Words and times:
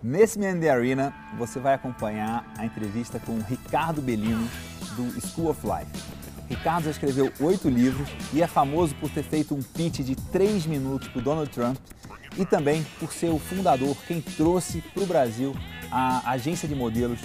Nesse 0.00 0.38
Man 0.38 0.60
the 0.60 0.70
Arena, 0.70 1.12
você 1.36 1.58
vai 1.58 1.74
acompanhar 1.74 2.44
a 2.56 2.64
entrevista 2.64 3.18
com 3.18 3.36
Ricardo 3.40 4.00
Bellino, 4.00 4.48
do 4.94 5.20
School 5.20 5.50
of 5.50 5.60
Life. 5.66 5.90
Ricardo 6.48 6.84
já 6.84 6.92
escreveu 6.92 7.32
oito 7.40 7.68
livros 7.68 8.08
e 8.32 8.40
é 8.40 8.46
famoso 8.46 8.94
por 8.94 9.10
ter 9.10 9.24
feito 9.24 9.56
um 9.56 9.60
pitch 9.60 9.98
de 9.98 10.14
três 10.14 10.64
minutos 10.66 11.08
para 11.08 11.20
Donald 11.20 11.50
Trump 11.50 11.76
e 12.36 12.46
também 12.46 12.86
por 13.00 13.12
ser 13.12 13.30
o 13.30 13.40
fundador, 13.40 13.96
quem 14.06 14.20
trouxe 14.20 14.80
para 14.94 15.02
o 15.02 15.06
Brasil 15.06 15.52
a 15.90 16.30
agência 16.30 16.68
de 16.68 16.76
modelos 16.76 17.18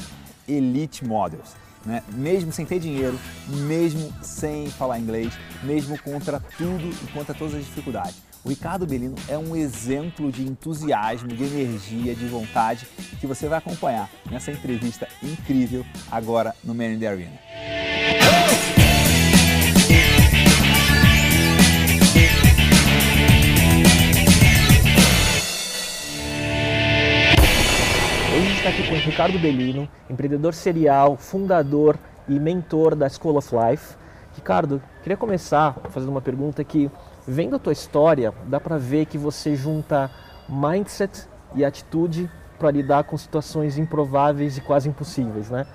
Elite 0.48 1.06
Models. 1.06 1.56
Né? 1.86 2.02
Mesmo 2.14 2.52
sem 2.52 2.66
ter 2.66 2.80
dinheiro, 2.80 3.20
mesmo 3.50 4.12
sem 4.24 4.68
falar 4.72 4.98
inglês, 4.98 5.32
mesmo 5.62 5.96
contra 6.02 6.40
tudo 6.58 6.90
e 6.90 7.12
contra 7.12 7.36
todas 7.36 7.54
as 7.54 7.66
dificuldades. 7.66 8.33
O 8.46 8.50
Ricardo 8.50 8.86
Bellino 8.86 9.16
é 9.30 9.38
um 9.38 9.56
exemplo 9.56 10.30
de 10.30 10.44
entusiasmo, 10.44 11.30
de 11.30 11.46
energia, 11.46 12.14
de 12.14 12.28
vontade 12.28 12.86
que 13.18 13.26
você 13.26 13.48
vai 13.48 13.58
acompanhar 13.58 14.10
nessa 14.30 14.52
entrevista 14.52 15.08
incrível 15.24 15.86
agora 16.12 16.54
no 16.62 16.76
Man 16.76 16.88
in 16.88 17.00
the 17.00 17.08
Arena. 17.08 17.40
Hoje 28.36 28.58
está 28.58 28.70
aqui 28.70 28.90
com 28.90 28.94
o 28.94 28.98
Ricardo 28.98 29.40
Bellino, 29.40 29.88
empreendedor 30.10 30.54
serial, 30.54 31.16
fundador 31.16 31.98
e 32.28 32.38
mentor 32.38 32.94
da 32.94 33.08
School 33.08 33.38
of 33.38 33.56
Life. 33.56 33.96
Ricardo, 34.36 34.84
queria 35.02 35.16
começar 35.16 35.80
fazendo 35.92 36.10
uma 36.10 36.22
pergunta 36.22 36.62
que 36.62 36.92
Vendo 37.28 37.56
a 37.56 37.60
tua 37.60 37.74
história, 37.74 38.34
dá 38.48 38.60
para 38.60 38.78
ver 38.78 39.06
que 39.06 39.18
você 39.18 39.56
junta 39.56 40.12
mindset 40.50 41.28
e 41.56 41.64
atitude 41.64 42.30
para 42.60 42.70
lidar 42.72 43.06
com 43.06 43.18
situações 43.18 43.78
improváveis 43.78 44.58
e 44.58 44.62
quase 44.62 44.90
impossíveis, 44.90 45.50
né? 45.50 45.66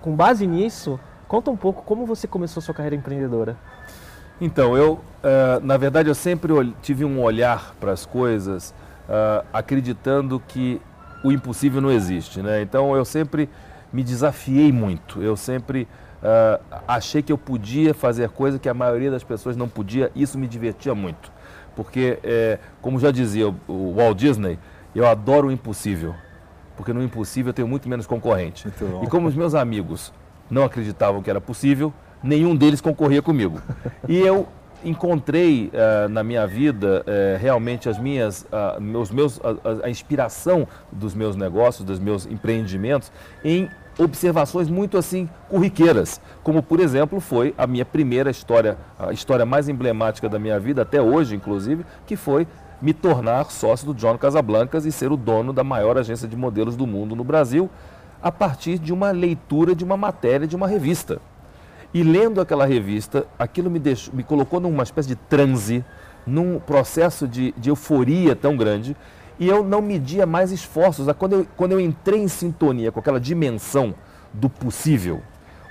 Com 0.00 0.14
base 0.14 0.46
nisso, 0.46 1.00
conta 1.26 1.50
um 1.50 1.56
pouco 1.56 1.82
como 1.82 2.06
você 2.06 2.26
começou 2.26 2.62
sua 2.62 2.74
carreira 2.74 2.94
empreendedora. 2.94 3.56
Então, 4.40 4.76
eu, 4.76 4.92
uh, 4.92 5.60
na 5.62 5.76
verdade, 5.76 6.08
eu 6.08 6.14
sempre 6.14 6.52
tive 6.80 7.04
um 7.04 7.22
olhar 7.22 7.74
para 7.80 7.92
as 7.92 8.06
coisas 8.06 8.74
uh, 9.08 9.44
acreditando 9.52 10.40
que 10.46 10.80
o 11.24 11.32
impossível 11.32 11.80
não 11.80 11.90
existe, 11.90 12.40
né? 12.40 12.62
Então, 12.62 12.94
eu 12.94 13.04
sempre 13.04 13.48
me 13.92 14.04
desafiei 14.04 14.70
muito, 14.70 15.22
eu 15.22 15.36
sempre 15.36 15.88
Uh, 16.18 16.60
achei 16.86 17.22
que 17.22 17.32
eu 17.32 17.38
podia 17.38 17.94
fazer 17.94 18.28
coisa 18.30 18.58
que 18.58 18.68
a 18.68 18.74
maioria 18.74 19.10
das 19.10 19.22
pessoas 19.22 19.56
não 19.56 19.68
podia, 19.68 20.10
isso 20.16 20.38
me 20.38 20.46
divertia 20.46 20.94
muito. 20.94 21.30
Porque, 21.76 22.18
é, 22.24 22.58
como 22.82 22.98
já 22.98 23.12
dizia 23.12 23.54
o, 23.68 23.94
Walt 23.94 24.18
Disney, 24.18 24.58
eu 24.92 25.06
adoro 25.06 25.46
o 25.46 25.52
impossível, 25.52 26.12
porque 26.76 26.92
no 26.92 27.00
impossível 27.00 27.50
eu 27.50 27.54
tenho 27.54 27.68
muito 27.68 27.88
menos 27.88 28.04
concorrente. 28.04 28.66
Muito 28.66 29.04
e 29.04 29.08
como 29.08 29.28
os 29.28 29.34
meus 29.36 29.54
amigos 29.54 30.12
não 30.50 30.64
acreditavam 30.64 31.22
que 31.22 31.30
era 31.30 31.40
possível, 31.40 31.92
nenhum 32.20 32.56
deles 32.56 32.80
concorria 32.80 33.22
comigo. 33.22 33.62
E 34.08 34.18
eu 34.18 34.48
encontrei 34.84 35.70
uh, 35.72 36.08
na 36.08 36.24
minha 36.24 36.46
vida 36.46 37.04
uh, 37.06 37.38
realmente 37.40 37.88
as 37.88 37.98
minhas, 37.98 38.42
uh, 38.44 38.80
meus, 38.80 39.10
meus, 39.10 39.40
a, 39.40 39.86
a 39.86 39.90
inspiração 39.90 40.66
dos 40.90 41.14
meus 41.14 41.36
negócios, 41.36 41.84
dos 41.84 41.98
meus 41.98 42.26
empreendimentos 42.26 43.12
em 43.44 43.68
observações 43.98 44.68
muito 44.68 44.96
assim 44.96 45.28
corriqueiras, 45.48 46.20
como 46.42 46.62
por 46.62 46.78
exemplo 46.80 47.20
foi 47.20 47.54
a 47.58 47.66
minha 47.66 47.84
primeira 47.84 48.30
história, 48.30 48.78
a 48.98 49.12
história 49.12 49.44
mais 49.44 49.68
emblemática 49.68 50.28
da 50.28 50.38
minha 50.38 50.58
vida 50.58 50.82
até 50.82 51.02
hoje, 51.02 51.34
inclusive, 51.34 51.84
que 52.06 52.16
foi 52.16 52.46
me 52.80 52.92
tornar 52.92 53.50
sócio 53.50 53.86
do 53.86 53.94
John 53.94 54.16
Casablancas 54.16 54.86
e 54.86 54.92
ser 54.92 55.10
o 55.10 55.16
dono 55.16 55.52
da 55.52 55.64
maior 55.64 55.98
agência 55.98 56.28
de 56.28 56.36
modelos 56.36 56.76
do 56.76 56.86
mundo 56.86 57.16
no 57.16 57.24
Brasil, 57.24 57.68
a 58.22 58.30
partir 58.30 58.78
de 58.78 58.92
uma 58.92 59.10
leitura 59.10 59.74
de 59.74 59.84
uma 59.84 59.96
matéria 59.96 60.46
de 60.46 60.54
uma 60.54 60.68
revista. 60.68 61.20
E 61.92 62.02
lendo 62.02 62.40
aquela 62.40 62.66
revista, 62.66 63.26
aquilo 63.38 63.70
me, 63.70 63.78
deixou, 63.78 64.14
me 64.14 64.22
colocou 64.22 64.60
numa 64.60 64.82
espécie 64.82 65.08
de 65.08 65.16
transe, 65.16 65.84
num 66.26 66.60
processo 66.60 67.26
de, 67.26 67.52
de 67.56 67.70
euforia 67.70 68.36
tão 68.36 68.56
grande 68.56 68.96
e 69.38 69.48
eu 69.48 69.62
não 69.62 69.80
media 69.80 70.26
mais 70.26 70.50
esforços. 70.50 71.06
Quando 71.18 71.32
eu, 71.34 71.46
quando 71.56 71.72
eu 71.72 71.80
entrei 71.80 72.20
em 72.20 72.28
sintonia 72.28 72.90
com 72.90 73.00
aquela 73.00 73.20
dimensão 73.20 73.94
do 74.32 74.48
possível, 74.48 75.22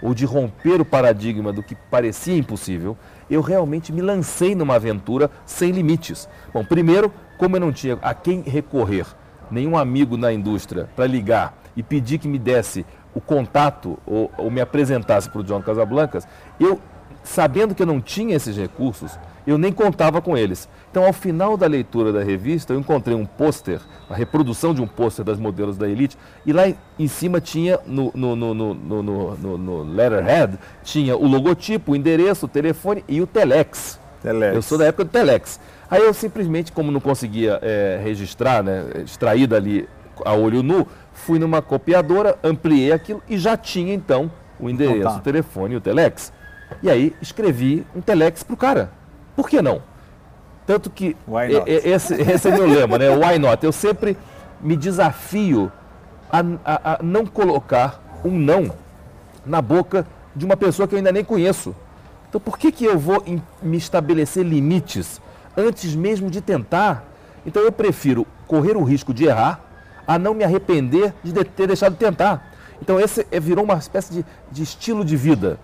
ou 0.01 0.13
de 0.13 0.25
romper 0.25 0.79
o 0.79 0.85
paradigma 0.85 1.51
do 1.51 1.63
que 1.63 1.75
parecia 1.75 2.37
impossível, 2.37 2.97
eu 3.29 3.41
realmente 3.41 3.91
me 3.91 4.01
lancei 4.01 4.55
numa 4.55 4.75
aventura 4.75 5.29
sem 5.45 5.71
limites. 5.71 6.29
Bom, 6.53 6.63
primeiro, 6.63 7.11
como 7.37 7.55
eu 7.55 7.59
não 7.59 7.71
tinha 7.71 7.97
a 8.01 8.13
quem 8.13 8.41
recorrer, 8.41 9.05
nenhum 9.49 9.77
amigo 9.77 10.17
na 10.17 10.31
indústria 10.31 10.89
para 10.95 11.07
ligar 11.07 11.57
e 11.75 11.81
pedir 11.81 12.17
que 12.19 12.27
me 12.27 12.37
desse 12.37 12.85
o 13.13 13.21
contato 13.21 13.97
ou, 14.05 14.31
ou 14.37 14.51
me 14.51 14.61
apresentasse 14.61 15.29
para 15.29 15.41
o 15.41 15.43
John 15.43 15.61
Casablancas, 15.61 16.27
eu, 16.59 16.79
sabendo 17.23 17.75
que 17.75 17.81
eu 17.81 17.87
não 17.87 17.99
tinha 17.99 18.35
esses 18.35 18.55
recursos, 18.57 19.17
eu 19.45 19.57
nem 19.57 19.71
contava 19.71 20.21
com 20.21 20.37
eles. 20.37 20.67
Então, 20.91 21.05
ao 21.05 21.13
final 21.13 21.55
da 21.55 21.67
leitura 21.67 22.11
da 22.11 22.21
revista, 22.21 22.73
eu 22.73 22.79
encontrei 22.79 23.15
um 23.15 23.25
pôster, 23.25 23.79
a 24.09 24.15
reprodução 24.15 24.73
de 24.73 24.81
um 24.81 24.87
pôster 24.87 25.23
das 25.23 25.39
modelos 25.39 25.77
da 25.77 25.87
Elite, 25.87 26.17
e 26.45 26.51
lá 26.51 26.63
em 26.99 27.07
cima 27.07 27.39
tinha, 27.39 27.79
no, 27.85 28.11
no, 28.13 28.35
no, 28.35 28.73
no, 28.73 29.83
letterhead, 29.83 30.57
tinha 30.83 31.15
o 31.15 31.25
logotipo, 31.27 31.93
o 31.93 31.95
endereço, 31.95 32.45
o 32.45 32.49
telefone 32.49 33.05
e 33.07 33.21
o 33.21 33.27
Telex. 33.27 33.99
Telex. 34.21 34.55
Eu 34.55 34.61
sou 34.61 34.77
da 34.77 34.85
época 34.85 35.05
do 35.05 35.11
Telex. 35.11 35.59
Aí 35.89 36.01
eu 36.01 36.13
simplesmente, 36.13 36.71
como 36.71 36.91
não 36.91 36.99
conseguia 36.99 37.59
é, 37.61 37.99
registrar, 38.03 38.61
né, 38.61 38.85
extrair 39.05 39.47
dali 39.47 39.87
a 40.25 40.33
olho 40.33 40.61
nu, 40.61 40.85
fui 41.13 41.39
numa 41.39 41.61
copiadora, 41.61 42.37
ampliei 42.43 42.91
aquilo 42.91 43.21
e 43.29 43.37
já 43.37 43.55
tinha 43.55 43.93
então 43.93 44.29
o 44.59 44.69
endereço, 44.69 44.97
então 44.97 45.11
tá. 45.13 45.17
o 45.19 45.21
telefone 45.21 45.75
e 45.75 45.77
o 45.77 45.81
Telex. 45.81 46.33
E 46.81 46.89
aí 46.89 47.15
escrevi 47.21 47.85
um 47.95 48.01
Telex 48.01 48.43
para 48.43 48.53
o 48.53 48.57
cara. 48.57 48.91
Por 49.35 49.49
que 49.49 49.61
não? 49.61 49.81
Tanto 50.65 50.89
que 50.89 51.15
esse, 51.65 52.13
esse, 52.15 52.49
é 52.49 52.51
meu 52.51 52.67
lema, 52.67 52.97
né? 52.97 53.09
Why 53.09 53.39
not? 53.39 53.65
Eu 53.65 53.71
sempre 53.71 54.17
me 54.59 54.75
desafio 54.75 55.71
a, 56.29 56.39
a, 56.65 56.93
a, 56.93 57.03
não 57.03 57.25
colocar 57.25 58.01
um 58.23 58.31
não 58.31 58.73
na 59.45 59.61
boca 59.61 60.05
de 60.35 60.45
uma 60.45 60.57
pessoa 60.57 60.87
que 60.87 60.93
eu 60.93 60.97
ainda 60.97 61.11
nem 61.11 61.23
conheço. 61.23 61.73
Então 62.27 62.41
por 62.41 62.57
que, 62.57 62.71
que 62.71 62.83
eu 62.83 62.99
vou 62.99 63.23
em, 63.25 63.41
me 63.61 63.77
estabelecer 63.77 64.45
limites 64.45 65.21
antes 65.55 65.95
mesmo 65.95 66.29
de 66.29 66.41
tentar? 66.41 67.05
Então 67.45 67.63
eu 67.63 67.71
prefiro 67.71 68.27
correr 68.45 68.75
o 68.75 68.83
risco 68.83 69.13
de 69.13 69.25
errar 69.25 69.61
a 70.05 70.19
não 70.19 70.33
me 70.33 70.43
arrepender 70.43 71.13
de 71.23 71.33
ter 71.43 71.67
deixado 71.67 71.93
de 71.93 71.99
tentar. 71.99 72.51
Então 72.81 72.99
esse 72.99 73.25
é, 73.31 73.39
virou 73.39 73.63
uma 73.63 73.75
espécie 73.75 74.13
de, 74.13 74.25
de 74.51 74.63
estilo 74.63 75.05
de 75.05 75.15
vida. 75.15 75.59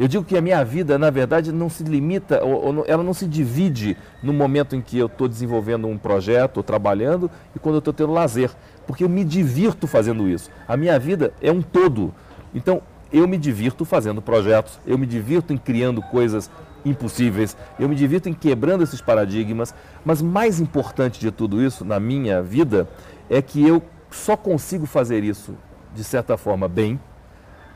Eu 0.00 0.08
digo 0.08 0.24
que 0.24 0.34
a 0.34 0.40
minha 0.40 0.64
vida, 0.64 0.98
na 0.98 1.10
verdade, 1.10 1.52
não 1.52 1.68
se 1.68 1.84
limita, 1.84 2.42
ou, 2.42 2.74
ou 2.74 2.84
ela 2.88 3.02
não 3.02 3.12
se 3.12 3.26
divide 3.26 3.98
no 4.22 4.32
momento 4.32 4.74
em 4.74 4.80
que 4.80 4.96
eu 4.96 5.04
estou 5.04 5.28
desenvolvendo 5.28 5.86
um 5.86 5.98
projeto, 5.98 6.56
ou 6.56 6.62
trabalhando, 6.62 7.30
e 7.54 7.58
quando 7.58 7.74
eu 7.74 7.80
estou 7.80 7.92
tendo 7.92 8.10
lazer. 8.10 8.50
Porque 8.86 9.04
eu 9.04 9.10
me 9.10 9.22
divirto 9.22 9.86
fazendo 9.86 10.26
isso. 10.26 10.50
A 10.66 10.74
minha 10.74 10.98
vida 10.98 11.34
é 11.42 11.52
um 11.52 11.60
todo. 11.60 12.14
Então, 12.54 12.80
eu 13.12 13.28
me 13.28 13.36
divirto 13.36 13.84
fazendo 13.84 14.22
projetos, 14.22 14.80
eu 14.86 14.96
me 14.96 15.04
divirto 15.04 15.52
em 15.52 15.58
criando 15.58 16.00
coisas 16.00 16.50
impossíveis, 16.82 17.54
eu 17.78 17.86
me 17.86 17.94
divirto 17.94 18.26
em 18.26 18.32
quebrando 18.32 18.82
esses 18.82 19.02
paradigmas, 19.02 19.74
mas 20.02 20.22
mais 20.22 20.60
importante 20.60 21.20
de 21.20 21.30
tudo 21.30 21.62
isso 21.62 21.84
na 21.84 22.00
minha 22.00 22.42
vida 22.42 22.88
é 23.28 23.42
que 23.42 23.68
eu 23.68 23.82
só 24.10 24.34
consigo 24.34 24.86
fazer 24.86 25.22
isso 25.22 25.54
de 25.94 26.02
certa 26.02 26.38
forma 26.38 26.66
bem 26.66 26.98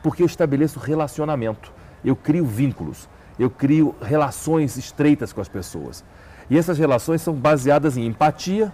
porque 0.01 0.23
eu 0.23 0.25
estabeleço 0.25 0.79
relacionamento 0.79 1.75
eu 2.05 2.15
crio 2.15 2.45
vínculos, 2.45 3.09
eu 3.37 3.49
crio 3.49 3.95
relações 4.01 4.77
estreitas 4.77 5.33
com 5.33 5.41
as 5.41 5.49
pessoas. 5.49 6.05
E 6.49 6.57
essas 6.57 6.77
relações 6.77 7.21
são 7.21 7.33
baseadas 7.33 7.97
em 7.97 8.05
empatia, 8.05 8.71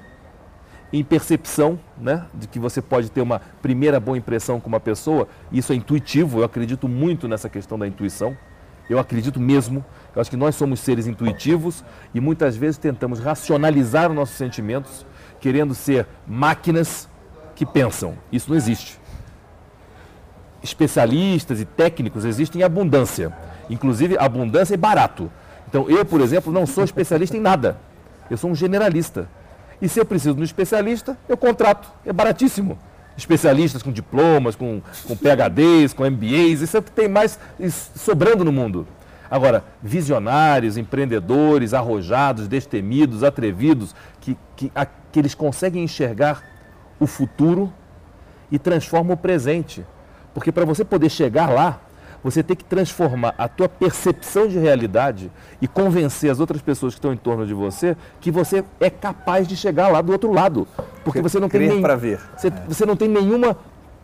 em 0.92 1.04
percepção, 1.04 1.80
né, 1.98 2.26
de 2.34 2.48
que 2.48 2.60
você 2.60 2.82
pode 2.82 3.10
ter 3.10 3.22
uma 3.22 3.40
primeira 3.62 3.98
boa 4.00 4.18
impressão 4.18 4.60
com 4.60 4.68
uma 4.68 4.80
pessoa. 4.80 5.28
Isso 5.50 5.72
é 5.72 5.76
intuitivo, 5.76 6.40
eu 6.40 6.44
acredito 6.44 6.88
muito 6.90 7.30
nessa 7.30 7.48
questão 7.48 7.80
da 7.80 7.88
intuição. 7.88 8.36
Eu 8.90 9.00
acredito 9.00 9.40
mesmo. 9.40 9.86
Eu 10.14 10.22
acho 10.22 10.30
que 10.30 10.36
nós 10.36 10.54
somos 10.56 10.82
seres 10.82 11.08
intuitivos 11.08 11.82
e 12.14 12.20
muitas 12.20 12.58
vezes 12.58 12.78
tentamos 12.78 13.20
racionalizar 13.20 14.10
os 14.10 14.16
nossos 14.16 14.36
sentimentos, 14.36 15.06
querendo 15.40 15.74
ser 15.74 16.06
máquinas 16.28 17.08
que 17.56 17.66
pensam. 17.66 18.18
Isso 18.30 18.50
não 18.50 18.58
existe 18.58 19.01
especialistas 20.64 21.60
e 21.60 21.66
técnicos 21.66 22.26
existem 22.26 22.62
em 22.62 22.64
abundância. 22.64 23.34
Inclusive, 23.70 24.18
abundância 24.18 24.74
é 24.74 24.78
barato. 24.78 25.32
Então, 25.68 25.90
eu, 25.90 26.06
por 26.06 26.22
exemplo, 26.22 26.52
não 26.52 26.66
sou 26.66 26.84
especialista 26.84 27.38
em 27.38 27.40
nada. 27.40 27.78
Eu 28.30 28.38
sou 28.38 28.50
um 28.50 28.56
generalista. 28.56 29.28
E 29.82 29.90
se 29.90 30.00
eu 30.00 30.06
preciso 30.06 30.36
de 30.36 30.42
um 30.42 30.44
especialista, 30.44 31.18
eu 31.28 31.36
contrato. 31.36 31.92
É 32.06 32.14
baratíssimo. 32.14 32.78
Especialistas 33.18 33.82
com 33.82 33.92
diplomas, 33.92 34.56
com, 34.56 34.82
com 35.08 35.16
PHDs, 35.16 35.94
com 35.94 36.10
MBAs, 36.10 36.62
isso 36.62 36.78
é 36.78 36.80
o 36.80 36.84
que 36.84 36.92
tem 36.92 37.08
mais 37.08 37.38
sobrando 37.96 38.44
no 38.46 38.52
mundo. 38.52 38.88
Agora, 39.30 39.64
visionários, 39.82 40.76
empreendedores, 40.78 41.74
arrojados, 41.74 42.48
destemidos, 42.48 43.24
atrevidos, 43.24 43.96
que, 44.20 44.38
que, 44.56 44.72
a, 44.76 44.86
que 44.86 45.20
eles 45.20 45.34
conseguem 45.34 45.84
enxergar 45.84 46.44
o 47.00 47.08
futuro 47.08 47.72
e 48.52 48.60
transforma 48.60 49.14
o 49.14 49.18
presente. 49.18 49.86
Porque 50.34 50.52
para 50.52 50.66
você 50.66 50.84
poder 50.84 51.10
chegar 51.10 51.50
lá, 51.50 51.80
você 52.24 52.44
tem 52.44 52.56
que 52.56 52.64
transformar 52.64 53.34
a 53.38 53.48
tua 53.48 53.68
percepção 53.68 54.48
de 54.48 54.58
realidade 54.58 55.32
e 55.62 55.68
convencer 55.68 56.30
as 56.30 56.40
outras 56.40 56.62
pessoas 56.62 56.94
que 56.94 57.00
estão 57.00 57.14
em 57.14 57.18
torno 57.18 57.46
de 57.46 57.54
você 57.54 57.98
que 58.20 58.30
você 58.30 58.64
é 58.80 58.90
capaz 58.90 59.48
de 59.48 59.56
chegar 59.58 59.88
lá 59.88 60.02
do 60.02 60.12
outro 60.12 60.32
lado. 60.32 60.68
Porque 61.04 61.22
você 61.22 61.40
não 61.40 61.50
tem 61.50 61.68
nem, 61.68 61.82
para 61.82 61.96
ver. 61.96 62.20
Você, 62.38 62.48
é. 62.48 62.52
você 62.68 62.86
não 62.86 62.96
tem 62.96 63.08
nenhuma, 63.08 63.58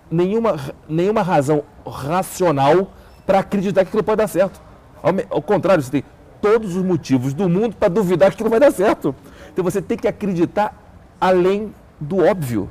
nenhuma, 0.09 0.55
nenhuma 0.89 1.21
razão 1.21 1.63
racional 1.85 2.91
para 3.25 3.39
acreditar 3.39 3.81
que 3.81 3.89
aquilo 3.89 4.03
pode 4.03 4.17
dar 4.17 4.27
certo. 4.27 4.59
Ao, 5.01 5.13
ao 5.29 5.41
contrário, 5.41 5.83
você 5.83 5.91
tem 5.91 6.03
todos 6.41 6.75
os 6.75 6.83
motivos 6.83 7.33
do 7.33 7.47
mundo 7.47 7.75
para 7.75 7.87
duvidar 7.87 8.29
que 8.29 8.35
aquilo 8.35 8.49
vai 8.49 8.59
dar 8.59 8.71
certo. 8.71 9.13
Então 9.51 9.63
você 9.63 9.81
tem 9.81 9.97
que 9.97 10.07
acreditar 10.07 10.73
além 11.21 11.73
do 11.99 12.23
óbvio 12.23 12.69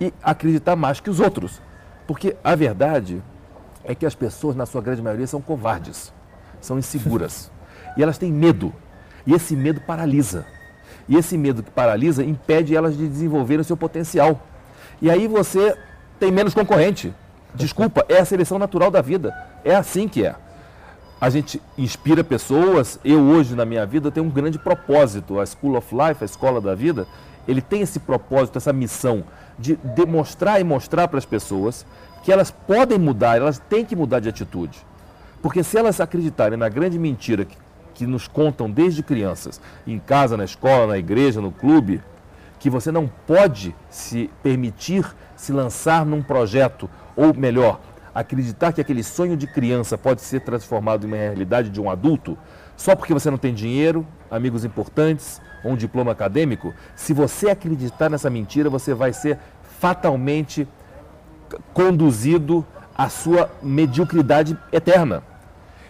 e 0.00 0.12
acreditar 0.22 0.76
mais 0.76 1.00
que 1.00 1.10
os 1.10 1.20
outros. 1.20 1.60
Porque 2.08 2.34
a 2.42 2.54
verdade 2.54 3.22
é 3.84 3.94
que 3.94 4.06
as 4.06 4.14
pessoas, 4.14 4.56
na 4.56 4.64
sua 4.64 4.80
grande 4.80 5.02
maioria, 5.02 5.26
são 5.26 5.42
covardes, 5.42 6.10
são 6.58 6.78
inseguras. 6.78 7.50
e 7.98 8.02
elas 8.02 8.16
têm 8.16 8.32
medo. 8.32 8.72
E 9.26 9.34
esse 9.34 9.54
medo 9.54 9.82
paralisa. 9.82 10.46
E 11.06 11.16
esse 11.16 11.36
medo 11.36 11.62
que 11.62 11.70
paralisa 11.70 12.24
impede 12.24 12.74
elas 12.74 12.96
de 12.96 13.06
desenvolverem 13.06 13.60
o 13.60 13.64
seu 13.64 13.76
potencial. 13.76 14.40
E 15.02 15.10
aí 15.10 15.28
você 15.28 15.76
tem 16.18 16.32
menos 16.32 16.54
concorrente. 16.54 17.12
Desculpa, 17.54 18.06
é 18.08 18.18
a 18.18 18.24
seleção 18.24 18.58
natural 18.58 18.90
da 18.90 19.02
vida. 19.02 19.36
É 19.62 19.74
assim 19.74 20.08
que 20.08 20.24
é. 20.24 20.34
A 21.20 21.28
gente 21.28 21.60
inspira 21.76 22.24
pessoas. 22.24 22.98
Eu 23.04 23.20
hoje 23.20 23.54
na 23.54 23.66
minha 23.66 23.84
vida 23.84 24.10
tenho 24.10 24.24
um 24.24 24.30
grande 24.30 24.58
propósito. 24.58 25.38
A 25.38 25.44
School 25.44 25.76
of 25.76 25.94
Life, 25.94 26.22
a 26.22 26.24
escola 26.24 26.58
da 26.58 26.74
vida, 26.74 27.06
ele 27.46 27.60
tem 27.60 27.82
esse 27.82 28.00
propósito, 28.00 28.56
essa 28.56 28.72
missão 28.72 29.24
de 29.58 29.76
demonstrar 29.76 30.60
e 30.60 30.64
mostrar 30.64 31.08
para 31.08 31.18
as 31.18 31.24
pessoas 31.24 31.84
que 32.22 32.32
elas 32.32 32.50
podem 32.50 32.98
mudar, 32.98 33.36
elas 33.36 33.58
têm 33.58 33.84
que 33.84 33.96
mudar 33.96 34.20
de 34.20 34.28
atitude. 34.28 34.78
Porque 35.42 35.62
se 35.62 35.78
elas 35.78 36.00
acreditarem 36.00 36.58
na 36.58 36.68
grande 36.68 36.98
mentira 36.98 37.44
que, 37.44 37.56
que 37.94 38.06
nos 38.06 38.28
contam 38.28 38.70
desde 38.70 39.02
crianças, 39.02 39.60
em 39.86 39.98
casa, 39.98 40.36
na 40.36 40.44
escola, 40.44 40.88
na 40.88 40.98
igreja, 40.98 41.40
no 41.40 41.50
clube, 41.50 42.02
que 42.58 42.68
você 42.68 42.90
não 42.90 43.10
pode 43.26 43.74
se 43.88 44.30
permitir 44.42 45.04
se 45.36 45.52
lançar 45.52 46.04
num 46.04 46.22
projeto, 46.22 46.90
ou 47.16 47.32
melhor, 47.32 47.80
acreditar 48.14 48.72
que 48.72 48.80
aquele 48.80 49.02
sonho 49.02 49.36
de 49.36 49.46
criança 49.46 49.96
pode 49.96 50.22
ser 50.22 50.40
transformado 50.40 51.04
em 51.04 51.08
uma 51.08 51.16
realidade 51.16 51.70
de 51.70 51.80
um 51.80 51.88
adulto, 51.88 52.36
só 52.76 52.96
porque 52.96 53.14
você 53.14 53.30
não 53.30 53.38
tem 53.38 53.54
dinheiro, 53.54 54.06
amigos 54.30 54.64
importantes 54.64 55.40
ou 55.64 55.72
um 55.72 55.76
diploma 55.76 56.12
acadêmico, 56.12 56.74
se 56.94 57.12
você 57.12 57.50
acreditar 57.50 58.10
nessa 58.10 58.30
mentira, 58.30 58.70
você 58.70 58.94
vai 58.94 59.12
ser 59.12 59.38
fatalmente 59.78 60.66
conduzido 61.72 62.64
à 62.96 63.08
sua 63.08 63.50
mediocridade 63.62 64.58
eterna. 64.72 65.22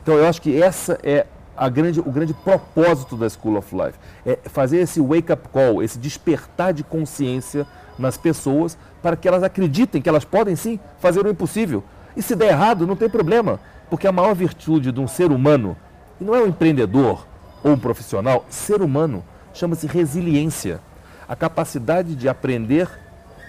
Então 0.03 0.15
eu 0.15 0.27
acho 0.27 0.41
que 0.41 0.61
essa 0.61 0.99
é 1.03 1.27
a 1.57 1.69
grande, 1.69 2.01
o 2.01 2.11
grande 2.11 2.33
propósito 2.33 3.17
da 3.17 3.29
School 3.29 3.57
of 3.57 3.75
Life. 3.75 3.99
É 4.25 4.39
fazer 4.45 4.79
esse 4.79 5.01
wake-up 5.01 5.49
call, 5.49 5.83
esse 5.83 5.99
despertar 5.99 6.73
de 6.73 6.85
consciência 6.85 7.67
nas 7.99 8.17
pessoas 8.17 8.79
para 9.03 9.17
que 9.17 9.27
elas 9.27 9.43
acreditem 9.43 10.01
que 10.01 10.09
elas 10.09 10.25
podem 10.25 10.55
sim 10.55 10.79
fazer 11.01 11.25
o 11.27 11.29
impossível. 11.29 11.83
E 12.17 12.23
se 12.23 12.37
der 12.37 12.49
errado, 12.49 12.87
não 12.87 12.97
tem 12.97 13.09
problema, 13.09 13.61
porque 13.91 14.07
a 14.07 14.13
maior 14.13 14.35
virtude 14.35 14.93
de 14.93 15.01
um 15.01 15.09
ser 15.09 15.33
humano, 15.33 15.77
e 16.21 16.25
não 16.25 16.35
é 16.35 16.41
um 16.41 16.47
empreendedor 16.47 17.27
ou 17.63 17.73
um 17.73 17.79
profissional, 17.79 18.45
ser 18.49 18.81
humano, 18.81 19.25
chama-se 19.59 19.87
resiliência. 19.87 20.81
A 21.29 21.37
capacidade 21.37 22.15
de 22.15 22.29
aprender 22.29 22.89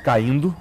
caindo, 0.04 0.56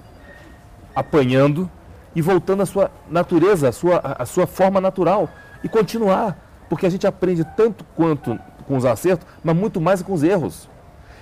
apanhando 0.95 1.71
e 2.15 2.23
voltando 2.23 2.63
à 2.63 2.67
sua 2.67 2.91
natureza, 3.09 3.69
à 3.69 3.73
sua, 3.73 3.99
à 3.99 4.27
sua 4.27 4.47
forma 4.47 4.81
natural 4.81 5.29
e 5.63 5.69
continuar. 5.69 6.37
Porque 6.69 6.87
a 6.87 6.91
gente 6.91 7.07
aprende 7.07 7.45
tanto 7.57 7.85
quanto 7.97 8.39
com 8.67 8.77
os 8.77 8.85
acertos, 8.85 9.27
mas 9.43 9.57
muito 9.57 9.81
mais 9.81 10.03
com 10.03 10.13
os 10.13 10.23
erros. 10.23 10.69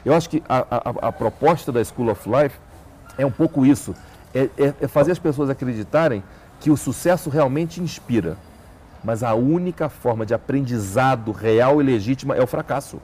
Eu 0.05 0.13
acho 0.15 0.29
que 0.29 0.43
a, 0.49 0.59
a, 0.59 1.09
a 1.09 1.13
proposta 1.13 1.71
da 1.71 1.83
School 1.85 2.11
of 2.11 2.29
Life 2.29 2.59
é 3.17 3.25
um 3.25 3.31
pouco 3.31 3.65
isso: 3.65 3.95
é, 4.35 4.49
é, 4.59 4.75
é 4.81 4.89
fazer 4.89 5.13
as 5.13 5.19
pessoas 5.19 5.49
acreditarem 5.49 6.23
que 6.61 6.71
o 6.71 6.77
sucesso 6.77 7.31
realmente 7.31 7.81
inspira. 7.81 8.37
Mas 9.05 9.23
a 9.23 9.35
única 9.35 9.89
forma 9.89 10.27
de 10.27 10.35
aprendizado 10.35 11.31
real 11.31 11.81
e 11.81 11.85
legítima 11.85 12.35
é 12.35 12.43
o 12.43 12.47
fracasso. 12.47 13.01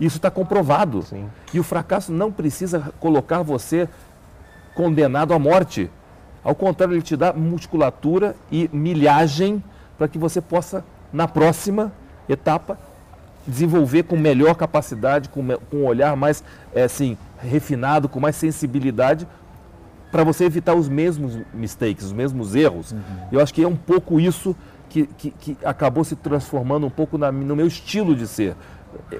Isso 0.00 0.16
está 0.16 0.30
comprovado. 0.30 1.02
Sim. 1.02 1.28
E 1.52 1.60
o 1.60 1.62
fracasso 1.62 2.12
não 2.12 2.30
precisa 2.30 2.92
colocar 3.00 3.42
você 3.42 3.88
condenado 4.74 5.32
à 5.32 5.38
morte. 5.38 5.90
Ao 6.44 6.54
contrário, 6.54 6.94
ele 6.94 7.02
te 7.02 7.16
dá 7.16 7.32
musculatura 7.32 8.36
e 8.52 8.70
milhagem 8.72 9.62
para 9.98 10.06
que 10.06 10.18
você 10.18 10.40
possa, 10.40 10.84
na 11.12 11.26
próxima 11.26 11.92
etapa, 12.28 12.78
desenvolver 13.46 14.02
com 14.02 14.16
melhor 14.16 14.54
capacidade, 14.54 15.28
com, 15.28 15.44
com 15.70 15.78
um 15.78 15.86
olhar 15.86 16.16
mais 16.16 16.42
é, 16.74 16.82
assim, 16.82 17.16
refinado, 17.38 18.08
com 18.08 18.20
mais 18.20 18.36
sensibilidade, 18.36 19.26
para 20.10 20.24
você 20.24 20.44
evitar 20.44 20.74
os 20.74 20.88
mesmos 20.88 21.38
mistakes, 21.54 22.06
os 22.06 22.12
mesmos 22.12 22.54
erros. 22.54 22.92
Uhum. 22.92 22.98
Eu 23.32 23.40
acho 23.40 23.52
que 23.52 23.62
é 23.62 23.68
um 23.68 23.76
pouco 23.76 24.20
isso 24.20 24.54
que, 24.88 25.06
que, 25.06 25.30
que 25.30 25.58
acabou 25.64 26.04
se 26.04 26.16
transformando 26.16 26.86
um 26.86 26.90
pouco 26.90 27.18
na, 27.18 27.30
no 27.30 27.56
meu 27.56 27.66
estilo 27.66 28.14
de 28.14 28.26
ser. 28.26 28.56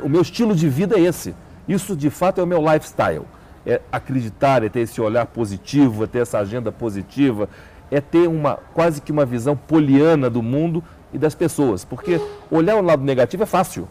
O 0.03 0.09
meu 0.09 0.23
estilo 0.23 0.55
de 0.55 0.69
vida 0.69 0.97
é 0.97 1.01
esse. 1.01 1.35
Isso, 1.67 1.97
de 1.97 2.11
fato, 2.11 2.41
é 2.41 2.45
o 2.45 2.47
meu 2.47 2.61
lifestyle 2.61 3.25
é 3.67 3.81
acreditar, 3.91 4.63
é 4.63 4.69
ter 4.69 4.81
esse 4.81 5.01
olhar 5.01 5.27
positivo, 5.27 6.05
é 6.05 6.07
ter 6.07 6.21
essa 6.21 6.39
agenda 6.39 6.71
positiva, 6.71 7.49
é 7.91 8.01
ter 8.01 8.29
uma 8.29 8.59
quase 8.73 9.03
que 9.03 9.11
uma 9.11 9.27
visão 9.27 9.57
poliana 9.57 10.31
do 10.31 10.43
mundo 10.43 10.83
e 11.13 11.19
das 11.19 11.35
pessoas. 11.35 11.85
Porque 11.85 12.21
olhar 12.51 12.77
o 12.77 12.83
lado 12.83 13.03
negativo 13.03 13.43
é 13.43 13.47
fácil. 13.47 13.89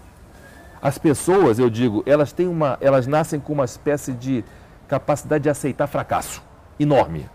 As 0.81 0.97
pessoas, 0.97 1.59
eu 1.59 1.69
digo, 1.69 2.03
elas 2.05 2.31
têm 2.31 2.47
uma, 2.47 2.77
elas 2.79 3.05
nascem 3.05 3.39
com 3.39 3.51
uma 3.51 3.65
espécie 3.65 4.13
de 4.13 4.45
capacidade 4.87 5.43
de 5.43 5.49
aceitar 5.49 5.87
fracasso 5.87 6.41
enorme. 6.79 7.29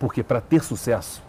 Porque 0.00 0.22
para 0.22 0.40
ter 0.40 0.64
sucesso 0.64 1.22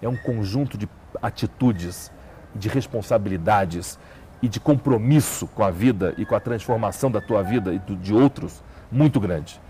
é 0.00 0.08
um 0.08 0.16
conjunto 0.16 0.78
de 0.78 0.88
atitudes, 1.20 2.12
de 2.54 2.68
responsabilidades 2.68 3.98
e 4.42 4.48
de 4.48 4.58
compromisso 4.58 5.46
com 5.46 5.62
a 5.62 5.70
vida 5.70 6.12
e 6.18 6.26
com 6.26 6.34
a 6.34 6.40
transformação 6.40 7.10
da 7.10 7.20
tua 7.20 7.42
vida 7.42 7.72
e 7.72 7.78
de 7.78 8.12
outros 8.12 8.62
muito 8.90 9.20
grande. 9.20 9.60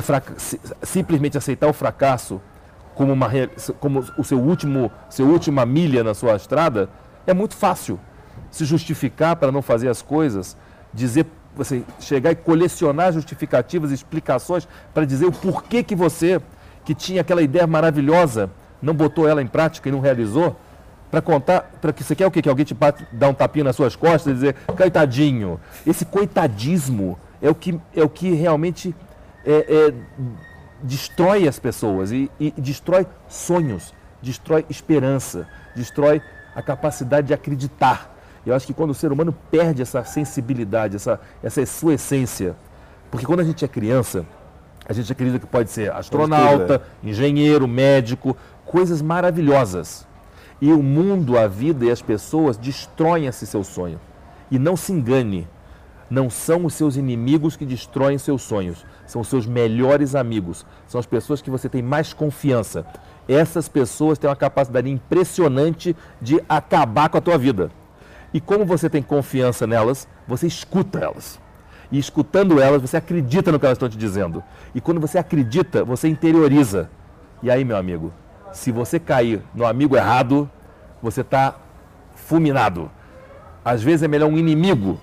Fraca... 0.00 0.34
Simplesmente 0.82 1.36
aceitar 1.36 1.68
o 1.68 1.72
fracasso 1.72 2.40
como, 2.94 3.12
uma, 3.12 3.28
como 3.78 4.04
o 4.16 4.24
seu 4.24 4.40
último, 4.40 4.90
seu 5.10 5.26
última 5.26 5.66
milha 5.66 6.02
na 6.02 6.14
sua 6.14 6.36
estrada 6.36 6.88
é 7.26 7.34
muito 7.34 7.54
fácil. 7.54 8.00
Se 8.50 8.64
justificar 8.64 9.36
para 9.36 9.52
não 9.52 9.60
fazer 9.60 9.88
as 9.88 10.00
coisas, 10.00 10.56
dizer, 10.92 11.26
você 11.54 11.84
chegar 12.00 12.32
e 12.32 12.36
colecionar 12.36 13.12
justificativas, 13.12 13.90
explicações 13.90 14.66
para 14.94 15.04
dizer 15.04 15.26
o 15.26 15.32
porquê 15.32 15.82
que 15.82 15.94
você, 15.94 16.40
que 16.84 16.94
tinha 16.94 17.20
aquela 17.20 17.42
ideia 17.42 17.66
maravilhosa, 17.66 18.50
não 18.80 18.94
botou 18.94 19.28
ela 19.28 19.42
em 19.42 19.46
prática 19.46 19.88
e 19.88 19.92
não 19.92 20.00
realizou, 20.00 20.56
para 21.12 21.20
contar, 21.20 21.70
para 21.78 21.92
que 21.92 22.02
você 22.02 22.16
quer 22.16 22.26
o 22.26 22.30
quê? 22.30 22.40
Que 22.40 22.48
alguém 22.48 22.64
te 22.64 22.72
bate, 22.72 23.06
dá 23.12 23.28
um 23.28 23.34
tapinha 23.34 23.64
nas 23.64 23.76
suas 23.76 23.94
costas 23.94 24.32
e 24.32 24.34
dizer, 24.34 24.54
coitadinho. 24.66 25.60
Esse 25.86 26.06
coitadismo 26.06 27.18
é 27.42 27.50
o 27.50 27.54
que, 27.54 27.78
é 27.94 28.02
o 28.02 28.08
que 28.08 28.32
realmente 28.32 28.96
é, 29.44 29.90
é, 29.90 29.94
destrói 30.82 31.46
as 31.46 31.58
pessoas 31.58 32.12
e, 32.12 32.30
e 32.40 32.50
destrói 32.56 33.06
sonhos, 33.28 33.92
destrói 34.22 34.64
esperança, 34.70 35.46
destrói 35.76 36.22
a 36.56 36.62
capacidade 36.62 37.26
de 37.26 37.34
acreditar. 37.34 38.16
Eu 38.46 38.54
acho 38.54 38.66
que 38.66 38.72
quando 38.72 38.92
o 38.92 38.94
ser 38.94 39.12
humano 39.12 39.36
perde 39.50 39.82
essa 39.82 40.02
sensibilidade, 40.04 40.96
essa, 40.96 41.20
essa 41.42 41.64
sua 41.66 41.92
essência, 41.92 42.56
porque 43.10 43.26
quando 43.26 43.40
a 43.40 43.44
gente 43.44 43.62
é 43.62 43.68
criança, 43.68 44.24
a 44.88 44.94
gente 44.94 45.12
acredita 45.12 45.38
que 45.38 45.46
pode 45.46 45.70
ser 45.70 45.92
astronauta, 45.92 46.80
engenheiro, 47.04 47.68
médico, 47.68 48.34
coisas 48.64 49.02
maravilhosas. 49.02 50.10
E 50.62 50.72
o 50.72 50.80
mundo, 50.80 51.36
a 51.36 51.48
vida 51.48 51.84
e 51.84 51.90
as 51.90 52.00
pessoas 52.00 52.56
destroem 52.56 53.26
esse 53.26 53.44
seu 53.48 53.64
sonho. 53.64 53.98
E 54.48 54.60
não 54.60 54.76
se 54.76 54.92
engane, 54.92 55.48
não 56.08 56.30
são 56.30 56.64
os 56.64 56.74
seus 56.74 56.94
inimigos 56.94 57.56
que 57.56 57.66
destroem 57.66 58.16
seus 58.16 58.42
sonhos, 58.42 58.86
são 59.04 59.22
os 59.22 59.26
seus 59.26 59.44
melhores 59.44 60.14
amigos, 60.14 60.64
são 60.86 61.00
as 61.00 61.04
pessoas 61.04 61.42
que 61.42 61.50
você 61.50 61.68
tem 61.68 61.82
mais 61.82 62.12
confiança. 62.12 62.86
Essas 63.26 63.68
pessoas 63.68 64.20
têm 64.20 64.30
uma 64.30 64.36
capacidade 64.36 64.88
impressionante 64.88 65.96
de 66.20 66.40
acabar 66.48 67.08
com 67.08 67.18
a 67.18 67.20
tua 67.20 67.36
vida. 67.36 67.72
E 68.32 68.40
como 68.40 68.64
você 68.64 68.88
tem 68.88 69.02
confiança 69.02 69.66
nelas, 69.66 70.06
você 70.28 70.46
escuta 70.46 71.00
elas. 71.00 71.40
E 71.90 71.98
escutando 71.98 72.60
elas, 72.60 72.80
você 72.80 72.96
acredita 72.96 73.50
no 73.50 73.58
que 73.58 73.66
elas 73.66 73.74
estão 73.74 73.88
te 73.88 73.98
dizendo. 73.98 74.44
E 74.72 74.80
quando 74.80 75.00
você 75.00 75.18
acredita, 75.18 75.84
você 75.84 76.06
interioriza. 76.06 76.88
E 77.42 77.50
aí, 77.50 77.64
meu 77.64 77.76
amigo, 77.76 78.12
se 78.52 78.70
você 78.70 78.98
cair 78.98 79.42
no 79.54 79.66
amigo 79.66 79.96
errado, 79.96 80.50
você 81.02 81.22
está 81.22 81.56
fulminado. 82.14 82.90
Às 83.64 83.82
vezes 83.82 84.02
é 84.02 84.08
melhor 84.08 84.28
um 84.28 84.38
inimigo 84.38 85.00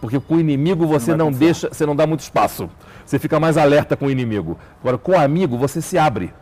porque 0.00 0.20
com 0.20 0.36
o 0.36 0.40
inimigo 0.40 0.86
você 0.86 1.14
não, 1.14 1.30
não 1.30 1.38
deixa, 1.38 1.68
você 1.68 1.84
não 1.84 1.94
dá 1.94 2.06
muito 2.06 2.20
espaço. 2.20 2.70
Você 3.04 3.18
fica 3.18 3.40
mais 3.40 3.56
alerta 3.56 3.96
com 3.96 4.06
o 4.06 4.10
inimigo. 4.10 4.58
Agora, 4.80 4.98
com 4.98 5.12
o 5.12 5.18
amigo, 5.18 5.56
você 5.56 5.80
se 5.80 5.98
abre. 5.98 6.32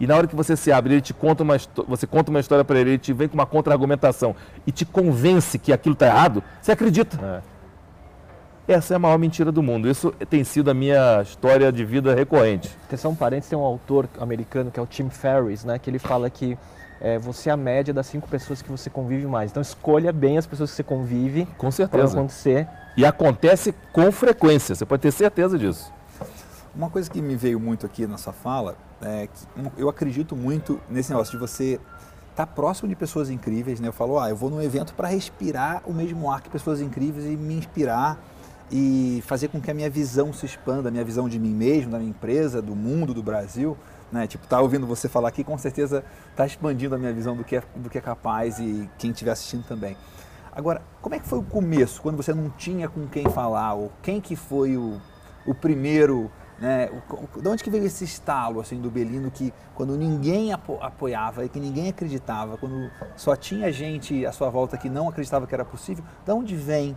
E 0.00 0.06
na 0.06 0.16
hora 0.16 0.26
que 0.26 0.34
você 0.34 0.56
se 0.56 0.72
abre, 0.72 0.94
ele 0.94 1.00
te 1.00 1.12
conta 1.12 1.42
uma, 1.42 1.56
você 1.86 2.06
conta 2.06 2.30
uma 2.30 2.40
história 2.40 2.64
para 2.64 2.78
ele, 2.80 2.90
ele 2.90 2.98
te 2.98 3.12
vem 3.12 3.28
com 3.28 3.34
uma 3.34 3.46
contra-argumentação 3.46 4.34
e 4.66 4.72
te 4.72 4.84
convence 4.84 5.58
que 5.58 5.72
aquilo 5.72 5.92
está 5.92 6.06
errado, 6.06 6.42
você 6.60 6.72
acredita. 6.72 7.18
É. 7.22 7.51
Essa 8.66 8.94
é 8.94 8.96
a 8.96 8.98
maior 8.98 9.18
mentira 9.18 9.50
do 9.50 9.62
mundo. 9.62 9.88
Isso 9.88 10.12
tem 10.30 10.44
sido 10.44 10.70
a 10.70 10.74
minha 10.74 11.20
história 11.22 11.72
de 11.72 11.84
vida 11.84 12.14
recorrente. 12.14 12.76
Atenção, 12.84 13.14
parentes, 13.14 13.48
tem 13.48 13.58
um 13.58 13.62
autor 13.62 14.08
americano 14.20 14.70
que 14.70 14.78
é 14.78 14.82
o 14.82 14.86
Tim 14.86 15.10
Ferriss, 15.10 15.64
né, 15.64 15.78
que 15.78 15.90
ele 15.90 15.98
fala 15.98 16.30
que 16.30 16.56
é, 17.00 17.18
você 17.18 17.50
é 17.50 17.52
a 17.52 17.56
média 17.56 17.92
das 17.92 18.06
cinco 18.06 18.28
pessoas 18.28 18.62
que 18.62 18.70
você 18.70 18.88
convive 18.88 19.26
mais. 19.26 19.50
Então 19.50 19.60
escolha 19.60 20.12
bem 20.12 20.38
as 20.38 20.46
pessoas 20.46 20.70
que 20.70 20.76
você 20.76 20.84
convive. 20.84 21.46
Com 21.58 21.70
certeza. 21.72 22.04
Para 22.04 22.12
acontecer. 22.12 22.68
E 22.96 23.04
acontece 23.04 23.74
com 23.92 24.12
frequência, 24.12 24.74
você 24.74 24.86
pode 24.86 25.02
ter 25.02 25.10
certeza 25.10 25.58
disso. 25.58 25.92
Uma 26.74 26.88
coisa 26.88 27.10
que 27.10 27.20
me 27.20 27.34
veio 27.34 27.58
muito 27.58 27.84
aqui 27.84 28.06
na 28.06 28.16
sua 28.16 28.32
fala 28.32 28.76
é 29.02 29.26
que 29.26 29.70
eu 29.76 29.88
acredito 29.88 30.36
muito 30.36 30.80
nesse 30.88 31.10
negócio 31.10 31.32
de 31.32 31.38
você 31.38 31.80
estar 32.30 32.46
tá 32.46 32.46
próximo 32.46 32.88
de 32.88 32.94
pessoas 32.94 33.28
incríveis, 33.28 33.80
né? 33.80 33.88
Eu 33.88 33.92
falo, 33.92 34.18
ah, 34.18 34.30
eu 34.30 34.36
vou 34.36 34.48
num 34.48 34.62
evento 34.62 34.94
para 34.94 35.08
respirar 35.08 35.82
o 35.84 35.92
mesmo 35.92 36.30
ar 36.30 36.40
que 36.40 36.48
pessoas 36.48 36.80
incríveis 36.80 37.26
e 37.26 37.36
me 37.36 37.54
inspirar 37.54 38.18
e 38.72 39.22
fazer 39.26 39.48
com 39.48 39.60
que 39.60 39.70
a 39.70 39.74
minha 39.74 39.90
visão 39.90 40.32
se 40.32 40.46
expanda, 40.46 40.88
a 40.88 40.92
minha 40.92 41.04
visão 41.04 41.28
de 41.28 41.38
mim 41.38 41.52
mesmo, 41.52 41.92
da 41.92 41.98
minha 41.98 42.08
empresa, 42.08 42.62
do 42.62 42.74
mundo, 42.74 43.12
do 43.12 43.22
Brasil, 43.22 43.76
né? 44.10 44.26
Tipo, 44.26 44.46
tá 44.46 44.58
ouvindo 44.60 44.86
você 44.86 45.10
falar 45.10 45.28
aqui, 45.28 45.44
com 45.44 45.58
certeza 45.58 46.02
está 46.30 46.46
expandindo 46.46 46.94
a 46.94 46.98
minha 46.98 47.12
visão 47.12 47.36
do 47.36 47.44
que 47.44 47.56
é, 47.56 47.62
do 47.76 47.90
que 47.90 47.98
é 47.98 48.00
capaz 48.00 48.58
e 48.58 48.88
quem 48.98 49.10
estiver 49.10 49.32
assistindo 49.32 49.64
também. 49.64 49.94
Agora, 50.50 50.80
como 51.02 51.14
é 51.14 51.18
que 51.18 51.28
foi 51.28 51.38
o 51.38 51.42
começo, 51.42 52.00
quando 52.00 52.16
você 52.16 52.32
não 52.32 52.48
tinha 52.48 52.88
com 52.88 53.06
quem 53.06 53.24
falar, 53.28 53.74
ou 53.74 53.92
quem 54.02 54.20
que 54.20 54.34
foi 54.34 54.76
o, 54.76 54.98
o 55.46 55.54
primeiro 55.54 56.30
né? 56.62 56.88
De 57.40 57.48
onde 57.48 57.64
que 57.64 57.68
veio 57.68 57.84
esse 57.84 58.04
estalo 58.04 58.60
assim 58.60 58.80
do 58.80 58.88
Belino 58.88 59.32
que 59.32 59.52
quando 59.74 59.96
ninguém 59.96 60.52
apo 60.52 60.78
apoiava 60.80 61.44
e 61.44 61.48
que 61.48 61.58
ninguém 61.58 61.88
acreditava, 61.88 62.56
quando 62.56 62.88
só 63.16 63.34
tinha 63.34 63.70
gente 63.72 64.24
à 64.24 64.30
sua 64.30 64.48
volta 64.48 64.78
que 64.78 64.88
não 64.88 65.08
acreditava 65.08 65.44
que 65.44 65.52
era 65.52 65.64
possível, 65.64 66.04
de 66.24 66.30
onde 66.30 66.54
vem 66.54 66.96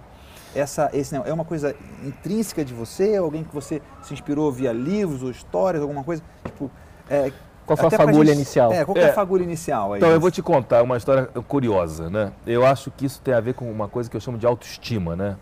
essa 0.56 0.90
esse 0.94 1.16
é 1.16 1.34
uma 1.34 1.46
coisa 1.46 1.76
intrínseca 2.04 2.64
de 2.64 2.74
você, 2.74 3.18
alguém 3.18 3.44
que 3.44 3.54
você 3.54 3.82
se 4.02 4.14
inspirou 4.14 4.52
via 4.52 4.72
livros 4.72 5.22
ou 5.22 5.30
histórias, 5.30 5.82
alguma 5.82 6.04
coisa, 6.04 6.24
tipo, 6.46 6.72
é, 7.10 7.32
qual 7.66 7.76
foi 7.76 7.88
a 7.88 7.92
fagulha 7.92 8.28
gente, 8.28 8.36
inicial? 8.38 8.72
É, 8.72 8.86
qual 8.86 8.98
é, 8.98 9.02
é 9.02 9.10
a 9.10 9.14
fagulha 9.14 9.44
inicial? 9.44 9.98
então, 9.98 10.10
eu 10.10 10.20
vou 10.20 10.30
te 10.30 10.42
contar 10.42 10.84
uma 10.84 10.98
história 10.98 11.26
curiosa, 11.48 12.10
né? 12.10 12.32
Eu 12.46 12.66
acho 12.66 12.92
que 12.92 13.06
isso 13.06 13.20
tem 13.22 13.34
a 13.34 13.40
ver 13.40 13.56
com 13.56 13.70
uma 13.70 13.88
coisa 13.88 14.10
que 14.10 14.16
eu 14.16 14.22
chamo 14.22 14.38
de 14.38 14.46
autoestima, 14.46 15.16
né? 15.16 15.36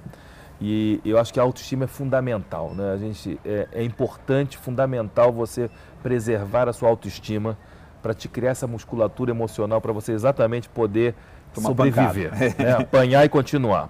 E 0.61 1.01
eu 1.03 1.19
acho 1.19 1.33
que 1.33 1.39
a 1.39 1.43
autoestima 1.43 1.83
é 1.83 1.87
fundamental, 1.87 2.73
né? 2.73 2.93
A 2.93 2.97
gente 2.97 3.37
é, 3.43 3.67
é 3.73 3.83
importante, 3.83 4.57
fundamental 4.57 5.33
você 5.33 5.69
preservar 6.01 6.69
a 6.69 6.73
sua 6.73 6.87
autoestima 6.87 7.57
para 8.01 8.13
te 8.13 8.29
criar 8.29 8.51
essa 8.51 8.67
musculatura 8.67 9.31
emocional 9.31 9.81
para 9.81 9.91
você 9.91 10.13
exatamente 10.13 10.69
poder 10.69 11.15
Tomar 11.53 11.69
sobreviver, 11.69 12.31
né? 12.31 12.71
apanhar 12.79 13.25
e 13.25 13.29
continuar. 13.29 13.89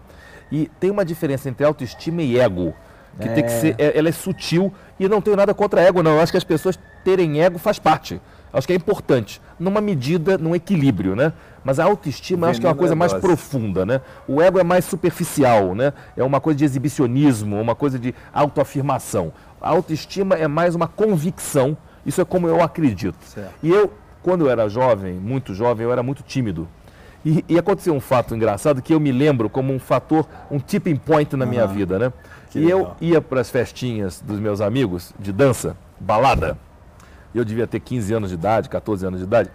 E 0.53 0.69
tem 0.79 0.91
uma 0.91 1.03
diferença 1.03 1.49
entre 1.49 1.65
autoestima 1.65 2.21
e 2.21 2.39
ego, 2.39 2.75
que 3.19 3.27
é. 3.27 3.31
tem 3.33 3.43
que 3.43 3.49
ser, 3.49 3.75
é, 3.79 3.97
ela 3.97 4.07
é 4.07 4.11
sutil 4.11 4.71
e 4.99 5.09
não 5.09 5.19
tenho 5.19 5.35
nada 5.35 5.51
contra 5.51 5.81
ego, 5.81 6.03
não. 6.03 6.11
Eu 6.11 6.21
acho 6.21 6.31
que 6.31 6.37
as 6.37 6.43
pessoas 6.43 6.77
terem 7.03 7.41
ego 7.41 7.57
faz 7.57 7.79
parte. 7.79 8.21
Acho 8.53 8.67
que 8.67 8.73
é 8.73 8.75
importante, 8.75 9.41
numa 9.59 9.81
medida, 9.81 10.37
num 10.37 10.53
equilíbrio, 10.53 11.15
né? 11.15 11.33
Mas 11.63 11.79
a 11.79 11.85
autoestima 11.85 12.49
acho 12.49 12.59
que 12.59 12.67
é 12.67 12.69
uma 12.69 12.75
coisa 12.75 12.93
mais 12.93 13.11
profunda, 13.11 13.83
né? 13.83 13.99
O 14.27 14.39
ego 14.43 14.59
é 14.59 14.63
mais 14.63 14.85
superficial, 14.85 15.73
né? 15.73 15.91
É 16.15 16.23
uma 16.23 16.39
coisa 16.39 16.59
de 16.59 16.65
exibicionismo, 16.65 17.59
uma 17.59 17.73
coisa 17.73 17.97
de 17.97 18.13
autoafirmação. 18.31 19.33
A 19.59 19.69
autoestima 19.69 20.35
é 20.35 20.47
mais 20.47 20.75
uma 20.75 20.87
convicção, 20.87 21.75
isso 22.05 22.21
é 22.21 22.25
como 22.25 22.47
eu 22.47 22.61
acredito. 22.61 23.17
Certo. 23.25 23.53
E 23.63 23.71
eu, 23.71 23.91
quando 24.21 24.45
eu 24.45 24.51
era 24.51 24.69
jovem, 24.69 25.15
muito 25.15 25.55
jovem, 25.55 25.83
eu 25.83 25.91
era 25.91 26.03
muito 26.03 26.21
tímido. 26.21 26.67
E, 27.25 27.43
e, 27.47 27.57
aconteceu 27.57 27.93
um 27.93 28.01
fato 28.01 28.35
engraçado 28.35 28.81
que 28.81 28.93
eu 28.93 28.99
me 28.99 29.11
lembro 29.11 29.49
como 29.49 29.73
um 29.73 29.79
fator, 29.79 30.27
um 30.51 30.59
tipping 30.59 30.97
point 30.97 31.35
na 31.37 31.45
uhum. 31.45 31.51
minha 31.51 31.65
vida, 31.65 31.97
né? 31.97 32.13
Que 32.49 32.59
e 32.59 32.65
legal. 32.65 32.97
eu 33.01 33.07
ia 33.07 33.21
para 33.21 33.39
as 33.39 33.49
festinhas 33.49 34.21
dos 34.21 34.39
meus 34.39 34.59
amigos 34.59 35.13
de 35.17 35.31
dança, 35.31 35.77
balada 35.99 36.57
eu 37.33 37.43
devia 37.43 37.65
ter 37.65 37.79
15 37.79 38.13
anos 38.13 38.29
de 38.29 38.35
idade, 38.35 38.69
14 38.69 39.05
anos 39.05 39.19
de 39.19 39.25
idade, 39.25 39.49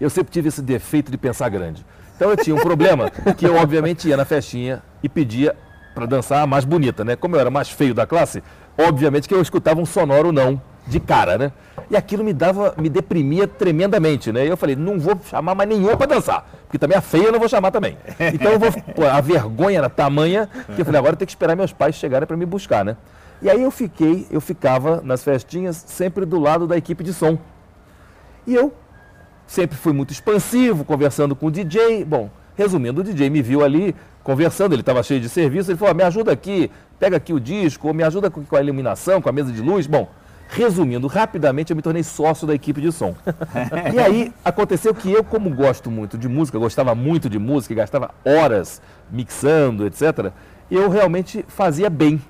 eu 0.00 0.08
sempre 0.08 0.32
tive 0.32 0.48
esse 0.48 0.62
defeito 0.62 1.10
de 1.10 1.18
pensar 1.18 1.48
grande. 1.48 1.84
Então 2.16 2.30
eu 2.30 2.36
tinha 2.36 2.54
um 2.54 2.60
problema 2.60 3.10
que 3.36 3.44
eu 3.44 3.56
obviamente 3.56 4.08
ia 4.08 4.16
na 4.16 4.24
festinha 4.24 4.82
e 5.02 5.08
pedia 5.08 5.56
para 5.94 6.06
dançar 6.06 6.42
a 6.42 6.46
mais 6.46 6.64
bonita, 6.64 7.04
né? 7.04 7.16
Como 7.16 7.36
eu 7.36 7.40
era 7.40 7.50
mais 7.50 7.70
feio 7.70 7.94
da 7.94 8.06
classe, 8.06 8.42
obviamente 8.78 9.28
que 9.28 9.34
eu 9.34 9.42
escutava 9.42 9.80
um 9.80 9.86
sonoro 9.86 10.32
não 10.32 10.60
de 10.86 11.00
cara, 11.00 11.38
né? 11.38 11.52
E 11.90 11.96
aquilo 11.96 12.24
me 12.24 12.32
dava, 12.32 12.74
me 12.76 12.88
deprimia 12.88 13.46
tremendamente, 13.46 14.32
né? 14.32 14.44
E 14.44 14.48
eu 14.48 14.56
falei, 14.56 14.76
não 14.76 14.98
vou 14.98 15.18
chamar 15.28 15.54
mais 15.54 15.68
nenhum 15.68 15.96
para 15.96 16.06
dançar, 16.06 16.48
porque 16.64 16.78
também 16.78 16.96
a 16.96 17.00
feia 17.00 17.24
eu 17.24 17.32
não 17.32 17.38
vou 17.38 17.48
chamar 17.48 17.70
também. 17.70 17.96
Então 18.34 18.52
eu 18.52 18.58
vou, 18.58 18.72
pô, 18.72 19.04
a 19.04 19.20
vergonha 19.20 19.78
era 19.78 19.88
tamanha 19.88 20.48
que 20.74 20.80
eu 20.80 20.84
falei, 20.84 20.98
agora 20.98 21.14
eu 21.14 21.18
tenho 21.18 21.26
que 21.26 21.32
esperar 21.32 21.56
meus 21.56 21.72
pais 21.72 21.94
chegarem 21.94 22.26
para 22.26 22.36
me 22.36 22.46
buscar, 22.46 22.84
né? 22.84 22.96
E 23.42 23.50
aí 23.50 23.62
eu 23.62 23.70
fiquei, 23.70 24.26
eu 24.30 24.40
ficava 24.40 25.00
nas 25.02 25.22
festinhas 25.22 25.76
sempre 25.86 26.24
do 26.24 26.38
lado 26.38 26.66
da 26.66 26.76
equipe 26.76 27.02
de 27.04 27.12
som. 27.12 27.38
E 28.46 28.54
eu 28.54 28.72
sempre 29.46 29.76
fui 29.76 29.92
muito 29.92 30.12
expansivo, 30.12 30.84
conversando 30.84 31.34
com 31.36 31.46
o 31.46 31.50
DJ. 31.50 32.04
Bom, 32.04 32.30
resumindo, 32.56 33.00
o 33.00 33.04
DJ 33.04 33.28
me 33.30 33.42
viu 33.42 33.64
ali 33.64 33.94
conversando, 34.22 34.72
ele 34.72 34.80
estava 34.80 35.02
cheio 35.02 35.20
de 35.20 35.28
serviço, 35.28 35.70
ele 35.70 35.78
falou: 35.78 35.94
me 35.94 36.02
ajuda 36.02 36.32
aqui, 36.32 36.70
pega 36.98 37.16
aqui 37.16 37.32
o 37.32 37.40
disco, 37.40 37.88
ou 37.88 37.94
me 37.94 38.02
ajuda 38.02 38.30
com 38.30 38.56
a 38.56 38.60
iluminação, 38.62 39.20
com 39.20 39.28
a 39.28 39.32
mesa 39.32 39.52
de 39.52 39.60
luz. 39.60 39.86
Bom, 39.86 40.08
resumindo, 40.48 41.06
rapidamente 41.06 41.70
eu 41.70 41.76
me 41.76 41.82
tornei 41.82 42.02
sócio 42.02 42.46
da 42.46 42.54
equipe 42.54 42.80
de 42.80 42.92
som. 42.92 43.14
e 43.92 43.98
aí 43.98 44.32
aconteceu 44.44 44.94
que 44.94 45.10
eu, 45.10 45.24
como 45.24 45.50
gosto 45.50 45.90
muito 45.90 46.16
de 46.16 46.28
música, 46.28 46.58
gostava 46.58 46.94
muito 46.94 47.28
de 47.28 47.38
música, 47.38 47.74
gastava 47.74 48.10
horas 48.24 48.80
mixando, 49.10 49.86
etc., 49.86 50.32
eu 50.70 50.88
realmente 50.88 51.44
fazia 51.48 51.90
bem 51.90 52.20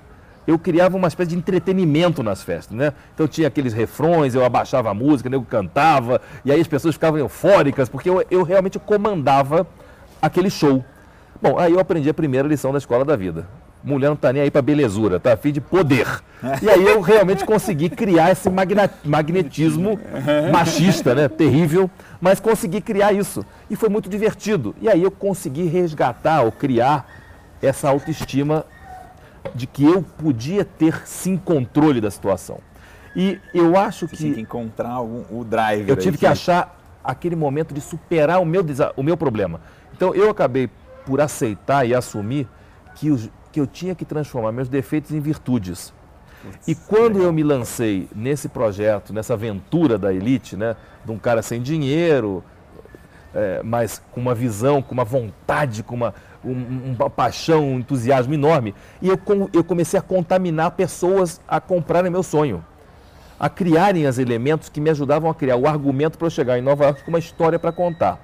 eu 0.47 0.59
criava 0.59 0.95
uma 0.95 1.07
espécie 1.07 1.31
de 1.31 1.37
entretenimento 1.37 2.21
nas 2.21 2.43
festas, 2.43 2.77
né? 2.77 2.93
Então 3.13 3.27
tinha 3.27 3.47
aqueles 3.47 3.73
refrões, 3.73 4.35
eu 4.35 4.45
abaixava 4.45 4.89
a 4.89 4.93
música, 4.93 5.29
eu 5.29 5.41
cantava, 5.41 6.21
e 6.43 6.51
aí 6.51 6.61
as 6.61 6.67
pessoas 6.67 6.95
ficavam 6.95 7.19
eufóricas, 7.19 7.89
porque 7.89 8.09
eu, 8.09 8.23
eu 8.29 8.43
realmente 8.43 8.77
comandava 8.77 9.67
aquele 10.21 10.49
show. 10.49 10.83
Bom, 11.41 11.57
aí 11.57 11.73
eu 11.73 11.79
aprendi 11.79 12.09
a 12.09 12.13
primeira 12.13 12.47
lição 12.47 12.71
da 12.71 12.77
escola 12.77 13.03
da 13.03 13.15
vida. 13.15 13.47
Mulher 13.85 14.07
não 14.07 14.15
está 14.15 14.33
nem 14.33 14.41
aí 14.41 14.49
para 14.49 14.63
belezura, 14.63 15.19
tá 15.19 15.33
afim 15.33 15.51
de 15.51 15.61
poder. 15.61 16.07
E 16.61 16.69
aí 16.69 16.83
eu 16.83 16.99
realmente 17.01 17.45
consegui 17.45 17.87
criar 17.87 18.31
esse 18.31 18.49
magnetismo 19.03 19.99
machista, 20.51 21.13
né? 21.13 21.29
Terrível, 21.29 21.89
mas 22.19 22.39
consegui 22.39 22.81
criar 22.81 23.13
isso. 23.13 23.45
E 23.69 23.75
foi 23.75 23.87
muito 23.87 24.09
divertido. 24.09 24.75
E 24.81 24.89
aí 24.89 25.03
eu 25.03 25.11
consegui 25.11 25.65
resgatar 25.65 26.41
ou 26.41 26.51
criar 26.51 27.07
essa 27.61 27.87
autoestima 27.87 28.65
de 29.53 29.67
que 29.67 29.83
eu 29.83 30.01
podia 30.01 30.65
ter 30.65 31.03
sim 31.05 31.37
controle 31.37 32.01
da 32.01 32.09
situação. 32.09 32.59
E 33.15 33.39
eu 33.53 33.77
acho 33.77 34.07
Você 34.07 34.15
que. 34.15 34.33
que 34.33 34.41
encontrar 34.41 34.89
algum, 34.89 35.23
o 35.29 35.43
driver. 35.43 35.87
Eu 35.87 35.95
tive 35.95 36.17
que 36.17 36.25
achar 36.25 36.75
aquele 37.03 37.35
momento 37.35 37.73
de 37.73 37.81
superar 37.81 38.41
o 38.41 38.45
meu, 38.45 38.65
o 38.97 39.03
meu 39.03 39.15
problema. 39.15 39.61
Então 39.93 40.13
eu 40.15 40.29
acabei 40.29 40.69
por 41.05 41.21
aceitar 41.21 41.85
e 41.85 41.93
assumir 41.93 42.47
que, 42.95 43.11
os, 43.11 43.29
que 43.55 43.61
eu 43.61 43.65
tinha 43.65 43.95
que 43.95 44.03
transformar 44.03 44.51
meus 44.51 44.67
defeitos 44.67 45.11
em 45.11 45.19
virtudes. 45.21 45.93
E 46.67 46.75
quando 46.75 47.23
eu 47.23 47.31
me 47.31 47.41
lancei 47.41 48.09
nesse 48.13 48.49
projeto, 48.49 49.13
nessa 49.13 49.33
aventura 49.33 49.97
da 49.97 50.13
elite, 50.13 50.57
né, 50.57 50.75
de 51.05 51.09
um 51.13 51.17
cara 51.17 51.41
sem 51.41 51.61
dinheiro, 51.61 52.43
é, 53.33 53.61
mas 53.63 54.01
com 54.11 54.19
uma 54.19 54.35
visão, 54.35 54.81
com 54.81 54.93
uma 54.93 55.05
vontade, 55.05 55.83
com 55.83 55.95
uma, 55.95 56.13
um, 56.43 56.95
uma 56.99 57.09
paixão, 57.09 57.65
um 57.65 57.79
entusiasmo 57.79 58.33
enorme. 58.33 58.75
E 59.01 59.07
eu, 59.07 59.17
eu 59.53 59.63
comecei 59.63 59.97
a 59.97 60.03
contaminar 60.03 60.71
pessoas 60.71 61.39
a 61.47 61.61
comprarem 61.61 62.11
meu 62.11 62.23
sonho, 62.23 62.61
a 63.39 63.47
criarem 63.47 64.05
os 64.05 64.19
elementos 64.19 64.67
que 64.67 64.81
me 64.81 64.89
ajudavam 64.89 65.29
a 65.29 65.33
criar 65.33 65.55
o 65.55 65.65
argumento 65.65 66.17
para 66.17 66.27
eu 66.27 66.31
chegar 66.31 66.59
em 66.59 66.61
Nova 66.61 66.83
York 66.83 67.05
com 67.05 67.09
uma 67.09 67.19
história 67.19 67.57
para 67.57 67.71
contar. 67.71 68.19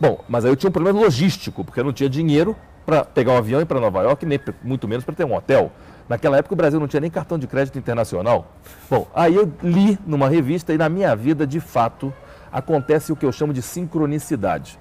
Bom, 0.00 0.24
mas 0.28 0.44
aí 0.44 0.50
eu 0.50 0.56
tinha 0.56 0.70
um 0.70 0.72
problema 0.72 0.98
logístico, 0.98 1.62
porque 1.64 1.78
eu 1.78 1.84
não 1.84 1.92
tinha 1.92 2.10
dinheiro 2.10 2.56
para 2.84 3.04
pegar 3.04 3.32
um 3.32 3.36
avião 3.36 3.60
e 3.60 3.62
ir 3.62 3.66
para 3.66 3.80
Nova 3.80 4.02
York, 4.02 4.26
nem 4.26 4.40
muito 4.62 4.88
menos 4.88 5.04
para 5.04 5.14
ter 5.14 5.24
um 5.24 5.34
hotel. 5.34 5.70
Naquela 6.08 6.36
época 6.36 6.54
o 6.54 6.56
Brasil 6.56 6.80
não 6.80 6.88
tinha 6.88 7.00
nem 7.00 7.10
cartão 7.10 7.38
de 7.38 7.46
crédito 7.46 7.78
internacional. 7.78 8.52
Bom, 8.90 9.08
aí 9.14 9.34
eu 9.34 9.50
li 9.62 9.98
numa 10.06 10.28
revista 10.28 10.72
e 10.72 10.78
na 10.78 10.88
minha 10.88 11.14
vida, 11.14 11.46
de 11.46 11.60
fato, 11.60 12.12
acontece 12.50 13.12
o 13.12 13.16
que 13.16 13.24
eu 13.24 13.32
chamo 13.32 13.52
de 13.52 13.62
sincronicidade. 13.62 14.78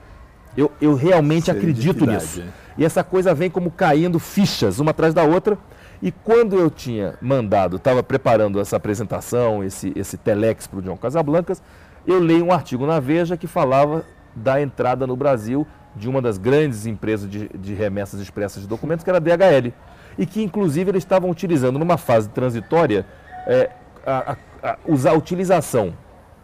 Eu, 0.57 0.71
eu 0.81 0.95
realmente 0.95 1.49
acredito 1.49 2.05
nisso. 2.05 2.43
E 2.77 2.83
essa 2.83 3.03
coisa 3.03 3.33
vem 3.33 3.49
como 3.49 3.71
caindo 3.71 4.19
fichas, 4.19 4.79
uma 4.79 4.91
atrás 4.91 5.13
da 5.13 5.23
outra. 5.23 5.57
E 6.01 6.11
quando 6.11 6.57
eu 6.57 6.69
tinha 6.69 7.15
mandado, 7.21 7.77
estava 7.77 8.01
preparando 8.01 8.59
essa 8.59 8.75
apresentação, 8.75 9.63
esse, 9.63 9.93
esse 9.95 10.17
telex 10.17 10.67
para 10.67 10.79
o 10.79 10.81
John 10.81 10.97
Casablancas, 10.97 11.61
eu 12.05 12.19
leio 12.19 12.45
um 12.45 12.51
artigo 12.51 12.85
na 12.85 12.99
Veja 12.99 13.37
que 13.37 13.47
falava 13.47 14.03
da 14.35 14.61
entrada 14.61 15.05
no 15.05 15.15
Brasil 15.15 15.65
de 15.95 16.07
uma 16.09 16.21
das 16.21 16.37
grandes 16.37 16.85
empresas 16.85 17.29
de, 17.29 17.49
de 17.49 17.73
remessas 17.73 18.19
expressas 18.19 18.61
de 18.61 18.67
documentos, 18.67 19.03
que 19.03 19.09
era 19.09 19.17
a 19.17 19.21
DHL. 19.21 19.73
E 20.17 20.25
que, 20.25 20.41
inclusive, 20.41 20.91
eles 20.91 21.03
estavam 21.03 21.29
utilizando 21.29 21.79
numa 21.79 21.97
fase 21.97 22.29
transitória 22.29 23.05
é, 23.47 23.69
a, 24.05 24.31
a, 24.63 24.71
a, 24.71 24.77
usar 24.85 25.11
a 25.11 25.13
utilização 25.13 25.93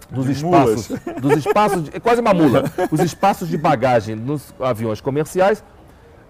dos 0.09 0.27
espaços, 0.27 0.89
dos 1.21 1.37
espaços, 1.37 1.83
de, 1.83 1.95
é 1.95 1.99
quase 1.99 2.21
uma 2.21 2.33
mula, 2.33 2.63
os 2.91 2.99
espaços 3.01 3.49
de 3.49 3.57
bagagem 3.57 4.15
nos 4.15 4.53
aviões 4.59 5.01
comerciais, 5.01 5.63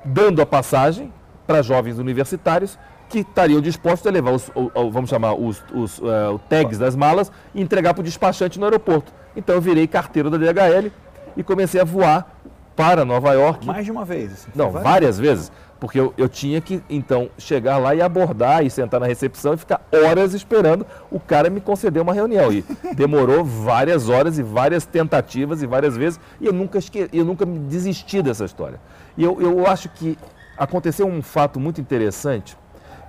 dando 0.04 0.42
a 0.42 0.46
passagem 0.46 1.14
para 1.46 1.62
jovens 1.62 1.98
universitários 2.00 2.78
que 3.10 3.20
estariam 3.20 3.62
dispostos 3.62 4.06
a 4.08 4.12
levar 4.12 4.32
os, 4.32 4.52
vamos 4.92 5.10
chamar, 5.10 5.34
os, 5.34 5.64
os 5.74 6.00
uh, 6.00 6.40
tags 6.50 6.78
das 6.78 6.96
malas 6.96 7.32
e 7.56 7.62
entregar 7.62 7.94
para 7.94 8.02
o 8.02 8.04
despachante 8.04 8.60
no 8.60 8.66
aeroporto. 8.66 9.14
Então 9.36 9.56
eu 9.56 9.62
virei 9.62 9.88
carteiro 9.88 10.30
da 10.30 10.38
DHL 10.38 10.92
e 11.38 11.44
comecei 11.44 11.80
a 11.80 11.84
voar 11.86 12.36
para 12.76 13.06
Nova 13.06 13.32
York. 13.34 13.66
Mais 13.66 13.86
de 13.86 13.92
uma 13.92 14.04
vez? 14.04 14.34
Assim, 14.34 14.52
Não, 14.54 14.72
várias, 14.72 14.92
várias 14.92 15.20
vezes. 15.20 15.52
Porque 15.80 16.00
eu, 16.00 16.12
eu, 16.18 16.28
tinha 16.28 16.60
que, 16.60 16.82
então, 16.90 17.30
chegar 17.38 17.78
lá 17.78 17.94
e 17.94 18.02
abordar 18.02 18.66
e 18.66 18.70
sentar 18.70 19.00
na 19.00 19.06
recepção 19.06 19.54
e 19.54 19.58
ficar 19.58 19.80
horas 19.92 20.34
esperando 20.34 20.86
o 21.12 21.20
cara 21.20 21.50
me 21.50 21.62
conceder 21.62 22.02
uma 22.02 22.14
reunião. 22.14 22.52
E 22.52 22.66
demorou 22.96 23.46
várias 23.46 24.10
horas 24.10 24.40
e 24.40 24.44
várias 24.44 24.86
tentativas 24.86 25.62
e 25.62 25.68
várias 25.68 25.96
vezes. 25.96 26.20
E 26.42 26.48
eu 26.48 26.54
nunca, 26.54 26.80
esque... 26.80 27.08
eu 27.14 27.24
nunca 27.24 27.46
me 27.46 27.60
desisti 27.60 28.22
dessa 28.24 28.46
história. 28.46 28.80
E 29.16 29.24
eu, 29.24 29.40
eu 29.40 29.68
acho 29.68 29.90
que 29.90 30.18
aconteceu 30.58 31.08
um 31.08 31.22
fato 31.22 31.60
muito 31.60 31.80
interessante, 31.80 32.58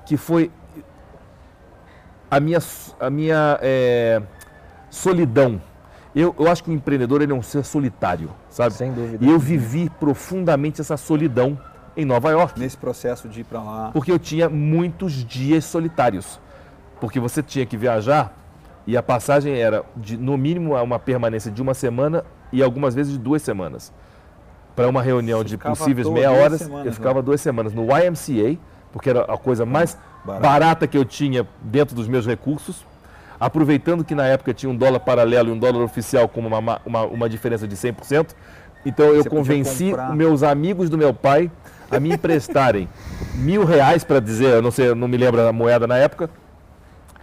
que 0.04 0.18
foi 0.18 0.50
a 2.30 2.38
minha, 2.38 2.58
a 3.00 3.11
minha 3.11 3.58
é, 3.62 4.23
solidão. 4.90 5.61
Eu, 6.19 6.35
eu 6.37 6.51
acho 6.51 6.65
que 6.65 6.71
o 6.71 6.73
empreendedor 6.73 7.23
ele 7.23 7.31
é 7.31 7.35
um 7.35 7.43
ser 7.43 7.65
solitário, 7.65 8.31
sabe? 8.51 8.75
Sem 8.75 8.93
dúvida. 8.93 9.25
E 9.25 9.31
eu 9.31 9.39
vivi 9.39 9.89
profundamente 10.01 10.81
essa 10.81 10.97
solidão 10.97 11.57
em 11.97 12.05
Nova 12.05 12.31
York. 12.31 12.59
Nesse 12.59 12.77
processo 12.77 13.29
de 13.29 13.43
ir 13.43 13.45
para 13.45 13.63
lá. 13.63 13.91
Porque 13.93 14.11
eu 14.11 14.19
tinha 14.19 14.49
muitos 14.49 15.25
dias 15.25 15.65
solitários. 15.65 16.41
Porque 17.01 17.21
você 17.21 17.41
tinha 17.41 17.65
que 17.65 17.77
viajar 17.77 18.37
e 18.85 18.97
a 18.97 19.03
passagem 19.03 19.55
era, 19.55 19.85
de, 19.97 20.17
no 20.17 20.37
mínimo, 20.37 20.75
uma 20.75 20.99
permanência 20.99 21.53
de 21.53 21.63
uma 21.63 21.75
semana 21.75 22.25
e 22.51 22.65
algumas 22.65 22.97
vezes 22.97 23.13
de 23.13 23.19
duas 23.19 23.43
semanas. 23.43 23.93
Para 24.75 24.89
uma 24.89 25.03
reunião 25.03 25.45
de 25.45 25.57
possíveis 25.57 26.09
meia 26.09 26.33
horas, 26.33 26.63
semanas, 26.63 26.87
eu 26.87 26.93
ficava 26.95 27.21
né? 27.21 27.23
duas 27.23 27.41
semanas 27.41 27.73
no 27.73 27.85
YMCA, 27.85 28.59
porque 28.93 29.11
era 29.11 29.23
a 29.23 29.37
coisa 29.37 29.65
mais 29.65 29.97
Barato. 30.25 30.43
barata 30.43 30.87
que 30.87 30.99
eu 30.99 31.05
tinha 31.05 31.47
dentro 31.63 31.95
dos 31.95 32.09
meus 32.09 32.27
recursos. 32.27 32.85
Aproveitando 33.40 34.04
que 34.04 34.14
na 34.14 34.26
época 34.26 34.52
tinha 34.52 34.71
um 34.71 34.76
dólar 34.76 35.00
paralelo 35.00 35.49
e 35.49 35.52
um 35.52 35.59
dólar 35.59 35.83
oficial 35.83 36.28
com 36.28 36.40
uma, 36.40 36.80
uma, 36.85 37.02
uma 37.04 37.28
diferença 37.28 37.68
de 37.68 37.76
100%. 37.76 38.30
Então 38.85 39.07
eu 39.07 39.23
você 39.23 39.30
convenci 39.30 39.92
meus 40.14 40.42
amigos 40.42 40.88
do 40.88 40.97
meu 40.99 41.12
pai 41.12 41.50
a 41.90 41.99
me 42.00 42.12
emprestarem 42.12 42.88
mil 43.35 43.64
reais 43.64 44.04
para 44.04 44.21
dizer, 44.21 44.54
eu 44.54 44.62
não 44.62 44.71
sei, 44.71 44.88
eu 44.88 44.95
não 44.95 45.09
me 45.09 45.16
lembro 45.16 45.40
a 45.47 45.52
moeda 45.52 45.87
na 45.87 45.97
época, 45.97 46.30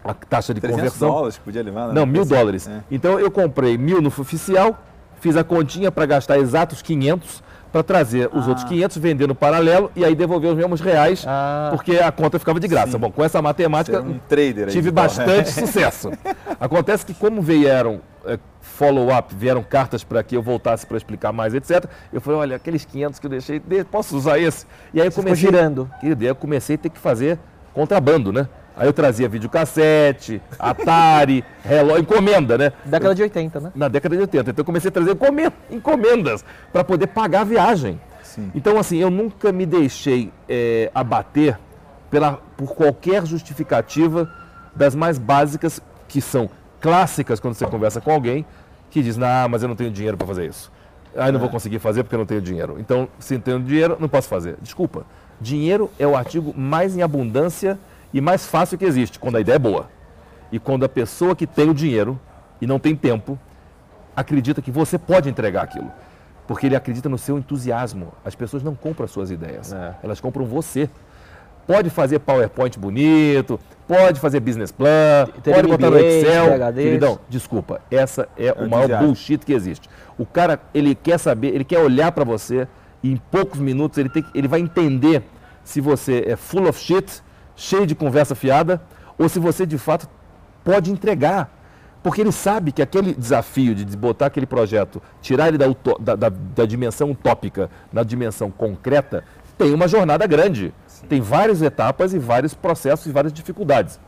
a 0.03 0.13
taxa 0.13 0.53
de 0.53 0.62
conversão. 0.62 1.10
dólares 1.10 1.38
podia 1.38 1.63
levar, 1.63 1.88
né? 1.88 1.93
Não, 1.93 2.05
mil 2.05 2.25
dólares. 2.25 2.67
É. 2.67 2.81
Então 2.91 3.19
eu 3.19 3.31
comprei 3.31 3.77
mil 3.77 4.01
no 4.01 4.10
oficial, 4.10 4.79
fiz 5.19 5.36
a 5.36 5.43
continha 5.43 5.91
para 5.91 6.05
gastar 6.05 6.38
exatos 6.38 6.81
500 6.81 7.43
para 7.75 7.84
trazer 7.84 8.29
os 8.32 8.46
ah. 8.46 8.50
outros 8.51 8.63
500, 8.70 8.98
vender 9.00 9.27
no 9.27 9.36
paralelo 9.36 9.91
e 9.98 10.05
aí 10.05 10.15
devolver 10.15 10.50
os 10.50 10.55
mesmos 10.55 10.79
reais, 10.79 11.25
ah. 11.27 11.67
porque 11.72 11.98
a 11.98 12.10
conta 12.10 12.39
ficava 12.39 12.58
de 12.58 12.70
graça. 12.70 12.94
Sim. 12.94 12.98
Bom, 12.98 13.12
com 13.12 13.22
essa 13.22 13.41
matemática, 13.41 14.00
um 14.00 14.17
trader 14.29 14.70
tive 14.70 14.91
bastante 14.91 15.51
sucesso. 15.51 16.10
Acontece 16.58 17.05
que 17.05 17.13
como 17.13 17.41
vieram 17.41 18.00
é, 18.25 18.39
follow-up, 18.62 19.36
vieram 19.36 19.62
cartas 19.62 20.05
para 20.05 20.24
que 20.24 20.38
eu 20.38 20.41
voltasse 20.41 20.88
para 20.88 20.96
explicar 20.96 21.34
mais, 21.34 21.53
etc. 21.53 21.84
Eu 22.13 22.22
falei, 22.22 22.39
olha, 22.39 22.55
aqueles 22.55 22.86
500 22.86 23.20
que 23.20 23.25
eu 23.25 23.29
deixei, 23.29 23.62
posso 23.91 24.15
usar 24.15 24.39
esse? 24.39 24.65
E 24.94 25.01
aí 25.01 25.08
eu 25.08 25.12
comecei... 25.12 25.36
girando. 25.36 25.91
Querido, 26.00 26.24
aí 26.24 26.29
eu 26.29 26.36
comecei 26.36 26.77
a 26.77 26.79
ter 26.79 26.89
que 26.89 27.00
fazer 27.00 27.38
contrabando, 27.74 28.32
né? 28.32 28.48
Aí 28.77 28.88
eu 28.88 28.94
trazia 28.94 29.29
videocassete, 29.29 30.41
Atari, 30.60 31.46
relógio, 31.63 32.01
encomenda, 32.01 32.58
né? 32.58 32.74
Década 32.84 33.15
de 33.15 33.22
80, 33.22 33.60
né? 33.60 33.72
Na 33.74 33.88
década 33.88 34.15
de 34.15 34.22
80. 34.22 34.51
Então 34.51 34.62
eu 34.62 34.65
comecei 34.65 34.89
a 34.89 34.91
trazer 34.91 35.17
encomendas 35.72 36.44
para 36.74 36.84
poder 36.84 37.08
pagar 37.08 37.42
a 37.42 37.44
viagem. 37.46 38.00
Sim. 38.22 38.51
Então, 38.53 38.77
assim, 38.77 38.98
eu 38.98 39.09
nunca 39.09 39.51
me 39.51 39.66
deixei 39.66 40.31
é, 40.50 40.92
abater 40.94 41.57
pela, 42.09 42.33
por 42.57 42.75
qualquer 42.75 43.25
justificativa 43.25 44.29
das 44.75 44.94
mais 44.94 45.18
básicas, 45.18 45.79
que 46.07 46.20
são 46.20 46.50
clássicas 46.81 47.40
quando 47.40 47.53
você 47.53 47.66
conversa 47.66 48.01
com 48.01 48.11
alguém, 48.11 48.46
que 48.92 49.01
diz, 49.01 49.18
ah, 49.20 49.48
mas 49.50 49.64
eu 49.64 49.70
não 49.70 49.75
tenho 49.75 49.90
dinheiro 49.90 50.18
para 50.18 50.27
fazer 50.27 50.48
isso. 50.48 50.72
Aí 51.16 51.31
não 51.31 51.40
vou 51.40 51.48
é. 51.48 51.51
conseguir 51.51 51.79
fazer 51.79 52.03
porque 52.03 52.16
eu 52.16 52.20
não 52.20 52.25
tenho 52.25 52.42
dinheiro. 52.42 52.75
Então, 52.77 53.07
se 53.20 53.35
não 53.35 53.42
tenho 53.42 53.59
dinheiro, 53.61 53.96
não 54.00 54.09
posso 54.09 54.27
fazer. 54.27 54.57
Desculpa. 54.61 55.05
Dinheiro 55.40 55.90
é 55.98 56.05
o 56.05 56.16
artigo 56.16 56.53
mais 56.57 56.96
em 56.96 57.01
abundância 57.01 57.79
e 58.16 58.22
mais 58.22 58.46
fácil 58.46 58.78
que 58.78 58.86
existe, 58.86 59.20
quando 59.20 59.36
a 59.36 59.42
ideia 59.42 59.58
é 59.58 59.60
boa. 59.60 59.90
E 60.50 60.58
quando 60.58 60.86
a 60.86 60.90
pessoa 60.90 61.36
que 61.36 61.46
tem 61.46 61.70
o 61.70 61.74
dinheiro 61.74 62.18
e 62.62 62.66
não 62.66 62.80
tem 62.80 62.96
tempo, 62.96 63.38
acredita 64.16 64.62
que 64.62 64.72
você 64.72 64.98
pode 64.98 65.28
entregar 65.28 65.64
aquilo. 65.64 65.92
Porque 66.48 66.66
ele 66.66 66.78
acredita 66.78 67.10
no 67.10 67.18
seu 67.18 67.38
entusiasmo. 67.38 68.14
As 68.24 68.34
pessoas 68.34 68.64
não 68.64 68.74
compram 68.74 69.04
as 69.04 69.12
suas 69.12 69.32
ideias, 69.32 69.74
é. 69.74 69.96
elas 70.01 70.22
compram 70.22 70.46
você. 70.46 70.90
Pode 71.68 71.90
fazer 71.90 72.20
PowerPoint 72.20 72.80
bonito, 72.80 73.60
pode 73.86 74.18
fazer 74.22 74.40
business 74.40 74.72
plan, 74.72 75.28
pode 75.44 75.68
botar 75.68 75.90
no 75.90 75.98
Excel. 75.98 76.74
Queridão, 76.74 77.20
desculpa, 77.28 77.82
essa 77.92 78.30
é, 78.38 78.46
é 78.46 78.54
o 78.54 78.70
maior 78.70 78.98
bullshit 79.00 79.40
que 79.40 79.51
existe. 79.51 79.90
O 80.18 80.25
cara, 80.25 80.62
ele 80.74 80.96
quer 80.96 81.18
saber, 81.18 81.54
ele 81.54 81.66
quer 81.66 81.80
olhar 81.80 82.14
para 82.14 82.24
você 82.24 82.66
e 83.04 83.12
em 83.12 83.18
poucos 83.18 83.60
minutos 83.60 83.98
ele, 83.98 84.08
tem, 84.08 84.24
ele 84.34 84.48
vai 84.48 84.62
entender 84.62 85.22
se 85.66 85.82
você 85.82 86.24
é 86.25 86.38
full 86.38 86.70
of 86.70 86.80
shit, 86.80 87.25
cheio 87.55 87.85
de 87.85 87.96
conversa 87.96 88.35
fiada, 88.35 88.81
ou 89.18 89.29
se 89.29 89.39
você 89.39 89.65
de 89.65 89.77
fato 89.77 90.07
pode 90.63 90.91
entregar. 90.91 91.51
Porque 92.03 92.22
ele 92.22 92.31
sabe 92.31 92.72
que 92.72 92.83
aquele 92.83 93.15
desafio 93.15 93.74
de 93.74 93.98
botar 93.98 94.27
aquele 94.27 94.46
projeto, 94.46 95.01
tirar 95.22 95.48
ele 95.48 95.57
da, 95.57 95.65
da, 96.00 96.15
da, 96.15 96.29
da 96.29 96.65
dimensão 96.65 97.09
utópica 97.11 97.70
na 97.91 98.03
dimensão 98.03 98.51
concreta, 98.51 99.24
tem 99.57 99.74
uma 99.74 99.87
jornada 99.87 100.27
grande. 100.27 100.74
Tem 101.09 101.20
várias 101.20 101.61
etapas 101.61 102.13
e 102.13 102.20
vários 102.20 102.53
processos 102.53 103.07
e 103.07 103.11
várias 103.11 103.33
dificuldades. 103.33 104.00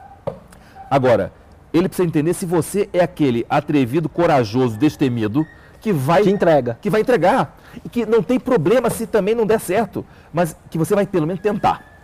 Agora, 0.89 1.31
ele 1.73 1.87
precisa 1.87 2.07
entender 2.07 2.33
se 2.33 2.45
você 2.45 2.89
é 2.93 3.01
aquele 3.01 3.45
atrevido, 3.49 4.07
corajoso, 4.07 4.77
destemido 4.77 5.45
que 5.81 5.91
vai 5.93 6.23
que 6.23 6.29
entrega, 6.29 6.77
que 6.81 6.89
vai 6.89 7.01
entregar 7.01 7.57
e 7.83 7.89
que 7.89 8.05
não 8.05 8.23
tem 8.23 8.39
problema 8.39 8.89
se 8.89 9.05
também 9.05 9.35
não 9.35 9.45
der 9.45 9.59
certo, 9.59 10.05
mas 10.33 10.55
que 10.69 10.77
você 10.77 10.95
vai 10.95 11.05
pelo 11.05 11.27
menos 11.27 11.41
tentar. 11.41 11.96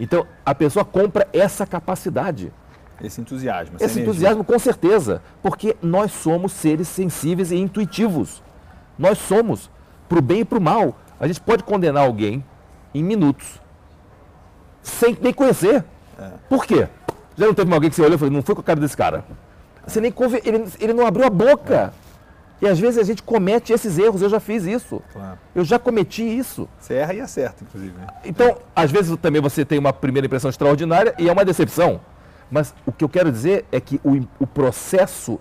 Então, 0.00 0.26
a 0.44 0.54
pessoa 0.54 0.84
compra 0.84 1.28
essa 1.30 1.66
capacidade. 1.66 2.50
Esse 3.02 3.20
entusiasmo. 3.20 3.76
Esse 3.76 3.84
energia. 3.84 4.02
entusiasmo, 4.02 4.42
com 4.42 4.58
certeza. 4.58 5.22
Porque 5.42 5.76
nós 5.82 6.10
somos 6.10 6.52
seres 6.52 6.88
sensíveis 6.88 7.52
e 7.52 7.56
intuitivos. 7.56 8.42
Nós 8.98 9.18
somos, 9.18 9.70
para 10.08 10.18
o 10.18 10.22
bem 10.22 10.40
e 10.40 10.44
para 10.44 10.58
o 10.58 10.60
mal. 10.60 10.96
A 11.20 11.26
gente 11.26 11.40
pode 11.40 11.62
condenar 11.62 12.04
alguém 12.04 12.42
em 12.94 13.04
minutos 13.04 13.60
sem 14.82 15.16
nem 15.20 15.32
conhecer. 15.32 15.84
É. 16.18 16.30
Por 16.48 16.64
quê? 16.64 16.88
Já 17.36 17.46
não 17.46 17.54
teve 17.54 17.72
alguém 17.72 17.90
que 17.90 17.96
você 17.96 18.02
olhou 18.02 18.14
e 18.14 18.18
falou, 18.18 18.32
não 18.32 18.42
foi 18.42 18.54
com 18.54 18.62
a 18.62 18.64
cara 18.64 18.80
desse 18.80 18.96
cara. 18.96 19.24
Você 19.86 20.00
nem 20.00 20.10
conve... 20.10 20.40
ele, 20.44 20.64
ele 20.80 20.94
não 20.94 21.06
abriu 21.06 21.26
a 21.26 21.30
boca. 21.30 21.92
É. 21.94 22.09
E 22.60 22.68
às 22.68 22.78
vezes 22.78 22.98
a 22.98 23.02
gente 23.02 23.22
comete 23.22 23.72
esses 23.72 23.98
erros, 23.98 24.20
eu 24.20 24.28
já 24.28 24.38
fiz 24.38 24.64
isso. 24.64 25.02
Claro. 25.12 25.38
Eu 25.54 25.64
já 25.64 25.78
cometi 25.78 26.22
isso. 26.22 26.68
Você 26.78 26.94
erra 26.94 27.14
e 27.14 27.20
acerta, 27.20 27.64
inclusive. 27.64 27.96
Né? 27.96 28.06
Então, 28.24 28.58
às 28.76 28.90
vezes 28.90 29.16
também 29.16 29.40
você 29.40 29.64
tem 29.64 29.78
uma 29.78 29.92
primeira 29.92 30.26
impressão 30.26 30.50
extraordinária 30.50 31.14
e 31.18 31.28
é 31.28 31.32
uma 31.32 31.44
decepção. 31.44 32.00
Mas 32.50 32.74
o 32.84 32.92
que 32.92 33.02
eu 33.02 33.08
quero 33.08 33.32
dizer 33.32 33.64
é 33.72 33.80
que 33.80 34.00
o, 34.04 34.20
o 34.38 34.46
processo 34.46 35.40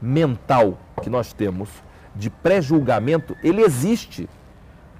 mental 0.00 0.78
que 1.02 1.10
nós 1.10 1.32
temos 1.32 1.68
de 2.14 2.30
pré-julgamento, 2.30 3.36
ele 3.42 3.62
existe 3.62 4.28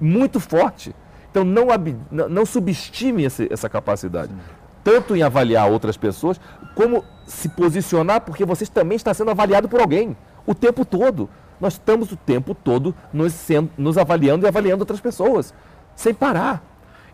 muito 0.00 0.40
forte. 0.40 0.94
Então 1.30 1.44
não, 1.44 1.66
não 2.28 2.44
subestime 2.44 3.24
esse, 3.24 3.48
essa 3.52 3.68
capacidade. 3.68 4.32
Sim. 4.32 4.38
Tanto 4.82 5.14
em 5.14 5.22
avaliar 5.22 5.70
outras 5.70 5.96
pessoas, 5.96 6.40
como 6.74 7.04
se 7.26 7.48
posicionar, 7.48 8.22
porque 8.22 8.44
você 8.44 8.66
também 8.66 8.96
está 8.96 9.14
sendo 9.14 9.30
avaliado 9.30 9.68
por 9.68 9.80
alguém 9.80 10.16
o 10.46 10.54
tempo 10.54 10.84
todo. 10.84 11.30
Nós 11.62 11.74
estamos 11.74 12.10
o 12.10 12.16
tempo 12.16 12.56
todo 12.56 12.92
nos, 13.12 13.32
sendo, 13.32 13.70
nos 13.78 13.96
avaliando 13.96 14.44
e 14.44 14.48
avaliando 14.48 14.82
outras 14.82 15.00
pessoas, 15.00 15.54
sem 15.94 16.12
parar. 16.12 16.60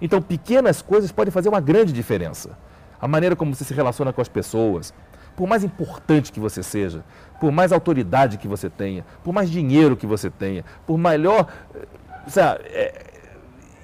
Então, 0.01 0.23
pequenas 0.23 0.81
coisas 0.81 1.13
podem 1.13 1.31
fazer 1.31 1.51
uma 1.51 1.61
grande 1.61 1.93
diferença. 1.93 2.57
A 2.99 3.07
maneira 3.07 3.37
como 3.37 3.55
você 3.55 3.63
se 3.63 3.75
relaciona 3.75 4.11
com 4.11 4.23
as 4.23 4.29
pessoas, 4.29 4.95
por 5.37 5.47
mais 5.47 5.63
importante 5.63 6.33
que 6.33 6.41
você 6.41 6.63
seja, 6.63 7.05
por 7.39 7.53
mais 7.53 7.73
autoridade 7.73 8.39
que 8.39 8.49
você 8.49 8.71
tenha, 8.71 9.05
por 9.23 9.35
mais 9.35 9.51
dinheiro 9.51 9.95
que 9.99 10.07
você 10.07 10.31
tenha, 10.31 10.65
por 10.87 10.97
melhor 10.97 11.47
eh, 11.75 11.87
sabe, 12.27 12.65
é, 12.69 13.05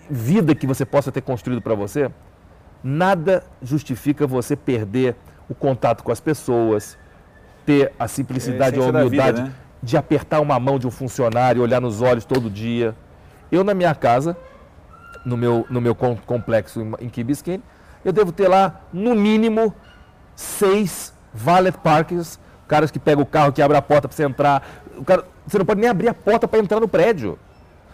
vida 0.08 0.54
que 0.54 0.66
você 0.66 0.86
possa 0.86 1.12
ter 1.12 1.20
construído 1.20 1.60
para 1.60 1.74
você, 1.74 2.10
nada 2.82 3.44
justifica 3.60 4.26
você 4.26 4.56
perder 4.56 5.14
o 5.46 5.54
contato 5.54 6.02
com 6.02 6.10
as 6.10 6.20
pessoas, 6.20 6.96
ter 7.66 7.92
a 7.98 8.08
simplicidade 8.08 8.76
é 8.76 8.78
a 8.78 8.82
ou 8.82 8.88
a 8.88 8.90
humildade 9.00 9.42
vida, 9.42 9.50
né? 9.50 9.63
De 9.84 9.96
apertar 9.96 10.40
uma 10.40 10.58
mão 10.58 10.78
de 10.78 10.86
um 10.86 10.90
funcionário, 10.90 11.62
olhar 11.62 11.80
nos 11.80 12.00
olhos 12.00 12.24
todo 12.24 12.48
dia. 12.48 12.94
Eu, 13.52 13.62
na 13.62 13.74
minha 13.74 13.94
casa, 13.94 14.36
no 15.24 15.36
meu, 15.36 15.66
no 15.68 15.80
meu 15.80 15.94
complexo 15.94 16.80
em 16.98 17.08
Key 17.08 17.22
Biscayne, 17.22 17.62
eu 18.04 18.12
devo 18.12 18.32
ter 18.32 18.48
lá, 18.48 18.80
no 18.92 19.14
mínimo, 19.14 19.74
seis 20.34 21.12
valet 21.32 21.76
parkers, 21.76 22.38
caras 22.66 22.90
que 22.90 22.98
pegam 22.98 23.22
o 23.22 23.26
carro, 23.26 23.52
que 23.52 23.60
abrem 23.60 23.78
a 23.78 23.82
porta 23.82 24.08
para 24.08 24.16
você 24.16 24.24
entrar. 24.24 24.66
O 24.96 25.04
cara, 25.04 25.24
você 25.46 25.58
não 25.58 25.66
pode 25.66 25.80
nem 25.80 25.90
abrir 25.90 26.08
a 26.08 26.14
porta 26.14 26.48
para 26.48 26.58
entrar 26.58 26.80
no 26.80 26.88
prédio. 26.88 27.38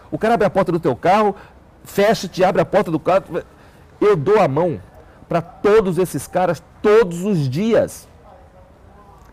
O 0.09 0.17
cara 0.17 0.35
abre 0.35 0.47
a 0.47 0.49
porta 0.49 0.71
do 0.71 0.79
teu 0.79 0.95
carro, 0.95 1.35
fecha, 1.83 2.27
te 2.27 2.43
abre 2.43 2.61
a 2.61 2.65
porta 2.65 2.89
do 2.89 2.99
carro. 2.99 3.43
Eu 3.99 4.15
dou 4.15 4.39
a 4.39 4.47
mão 4.47 4.79
para 5.27 5.41
todos 5.41 5.97
esses 5.97 6.27
caras 6.27 6.63
todos 6.81 7.23
os 7.23 7.49
dias. 7.49 8.07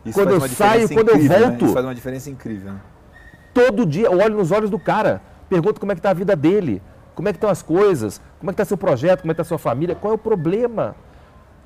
Isso 0.04 0.18
quando 0.18 0.30
eu 0.30 0.40
saio, 0.48 0.88
quando 0.88 1.08
eu 1.08 1.16
incrível, 1.16 1.38
né? 1.38 1.46
volto. 1.46 1.64
Isso 1.64 1.74
faz 1.74 1.87
uma 1.87 1.94
diferença 1.94 2.30
incrível. 2.30 2.72
né? 2.72 2.80
Todo 3.52 3.84
dia 3.84 4.06
eu 4.06 4.18
olho 4.18 4.37
nos 4.37 4.52
olhos 4.52 4.70
do 4.70 4.78
cara, 4.78 5.20
pergunto 5.48 5.80
como 5.80 5.92
é 5.92 5.94
que 5.94 5.98
está 5.98 6.11
a 6.11 6.14
vida 6.14 6.37
dele, 6.37 6.82
como 7.14 7.28
é 7.28 7.32
que 7.32 7.37
estão 7.37 7.50
as 7.50 7.62
coisas, 7.62 8.20
como 8.38 8.50
é 8.50 8.52
que 8.52 8.61
está 8.61 8.64
seu 8.64 8.76
projeto, 8.76 9.22
como 9.22 9.32
é 9.32 9.34
que 9.34 9.40
está 9.40 9.48
sua 9.48 9.58
família, 9.58 9.94
qual 9.94 10.12
é 10.12 10.14
o 10.14 10.18
problema. 10.18 10.94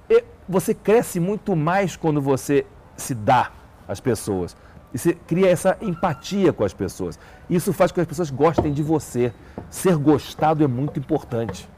E 0.08 0.24
você 0.48 0.74
cresce 0.74 1.20
muito 1.20 1.54
mais 1.54 1.96
quando 1.96 2.20
você 2.20 2.64
se 2.96 3.14
dá 3.14 3.50
às 3.86 4.00
pessoas. 4.00 4.56
E 4.94 4.98
você 4.98 5.14
cria 5.14 5.48
essa 5.48 5.76
empatia 5.80 6.52
com 6.52 6.64
as 6.64 6.74
pessoas. 6.74 7.18
Isso 7.48 7.72
faz 7.72 7.90
com 7.90 7.96
que 7.96 8.00
as 8.02 8.06
pessoas 8.06 8.30
gostem 8.30 8.72
de 8.72 8.82
você. 8.82 9.32
Ser 9.70 9.96
gostado 9.96 10.62
é 10.62 10.66
muito 10.66 10.98
importante. 10.98 11.68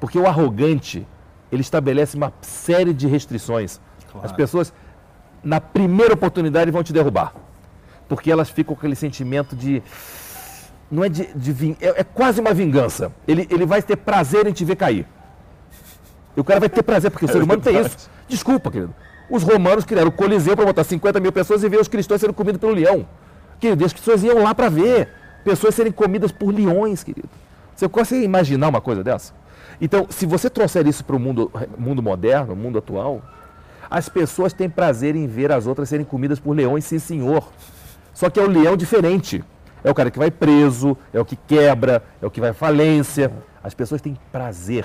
Porque 0.00 0.18
o 0.18 0.26
arrogante, 0.26 1.06
ele 1.52 1.60
estabelece 1.60 2.16
uma 2.16 2.32
série 2.40 2.92
de 2.92 3.06
restrições. 3.06 3.80
Claro. 4.10 4.26
As 4.26 4.32
pessoas, 4.32 4.72
na 5.42 5.60
primeira 5.60 6.14
oportunidade, 6.14 6.70
vão 6.70 6.82
te 6.82 6.92
derrubar. 6.92 7.32
Porque 8.08 8.30
elas 8.30 8.48
ficam 8.50 8.74
com 8.74 8.78
aquele 8.80 8.96
sentimento 8.96 9.54
de. 9.54 9.82
Não 10.90 11.04
é 11.04 11.08
de. 11.08 11.26
de 11.34 11.52
vin- 11.52 11.76
é, 11.80 12.00
é 12.00 12.04
quase 12.04 12.40
uma 12.40 12.54
vingança. 12.54 13.12
Ele, 13.26 13.46
ele 13.50 13.66
vai 13.66 13.82
ter 13.82 13.96
prazer 13.96 14.46
em 14.46 14.52
te 14.52 14.64
ver 14.64 14.76
cair. 14.76 15.06
E 16.36 16.40
o 16.40 16.44
cara 16.44 16.60
vai 16.60 16.68
ter 16.68 16.82
prazer, 16.82 17.10
porque 17.10 17.24
o 17.26 17.28
ser 17.28 17.42
humano 17.42 17.60
tem 17.60 17.78
isso. 17.80 18.08
Desculpa, 18.28 18.70
querido. 18.70 18.94
Os 19.30 19.42
romanos 19.42 19.84
criaram 19.84 20.08
o 20.08 20.12
Coliseu 20.12 20.56
para 20.56 20.64
botar 20.64 20.84
50 20.84 21.20
mil 21.20 21.30
pessoas 21.32 21.62
e 21.62 21.68
ver 21.68 21.78
os 21.80 21.88
cristãos 21.88 22.20
sendo 22.20 22.32
comidos 22.32 22.58
pelo 22.60 22.72
leão. 22.72 23.06
Querido, 23.60 23.84
as 23.84 23.92
pessoas 23.92 24.22
iam 24.22 24.42
lá 24.42 24.54
para 24.54 24.68
ver 24.70 25.08
pessoas 25.44 25.74
serem 25.74 25.92
comidas 25.92 26.32
por 26.32 26.48
leões, 26.54 27.02
querido. 27.04 27.28
Você 27.76 27.88
consegue 27.88 28.24
imaginar 28.24 28.68
uma 28.68 28.80
coisa 28.80 29.04
dessa? 29.04 29.34
Então, 29.80 30.06
se 30.08 30.24
você 30.26 30.48
trouxer 30.48 30.86
isso 30.86 31.04
para 31.04 31.14
o 31.14 31.18
mundo, 31.18 31.50
mundo 31.76 32.02
moderno, 32.02 32.56
mundo 32.56 32.78
atual, 32.78 33.22
as 33.90 34.08
pessoas 34.08 34.52
têm 34.52 34.68
prazer 34.68 35.14
em 35.16 35.26
ver 35.26 35.50
as 35.52 35.66
outras 35.66 35.88
serem 35.88 36.04
comidas 36.04 36.38
por 36.40 36.54
leões, 36.56 36.84
sim 36.84 36.98
senhor. 36.98 37.50
Só 38.14 38.28
que 38.28 38.38
é 38.40 38.42
o 38.42 38.48
leão 38.48 38.76
diferente. 38.76 39.44
É 39.84 39.90
o 39.90 39.94
cara 39.94 40.10
que 40.10 40.18
vai 40.18 40.30
preso, 40.30 40.96
é 41.12 41.20
o 41.20 41.24
que 41.24 41.36
quebra, 41.36 42.02
é 42.20 42.26
o 42.26 42.30
que 42.30 42.40
vai 42.40 42.50
à 42.50 42.54
falência. 42.54 43.32
As 43.62 43.74
pessoas 43.74 44.00
têm 44.02 44.16
prazer. 44.32 44.84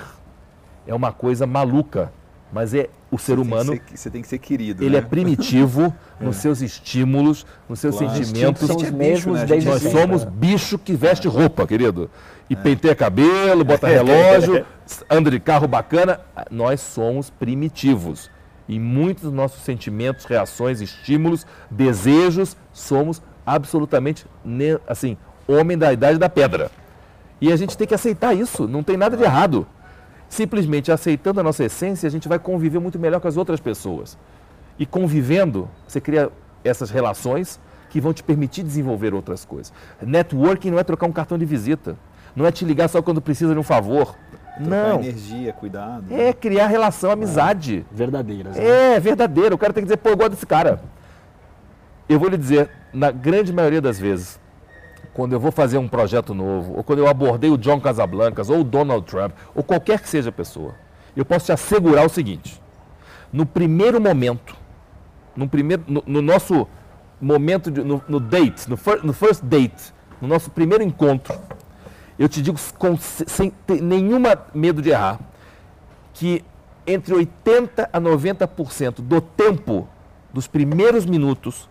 É 0.86 0.94
uma 0.94 1.12
coisa 1.12 1.46
maluca. 1.46 2.12
Mas 2.52 2.72
é 2.72 2.88
o 3.10 3.18
ser 3.18 3.40
humano, 3.40 3.72
Tem 3.72 3.80
que 3.80 3.90
ser- 3.92 3.96
você 3.98 4.10
tem 4.10 4.22
que 4.22 4.28
ser 4.28 4.38
querido. 4.38 4.84
ele 4.84 4.96
é 4.96 5.00
né? 5.00 5.06
primitivo 5.08 5.92
nos 6.20 6.36
seus 6.36 6.60
estímulos, 6.62 7.44
nos 7.68 7.80
seus 7.80 7.96
Claro. 7.96 8.14
sentimentos. 8.14 8.66
São 8.68 8.76
os 8.76 8.82
é 8.84 8.86
bicho, 8.92 8.96
mesmos 8.96 9.40
né? 9.40 9.56
Nós 9.64 9.82
sempre. 9.82 9.98
somos 10.00 10.24
bicho 10.24 10.78
que 10.78 10.94
veste 10.94 11.26
roupa, 11.26 11.66
querido. 11.66 12.08
E 12.48 12.54
penteia 12.54 12.94
cabelo, 12.94 13.64
bota 13.64 13.88
relógio, 13.88 14.64
anda 15.10 15.30
de 15.32 15.40
carro 15.40 15.66
bacana. 15.66 16.20
Nós 16.48 16.80
somos 16.80 17.28
primitivos. 17.28 18.30
E 18.68 18.78
muitos 18.78 19.24
dos 19.24 19.32
nossos 19.32 19.62
sentimentos, 19.62 20.24
reações, 20.24 20.80
estímulos, 20.80 21.46
desejos, 21.70 22.56
somos 22.72 23.22
absolutamente, 23.44 24.26
assim, 24.86 25.16
homem 25.46 25.76
da 25.76 25.92
idade 25.92 26.18
da 26.18 26.28
pedra. 26.28 26.70
E 27.40 27.52
a 27.52 27.56
gente 27.56 27.76
tem 27.76 27.86
que 27.86 27.94
aceitar 27.94 28.32
isso, 28.34 28.66
não 28.66 28.82
tem 28.82 28.96
nada 28.96 29.16
de 29.16 29.22
errado. 29.22 29.66
Simplesmente 30.28 30.90
aceitando 30.90 31.40
a 31.40 31.42
nossa 31.42 31.64
essência, 31.64 32.06
a 32.06 32.10
gente 32.10 32.28
vai 32.28 32.38
conviver 32.38 32.78
muito 32.78 32.98
melhor 32.98 33.20
com 33.20 33.28
as 33.28 33.36
outras 33.36 33.60
pessoas. 33.60 34.16
E 34.78 34.86
convivendo, 34.86 35.68
você 35.86 36.00
cria 36.00 36.30
essas 36.64 36.90
relações 36.90 37.60
que 37.90 38.00
vão 38.00 38.12
te 38.12 38.22
permitir 38.22 38.62
desenvolver 38.62 39.14
outras 39.14 39.44
coisas. 39.44 39.72
Networking 40.02 40.70
não 40.70 40.78
é 40.78 40.84
trocar 40.84 41.06
um 41.06 41.12
cartão 41.12 41.38
de 41.38 41.44
visita. 41.44 41.96
Não 42.34 42.44
é 42.44 42.50
te 42.50 42.64
ligar 42.64 42.88
só 42.88 43.00
quando 43.00 43.20
precisa 43.20 43.52
de 43.52 43.60
um 43.60 43.62
favor. 43.62 44.16
Não. 44.60 45.00
energia, 45.00 45.52
cuidado. 45.52 46.04
É 46.10 46.32
criar 46.32 46.66
relação, 46.66 47.10
amizade. 47.10 47.84
Verdadeiras. 47.90 48.56
né? 48.56 48.94
É 48.94 49.00
verdadeiro. 49.00 49.54
O 49.54 49.58
cara 49.58 49.72
tem 49.72 49.82
que 49.82 49.86
dizer, 49.86 49.96
pô, 49.96 50.10
eu 50.10 50.16
gosto 50.16 50.30
desse 50.30 50.46
cara. 50.46 50.80
Eu 52.08 52.18
vou 52.18 52.28
lhe 52.28 52.36
dizer, 52.36 52.70
na 52.92 53.10
grande 53.10 53.52
maioria 53.52 53.80
das 53.80 53.98
vezes, 53.98 54.38
quando 55.12 55.32
eu 55.32 55.40
vou 55.40 55.50
fazer 55.50 55.78
um 55.78 55.88
projeto 55.88 56.34
novo, 56.34 56.74
ou 56.76 56.84
quando 56.84 56.98
eu 56.98 57.08
abordei 57.08 57.50
o 57.50 57.56
John 57.56 57.80
Casablancas, 57.80 58.50
ou 58.50 58.60
o 58.60 58.64
Donald 58.64 59.06
Trump, 59.06 59.32
ou 59.54 59.62
qualquer 59.62 60.00
que 60.00 60.08
seja 60.08 60.28
a 60.28 60.32
pessoa, 60.32 60.74
eu 61.16 61.24
posso 61.24 61.46
te 61.46 61.52
assegurar 61.52 62.04
o 62.04 62.08
seguinte: 62.08 62.60
no 63.32 63.46
primeiro 63.46 64.00
momento, 64.00 64.56
no, 65.36 65.48
primeiro, 65.48 65.82
no, 65.86 66.02
no 66.06 66.20
nosso 66.20 66.66
momento, 67.20 67.70
de, 67.70 67.82
no, 67.82 68.02
no 68.08 68.20
date, 68.20 68.68
no, 68.68 68.76
fir, 68.76 69.04
no 69.04 69.12
first 69.12 69.42
date, 69.44 69.94
no 70.20 70.28
nosso 70.28 70.50
primeiro 70.50 70.82
encontro, 70.84 71.34
eu 72.18 72.28
te 72.28 72.40
digo 72.40 72.58
com, 72.78 72.96
sem 72.96 73.52
nenhuma 73.80 74.38
medo 74.54 74.80
de 74.80 74.90
errar, 74.90 75.18
que 76.12 76.44
entre 76.86 77.14
80% 77.14 77.88
a 77.92 78.00
90% 78.00 79.00
do 79.00 79.20
tempo 79.20 79.88
dos 80.32 80.46
primeiros 80.46 81.06
minutos 81.06 81.68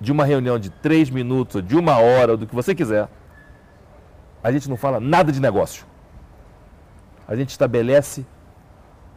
de 0.00 0.10
uma 0.10 0.24
reunião 0.24 0.58
de 0.58 0.70
três 0.70 1.10
minutos, 1.10 1.56
ou 1.56 1.62
de 1.62 1.76
uma 1.76 1.98
hora, 1.98 2.32
ou 2.32 2.38
do 2.38 2.46
que 2.46 2.54
você 2.54 2.74
quiser, 2.74 3.08
a 4.42 4.50
gente 4.50 4.68
não 4.68 4.76
fala 4.76 4.98
nada 4.98 5.30
de 5.30 5.40
negócio. 5.40 5.84
A 7.28 7.36
gente 7.36 7.50
estabelece 7.50 8.24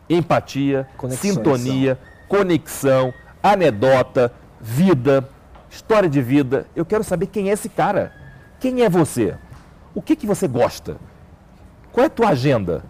empatia, 0.09 0.87
Conexão. 0.97 1.31
sintonia, 1.31 1.97
conexão, 2.27 3.13
anedota, 3.41 4.31
vida, 4.59 5.27
história 5.69 6.09
de 6.09 6.21
vida. 6.21 6.67
Eu 6.75 6.85
quero 6.85 7.03
saber 7.03 7.27
quem 7.27 7.49
é 7.49 7.53
esse 7.53 7.69
cara. 7.69 8.13
Quem 8.59 8.81
é 8.81 8.89
você? 8.89 9.35
O 9.95 10.01
que, 10.01 10.15
que 10.15 10.25
você 10.25 10.47
gosta? 10.47 10.97
Qual 11.91 12.03
é 12.03 12.07
a 12.07 12.09
tua 12.09 12.29
agenda? 12.29 12.83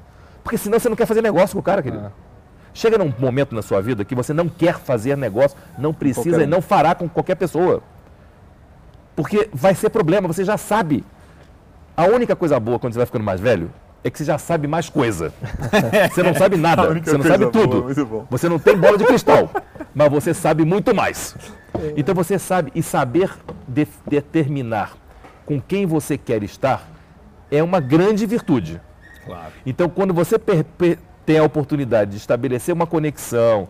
Porque 0.43 0.57
senão 0.57 0.79
você 0.79 0.89
não 0.89 0.95
quer 0.95 1.05
fazer 1.05 1.21
negócio 1.21 1.53
com 1.55 1.59
o 1.59 1.63
cara, 1.63 1.81
querido. 1.81 2.11
Chega 2.73 2.97
num 2.97 3.13
momento 3.19 3.53
na 3.53 3.61
sua 3.61 3.81
vida 3.81 4.03
que 4.03 4.15
você 4.15 4.33
não 4.33 4.49
quer 4.49 4.79
fazer 4.79 5.15
negócio, 5.15 5.57
não 5.77 5.93
precisa 5.93 6.43
e 6.43 6.47
não 6.47 6.61
fará 6.61 6.95
com 6.95 7.07
qualquer 7.07 7.35
pessoa. 7.35 7.83
Porque 9.15 9.49
vai 9.53 9.75
ser 9.75 9.89
problema, 9.89 10.27
você 10.27 10.43
já 10.43 10.57
sabe. 10.57 11.05
A 11.95 12.05
única 12.05 12.35
coisa 12.35 12.59
boa 12.59 12.79
quando 12.79 12.93
você 12.93 12.99
vai 12.99 13.05
ficando 13.05 13.23
mais 13.23 13.39
velho 13.39 13.71
é 14.03 14.09
que 14.09 14.17
você 14.17 14.25
já 14.25 14.37
sabe 14.37 14.67
mais 14.67 14.89
coisa. 14.89 15.31
Você 16.11 16.23
não 16.23 16.33
sabe 16.35 16.57
nada, 16.57 16.81
você 17.01 17.17
não 17.17 17.23
sabe 17.23 17.45
tudo. 17.51 17.85
Você 18.29 18.49
não 18.49 18.59
tem 18.59 18.75
bola 18.77 18.97
de 18.97 19.05
cristal, 19.05 19.49
mas 19.95 20.11
você 20.11 20.33
sabe 20.33 20.65
muito 20.65 20.93
mais. 20.93 21.33
Então 21.95 22.13
você 22.13 22.37
sabe, 22.37 22.69
e 22.75 22.83
saber 22.83 23.31
de- 23.65 23.87
determinar 24.05 24.91
com 25.45 25.61
quem 25.61 25.85
você 25.85 26.17
quer 26.17 26.43
estar 26.43 26.85
é 27.55 27.61
uma 27.63 27.79
grande 27.79 28.25
virtude. 28.25 28.81
Claro. 29.25 29.51
Então, 29.65 29.87
quando 29.87 30.13
você 30.13 30.37
tem 31.25 31.37
a 31.37 31.43
oportunidade 31.43 32.11
de 32.11 32.17
estabelecer 32.17 32.73
uma 32.73 32.85
conexão, 32.87 33.67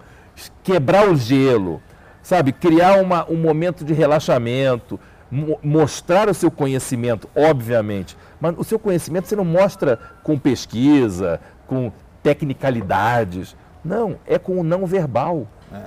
quebrar 0.64 1.08
o 1.08 1.16
gelo, 1.16 1.82
sabe, 2.22 2.52
criar 2.52 3.00
uma- 3.02 3.30
um 3.30 3.36
momento 3.38 3.84
de 3.86 3.94
relaxamento, 3.94 5.00
mo- 5.30 5.60
mostrar 5.62 6.30
o 6.30 6.34
seu 6.34 6.50
conhecimento, 6.50 7.30
obviamente, 7.36 8.18
mas 8.40 8.56
o 8.58 8.64
seu 8.64 8.80
conhecimento 8.80 9.28
você 9.28 9.36
não 9.36 9.46
mostra 9.46 10.00
com 10.24 10.40
pesquisa, 10.40 11.40
com 11.68 11.92
tecnicalidades. 12.24 13.56
Não, 13.84 14.18
é 14.26 14.40
com 14.40 14.58
o 14.60 14.64
não 14.64 14.86
verbal. 14.86 15.46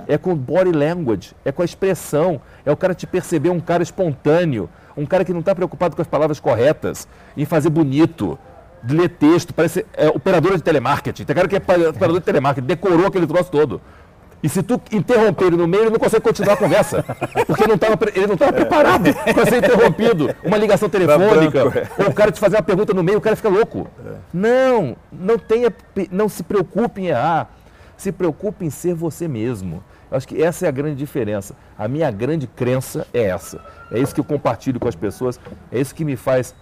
É. 0.08 0.18
com 0.18 0.32
o 0.32 0.36
body 0.36 0.72
language, 0.72 1.32
é 1.44 1.52
com 1.52 1.62
a 1.62 1.64
expressão, 1.64 2.40
é 2.64 2.72
o 2.72 2.76
cara 2.76 2.94
te 2.94 3.06
perceber 3.06 3.50
um 3.50 3.60
cara 3.60 3.82
espontâneo, 3.82 4.68
um 4.96 5.06
cara 5.06 5.24
que 5.24 5.32
não 5.32 5.40
está 5.40 5.54
preocupado 5.54 5.94
com 5.94 6.02
as 6.02 6.08
palavras 6.08 6.40
corretas, 6.40 7.06
em 7.36 7.44
fazer 7.44 7.70
bonito, 7.70 8.38
de 8.82 8.96
ler 8.96 9.08
texto, 9.10 9.52
parece 9.52 9.84
é, 9.94 10.08
operadora 10.08 10.56
de 10.56 10.62
telemarketing. 10.62 11.24
Tem 11.24 11.36
cara 11.36 11.48
que 11.48 11.56
é 11.56 11.58
operador 11.58 12.18
de 12.18 12.24
telemarketing, 12.24 12.66
decorou 12.66 13.06
aquele 13.06 13.26
troço 13.26 13.50
todo. 13.50 13.80
E 14.42 14.48
se 14.48 14.62
tu 14.62 14.80
interromper 14.92 15.46
ele 15.46 15.56
no 15.56 15.66
meio, 15.66 15.84
ele 15.84 15.90
não 15.90 15.98
consegue 15.98 16.22
continuar 16.22 16.52
a 16.52 16.56
conversa. 16.56 17.04
Porque 17.46 17.66
não 17.66 17.78
tava 17.78 17.98
ele 18.14 18.26
não 18.26 18.34
estava 18.34 18.52
preparado 18.52 19.12
para 19.12 19.46
ser 19.46 19.56
interrompido. 19.58 20.34
Uma 20.44 20.56
ligação 20.56 20.88
telefônica, 20.88 21.50
branco, 21.50 21.78
é. 21.78 21.88
ou 21.98 22.10
o 22.10 22.14
cara 22.14 22.30
te 22.30 22.38
fazer 22.38 22.56
uma 22.56 22.62
pergunta 22.62 22.92
no 22.92 23.02
meio, 23.02 23.18
o 23.18 23.20
cara 23.20 23.34
fica 23.34 23.48
louco. 23.48 23.88
Não, 24.32 24.96
não 25.10 25.38
tenha, 25.38 25.72
não 26.12 26.28
se 26.28 26.42
preocupe 26.42 27.00
em 27.00 27.06
errar. 27.06 27.50
Se 27.96 28.12
preocupe 28.12 28.64
em 28.64 28.70
ser 28.70 28.94
você 28.94 29.26
mesmo. 29.26 29.82
Eu 30.10 30.16
acho 30.16 30.28
que 30.28 30.42
essa 30.42 30.66
é 30.66 30.68
a 30.68 30.72
grande 30.72 30.96
diferença. 30.96 31.56
A 31.76 31.88
minha 31.88 32.10
grande 32.10 32.46
crença 32.46 33.06
é 33.12 33.24
essa. 33.24 33.64
É 33.90 33.98
isso 33.98 34.14
que 34.14 34.20
eu 34.20 34.24
compartilho 34.24 34.78
com 34.78 34.88
as 34.88 34.94
pessoas. 34.94 35.40
É 35.72 35.80
isso 35.80 35.94
que 35.94 36.04
me 36.04 36.16
faz 36.16 36.54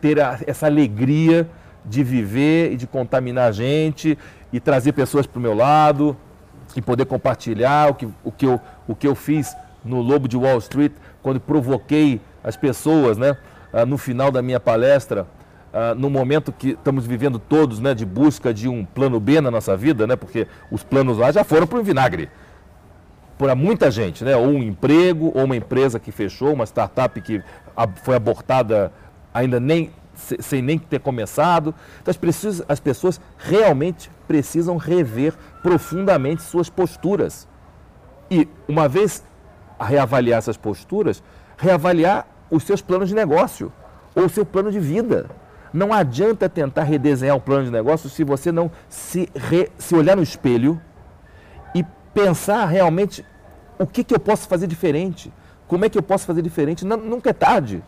ter 0.00 0.18
essa 0.46 0.66
alegria 0.66 1.48
de 1.84 2.02
viver 2.02 2.72
e 2.72 2.76
de 2.76 2.86
contaminar 2.86 3.48
a 3.48 3.52
gente 3.52 4.18
e 4.52 4.58
trazer 4.58 4.92
pessoas 4.92 5.26
para 5.26 5.38
o 5.38 5.42
meu 5.42 5.54
lado 5.54 6.16
e 6.74 6.82
poder 6.82 7.04
compartilhar 7.06 7.90
o 7.90 7.94
que, 7.94 8.08
o, 8.24 8.32
que 8.32 8.46
eu, 8.46 8.60
o 8.88 8.94
que 8.94 9.06
eu 9.06 9.14
fiz 9.14 9.54
no 9.84 10.00
Lobo 10.00 10.26
de 10.26 10.36
Wall 10.36 10.58
Street, 10.58 10.92
quando 11.22 11.38
provoquei 11.38 12.20
as 12.42 12.56
pessoas, 12.56 13.18
né, 13.18 13.36
ah, 13.72 13.84
no 13.84 13.98
final 13.98 14.30
da 14.30 14.40
minha 14.40 14.58
palestra, 14.58 15.26
ah, 15.76 15.92
no 15.92 16.08
momento 16.08 16.52
que 16.52 16.70
estamos 16.70 17.04
vivendo 17.04 17.36
todos, 17.36 17.80
né, 17.80 17.94
de 17.94 18.06
busca 18.06 18.54
de 18.54 18.68
um 18.68 18.84
plano 18.84 19.18
B 19.18 19.40
na 19.40 19.50
nossa 19.50 19.76
vida, 19.76 20.06
né, 20.06 20.14
porque 20.14 20.46
os 20.70 20.84
planos 20.84 21.18
lá 21.18 21.32
já 21.32 21.42
foram 21.42 21.66
para 21.66 21.80
o 21.80 21.82
vinagre. 21.82 22.30
para 23.36 23.56
muita 23.56 23.90
gente, 23.90 24.22
né? 24.22 24.36
Ou 24.36 24.46
um 24.46 24.62
emprego, 24.62 25.32
ou 25.34 25.42
uma 25.42 25.56
empresa 25.56 25.98
que 25.98 26.12
fechou, 26.12 26.52
uma 26.52 26.64
startup 26.64 27.20
que 27.20 27.42
foi 28.04 28.14
abortada 28.14 28.92
ainda 29.34 29.58
nem 29.58 29.90
sem 30.14 30.62
nem 30.62 30.78
ter 30.78 31.00
começado. 31.00 31.74
Então 32.00 32.14
as, 32.68 32.78
pessoas 32.78 33.20
realmente 33.36 34.08
precisam 34.28 34.76
rever 34.76 35.34
profundamente 35.64 36.42
suas 36.42 36.70
posturas. 36.70 37.48
E 38.30 38.48
uma 38.68 38.88
vez 38.88 39.24
reavaliar 39.80 40.38
essas 40.38 40.56
posturas, 40.56 41.20
reavaliar 41.56 42.28
os 42.48 42.62
seus 42.62 42.80
planos 42.80 43.08
de 43.08 43.16
negócio 43.16 43.72
ou 44.14 44.26
o 44.26 44.28
seu 44.28 44.46
plano 44.46 44.70
de 44.70 44.78
vida. 44.78 45.28
Não 45.74 45.92
adianta 45.92 46.48
tentar 46.48 46.84
redesenhar 46.84 47.36
um 47.36 47.40
plano 47.40 47.64
de 47.64 47.70
negócio 47.72 48.08
se 48.08 48.22
você 48.22 48.52
não 48.52 48.70
se, 48.88 49.28
re, 49.34 49.68
se 49.76 49.92
olhar 49.96 50.14
no 50.14 50.22
espelho 50.22 50.80
e 51.74 51.84
pensar 52.14 52.64
realmente 52.66 53.26
o 53.76 53.84
que, 53.84 54.04
que 54.04 54.14
eu 54.14 54.20
posso 54.20 54.46
fazer 54.46 54.68
diferente, 54.68 55.32
como 55.66 55.84
é 55.84 55.88
que 55.88 55.98
eu 55.98 56.02
posso 56.02 56.26
fazer 56.26 56.42
diferente. 56.42 56.84
Não, 56.84 56.96
nunca 56.96 57.30
é 57.30 57.32
tarde. 57.32 57.82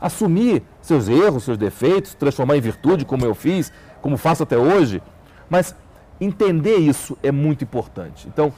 Assumir 0.00 0.62
seus 0.80 1.08
erros, 1.08 1.42
seus 1.42 1.58
defeitos, 1.58 2.14
transformar 2.14 2.56
em 2.56 2.60
virtude, 2.60 3.04
como 3.04 3.24
eu 3.24 3.34
fiz, 3.34 3.72
como 4.00 4.16
faço 4.16 4.44
até 4.44 4.56
hoje. 4.56 5.02
Mas 5.50 5.74
entender 6.20 6.76
isso 6.76 7.18
é 7.20 7.32
muito 7.32 7.64
importante. 7.64 8.28
Então, 8.28 8.52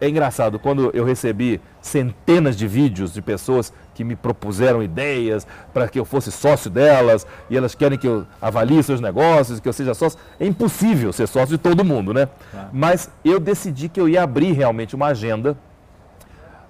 é 0.00 0.08
engraçado, 0.08 0.58
quando 0.58 0.90
eu 0.92 1.04
recebi 1.04 1.60
centenas 1.80 2.56
de 2.56 2.66
vídeos 2.66 3.14
de 3.14 3.22
pessoas 3.22 3.72
que 3.94 4.04
me 4.04 4.14
propuseram 4.14 4.82
ideias 4.82 5.46
para 5.72 5.88
que 5.88 5.98
eu 5.98 6.04
fosse 6.04 6.30
sócio 6.30 6.70
delas 6.70 7.26
e 7.48 7.56
elas 7.56 7.74
querem 7.74 7.98
que 7.98 8.06
eu 8.06 8.26
avalie 8.40 8.82
seus 8.82 9.00
negócios, 9.00 9.58
que 9.58 9.68
eu 9.68 9.72
seja 9.72 9.94
sócio, 9.94 10.18
é 10.38 10.46
impossível 10.46 11.12
ser 11.12 11.26
sócio 11.26 11.56
de 11.56 11.58
todo 11.58 11.84
mundo, 11.84 12.12
né? 12.12 12.28
Claro. 12.50 12.68
Mas 12.72 13.10
eu 13.24 13.40
decidi 13.40 13.88
que 13.88 14.00
eu 14.00 14.08
ia 14.08 14.22
abrir 14.22 14.52
realmente 14.52 14.94
uma 14.94 15.06
agenda 15.06 15.56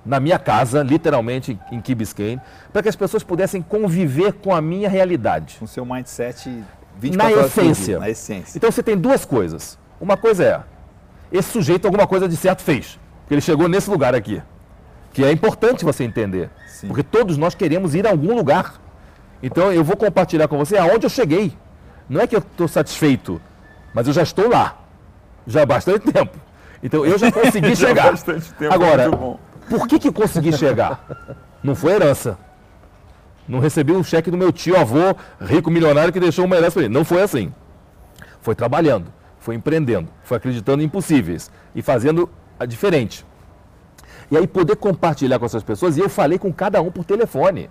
na 0.05 0.21
minha 0.21 0.39
casa, 0.39 0.85
literalmente 0.85 1.59
em 1.73 1.81
Key 1.81 1.97
Biscayne, 1.97 2.41
para 2.73 2.81
que 2.83 2.89
as 2.89 2.95
pessoas 2.95 3.25
pudessem 3.25 3.61
conviver 3.61 4.35
com 4.35 4.55
a 4.55 4.61
minha 4.61 4.89
realidade. 4.89 5.57
Com 5.59 5.65
o 5.65 5.69
seu 5.69 5.85
mindset 5.85 6.63
24 6.97 7.37
na 7.37 7.47
essência. 7.47 7.85
Dia, 7.85 7.99
na 7.99 8.11
essência. 8.11 8.57
Então 8.57 8.71
você 8.71 8.85
tem 8.85 8.97
duas 8.97 9.25
coisas. 9.25 9.77
Uma 10.01 10.17
coisa 10.17 10.45
é, 10.45 10.61
esse 11.33 11.51
sujeito 11.51 11.87
alguma 11.87 12.07
coisa 12.07 12.29
de 12.29 12.37
certo 12.37 12.63
fez. 12.63 12.99
Porque 13.27 13.35
ele 13.35 13.41
chegou 13.41 13.69
nesse 13.69 13.91
lugar 13.91 14.15
aqui. 14.15 14.41
Que 15.13 15.25
é 15.25 15.33
importante 15.33 15.85
você 15.85 16.05
entender. 16.05 16.49
Sim. 16.69 16.87
Porque 16.87 17.03
todos 17.03 17.37
nós 17.37 17.57
queremos 17.57 17.93
ir 17.93 18.07
a 18.07 18.11
algum 18.11 18.37
lugar. 18.37 18.75
Então 19.43 19.73
eu 19.73 19.83
vou 19.83 19.97
compartilhar 19.97 20.47
com 20.47 20.57
você 20.57 20.79
aonde 20.79 21.07
eu 21.07 21.11
cheguei. 21.11 21.53
Não 22.09 22.21
é 22.21 22.27
que 22.29 22.37
eu 22.37 22.39
estou 22.39 22.69
satisfeito, 22.69 23.41
mas 23.93 24.07
eu 24.07 24.13
já 24.13 24.23
estou 24.23 24.49
lá. 24.49 24.79
Já 25.45 25.63
há 25.63 25.67
bastante 25.67 26.13
tempo. 26.13 26.39
Então 26.81 27.05
eu 27.05 27.19
já 27.19 27.33
consegui 27.33 27.71
já 27.75 27.89
chegar. 27.89 28.11
Bastante 28.13 28.53
tempo, 28.53 28.73
Agora, 28.73 29.11
por 29.69 29.89
que, 29.89 29.99
que 29.99 30.13
consegui 30.13 30.53
chegar? 30.53 31.05
Não 31.65 31.75
foi 31.75 31.95
herança. 31.95 32.39
Não 33.49 33.59
recebi 33.59 33.93
um 33.93 34.05
cheque 34.05 34.31
do 34.31 34.37
meu 34.37 34.53
tio 34.53 34.77
avô, 34.77 35.17
rico 35.41 35.69
milionário, 35.69 36.13
que 36.13 36.21
deixou 36.21 36.45
uma 36.45 36.55
herança 36.55 36.73
para 36.75 36.85
ele. 36.85 36.95
Não 36.95 37.05
foi 37.05 37.23
assim. 37.23 37.53
Foi 38.41 38.55
trabalhando, 38.55 39.13
foi 39.41 39.57
empreendendo, 39.57 40.09
foi 40.23 40.37
acreditando 40.37 40.81
em 40.83 40.87
impossíveis 40.87 41.51
e 41.75 41.83
fazendo 41.83 42.31
diferente. 42.65 43.27
E 44.31 44.37
aí 44.37 44.47
poder 44.47 44.77
compartilhar 44.77 45.39
com 45.39 45.45
essas 45.45 45.63
pessoas, 45.63 45.97
e 45.97 46.01
eu 46.01 46.09
falei 46.09 46.39
com 46.39 46.53
cada 46.53 46.81
um 46.81 46.91
por 46.91 47.05
telefone. 47.05 47.71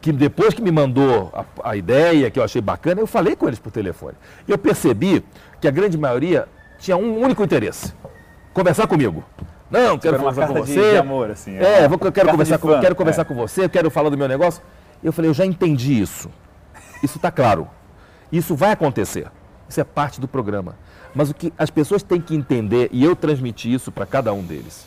Que 0.00 0.12
depois 0.12 0.52
que 0.52 0.60
me 0.60 0.72
mandou 0.72 1.32
a, 1.32 1.70
a 1.70 1.76
ideia, 1.76 2.30
que 2.30 2.38
eu 2.38 2.42
achei 2.44 2.60
bacana, 2.60 3.00
eu 3.00 3.06
falei 3.06 3.36
com 3.36 3.46
eles 3.46 3.58
por 3.58 3.70
telefone. 3.70 4.16
E 4.46 4.50
eu 4.50 4.58
percebi 4.58 5.24
que 5.60 5.68
a 5.68 5.70
grande 5.70 5.96
maioria 5.96 6.48
tinha 6.78 6.96
um 6.96 7.20
único 7.20 7.42
interesse: 7.42 7.94
conversar 8.52 8.86
comigo. 8.86 9.24
Não, 9.70 9.98
quero 9.98 10.18
conversar 10.18 10.48
com 10.48 10.54
você. 10.54 10.74
De, 10.74 10.90
de 10.90 10.96
amor, 10.96 11.30
assim. 11.30 11.56
É, 11.56 11.84
é 11.84 11.88
vou, 11.88 11.98
quero 11.98 12.30
conversar, 12.30 12.58
com, 12.58 12.80
quero 12.80 12.94
conversar 12.94 13.22
é. 13.22 13.24
com 13.24 13.34
você, 13.34 13.68
quero 13.68 13.90
falar 13.90 14.10
do 14.10 14.18
meu 14.18 14.28
negócio. 14.28 14.62
Eu 15.02 15.12
falei, 15.12 15.30
eu 15.30 15.34
já 15.34 15.46
entendi 15.46 16.00
isso. 16.00 16.28
Isso 17.02 17.16
está 17.16 17.30
claro. 17.30 17.68
Isso 18.30 18.54
vai 18.54 18.72
acontecer. 18.72 19.26
Isso 19.72 19.80
é 19.80 19.84
parte 19.84 20.20
do 20.20 20.28
programa. 20.28 20.76
Mas 21.14 21.30
o 21.30 21.34
que 21.34 21.50
as 21.56 21.70
pessoas 21.70 22.02
têm 22.02 22.20
que 22.20 22.34
entender, 22.34 22.90
e 22.92 23.02
eu 23.02 23.16
transmiti 23.16 23.72
isso 23.72 23.90
para 23.90 24.04
cada 24.04 24.30
um 24.30 24.44
deles, 24.44 24.86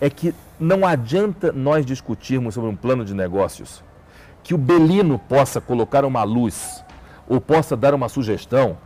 é 0.00 0.08
que 0.08 0.32
não 0.58 0.86
adianta 0.86 1.50
nós 1.50 1.84
discutirmos 1.84 2.54
sobre 2.54 2.70
um 2.70 2.76
plano 2.76 3.04
de 3.04 3.12
negócios 3.12 3.82
que 4.44 4.54
o 4.54 4.58
Belino 4.58 5.18
possa 5.18 5.60
colocar 5.60 6.04
uma 6.04 6.22
luz 6.22 6.84
ou 7.26 7.40
possa 7.40 7.76
dar 7.76 7.92
uma 7.92 8.08
sugestão. 8.08 8.78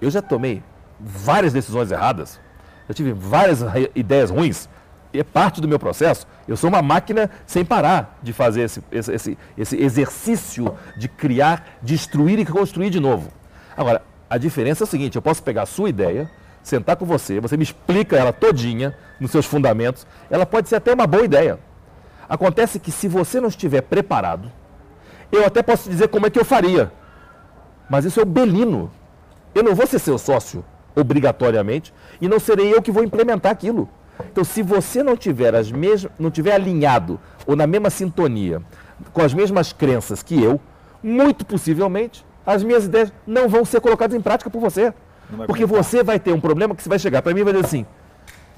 Eu 0.00 0.10
já 0.10 0.20
tomei 0.20 0.60
várias 0.98 1.52
decisões 1.52 1.92
erradas, 1.92 2.40
eu 2.88 2.94
tive 2.96 3.12
várias 3.12 3.60
ideias 3.94 4.28
ruins, 4.28 4.68
é 5.12 5.22
parte 5.22 5.60
do 5.60 5.68
meu 5.68 5.78
processo. 5.78 6.26
Eu 6.48 6.56
sou 6.56 6.68
uma 6.68 6.82
máquina 6.82 7.30
sem 7.46 7.64
parar 7.64 8.18
de 8.20 8.32
fazer 8.32 8.62
esse, 8.62 8.82
esse, 8.90 9.38
esse 9.56 9.76
exercício 9.76 10.74
de 10.98 11.06
criar, 11.06 11.78
destruir 11.80 12.40
e 12.40 12.44
construir 12.44 12.90
de 12.90 12.98
novo. 12.98 13.30
Agora, 13.76 14.02
a 14.34 14.38
diferença 14.38 14.82
é 14.82 14.86
o 14.86 14.88
seguinte, 14.88 15.14
eu 15.14 15.22
posso 15.22 15.40
pegar 15.40 15.62
a 15.62 15.66
sua 15.66 15.88
ideia, 15.88 16.28
sentar 16.60 16.96
com 16.96 17.06
você, 17.06 17.38
você 17.38 17.56
me 17.56 17.62
explica 17.62 18.16
ela 18.16 18.32
todinha, 18.32 18.96
nos 19.20 19.30
seus 19.30 19.46
fundamentos, 19.46 20.04
ela 20.28 20.44
pode 20.44 20.68
ser 20.68 20.74
até 20.74 20.92
uma 20.92 21.06
boa 21.06 21.24
ideia. 21.24 21.60
Acontece 22.28 22.80
que 22.80 22.90
se 22.90 23.06
você 23.06 23.40
não 23.40 23.48
estiver 23.48 23.82
preparado, 23.82 24.50
eu 25.30 25.46
até 25.46 25.62
posso 25.62 25.88
dizer 25.88 26.08
como 26.08 26.26
é 26.26 26.30
que 26.30 26.38
eu 26.40 26.44
faria, 26.44 26.90
mas 27.88 28.04
isso 28.04 28.18
é 28.18 28.24
o 28.24 28.26
belino. 28.26 28.90
Eu 29.54 29.62
não 29.62 29.72
vou 29.72 29.86
ser 29.86 30.00
seu 30.00 30.18
sócio, 30.18 30.64
obrigatoriamente, 30.96 31.94
e 32.20 32.26
não 32.26 32.40
serei 32.40 32.74
eu 32.74 32.82
que 32.82 32.90
vou 32.90 33.04
implementar 33.04 33.52
aquilo. 33.52 33.88
Então, 34.32 34.42
se 34.42 34.62
você 34.62 35.00
não 35.00 35.16
tiver 35.16 35.54
as 35.54 35.70
mesmas, 35.70 36.10
não 36.18 36.30
tiver 36.30 36.54
alinhado 36.54 37.20
ou 37.46 37.54
na 37.54 37.68
mesma 37.68 37.88
sintonia 37.88 38.60
com 39.12 39.22
as 39.22 39.32
mesmas 39.32 39.72
crenças 39.72 40.24
que 40.24 40.42
eu, 40.42 40.60
muito 41.00 41.46
possivelmente 41.46 42.26
as 42.46 42.62
minhas 42.62 42.84
ideias 42.84 43.12
não 43.26 43.48
vão 43.48 43.64
ser 43.64 43.80
colocadas 43.80 44.16
em 44.16 44.20
prática 44.20 44.50
por 44.50 44.60
você. 44.60 44.92
Porque 45.46 45.64
você 45.64 46.02
vai 46.02 46.18
ter 46.18 46.32
um 46.32 46.40
problema 46.40 46.74
que 46.74 46.82
você 46.82 46.88
vai 46.88 46.98
chegar 46.98 47.22
para 47.22 47.32
mim 47.32 47.40
e 47.40 47.44
vai 47.44 47.52
dizer 47.52 47.64
assim: 47.64 47.86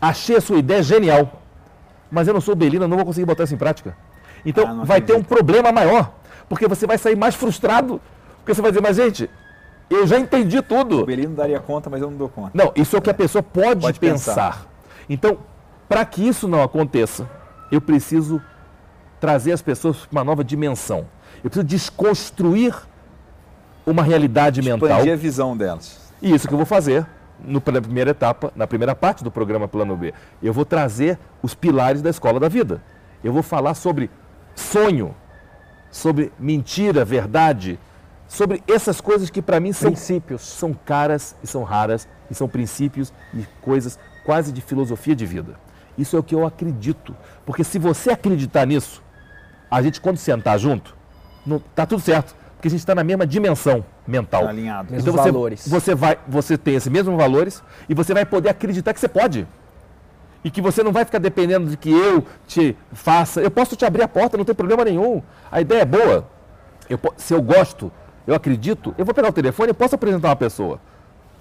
achei 0.01 0.37
a 0.37 0.41
sua 0.41 0.59
ideia 0.59 0.83
genial, 0.83 1.43
mas 2.11 2.27
eu 2.27 2.35
não 2.35 2.41
sou 2.41 2.55
Belina, 2.55 2.89
não 2.89 2.97
vou 2.97 3.07
conseguir 3.07 3.27
botar 3.27 3.45
isso 3.45 3.55
em 3.55 3.59
prática. 3.59 3.97
Então 4.45 4.83
ah, 4.83 4.85
vai 4.85 5.01
ter 5.01 5.15
um 5.15 5.23
problema 5.23 5.73
maior, 5.73 6.13
porque 6.49 6.67
você 6.67 6.87
vai 6.87 6.99
sair 6.99 7.17
mais 7.17 7.35
frustrado, 7.35 8.01
porque 8.39 8.55
você 8.55 8.61
vai 8.61 8.71
dizer, 8.71 8.83
mas 8.83 8.97
gente, 8.97 9.31
eu 9.89 10.07
já 10.07 10.19
entendi 10.19 10.61
tudo. 10.61 11.03
O 11.03 11.07
Belino 11.07 11.35
daria 11.35 11.61
conta, 11.61 11.89
mas 11.89 12.03
eu 12.03 12.11
não 12.11 12.19
dou 12.19 12.29
conta. 12.29 12.51
Não, 12.53 12.73
isso 12.75 12.97
é 12.97 12.99
o 12.99 13.03
que 13.03 13.11
a 13.11 13.15
pessoa 13.15 13.43
pode, 13.43 13.83
pode 13.83 14.01
pensar. 14.01 14.35
pensar. 14.35 14.67
Então, 15.09 15.39
para 15.89 16.05
que 16.05 16.27
isso 16.27 16.49
não 16.49 16.63
aconteça, 16.63 17.29
eu 17.71 17.81
preciso 17.81 18.43
trazer 19.21 19.53
as 19.53 19.63
pessoas 19.63 19.99
para 19.99 20.19
uma 20.19 20.25
nova 20.25 20.43
dimensão. 20.43 21.07
Eu 21.43 21.51
preciso 21.51 21.65
desconstruir 21.65 22.75
uma 23.87 24.03
realidade 24.03 24.61
Expandir 24.61 24.81
mental. 24.83 24.99
Expandir 24.99 25.13
a 25.15 25.17
visão 25.17 25.57
delas. 25.57 26.13
E 26.21 26.35
isso 26.35 26.49
que 26.49 26.53
eu 26.53 26.59
vou 26.59 26.67
fazer 26.67 27.07
no, 27.39 27.63
na 27.65 27.81
primeira 27.81 28.11
etapa, 28.11 28.53
na 28.57 28.67
primeira 28.67 28.95
parte 28.95 29.23
do 29.23 29.31
programa 29.31 29.69
Plano 29.69 29.97
B. 29.97 30.13
Eu 30.43 30.53
vou 30.53 30.65
trazer 30.65 31.19
os 31.43 31.55
pilares 31.55 32.03
da 32.03 32.11
escola 32.11 32.41
da 32.41 32.49
vida. 32.49 32.83
Eu 33.23 33.33
vou 33.33 33.43
falar 33.43 33.75
sobre 33.75 34.11
sonho, 34.55 35.15
sobre 35.91 36.33
mentira, 36.39 37.05
verdade, 37.05 37.79
sobre 38.27 38.63
essas 38.67 39.01
coisas 39.01 39.31
que 39.31 39.41
para 39.41 39.61
mim 39.61 39.73
são 39.73 39.93
princípios, 39.93 40.43
são 40.43 40.75
caras 40.75 41.37
e 41.43 41.47
são 41.47 41.63
raras 41.63 42.09
e 42.31 42.35
são 42.35 42.49
princípios 42.49 43.13
e 43.33 43.47
coisas 43.61 43.99
quase 44.25 44.53
de 44.53 44.61
filosofia 44.61 45.15
de 45.15 45.25
vida. 45.25 45.59
Isso 45.97 46.17
é 46.17 46.19
o 46.19 46.23
que 46.23 46.35
eu 46.35 46.45
acredito, 46.45 47.17
porque 47.45 47.65
se 47.65 47.79
você 47.79 48.11
acreditar 48.11 48.67
nisso, 48.67 49.03
a 49.71 49.81
gente 49.81 50.01
quando 50.01 50.19
sentar 50.19 50.59
junto, 50.59 50.95
não, 51.47 51.59
tá 51.59 51.87
tudo 51.87 52.03
certo 52.03 52.35
porque 52.67 52.69
a 52.69 52.71
gente 52.71 52.81
está 52.81 52.95
na 52.95 53.05
mesma 53.05 53.27
dimensão 53.27 53.85
mental. 54.07 54.43
Tá 54.45 54.51
alinhado. 54.51 54.95
Então 54.95 55.13
você, 55.13 55.31
valores. 55.31 55.69
Você, 55.69 55.95
vai, 55.95 56.19
você 56.27 56.59
tem 56.59 56.75
esses 56.75 56.91
mesmos 56.91 57.17
valores 57.17 57.63
e 57.89 57.95
você 57.95 58.13
vai 58.13 58.27
poder 58.27 58.49
acreditar 58.49 58.93
que 58.93 59.01
você 59.01 59.09
pode. 59.09 59.47
E 60.43 60.51
que 60.51 60.61
você 60.61 60.83
não 60.83 60.93
vai 60.93 61.05
ficar 61.05 61.19
dependendo 61.19 61.71
de 61.71 61.77
que 61.77 61.91
eu 61.91 62.25
te 62.47 62.77
faça. 62.93 63.41
Eu 63.41 63.51
posso 63.51 63.77
te 63.77 63.85
abrir 63.85 64.03
a 64.03 64.09
porta, 64.09 64.37
não 64.37 64.45
tem 64.45 64.55
problema 64.55 64.85
nenhum. 64.85 65.23
A 65.51 65.61
ideia 65.61 65.83
é 65.83 65.85
boa. 65.85 66.29
Eu, 66.89 66.99
se 67.17 67.35
eu 67.35 67.43
gosto, 67.43 67.91
eu 68.27 68.35
acredito, 68.35 68.95
eu 68.99 69.05
vou 69.05 69.15
pegar 69.15 69.29
o 69.29 69.33
telefone 69.33 69.71
e 69.71 69.75
posso 69.75 69.95
apresentar 69.95 70.29
uma 70.29 70.37
pessoa. 70.37 70.81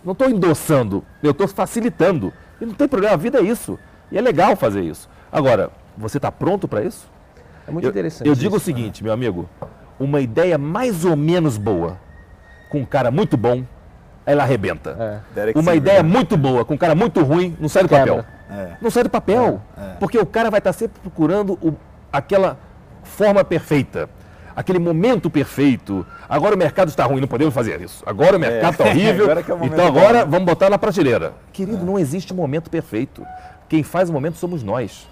Não 0.03 0.13
estou 0.13 0.29
endossando, 0.29 1.03
eu 1.21 1.31
estou 1.31 1.47
facilitando. 1.47 2.31
E 2.61 2.65
não 2.65 2.73
tem 2.73 2.87
problema, 2.87 3.13
a 3.13 3.17
vida 3.17 3.39
é 3.39 3.43
isso. 3.43 3.77
E 4.11 4.17
é 4.17 4.21
legal 4.21 4.55
fazer 4.55 4.81
isso. 4.81 5.09
Agora, 5.31 5.71
você 5.97 6.17
está 6.17 6.31
pronto 6.31 6.67
para 6.67 6.83
isso? 6.83 7.09
É 7.67 7.71
muito 7.71 7.85
eu, 7.85 7.89
interessante. 7.89 8.27
Eu 8.27 8.35
digo 8.35 8.55
isso, 8.55 8.63
o 8.63 8.65
seguinte, 8.65 9.01
né? 9.01 9.05
meu 9.05 9.13
amigo, 9.13 9.49
uma 9.99 10.19
ideia 10.19 10.57
mais 10.57 11.05
ou 11.05 11.15
menos 11.15 11.57
boa 11.57 11.97
com 12.69 12.79
um 12.79 12.85
cara 12.85 13.11
muito 13.11 13.37
bom, 13.37 13.63
ela 14.25 14.43
arrebenta. 14.43 15.23
É. 15.35 15.51
Uma 15.57 15.71
Sim, 15.71 15.77
ideia 15.77 16.03
muito 16.03 16.35
boa 16.35 16.65
com 16.65 16.73
um 16.73 16.77
cara 16.77 16.95
muito 16.95 17.21
ruim, 17.21 17.55
não 17.59 17.69
sai 17.69 17.83
do 17.83 17.89
Quebra. 17.89 18.23
papel. 18.23 18.25
É. 18.49 18.77
Não 18.81 18.89
sai 18.89 19.03
do 19.03 19.09
papel. 19.09 19.61
É. 19.77 19.81
é. 19.81 19.89
Porque 19.99 20.17
o 20.17 20.25
cara 20.25 20.49
vai 20.49 20.59
estar 20.59 20.73
sempre 20.73 20.99
procurando 20.99 21.53
o, 21.61 21.75
aquela 22.11 22.57
forma 23.03 23.43
perfeita. 23.43 24.09
Aquele 24.55 24.79
momento 24.79 25.29
perfeito. 25.29 26.05
Agora 26.29 26.55
o 26.55 26.57
mercado 26.57 26.87
está 26.87 27.03
ruim, 27.03 27.19
não 27.19 27.27
podemos 27.27 27.53
fazer 27.53 27.81
isso. 27.81 28.03
Agora 28.05 28.37
o 28.37 28.39
mercado 28.39 28.71
está 28.71 28.85
é. 28.85 28.89
horrível. 28.91 29.25
agora 29.25 29.39
é 29.41 29.65
então 29.65 29.87
agora 29.87 30.25
bom. 30.25 30.31
vamos 30.31 30.45
botar 30.45 30.69
na 30.69 30.77
prateleira. 30.77 31.33
Querido, 31.51 31.85
não 31.85 31.99
existe 31.99 32.33
momento 32.33 32.69
perfeito. 32.69 33.25
Quem 33.67 33.83
faz 33.83 34.09
o 34.09 34.13
momento 34.13 34.37
somos 34.37 34.63
nós. 34.63 35.07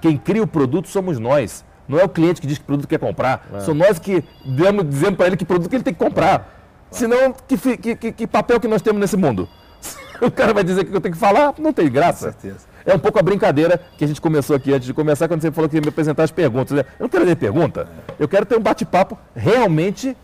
Quem 0.00 0.16
cria 0.16 0.42
o 0.42 0.46
produto 0.46 0.88
somos 0.88 1.18
nós. 1.18 1.64
Não 1.88 1.98
é 1.98 2.04
o 2.04 2.08
cliente 2.08 2.40
que 2.40 2.46
diz 2.46 2.58
que 2.58 2.64
produto 2.64 2.88
quer 2.88 2.98
comprar. 2.98 3.46
É. 3.54 3.60
São 3.60 3.74
nós 3.74 3.98
que 3.98 4.24
damos, 4.44 4.88
dizendo 4.88 5.16
para 5.16 5.26
ele 5.26 5.36
que 5.36 5.44
produto 5.44 5.68
que 5.68 5.76
ele 5.76 5.82
tem 5.82 5.92
que 5.92 5.98
comprar. 5.98 6.60
Senão, 6.90 7.34
que, 7.48 7.56
que, 7.96 8.12
que, 8.12 8.26
papel 8.26 8.60
que 8.60 8.68
nós 8.68 8.82
temos 8.82 9.00
nesse 9.00 9.16
mundo? 9.16 9.48
o 10.20 10.30
cara 10.30 10.52
vai 10.52 10.62
dizer 10.62 10.84
que 10.84 10.94
eu 10.94 11.00
tenho 11.00 11.14
que 11.14 11.20
falar, 11.20 11.54
não 11.58 11.72
tem 11.72 11.90
graça. 11.90 12.26
Com 12.26 12.40
certeza. 12.40 12.72
É 12.84 12.94
um 12.94 12.98
pouco 12.98 13.18
a 13.18 13.22
brincadeira 13.22 13.80
que 13.96 14.04
a 14.04 14.08
gente 14.08 14.20
começou 14.20 14.56
aqui 14.56 14.72
antes 14.72 14.86
de 14.86 14.94
começar, 14.94 15.28
quando 15.28 15.40
você 15.40 15.50
falou 15.50 15.68
que 15.68 15.76
ia 15.76 15.80
me 15.80 15.88
apresentar 15.88 16.24
as 16.24 16.30
perguntas. 16.30 16.76
Né? 16.76 16.84
Eu 16.98 17.04
não 17.04 17.08
quero 17.08 17.24
ter 17.24 17.36
pergunta, 17.36 17.88
eu 18.18 18.28
quero 18.28 18.44
ter 18.44 18.56
um 18.56 18.60
bate-papo 18.60 19.16
realmente 19.34 20.16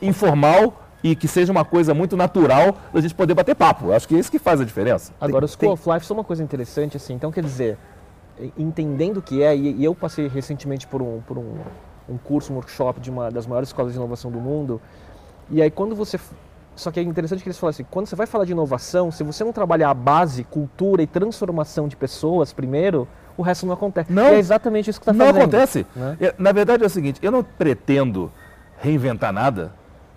informal 0.00 0.82
e 1.02 1.16
que 1.16 1.26
seja 1.26 1.50
uma 1.50 1.64
coisa 1.64 1.92
muito 1.94 2.16
natural 2.16 2.76
da 2.92 3.00
gente 3.00 3.14
poder 3.14 3.34
bater 3.34 3.54
papo. 3.54 3.86
Eu 3.86 3.94
acho 3.94 4.06
que 4.06 4.14
é 4.14 4.18
isso 4.18 4.30
que 4.30 4.38
faz 4.38 4.60
a 4.60 4.64
diferença. 4.64 5.12
Agora, 5.20 5.44
os 5.44 5.52
School 5.52 5.72
of 5.72 5.88
Life 5.90 6.06
são 6.06 6.16
uma 6.16 6.24
coisa 6.24 6.42
interessante, 6.42 6.96
assim, 6.96 7.14
então 7.14 7.32
quer 7.32 7.42
dizer, 7.42 7.78
entendendo 8.56 9.18
o 9.18 9.22
que 9.22 9.42
é, 9.42 9.56
e, 9.56 9.84
eu 9.84 9.94
passei 9.94 10.28
recentemente 10.28 10.86
por 10.86 11.02
um, 11.02 11.20
por 11.20 11.38
um, 11.38 11.54
um 12.08 12.16
curso, 12.18 12.52
um 12.52 12.56
workshop 12.56 13.00
de 13.00 13.10
uma 13.10 13.30
das 13.30 13.46
maiores 13.46 13.68
escolas 13.68 13.92
de 13.92 13.98
inovação 13.98 14.30
do 14.30 14.40
mundo, 14.40 14.80
e 15.50 15.60
aí 15.60 15.70
quando 15.70 15.94
você 15.94 16.18
só 16.74 16.90
que 16.90 16.98
é 16.98 17.02
interessante 17.02 17.42
que 17.42 17.48
eles 17.48 17.58
falam 17.58 17.70
assim, 17.70 17.84
quando 17.90 18.06
você 18.06 18.16
vai 18.16 18.26
falar 18.26 18.44
de 18.44 18.52
inovação, 18.52 19.10
se 19.10 19.22
você 19.22 19.44
não 19.44 19.52
trabalhar 19.52 19.90
a 19.90 19.94
base, 19.94 20.42
cultura 20.44 21.02
e 21.02 21.06
transformação 21.06 21.86
de 21.86 21.96
pessoas 21.96 22.52
primeiro, 22.52 23.06
o 23.36 23.42
resto 23.42 23.66
não 23.66 23.74
acontece. 23.74 24.12
Não, 24.12 24.24
e 24.24 24.36
é 24.36 24.38
exatamente 24.38 24.88
isso 24.88 24.98
que 24.98 25.04
está 25.04 25.12
fazendo. 25.12 25.34
Não 25.34 25.42
acontece. 25.42 25.86
Né? 25.94 26.16
Na 26.38 26.52
verdade 26.52 26.82
é 26.82 26.86
o 26.86 26.90
seguinte, 26.90 27.20
eu 27.22 27.30
não 27.30 27.42
pretendo 27.42 28.32
reinventar 28.78 29.32
nada, 29.32 29.72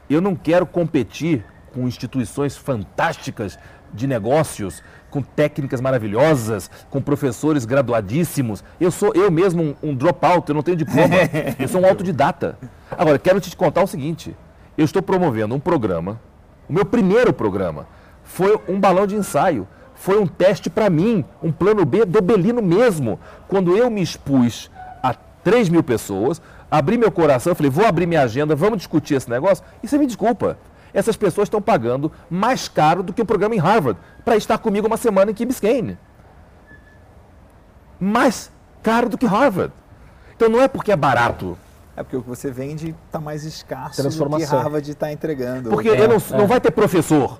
eu 0.09 0.21
não 0.21 0.35
quero 0.35 0.65
competir 0.65 1.45
com 1.73 1.87
instituições 1.87 2.55
fantásticas 2.55 3.59
de 3.93 4.07
negócios, 4.07 4.81
com 5.15 5.21
técnicas 5.21 5.79
maravilhosas, 5.79 6.69
com 6.89 7.01
professores 7.01 7.65
graduadíssimos. 7.65 8.63
Eu 8.79 8.91
sou 8.91 9.13
eu 9.15 9.31
mesmo 9.31 9.63
um, 9.63 9.89
um 9.89 9.95
dropout, 9.95 10.49
eu 10.49 10.55
não 10.55 10.61
tenho 10.61 10.77
diploma, 10.77 11.15
eu 11.57 11.67
sou 11.67 11.81
um 11.81 11.85
autodidata. 11.85 12.57
Agora, 12.91 13.17
quero 13.17 13.39
te 13.39 13.55
contar 13.55 13.83
o 13.83 13.87
seguinte, 13.87 14.35
eu 14.77 14.83
estou 14.83 15.01
promovendo 15.01 15.55
um 15.55 15.59
programa 15.59 16.19
o 16.67 16.73
meu 16.73 16.85
primeiro 16.85 17.31
programa 17.31 17.87
foi 18.23 18.59
um 18.67 18.79
balão 18.79 19.05
de 19.05 19.15
ensaio. 19.15 19.67
Foi 19.93 20.19
um 20.19 20.27
teste 20.27 20.69
para 20.69 20.89
mim, 20.89 21.23
um 21.41 21.51
plano 21.51 21.85
B 21.85 22.05
do 22.05 22.21
Belino 22.21 22.61
mesmo. 22.61 23.19
Quando 23.47 23.77
eu 23.77 23.89
me 23.89 24.01
expus 24.01 24.69
a 25.01 25.13
3 25.13 25.69
mil 25.69 25.83
pessoas, 25.83 26.41
abri 26.69 26.97
meu 26.97 27.11
coração, 27.11 27.55
falei, 27.55 27.69
vou 27.69 27.85
abrir 27.85 28.05
minha 28.05 28.23
agenda, 28.23 28.55
vamos 28.55 28.79
discutir 28.79 29.13
esse 29.13 29.29
negócio. 29.29 29.63
E 29.81 29.87
você 29.87 29.97
me 29.97 30.07
desculpa, 30.07 30.57
essas 30.95 31.17
pessoas 31.17 31.47
estão 31.47 31.61
pagando 31.61 32.11
mais 32.29 32.69
caro 32.69 33.03
do 33.03 33.11
que 33.11 33.21
o 33.21 33.25
programa 33.25 33.53
em 33.53 33.59
Harvard 33.59 33.99
para 34.23 34.37
estar 34.37 34.57
comigo 34.57 34.87
uma 34.87 34.95
semana 34.95 35.29
em 35.29 35.33
Key 35.33 35.45
Biscayne. 35.45 35.99
Mais 37.99 38.49
caro 38.81 39.09
do 39.09 39.17
que 39.17 39.25
Harvard. 39.25 39.73
Então 40.35 40.47
não 40.47 40.61
é 40.61 40.69
porque 40.69 40.91
é 40.91 40.95
barato. 40.95 41.57
É 41.97 42.03
porque 42.03 42.15
o 42.15 42.23
que 42.23 42.29
você 42.29 42.49
vende 42.49 42.95
está 43.05 43.19
mais 43.19 43.43
escasso 43.43 44.01
do 44.03 44.37
que 44.37 44.43
Harvard 44.45 44.89
está 44.89 45.11
entregando. 45.11 45.69
Porque 45.69 45.89
é, 45.89 46.07
não, 46.07 46.15
é. 46.15 46.37
não 46.37 46.47
vai 46.47 46.61
ter 46.61 46.71
professor. 46.71 47.39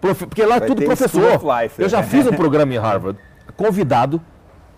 Profe, 0.00 0.26
porque 0.26 0.44
lá 0.44 0.56
é 0.56 0.60
tudo 0.60 0.82
professor. 0.82 1.40
Life, 1.62 1.82
eu 1.82 1.88
já 1.88 2.02
fiz 2.02 2.26
um 2.26 2.32
programa 2.36 2.72
em 2.72 2.78
Harvard, 2.78 3.18
convidado 3.56 4.20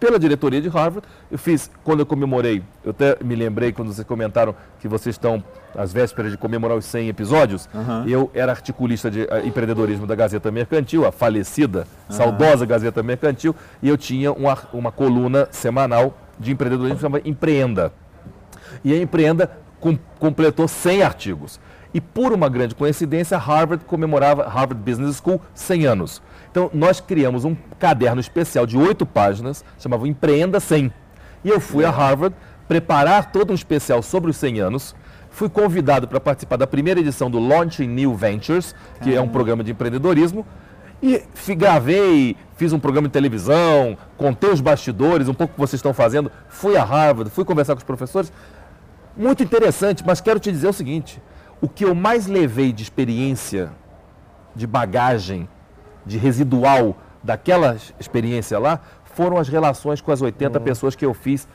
pela 0.01 0.19
diretoria 0.19 0.61
de 0.61 0.69
Harvard. 0.69 1.07
Eu 1.31 1.39
fiz, 1.39 1.71
quando 1.85 2.01
eu 2.01 2.07
comemorei, 2.07 2.63
eu 2.83 2.91
até 2.91 3.17
me 3.23 3.37
lembrei 3.37 3.71
quando 3.71 3.93
vocês 3.93 4.07
comentaram 4.07 4.55
que 4.81 4.89
vocês 4.89 5.15
estão 5.15 5.45
às 5.77 5.93
vésperas 5.93 6.33
de 6.33 6.39
comemorar 6.39 6.77
os 6.77 6.87
100 6.87 7.09
episódios. 7.09 7.69
Uhum. 7.73 8.09
Eu 8.09 8.31
era 8.35 8.51
articulista 8.51 9.11
de 9.11 9.23
uh, 9.23 9.47
empreendedorismo 9.47 10.07
da 10.07 10.15
Gazeta 10.15 10.51
Mercantil, 10.51 11.07
a 11.07 11.13
falecida, 11.13 11.87
uhum. 12.09 12.17
saudosa 12.17 12.65
Gazeta 12.65 13.03
Mercantil, 13.03 13.55
e 13.83 13.89
eu 13.89 13.97
tinha 13.97 14.33
uma, 14.33 14.59
uma 14.73 14.91
coluna 14.91 15.47
semanal 15.53 16.19
de 16.39 16.51
empreendedorismo 16.51 16.97
que 16.97 17.03
chamava 17.03 17.29
Empreenda 17.29 17.93
e 18.85 18.93
a 18.93 18.97
Empreenda 19.01 19.51
com, 19.79 19.99
completou 20.19 20.67
100 20.67 21.03
artigos. 21.03 21.61
E 21.93 22.01
por 22.01 22.33
uma 22.33 22.49
grande 22.49 22.75
coincidência, 22.75 23.37
Harvard 23.37 23.85
comemorava, 23.85 24.45
Harvard 24.45 24.83
Business 24.83 25.17
School, 25.17 25.41
100 25.55 25.87
anos. 25.87 26.23
Então, 26.51 26.71
nós 26.75 27.01
criamos 27.01 27.45
um 27.45 27.57
caderno 27.79 28.21
especial 28.21 28.67
de 28.67 28.77
oito 28.77 29.07
páginas, 29.07 29.65
chamava 29.79 30.09
Empreenda 30.09 30.59
100. 30.59 30.93
E 31.45 31.49
eu 31.49 31.61
fui 31.61 31.85
a 31.85 31.91
Harvard 31.91 32.35
preparar 32.67 33.31
todo 33.31 33.51
um 33.53 33.55
especial 33.55 34.03
sobre 34.03 34.31
os 34.31 34.37
100 34.37 34.61
anos. 34.61 34.95
Fui 35.31 35.49
convidado 35.49 36.09
para 36.09 36.19
participar 36.19 36.57
da 36.57 36.67
primeira 36.67 37.01
edição 37.01 37.31
do 37.31 37.39
Launching 37.39 37.87
New 37.87 38.15
Ventures, 38.15 38.75
que 39.03 39.15
é 39.15 39.21
um 39.21 39.29
programa 39.29 39.63
de 39.63 39.71
empreendedorismo. 39.71 40.45
E 41.03 41.23
gravei, 41.55 42.37
fiz 42.57 42.73
um 42.73 42.79
programa 42.79 43.09
de 43.09 43.13
televisão, 43.13 43.97
contei 44.19 44.51
os 44.51 44.61
bastidores, 44.61 45.29
um 45.29 45.35
pouco 45.35 45.53
o 45.53 45.55
que 45.55 45.61
vocês 45.61 45.79
estão 45.79 45.95
fazendo. 45.95 46.31
Fui 46.49 46.77
a 46.77 46.85
Harvard, 46.85 47.31
fui 47.31 47.45
conversar 47.45 47.75
com 47.75 47.79
os 47.79 47.85
professores 47.85 48.31
muito 49.17 49.43
interessante, 49.43 50.05
mas 50.07 50.21
quero 50.21 50.41
te 50.41 50.51
dizer 50.51 50.69
o 50.69 50.73
seguinte: 50.73 51.23
o 51.61 51.69
que 51.69 51.85
eu 51.85 51.95
mais 51.95 52.27
levei 52.27 52.73
de 52.73 52.83
experiência, 52.83 53.71
de 54.55 54.67
bagagem, 54.67 55.49
de 56.05 56.19
residual 56.19 56.97
daquela 57.23 57.77
experiência 57.99 58.59
lá, 58.59 58.81
foram 59.15 59.37
as 59.37 59.49
relações 59.49 60.01
com 60.01 60.11
as 60.13 60.23
80 60.23 60.59
uhum. 60.59 60.65
pessoas 60.65 60.95
que 60.95 61.05
eu 61.05 61.13
fiz 61.13 61.47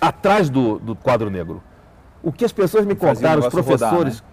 atrás 0.00 0.50
do, 0.50 0.78
do 0.78 0.94
quadro 0.94 1.30
negro. 1.30 1.62
O 2.22 2.32
que 2.32 2.44
as 2.44 2.52
pessoas 2.52 2.84
me 2.84 2.94
contaram, 2.94 3.40
os 3.40 3.48
professores, 3.48 4.20
rodar, 4.20 4.22
né? 4.22 4.32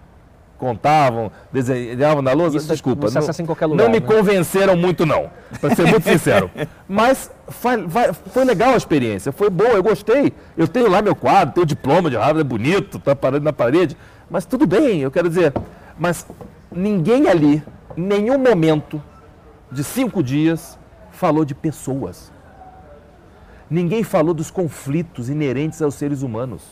contavam, 0.58 1.32
desenhavam 1.50 2.20
na 2.20 2.32
lousa, 2.32 2.58
Isso 2.58 2.68
desculpa, 2.68 3.08
não, 3.10 3.22
em 3.22 3.46
qualquer 3.46 3.66
lugar, 3.66 3.82
não 3.82 3.90
me 3.90 3.98
né? 3.98 4.06
convenceram 4.06 4.76
muito 4.76 5.06
não, 5.06 5.30
para 5.60 5.74
ser 5.74 5.86
muito 5.86 6.04
sincero. 6.04 6.50
Mas 6.86 7.30
foi, 7.48 7.86
foi, 8.30 8.44
legal 8.44 8.74
a 8.74 8.76
experiência, 8.76 9.32
foi 9.32 9.48
boa, 9.48 9.70
eu 9.70 9.82
gostei. 9.82 10.32
Eu 10.56 10.68
tenho 10.68 10.88
lá 10.88 11.00
meu 11.00 11.16
quadro, 11.16 11.54
tenho 11.54 11.66
diploma 11.66 12.10
de 12.10 12.16
Harvard, 12.16 12.40
é 12.40 12.44
bonito, 12.44 12.98
está 12.98 13.16
parado 13.16 13.42
na 13.42 13.52
parede, 13.52 13.96
mas 14.28 14.44
tudo 14.44 14.66
bem, 14.66 15.00
eu 15.00 15.10
quero 15.10 15.28
dizer, 15.28 15.52
mas 15.98 16.26
ninguém 16.70 17.26
ali, 17.26 17.62
em 17.96 18.02
nenhum 18.02 18.38
momento 18.38 19.02
de 19.70 19.84
cinco 19.84 20.22
dias, 20.22 20.78
falou 21.10 21.44
de 21.44 21.54
pessoas. 21.54 22.32
Ninguém 23.68 24.02
falou 24.02 24.34
dos 24.34 24.50
conflitos 24.50 25.28
inerentes 25.28 25.80
aos 25.80 25.94
seres 25.94 26.22
humanos. 26.22 26.62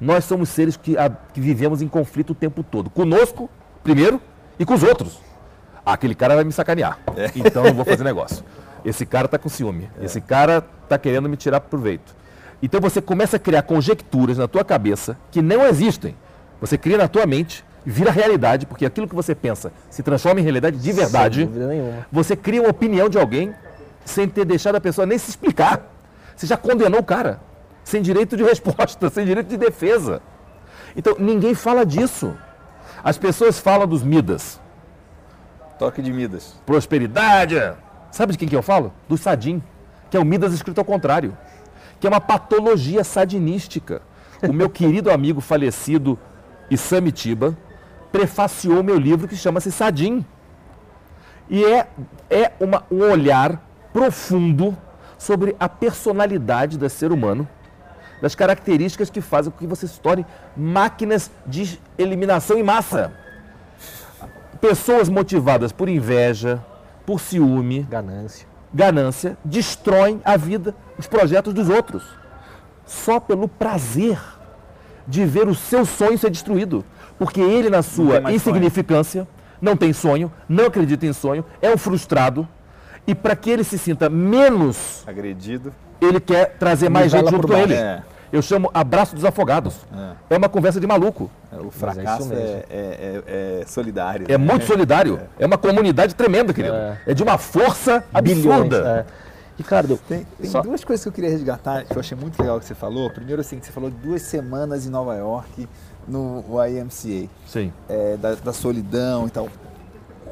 Nós 0.00 0.24
somos 0.24 0.48
seres 0.48 0.76
que, 0.76 0.96
a, 0.96 1.10
que 1.10 1.40
vivemos 1.40 1.82
em 1.82 1.88
conflito 1.88 2.30
o 2.30 2.34
tempo 2.34 2.62
todo. 2.62 2.88
Conosco, 2.88 3.50
primeiro, 3.82 4.20
e 4.58 4.64
com 4.64 4.74
os 4.74 4.82
outros. 4.82 5.20
Ah, 5.84 5.94
aquele 5.94 6.14
cara 6.14 6.36
vai 6.36 6.44
me 6.44 6.52
sacanear. 6.52 6.98
É. 7.16 7.30
Então 7.34 7.64
eu 7.66 7.74
vou 7.74 7.84
fazer 7.84 8.04
negócio. 8.04 8.44
Esse 8.84 9.04
cara 9.04 9.24
está 9.24 9.38
com 9.38 9.48
ciúme. 9.48 9.90
É. 10.00 10.04
Esse 10.04 10.20
cara 10.20 10.64
está 10.84 10.96
querendo 10.96 11.28
me 11.28 11.36
tirar 11.36 11.60
proveito. 11.60 12.14
Então 12.62 12.80
você 12.80 13.00
começa 13.00 13.36
a 13.36 13.40
criar 13.40 13.62
conjecturas 13.62 14.38
na 14.38 14.46
tua 14.46 14.64
cabeça 14.64 15.18
que 15.30 15.42
não 15.42 15.64
existem. 15.66 16.14
Você 16.60 16.76
cria 16.76 16.98
na 16.98 17.08
tua 17.08 17.26
mente, 17.26 17.64
vira 17.84 18.10
realidade, 18.10 18.66
porque 18.66 18.84
aquilo 18.84 19.08
que 19.08 19.14
você 19.14 19.34
pensa 19.34 19.72
se 19.90 20.02
transforma 20.02 20.40
em 20.40 20.42
realidade 20.42 20.78
de 20.78 20.92
verdade. 20.92 21.40
Sem 21.40 21.46
dúvida 21.46 21.66
nenhuma. 21.66 22.06
Você 22.12 22.36
cria 22.36 22.62
uma 22.62 22.70
opinião 22.70 23.08
de 23.08 23.18
alguém 23.18 23.54
sem 24.04 24.28
ter 24.28 24.44
deixado 24.44 24.76
a 24.76 24.80
pessoa 24.80 25.06
nem 25.06 25.18
se 25.18 25.30
explicar. 25.30 25.82
Você 26.36 26.46
já 26.46 26.56
condenou 26.56 27.00
o 27.00 27.04
cara 27.04 27.40
sem 27.84 28.02
direito 28.02 28.36
de 28.36 28.42
resposta, 28.44 29.08
sem 29.10 29.24
direito 29.24 29.48
de 29.48 29.56
defesa. 29.56 30.20
Então, 30.96 31.16
ninguém 31.18 31.54
fala 31.54 31.84
disso. 31.84 32.34
As 33.02 33.16
pessoas 33.16 33.58
falam 33.58 33.86
dos 33.86 34.02
Midas. 34.02 34.60
Toque 35.78 36.02
de 36.02 36.12
Midas. 36.12 36.54
Prosperidade. 36.66 37.56
Sabe 38.10 38.32
de 38.32 38.38
quem 38.38 38.48
que 38.48 38.56
eu 38.56 38.62
falo? 38.62 38.92
Do 39.08 39.16
Sadim, 39.16 39.62
que 40.10 40.16
é 40.16 40.20
o 40.20 40.24
Midas 40.24 40.52
escrito 40.52 40.78
ao 40.78 40.84
contrário, 40.84 41.36
que 42.00 42.06
é 42.06 42.10
uma 42.10 42.20
patologia 42.20 43.04
sadinística. 43.04 44.02
O 44.42 44.52
meu 44.52 44.68
querido 44.68 45.10
amigo 45.10 45.40
falecido 45.40 46.18
Isamitiba 46.70 47.56
prefaciou 48.12 48.82
meu 48.82 48.98
livro 48.98 49.28
que 49.28 49.36
chama-se 49.36 49.70
Sadim. 49.70 50.24
E 51.48 51.64
é, 51.64 51.88
é 52.28 52.52
uma, 52.60 52.84
um 52.90 53.00
olhar 53.00 53.62
profundo 53.92 54.76
sobre 55.16 55.56
a 55.58 55.68
personalidade 55.68 56.78
do 56.78 56.88
ser 56.88 57.10
humano 57.10 57.48
das 58.20 58.34
características 58.34 59.10
que 59.10 59.20
fazem 59.20 59.50
com 59.50 59.58
que 59.58 59.66
você 59.66 59.86
se 59.86 59.98
torne 60.00 60.26
máquinas 60.56 61.30
de 61.46 61.80
eliminação 61.96 62.58
em 62.58 62.62
massa. 62.62 63.12
Pessoas 64.60 65.08
motivadas 65.08 65.70
por 65.70 65.88
inveja, 65.88 66.62
por 67.06 67.20
ciúme, 67.20 67.82
ganância, 67.82 68.46
ganância 68.74 69.38
destroem 69.44 70.20
a 70.24 70.36
vida, 70.36 70.74
os 70.98 71.06
projetos 71.06 71.54
dos 71.54 71.68
outros. 71.68 72.04
Só 72.84 73.20
pelo 73.20 73.48
prazer 73.48 74.18
de 75.06 75.24
ver 75.24 75.48
o 75.48 75.54
seu 75.54 75.86
sonho 75.86 76.18
ser 76.18 76.30
destruído. 76.30 76.84
Porque 77.18 77.40
ele, 77.40 77.68
na 77.68 77.82
sua 77.82 78.32
insignificância, 78.32 79.22
sonho. 79.22 79.28
não 79.60 79.76
tem 79.76 79.92
sonho, 79.92 80.32
não 80.48 80.66
acredita 80.66 81.04
em 81.04 81.12
sonho, 81.12 81.44
é 81.60 81.70
um 81.70 81.76
frustrado. 81.76 82.46
E 83.06 83.14
para 83.14 83.34
que 83.34 83.50
ele 83.50 83.64
se 83.64 83.78
sinta 83.78 84.08
menos 84.08 85.02
agredido, 85.06 85.72
ele 86.00 86.20
quer 86.20 86.56
trazer 86.58 86.88
mais 86.88 87.10
gente 87.10 87.30
junto 87.30 87.48
com 87.48 87.56
ele. 87.56 87.74
É. 87.74 88.02
Eu 88.30 88.42
chamo 88.42 88.70
abraço 88.74 89.14
dos 89.14 89.24
afogados. 89.24 89.74
É, 90.30 90.34
é 90.34 90.36
uma 90.36 90.48
conversa 90.48 90.78
de 90.78 90.86
maluco. 90.86 91.30
É, 91.50 91.56
o 91.56 91.68
é 91.68 91.70
fracasso 91.70 92.32
é, 92.32 92.64
é, 92.68 93.22
é, 93.26 93.64
solidário. 93.66 94.26
É 94.28 94.36
muito 94.36 94.66
solidário. 94.66 95.18
É. 95.38 95.46
uma 95.46 95.56
comunidade 95.56 96.14
tremenda, 96.14 96.52
querido. 96.52 96.74
É, 97.06 97.14
de 97.14 97.22
uma 97.22 97.38
força 97.38 98.04
absurda. 98.12 99.06
Ricardo, 99.56 99.98
Tem, 100.08 100.24
tem 100.40 100.48
Só- 100.48 100.62
duas 100.62 100.84
coisas 100.84 101.02
que 101.02 101.08
eu 101.08 101.12
queria 101.12 101.30
resgatar, 101.30 101.84
que 101.84 101.92
eu 101.92 101.98
achei 101.98 102.16
muito 102.16 102.40
legal 102.40 102.60
que 102.60 102.64
você 102.64 102.76
falou. 102.76 103.10
Primeiro, 103.10 103.40
assim, 103.40 103.58
que 103.58 103.66
você 103.66 103.72
falou 103.72 103.90
de 103.90 103.96
duas 103.96 104.22
semanas 104.22 104.86
em 104.86 104.88
Nova 104.88 105.16
York, 105.16 105.68
no 106.08 106.42
YMCA, 106.66 107.28
Sim. 107.46 107.72
é, 107.88 108.16
da, 108.16 108.34
da 108.34 108.52
solidão 108.52 109.26
e 109.26 109.30
tal. 109.30 109.48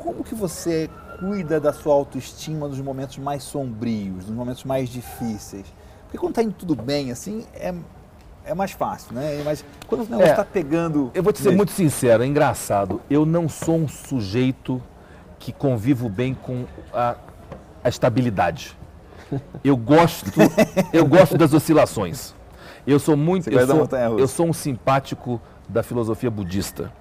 Como 0.03 0.25
que 0.25 0.35
você 0.35 0.89
cuida 1.19 1.61
da 1.61 1.73
sua 1.73 1.95
autoestima 1.95 2.67
nos 2.69 2.81
momentos 2.81 3.19
mais 3.19 3.43
sombrios, 3.43 4.27
nos 4.27 4.35
momentos 4.35 4.65
mais 4.65 4.89
difíceis? 4.89 5.67
Porque 6.05 6.19
quando 6.19 6.35
tá 6.35 6.43
indo 6.43 6.55
tudo 6.55 6.75
bem, 6.75 7.11
assim, 7.11 7.45
é, 7.55 7.75
é 8.45 8.55
mais 8.55 8.71
fácil, 8.71 9.15
né? 9.15 9.43
Mas 9.45 9.65
quando 9.87 10.03
o 10.03 10.05
negócio 10.05 10.33
É. 10.33 10.35
tá 10.35 10.45
pegando... 10.45 11.11
Eu 11.13 11.23
vou 11.23 11.33
te 11.33 11.39
ser 11.41 11.47
mesmo, 11.47 11.59
muito 11.59 11.73
sincero, 11.73 12.23
é 12.23 12.27
engraçado. 12.27 13.01
Eu 13.11 13.27
não 13.27 13.49
sou 13.49 13.77
um 13.77 13.89
sujeito 13.89 14.81
que 15.39 15.53
convivo 15.53 16.09
bem 16.09 16.35
com 16.35 16.65
a, 16.93 17.17
a 17.83 17.89
estabilidade. 17.89 18.77
Eu 19.65 19.77
gosto, 19.77 20.31
eu 20.93 21.07
gosto 21.07 21.37
das 21.37 21.53
oscilações. 21.53 22.35
Eu 22.87 22.99
sou 22.99 23.17
muito, 23.17 23.49
eu 23.49 23.67
sou, 23.67 23.79
eu 24.21 24.29
sou 24.29 24.47
um 24.49 24.53
simpático 24.53 25.41
da 25.69 25.83
filosofia 25.83 26.31
budista. 26.31 26.93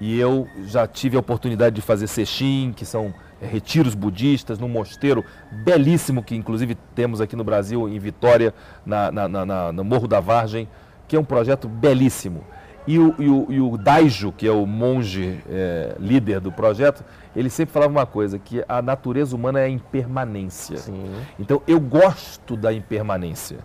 E 0.00 0.18
eu 0.18 0.46
já 0.66 0.86
tive 0.86 1.16
a 1.16 1.20
oportunidade 1.20 1.74
de 1.76 1.80
fazer 1.80 2.06
sesshin, 2.08 2.72
que 2.76 2.84
são 2.84 3.14
eh, 3.40 3.46
retiros 3.46 3.94
budistas, 3.94 4.58
num 4.58 4.68
mosteiro 4.68 5.24
belíssimo 5.64 6.22
que 6.22 6.34
inclusive 6.34 6.74
temos 6.94 7.20
aqui 7.20 7.36
no 7.36 7.44
Brasil, 7.44 7.88
em 7.88 7.98
Vitória, 7.98 8.52
na, 8.84 9.10
na- 9.10 9.28
na- 9.46 9.72
no 9.72 9.84
Morro 9.84 10.08
da 10.08 10.20
Vargem, 10.20 10.68
que 11.08 11.14
é 11.16 11.18
um 11.20 11.24
projeto 11.24 11.68
belíssimo. 11.68 12.42
E 12.86 12.98
o, 12.98 13.14
e 13.18 13.28
o- 13.30 13.46
e 13.48 13.60
o 13.60 13.78
Daijo, 13.78 14.30
que 14.32 14.46
é 14.46 14.50
o 14.50 14.66
monge 14.66 15.40
eh, 15.48 15.94
líder 15.98 16.38
do 16.40 16.52
projeto, 16.52 17.02
ele 17.34 17.48
sempre 17.48 17.72
falava 17.72 17.90
uma 17.92 18.04
coisa, 18.04 18.38
que 18.38 18.62
a 18.68 18.82
natureza 18.82 19.34
humana 19.34 19.60
é 19.60 19.64
a 19.64 19.68
impermanência. 19.70 20.76
Sim. 20.76 21.04
Então 21.38 21.62
eu 21.66 21.80
gosto 21.80 22.56
da 22.58 22.72
impermanência, 22.74 23.58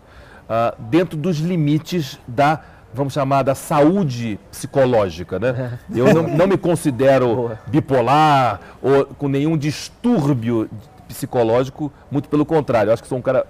ah, 0.50 0.74
dentro 0.80 1.16
dos 1.16 1.38
limites 1.38 2.18
da, 2.28 2.62
vamos 2.94 3.14
chamar, 3.14 3.44
da 3.44 3.54
saúde 3.54 4.40
psicológica. 4.50 5.38
Né? 5.40 5.78
Eu 5.94 6.14
não, 6.14 6.24
não 6.24 6.48
me 6.48 6.58
considero 6.58 7.36
Boa. 7.36 7.60
bipolar 7.68 8.60
ou 8.82 9.06
com 9.06 9.28
nenhum 9.28 9.56
distúrbio 9.56 10.70
psicológico, 11.08 11.92
muito 12.12 12.30
pelo 12.30 12.46
contrário. 12.46 12.90
Eu 12.90 12.94
acho 12.94 13.02
que 13.04 13.10
sou 13.10 13.18
um 13.18 13.22
cara 13.22 13.46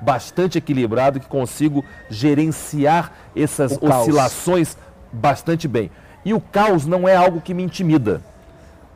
bastante 0.00 0.58
equilibrado 0.58 1.20
que 1.20 1.26
consigo 1.26 1.84
gerenciar 2.10 3.12
essas 3.34 3.72
O 3.72 3.80
caos. 3.80 4.02
oscilações 4.02 4.76
bastante 5.12 5.66
bem. 5.66 5.90
E 6.24 6.32
o 6.32 6.40
caos 6.40 6.86
não 6.86 7.06
é 7.08 7.14
algo 7.14 7.40
que 7.40 7.52
me 7.52 7.62
intimida 7.62 8.22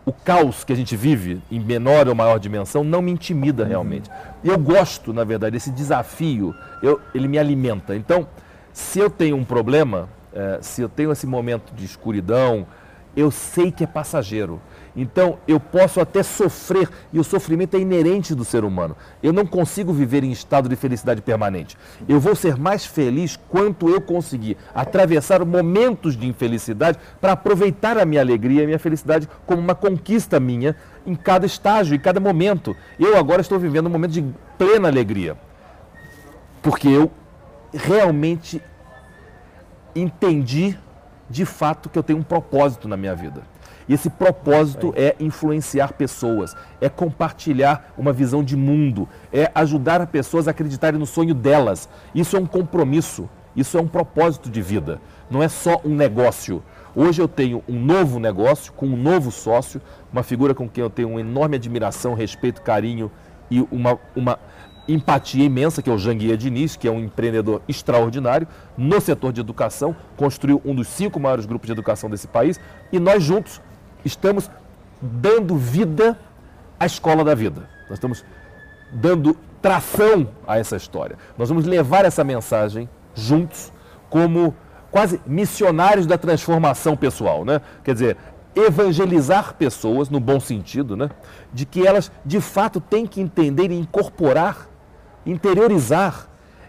o 0.09 0.13
caos 0.13 0.65
que 0.65 0.73
a 0.73 0.77
gente 0.77 0.97
vive, 0.97 1.43
em 1.51 1.61
menor 1.61 2.09
ou 2.09 2.15
maior 2.15 2.39
dimensão, 2.39 2.83
não 2.83 3.03
me 3.03 3.11
intimida 3.11 3.63
realmente. 3.63 4.11
E 4.43 4.49
eu 4.49 4.59
gosto, 4.59 5.13
na 5.13 5.23
verdade, 5.23 5.53
desse 5.53 5.71
desafio, 5.71 6.55
eu- 6.83 6.99
ele 7.15 7.29
me 7.29 7.39
alimenta. 7.39 7.95
Então, 7.95 8.27
se 8.73 8.99
eu 8.99 9.11
tenho 9.11 9.37
um 9.37 9.45
problema, 9.45 10.09
eh, 10.33 10.59
se 10.63 10.81
eu 10.81 10.89
tenho 10.89 11.13
esse 11.13 11.27
momento 11.27 11.75
de 11.75 11.85
escuridão, 11.85 12.67
eu 13.15 13.31
sei 13.31 13.71
que 13.71 13.85
é 13.85 13.87
passageiro. 13.87 14.59
Então, 15.01 15.39
eu 15.47 15.61
posso 15.61 16.01
até 16.01 16.25
sofrer, 16.25 16.89
e 17.13 17.21
o 17.21 17.25
sofrimento 17.25 17.77
é 17.77 17.81
inerente 17.81 18.35
do 18.35 18.45
ser 18.45 18.65
humano. 18.65 18.97
Eu 19.23 19.33
não 19.33 19.47
consigo 19.47 19.93
viver 19.93 20.25
em 20.25 20.33
estado 20.33 20.69
de 20.69 20.75
felicidade 20.75 21.23
permanente. 21.23 21.79
Eu 22.09 22.19
vou 22.19 22.35
ser 22.35 22.57
mais 22.57 22.85
feliz 22.85 23.37
quanto 23.49 23.89
eu 23.89 24.01
conseguir 24.01 24.57
atravessar 24.75 25.45
momentos 25.45 26.17
de 26.17 26.27
infelicidade 26.27 26.99
para 27.21 27.33
aproveitar 27.33 27.97
a 27.97 28.05
minha 28.05 28.21
alegria 28.21 28.63
e 28.63 28.65
a 28.65 28.67
minha 28.67 28.79
felicidade 28.79 29.29
como 29.47 29.63
uma 29.63 29.75
conquista 29.75 30.41
minha 30.41 30.75
em 31.07 31.15
cada 31.15 31.47
estágio, 31.47 31.95
em 31.95 32.01
cada 32.01 32.19
momento. 32.19 32.75
Eu 32.99 33.17
agora 33.17 33.41
estou 33.41 33.57
vivendo 33.57 33.87
um 33.87 33.91
momento 33.91 34.11
de 34.11 34.25
plena 34.59 34.89
alegria. 34.89 35.37
Porque 36.61 36.89
eu 36.89 37.09
realmente 37.73 38.61
entendi 39.95 40.77
de 41.31 41.45
fato 41.45 41.89
que 41.89 41.97
eu 41.97 42.03
tenho 42.03 42.19
um 42.19 42.23
propósito 42.25 42.89
na 42.89 42.97
minha 42.97 43.15
vida. 43.15 43.43
E 43.89 43.95
esse 43.95 44.11
propósito 44.11 44.93
é 44.95 45.17
influenciar 45.19 45.95
pessoas, 45.95 46.55
é 46.81 46.89
compartilhar 46.89 47.93
uma 47.97 48.13
visão 48.13 48.45
de 48.45 48.57
mundo, 48.57 49.09
é 49.33 49.51
ajudar 49.55 50.01
as 50.01 50.11
pessoas 50.11 50.47
a 50.47 50.51
acreditarem 50.51 51.01
no 51.01 51.07
sonho 51.07 51.35
delas. 51.35 51.89
Isso 52.15 52.37
é 52.37 52.41
um 52.41 52.47
compromisso, 52.47 53.29
isso 53.57 53.79
é 53.79 53.81
um 53.81 53.89
propósito 53.89 54.51
de 54.51 54.61
vida, 54.61 55.01
não 55.31 55.43
é 55.43 55.49
só 55.49 55.81
um 55.85 55.95
negócio. 55.95 56.63
Hoje 56.95 57.23
eu 57.23 57.29
tenho 57.29 57.63
um 57.69 57.79
novo 57.79 58.19
negócio 58.19 58.73
com 58.73 58.87
um 58.87 58.97
novo 58.97 59.31
sócio, 59.31 59.81
uma 60.13 60.23
figura 60.23 60.55
com 60.55 60.69
quem 60.69 60.83
eu 60.83 60.91
tenho 60.91 61.11
uma 61.11 61.21
enorme 61.21 61.57
admiração, 61.57 62.13
respeito, 62.13 62.61
carinho 62.61 63.11
e 63.51 63.61
uma, 63.71 63.99
uma 64.15 64.39
empatia 64.89 65.45
imensa, 65.45 65.83
que 65.83 65.91
é 65.91 65.93
o 65.93 65.99
Janguia 65.99 66.37
Diniz, 66.37 66.75
que 66.77 66.89
é 66.89 66.91
um 66.91 67.01
empreendedor 67.01 67.63
extraordinário 67.69 68.49
no 68.77 69.01
setor 69.01 69.33
de 69.33 69.41
educação, 69.41 69.95
construiu 70.17 70.61
um 70.65 70.75
dos 70.75 70.89
cinco 70.89 71.21
maiores 71.21 71.47
grupos 71.47 71.67
de 71.67 71.73
educação 71.73 72.09
desse 72.09 72.27
país, 72.27 72.59
e 72.91 72.99
nós 72.99 73.23
juntos 73.23 73.61
estamos 74.05 74.51
dando 75.01 75.57
vida 75.57 76.19
à 76.79 76.87
escola 76.87 77.25
da 77.25 77.35
vida. 77.35 77.69
Nós 77.89 77.99
estamos 77.99 78.25
dando 78.93 79.37
tração 79.61 80.29
a 80.47 80.59
essa 80.59 80.77
história. 80.77 81.17
Nós 81.37 81.49
vamos 81.49 81.65
levar 81.67 82.05
essa 82.05 82.23
mensagem 82.25 82.89
juntos 83.15 83.73
como 84.09 84.55
quase 84.91 85.21
missionários 85.27 86.07
da 86.07 86.17
transformação 86.17 86.97
pessoal, 86.97 87.45
né? 87.45 87.61
Quer 87.85 87.93
dizer, 87.95 88.17
evangelizar 88.55 89.55
pessoas 89.55 90.09
no 90.09 90.19
bom 90.21 90.41
sentido, 90.41 90.97
né? 90.97 91.11
De 91.53 91.67
que 91.67 91.87
elas 91.87 92.11
de 92.25 92.41
fato 92.41 92.81
têm 92.81 93.07
que 93.07 93.21
entender 93.21 93.71
e 93.71 93.79
incorporar, 93.79 94.69
interiorizar 95.27 96.27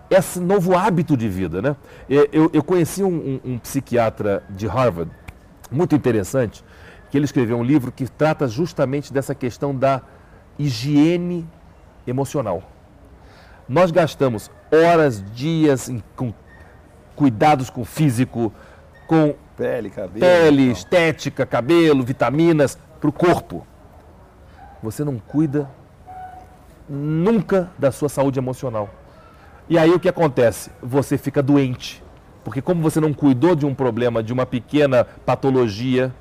esse 0.10 0.40
novo 0.40 0.76
hábito 0.76 1.16
de 1.16 1.30
vida, 1.30 1.62
né? 1.62 1.76
Eu, 2.10 2.50
eu 2.52 2.64
conheci 2.64 3.04
um, 3.04 3.40
um- 3.46 3.52
um 3.54 3.58
psiquiatra 3.60 4.44
de 4.50 4.68
Harvard 4.68 5.12
muito 5.72 5.96
interessante 5.96 6.64
que 7.10 7.18
ele 7.18 7.26
escreveu 7.26 7.58
um 7.58 7.64
livro 7.64 7.92
que 7.92 8.08
trata 8.08 8.48
justamente 8.48 9.12
dessa 9.12 9.34
questão 9.36 9.76
da 9.76 10.02
higiene 10.58 11.48
emocional. 12.06 12.64
Nós 13.68 13.92
gastamos 13.92 14.50
horas, 14.72 15.24
dias 15.34 15.90
em- 15.90 16.04
com 16.16 16.34
cuidados 17.16 17.70
com 17.70 17.82
o 17.82 17.86
físico, 17.86 18.54
com 19.08 19.36
Pele, 19.58 19.90
cabelo... 19.90 20.20
pele, 20.20 20.64
tal. 20.66 20.72
estética, 20.74 21.46
cabelo, 21.46 22.04
vitaminas 22.04 22.78
para 23.00 23.10
o 23.10 23.14
corpo. 23.14 23.66
Você 24.82 25.04
não 25.04 25.20
cuida 25.20 25.70
nunca 26.88 27.70
da 27.78 27.92
sua 27.92 28.10
saúde 28.10 28.40
emocional. 28.40 28.90
E 29.68 29.78
aí 29.78 29.92
o 29.92 30.00
que 30.00 30.10
acontece? 30.10 30.72
Você 30.82 31.18
fica 31.18 31.44
doente. 31.44 32.02
Porque 32.44 32.62
como 32.62 32.82
você 32.82 33.00
não 33.00 33.14
cuidou 33.14 33.56
de 33.56 33.66
um 33.66 33.76
problema, 33.76 34.24
de 34.24 34.32
uma 34.34 34.46
pequena 34.46 35.04
patologia, 35.04 36.14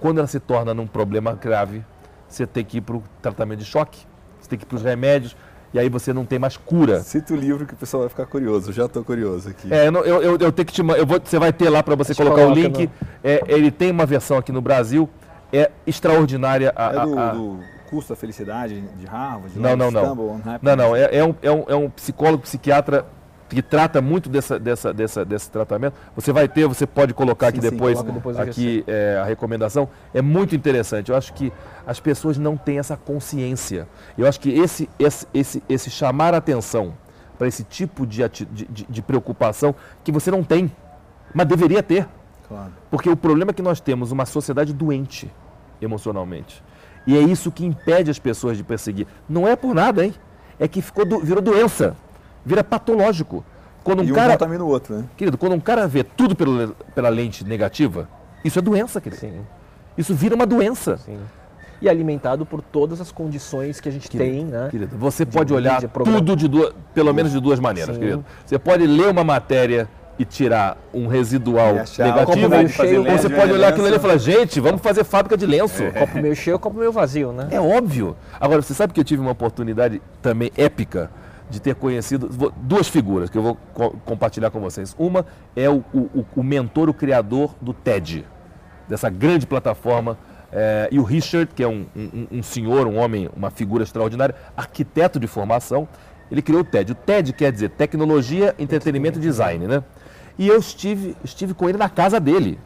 quando 0.00 0.18
ela 0.18 0.26
se 0.26 0.38
torna 0.40 0.72
num 0.74 0.86
problema 0.86 1.32
grave, 1.34 1.84
você 2.28 2.46
tem 2.46 2.64
que 2.64 2.78
ir 2.78 2.80
para 2.82 2.96
o 2.96 3.02
tratamento 3.22 3.60
de 3.60 3.64
choque, 3.64 4.00
você 4.40 4.48
tem 4.50 4.58
que 4.58 4.64
ir 4.64 4.68
para 4.68 4.76
os 4.76 4.82
remédios, 4.82 5.36
e 5.72 5.78
aí 5.78 5.88
você 5.88 6.12
não 6.12 6.24
tem 6.24 6.38
mais 6.38 6.56
cura. 6.56 7.00
Cita 7.00 7.34
o 7.34 7.36
livro 7.36 7.66
que 7.66 7.74
o 7.74 7.76
pessoal 7.76 8.02
vai 8.02 8.08
ficar 8.10 8.26
curioso. 8.26 8.70
Eu 8.70 8.74
já 8.74 8.84
estou 8.86 9.04
curioso 9.04 9.50
aqui. 9.50 9.72
É, 9.72 9.86
eu, 9.88 9.92
não- 9.92 10.00
eu, 10.04 10.22
eu, 10.22 10.38
eu 10.38 10.52
tenho 10.52 10.66
que 10.66 10.72
te 10.72 10.80
eu 10.80 11.06
vou, 11.06 11.20
Você 11.22 11.38
vai 11.38 11.52
ter 11.52 11.68
lá 11.68 11.82
para 11.82 11.94
você 11.94 12.14
colocar 12.14 12.46
o 12.46 12.52
link. 12.54 12.88
É, 13.22 13.42
ele 13.48 13.70
tem 13.70 13.90
uma 13.90 14.06
versão 14.06 14.38
aqui 14.38 14.50
no 14.52 14.60
Brasil. 14.62 15.08
É 15.52 15.70
extraordinária. 15.86 16.72
A, 16.74 16.86
É 16.86 16.92
do, 17.06 17.18
a- 17.18 17.30
a- 17.30 17.32
do 17.32 17.58
curso 17.90 18.10
da 18.10 18.16
felicidade 18.16 18.80
de 18.98 19.06
Harvard? 19.06 19.58
Não, 19.58 19.70
lá, 19.70 19.76
não, 19.76 19.90
não. 19.90 20.04
Stumble 20.06 20.24
on 20.26 20.36
Happiness? 20.36 20.60
Não, 20.62 20.76
não. 20.76 20.96
É, 20.96 21.16
é 21.16 21.24
um, 21.24 21.34
é, 21.42 21.50
um, 21.50 21.64
é 21.68 21.74
um 21.74 21.90
psicólogo, 21.90 22.42
psiquiatra 22.42 23.04
que 23.48 23.62
trata 23.62 24.00
muito 24.02 24.28
dessa, 24.28 24.58
dessa, 24.58 24.92
dessa, 24.92 25.24
desse 25.24 25.50
tratamento. 25.50 25.94
Você 26.14 26.32
vai 26.32 26.46
ter, 26.46 26.66
você 26.66 26.86
pode 26.86 27.14
colocar 27.14 27.46
Sim, 27.46 27.58
aqui 27.58 27.60
sim, 27.66 27.70
depois, 27.70 28.02
depois 28.02 28.38
a 28.38 28.42
aqui 28.42 28.84
é, 28.86 29.18
a 29.20 29.24
recomendação. 29.24 29.88
É 30.12 30.20
muito 30.20 30.54
interessante. 30.54 31.10
Eu 31.10 31.16
acho 31.16 31.32
que 31.32 31.52
as 31.86 31.98
pessoas 31.98 32.36
não 32.36 32.56
têm 32.56 32.78
essa 32.78 32.96
consciência. 32.96 33.88
Eu 34.18 34.26
acho 34.26 34.38
que 34.38 34.50
esse, 34.50 34.88
esse, 34.98 35.26
esse, 35.32 35.62
esse 35.68 35.90
chamar 35.90 36.34
a 36.34 36.36
atenção 36.38 36.94
para 37.38 37.46
esse 37.48 37.64
tipo 37.64 38.06
de, 38.06 38.22
de- 38.28 38.86
de 38.88 39.02
preocupação 39.02 39.74
que 40.04 40.12
você 40.12 40.30
não 40.30 40.42
tem, 40.42 40.70
mas 41.32 41.46
deveria 41.46 41.82
ter. 41.82 42.06
Claro. 42.48 42.72
Porque 42.90 43.08
o 43.08 43.16
problema 43.16 43.50
é 43.52 43.54
que 43.54 43.62
nós 43.62 43.80
temos 43.80 44.10
uma 44.12 44.26
sociedade 44.26 44.72
doente 44.74 45.30
emocionalmente. 45.80 46.62
E 47.06 47.16
é 47.16 47.20
isso 47.20 47.50
que 47.50 47.64
impede 47.64 48.10
as 48.10 48.18
pessoas 48.18 48.56
de 48.56 48.64
perseguir. 48.64 49.06
Não 49.28 49.46
é 49.48 49.56
por 49.56 49.74
nada, 49.74 50.04
hein? 50.04 50.14
É 50.58 50.66
que 50.68 50.82
ficou 50.82 51.06
do- 51.06 51.20
virou 51.20 51.40
doença. 51.40 51.96
Vira 52.44 52.62
patológico. 52.64 53.44
Quando 53.84 54.00
um 54.00 54.04
e 54.04 54.12
um 54.12 54.14
cara. 54.14 54.32
contamina 54.32 54.64
o 54.64 54.68
outro, 54.68 54.96
né? 54.96 55.04
Querido, 55.16 55.38
quando 55.38 55.54
um 55.54 55.60
cara 55.60 55.86
vê 55.86 56.02
tudo 56.04 56.34
pelo- 56.36 56.74
pela 56.94 57.08
lente 57.08 57.44
negativa, 57.44 58.08
isso 58.44 58.58
é 58.58 58.62
doença, 58.62 59.00
querido. 59.00 59.20
Sim, 59.20 59.40
Isso 59.96 60.14
vira 60.14 60.34
uma 60.34 60.46
doença. 60.46 60.96
sim. 60.98 61.18
E 61.80 61.88
alimentado 61.88 62.44
por 62.44 62.60
todas 62.60 63.00
as 63.00 63.12
condições 63.12 63.80
que 63.80 63.88
a 63.88 63.92
gente 63.92 64.08
Querido, 64.08 64.30
tem, 64.30 64.44
né? 64.44 64.66
Querido, 64.68 64.96
você 64.98 65.24
De 65.24 65.30
pode 65.30 65.54
olhar 65.54 65.80
programa- 65.88 66.18
tudo 66.18 66.34
de 66.34 66.48
duas, 66.48 66.72
pelo 66.92 67.14
menos 67.14 67.30
de 67.30 67.38
duas 67.40 67.60
maneiras, 67.60 67.94
Sim. 67.94 68.00
querido. 68.00 68.24
Você 68.44 68.58
pode 68.58 68.84
ler 68.84 69.08
uma 69.10 69.22
matéria 69.22 69.88
e 70.18 70.24
tirar 70.24 70.76
um 70.92 71.06
residual 71.06 71.74
negativo, 71.74 72.48
meio 72.48 72.62
ou 72.62 72.68
cheio, 72.68 73.04
você 73.04 73.30
pode 73.30 73.52
olhar 73.52 73.68
aquilo 73.68 73.86
ali 73.86 73.94
e 73.94 73.98
falar, 74.00 74.16
gente, 74.16 74.58
vamos 74.58 74.82
fazer 74.82 75.04
fábrica 75.04 75.36
de 75.36 75.46
lenço. 75.46 75.84
Copo 75.96 76.18
meio 76.20 76.34
cheio, 76.34 76.58
copo 76.58 76.76
meio 76.76 76.90
vazio, 76.90 77.30
né? 77.32 77.46
É 77.52 77.60
óbvio. 77.60 78.16
Agora, 78.40 78.60
você 78.60 78.74
sabe 78.74 78.92
que 78.92 78.98
eu 78.98 79.04
tive 79.04 79.22
uma 79.22 79.30
oportunidade 79.30 80.02
também 80.20 80.50
épica 80.56 81.08
de 81.50 81.60
ter 81.60 81.74
conhecido 81.74 82.28
duas 82.58 82.88
figuras 82.88 83.30
que 83.30 83.38
eu 83.38 83.42
vou 83.42 83.56
co- 83.74 83.90
compartilhar 84.04 84.50
com 84.50 84.60
vocês. 84.60 84.94
Uma 84.98 85.24
é 85.56 85.68
o, 85.68 85.82
o- 85.94 86.24
o- 86.36 86.42
mentor, 86.42 86.88
o 86.88 86.94
criador 86.94 87.54
do 87.60 87.72
TED, 87.72 88.24
dessa 88.88 89.08
grande 89.10 89.46
plataforma. 89.46 90.16
eh, 90.50 90.88
e 90.92 90.98
o 90.98 91.02
Richard, 91.02 91.52
que 91.54 91.62
é 91.62 91.68
um, 91.68 91.84
um- 91.94 92.26
um 92.38 92.42
senhor, 92.42 92.86
um 92.86 92.96
homem, 92.96 93.28
uma 93.36 93.50
figura 93.50 93.82
extraordinária, 93.84 94.34
arquiteto 94.56 95.20
de 95.20 95.26
formação, 95.26 95.86
ele 96.30 96.40
criou 96.40 96.62
o 96.62 96.64
TED. 96.64 96.92
O 96.92 96.94
TED 96.94 97.34
quer 97.34 97.52
dizer 97.52 97.68
Tecnologia, 97.70 98.54
Entretenimento 98.58 99.18
e 99.18 99.22
Design, 99.22 99.66
né? 99.66 99.82
E 100.38 100.48
eu 100.48 100.58
estive, 100.58 101.14
estive 101.22 101.52
com 101.52 101.68
ele 101.68 101.76
na 101.76 101.88
casa 101.90 102.18
dele. 102.18 102.58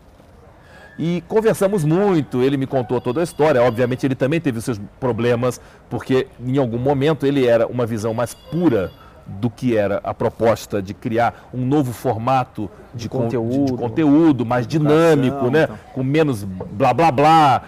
E 0.99 1.22
conversamos 1.26 1.84
muito, 1.84 2.43
ele 2.43 2.57
me 2.57 2.66
contou 2.66 3.01
toda 3.01 3.20
a 3.20 3.24
história. 3.24 3.62
Obviamente, 3.62 4.05
ele 4.07 4.14
também 4.14 4.40
teve 4.40 4.59
os 4.59 4.64
seus 4.64 4.80
problemas, 5.01 5.61
porque 5.88 6.26
em 6.45 6.59
algum 6.59 6.78
momento 6.78 7.26
ele 7.26 7.47
era 7.47 7.66
uma 7.66 7.86
visão 7.86 8.12
mais 8.12 8.34
pura 8.34 8.90
do 9.26 9.49
que 9.49 9.76
era 9.76 10.01
a 10.03 10.12
proposta 10.12 10.82
de 10.82 10.93
criar 10.93 11.49
um 11.55 11.64
novo 11.64 11.93
formato 11.93 12.68
de, 12.93 13.09
con- 13.09 13.20
de- 13.22 13.28
de 13.30 13.36
conteúdo. 13.36 13.76
conteúdo, 13.78 14.45
mais 14.47 14.66
dinâmico, 14.66 15.49
né? 15.49 15.62
então. 15.64 15.78
com 15.95 16.03
menos 16.03 16.43
blá 16.45 16.93
blá 16.93 17.11
blá, 17.12 17.62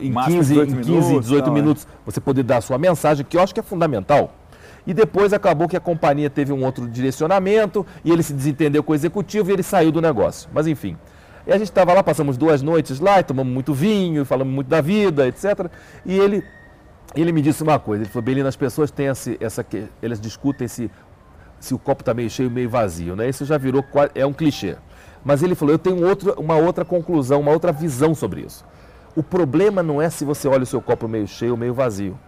em 0.00 0.10
Máximo 0.10 0.38
15, 0.38 0.48
18 0.54 0.72
em 0.72 0.76
15 0.76 0.90
minutos, 0.90 1.20
18 1.22 1.46
não, 1.46 1.52
é. 1.52 1.54
minutos 1.60 1.86
você 2.04 2.20
poder 2.20 2.42
dar 2.42 2.56
a 2.56 2.60
sua 2.60 2.76
mensagem, 2.76 3.24
que 3.24 3.36
eu 3.36 3.40
acho 3.40 3.54
que 3.54 3.60
é 3.60 3.62
fundamental. 3.62 4.34
E 4.84 4.92
depois 4.92 5.32
acabou 5.32 5.68
que 5.68 5.76
a 5.76 5.80
companhia 5.80 6.28
teve 6.28 6.52
um 6.52 6.64
outro 6.64 6.86
direcionamento 6.88 7.86
e 8.04 8.10
ele 8.10 8.22
se 8.22 8.32
desentendeu 8.32 8.82
com 8.82 8.92
o 8.92 8.94
executivo 8.94 9.50
e 9.50 9.52
ele 9.54 9.62
saiu 9.62 9.90
do 9.92 10.00
negócio. 10.02 10.48
Mas 10.52 10.66
enfim. 10.66 10.96
E 11.46 11.52
a 11.52 11.58
gente 11.58 11.68
estava 11.68 11.92
lá, 11.94 12.02
passamos 12.02 12.36
duas 12.36 12.60
noites 12.60 12.98
lá, 12.98 13.20
e 13.20 13.22
tomamos 13.22 13.52
muito 13.52 13.72
vinho, 13.72 14.24
falamos 14.24 14.52
muito 14.52 14.66
da 14.68 14.80
vida, 14.80 15.28
etc. 15.28 15.70
E 16.04 16.18
ele, 16.18 16.42
ele 17.14 17.30
me 17.32 17.40
disse 17.40 17.62
uma 17.62 17.78
coisa, 17.78 18.02
ele 18.02 18.10
falou, 18.10 18.24
Belina, 18.24 18.48
as 18.48 18.56
pessoas 18.56 18.90
têm 18.90 19.06
essa, 19.08 19.62
que- 19.62 19.86
elas 20.02 20.20
discutem 20.20 20.66
se, 20.66 20.90
se 21.60 21.72
o 21.72 21.78
copo 21.78 22.02
está 22.02 22.12
meio 22.12 22.28
cheio, 22.28 22.50
meio 22.50 22.68
vazio, 22.68 23.14
né? 23.14 23.28
Isso 23.28 23.44
já 23.44 23.56
virou, 23.58 23.84
é 24.14 24.26
um 24.26 24.32
clichê. 24.32 24.76
Mas 25.24 25.42
ele 25.42 25.54
falou, 25.54 25.74
eu 25.74 25.78
tenho 25.78 26.04
outro, 26.06 26.34
uma 26.38 26.56
outra 26.56 26.84
conclusão, 26.84 27.40
uma 27.40 27.52
outra 27.52 27.70
visão 27.72 28.14
sobre 28.14 28.40
isso. 28.42 28.64
O 29.14 29.22
problema 29.22 29.82
não 29.82 30.02
é 30.02 30.10
se 30.10 30.24
você 30.24 30.46
olha 30.48 30.64
o 30.64 30.66
seu 30.66 30.80
copo 30.82 31.08
meio 31.08 31.26
cheio 31.26 31.52
ou 31.52 31.56
meio 31.56 31.72
vazio. 31.72 32.18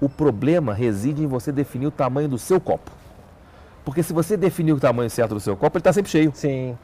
O 0.00 0.08
problema 0.08 0.74
reside 0.74 1.22
em 1.22 1.26
você 1.26 1.52
definir 1.52 1.86
o 1.86 1.90
tamanho 1.90 2.28
do 2.28 2.36
seu 2.38 2.60
copo. 2.60 2.90
Porque 3.84 4.02
se 4.02 4.12
você 4.12 4.36
definir 4.36 4.72
o 4.72 4.80
tamanho 4.80 5.08
certo 5.08 5.34
do 5.34 5.40
seu 5.40 5.56
copo, 5.56 5.76
ele 5.76 5.80
está 5.80 5.92
sempre 5.92 6.10
cheio. 6.10 6.32
Sim. 6.34 6.76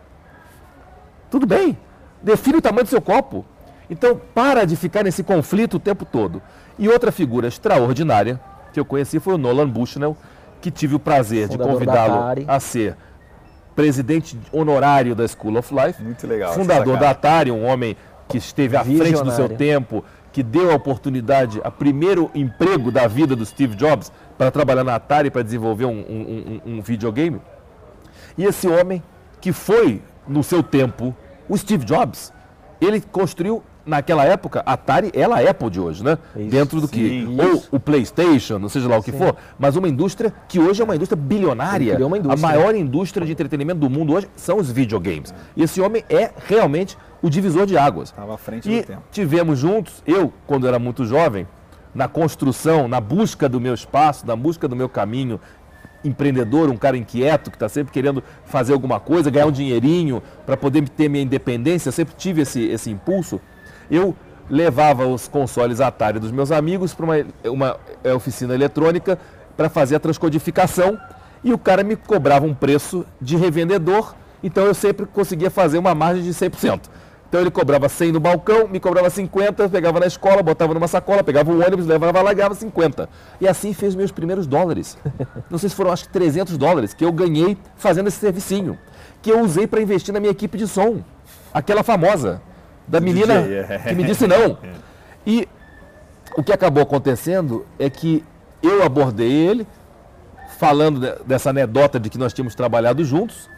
Tudo 1.33 1.47
bem. 1.47 1.77
Define 2.23 2.59
o 2.59 2.61
tamanho 2.63 2.85
do 2.85 2.89
seu 2.91 3.01
copo. 3.01 3.45
Então, 3.89 4.21
para 4.35 4.65
de 4.67 4.77
ficar 4.77 5.03
nesse 5.03 5.25
conflito 5.25 5.79
o 5.79 5.81
tempo 5.81 6.05
todo. 6.05 6.41
E 6.79 6.89
outra 6.89 7.11
figura 7.11 7.49
extraordinária 7.49 8.39
que 8.73 8.79
eu 8.79 8.85
conheci 8.85 9.19
foi 9.19 9.35
o 9.35 9.39
Nolan 9.39 9.69
Bushnell, 9.69 10.15
que 10.61 10.71
tive 10.71 10.95
o 10.95 10.99
prazer 11.01 11.49
de 11.49 11.57
Fundador 11.57 11.67
da 11.67 11.73
convidá-lo 11.87 12.45
a 12.47 12.61
ser 12.61 12.97
presidente 13.75 14.39
honorário 14.53 15.15
da 15.15 15.27
School 15.27 15.57
of 15.59 15.75
Life, 15.75 16.03
Muito 16.03 16.27
legal. 16.27 16.53
fundador 16.53 16.99
da. 16.99 17.11
Atari, 17.11 17.51
um 17.51 17.65
homem 17.65 17.97
que 18.29 18.37
esteve 18.39 18.77
à 18.77 18.85
frente 18.85 18.99
do 19.13 19.17
seu 19.17 19.25
Visionário. 19.25 19.57
tempo, 19.57 20.05
que 20.33 20.43
deu 20.43 20.71
a 20.71 20.75
oportunidade, 20.75 21.61
a 21.65 21.71
primeiro 21.71 22.31
emprego 22.35 22.91
da 22.93 23.07
vida 23.07 23.35
do 23.35 23.45
Steve 23.45 23.75
Jobs 23.75 24.13
para 24.39 24.51
trabalhar 24.51 24.85
na 24.85 24.95
Atari 24.95 25.31
para 25.31 25.43
desenvolver 25.43 25.87
um, 25.87 25.91
um- 25.91 26.61
um- 26.67 26.73
um 26.77 26.83
videogame. 26.83 27.41
E 28.37 28.45
esse 28.45 28.67
homem, 28.69 29.03
que 29.41 29.53
foi, 29.53 30.03
no 30.27 30.43
seu 30.43 30.63
tempo, 30.63 31.15
o 31.49 31.57
Steve 31.57 31.85
Jobs, 31.85 32.33
ele 32.81 33.01
construiu, 33.01 33.63
naquela 33.85 34.25
época, 34.25 34.63
a 34.65 34.75
Atari 34.75 35.11
ela 35.15 35.41
é 35.41 35.49
a 35.49 35.51
Apple 35.51 35.71
de 35.71 35.81
hoje, 35.81 36.05
né? 36.05 36.19
Isso. 36.37 36.49
Dentro 36.51 36.81
do 36.81 36.89
que. 36.89 37.09
Sim, 37.09 37.37
Ou 37.41 37.63
o 37.73 37.81
PlayStation, 37.81 38.59
não 38.59 38.69
seja 38.69 38.89
lá 38.89 38.99
o 38.99 39.03
que 39.03 39.13
for, 39.13 39.37
mas 39.59 39.77
uma 39.77 39.89
indústria 39.89 40.33
que 40.49 40.59
hoje 40.59 40.81
é 40.81 40.85
uma 40.85 40.95
indústria 40.95 41.21
bilionária. 41.21 42.05
Uma 42.07 42.19
indústria. 42.19 42.47
A 42.47 42.51
maior 42.51 42.75
indústria 42.75 43.27
de 43.27 43.33
entretenimento 43.33 43.81
do 43.81 43.91
mundo 43.91 44.13
hoje 44.15 44.29
são 44.37 44.59
os 44.59 44.71
videogames. 44.71 45.35
E 45.57 45.63
esse 45.63 45.81
homem 45.81 46.05
é 46.09 46.31
realmente 46.49 46.97
o 47.21 47.29
divisor 47.31 47.67
de 47.67 47.77
águas. 47.77 48.09
Estava 48.11 48.35
à 48.35 48.39
frente 48.39 48.71
E 48.71 48.81
do 48.81 48.87
tempo. 48.87 49.03
tivemos 49.11 49.59
juntos, 49.59 50.03
eu, 50.07 50.33
quando 50.47 50.67
era 50.67 50.79
muito 50.79 51.05
jovem, 51.05 51.47
na 51.95 52.09
construção, 52.09 52.89
na 52.89 53.01
busca 53.01 53.49
do 53.49 53.61
meu 53.61 53.75
espaço, 53.75 54.27
na 54.27 54.35
busca 54.35 54.67
do 54.67 54.75
meu 54.75 54.89
caminho, 54.89 55.39
empreendedor, 56.05 56.71
um 56.71 56.77
cara 56.77 56.97
inquieto, 56.97 57.51
que 57.51 57.57
está 57.57 57.69
sempre 57.69 57.93
querendo 57.93 58.23
fazer 58.45 58.73
alguma 58.73 58.99
coisa, 58.99 59.31
ganhar 59.31 59.47
um 59.47 59.53
dinheirinho 59.53 60.23
para 60.45 60.57
poder 60.57 60.89
ter 60.89 61.09
minha 61.09 61.23
independência, 61.23 61.89
eu 61.89 61.93
sempre 61.93 62.15
tive 62.17 62.43
esse, 62.43 62.63
esse 62.65 62.91
impulso. 62.91 63.41
Eu 63.91 64.15
levava 64.51 65.07
os 65.07 65.29
consoles 65.29 65.81
Atari 65.81 66.19
dos 66.19 66.31
meus 66.31 66.51
amigos 66.51 66.93
para 66.93 67.05
uma, 67.05 67.15
uma 67.45 67.81
eh, 68.05 68.13
oficina 68.13 68.55
eletrônica 68.55 69.19
para 69.57 69.69
fazer 69.69 69.97
a 69.97 70.01
transcodificação 70.01 70.99
e 71.45 71.53
o 71.53 71.59
cara 71.59 71.83
me 71.83 71.97
cobrava 71.97 72.47
um 72.47 72.55
preço 72.55 73.05
de 73.21 73.37
revendedor, 73.37 74.15
então 74.43 74.65
eu 74.65 74.75
sempre 74.75 75.07
conseguia 75.07 75.51
fazer 75.51 75.79
uma 75.79 75.95
margem 75.95 76.23
de 76.23 76.31
100%. 76.31 76.81
Então 77.33 77.41
ele 77.41 77.51
cobrava 77.51 77.89
100 77.89 78.13
no 78.13 78.21
balcão, 78.21 78.69
me 78.69 78.79
cobrava 78.79 79.09
50, 79.09 79.63
eu 79.63 79.71
pegava 79.71 79.99
na 79.99 80.05
escola, 80.05 80.43
botava 80.43 80.75
numa 80.75 80.87
sacola, 80.87 81.25
pegava 81.25 81.51
um 81.51 81.65
ônibus, 81.65 81.87
levava 81.87 82.21
lá 82.21 82.31
e 82.31 82.35
ganhava 82.35 82.55
50. 82.55 83.09
E 83.41 83.49
assim 83.49 83.73
fez 83.73 83.95
meus 83.95 84.13
primeiros 84.13 84.47
dólares. 84.47 84.99
Não 85.49 85.57
sei 85.57 85.71
se 85.71 85.75
foram, 85.75 85.91
acho 85.91 86.05
que 86.05 86.13
300 86.13 86.59
dólares, 86.59 86.93
que 86.93 87.03
eu 87.03 87.11
ganhei 87.11 87.57
fazendo 87.75 88.09
esse 88.09 88.19
servicinho. 88.19 88.79
Que 89.23 89.33
eu 89.33 89.41
usei 89.41 89.67
para 89.67 89.81
investir 89.81 90.13
na 90.13 90.21
minha 90.21 90.31
equipe 90.31 90.59
de 90.59 90.69
som. 90.69 91.03
Aquela 91.55 91.83
famosa, 91.83 92.43
da 92.87 93.01
menina 93.01 93.33
é. 93.33 93.79
que 93.89 93.95
me 93.95 94.05
disse 94.05 94.27
não. 94.27 94.59
E 95.27 95.49
o 96.37 96.43
que 96.43 96.53
acabou 96.53 96.83
acontecendo 96.83 97.65
é 97.79 97.89
que 97.89 98.23
eu 98.63 98.83
abordei 98.83 99.33
ele, 99.33 99.67
falando 100.59 101.01
de- 101.01 101.25
dessa 101.25 101.49
anedota 101.49 101.99
de 101.99 102.11
que 102.11 102.19
nós 102.19 102.35
tínhamos 102.35 102.55
trabalhado 102.55 103.03
juntos, 103.03 103.49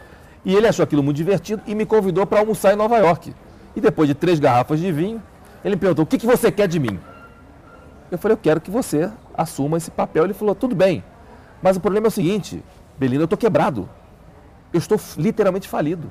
e 0.45 0.55
ele 0.55 0.65
achou 0.65 0.83
aquilo 0.83 1.03
muito 1.03 1.17
divertido 1.17 1.61
e 1.67 1.75
me 1.75 1.85
convidou 1.85 2.25
para 2.25 2.39
almoçar 2.39 2.71
em 2.71 2.77
Nova 2.77 2.97
York. 2.99 3.33
E 3.75 3.81
depois 3.81 4.07
de 4.07 4.15
três 4.15 4.39
garrafas 4.39 4.79
de 4.79 4.91
vinho, 4.91 5.21
ele 5.63 5.75
me 5.75 5.79
perguntou: 5.79 6.03
o 6.03 6.07
que, 6.07 6.17
que 6.17 6.25
você 6.25 6.51
quer 6.51 6.67
de 6.67 6.79
mim? 6.79 6.99
Eu 8.09 8.17
falei: 8.17 8.33
eu 8.33 8.39
quero 8.41 8.61
que 8.61 8.71
você 8.71 9.11
assuma 9.33 9.77
esse 9.77 9.91
papel. 9.91 10.23
Ele 10.23 10.33
falou: 10.33 10.55
tudo 10.55 10.75
bem, 10.75 11.03
mas 11.61 11.77
o 11.77 11.79
problema 11.79 12.07
é 12.07 12.09
o 12.09 12.11
seguinte, 12.11 12.63
Belina, 12.97 13.23
eu 13.23 13.25
estou 13.25 13.37
quebrado. 13.37 13.89
Eu 14.71 14.77
estou 14.77 14.99
literalmente 15.17 15.67
falido. 15.67 16.09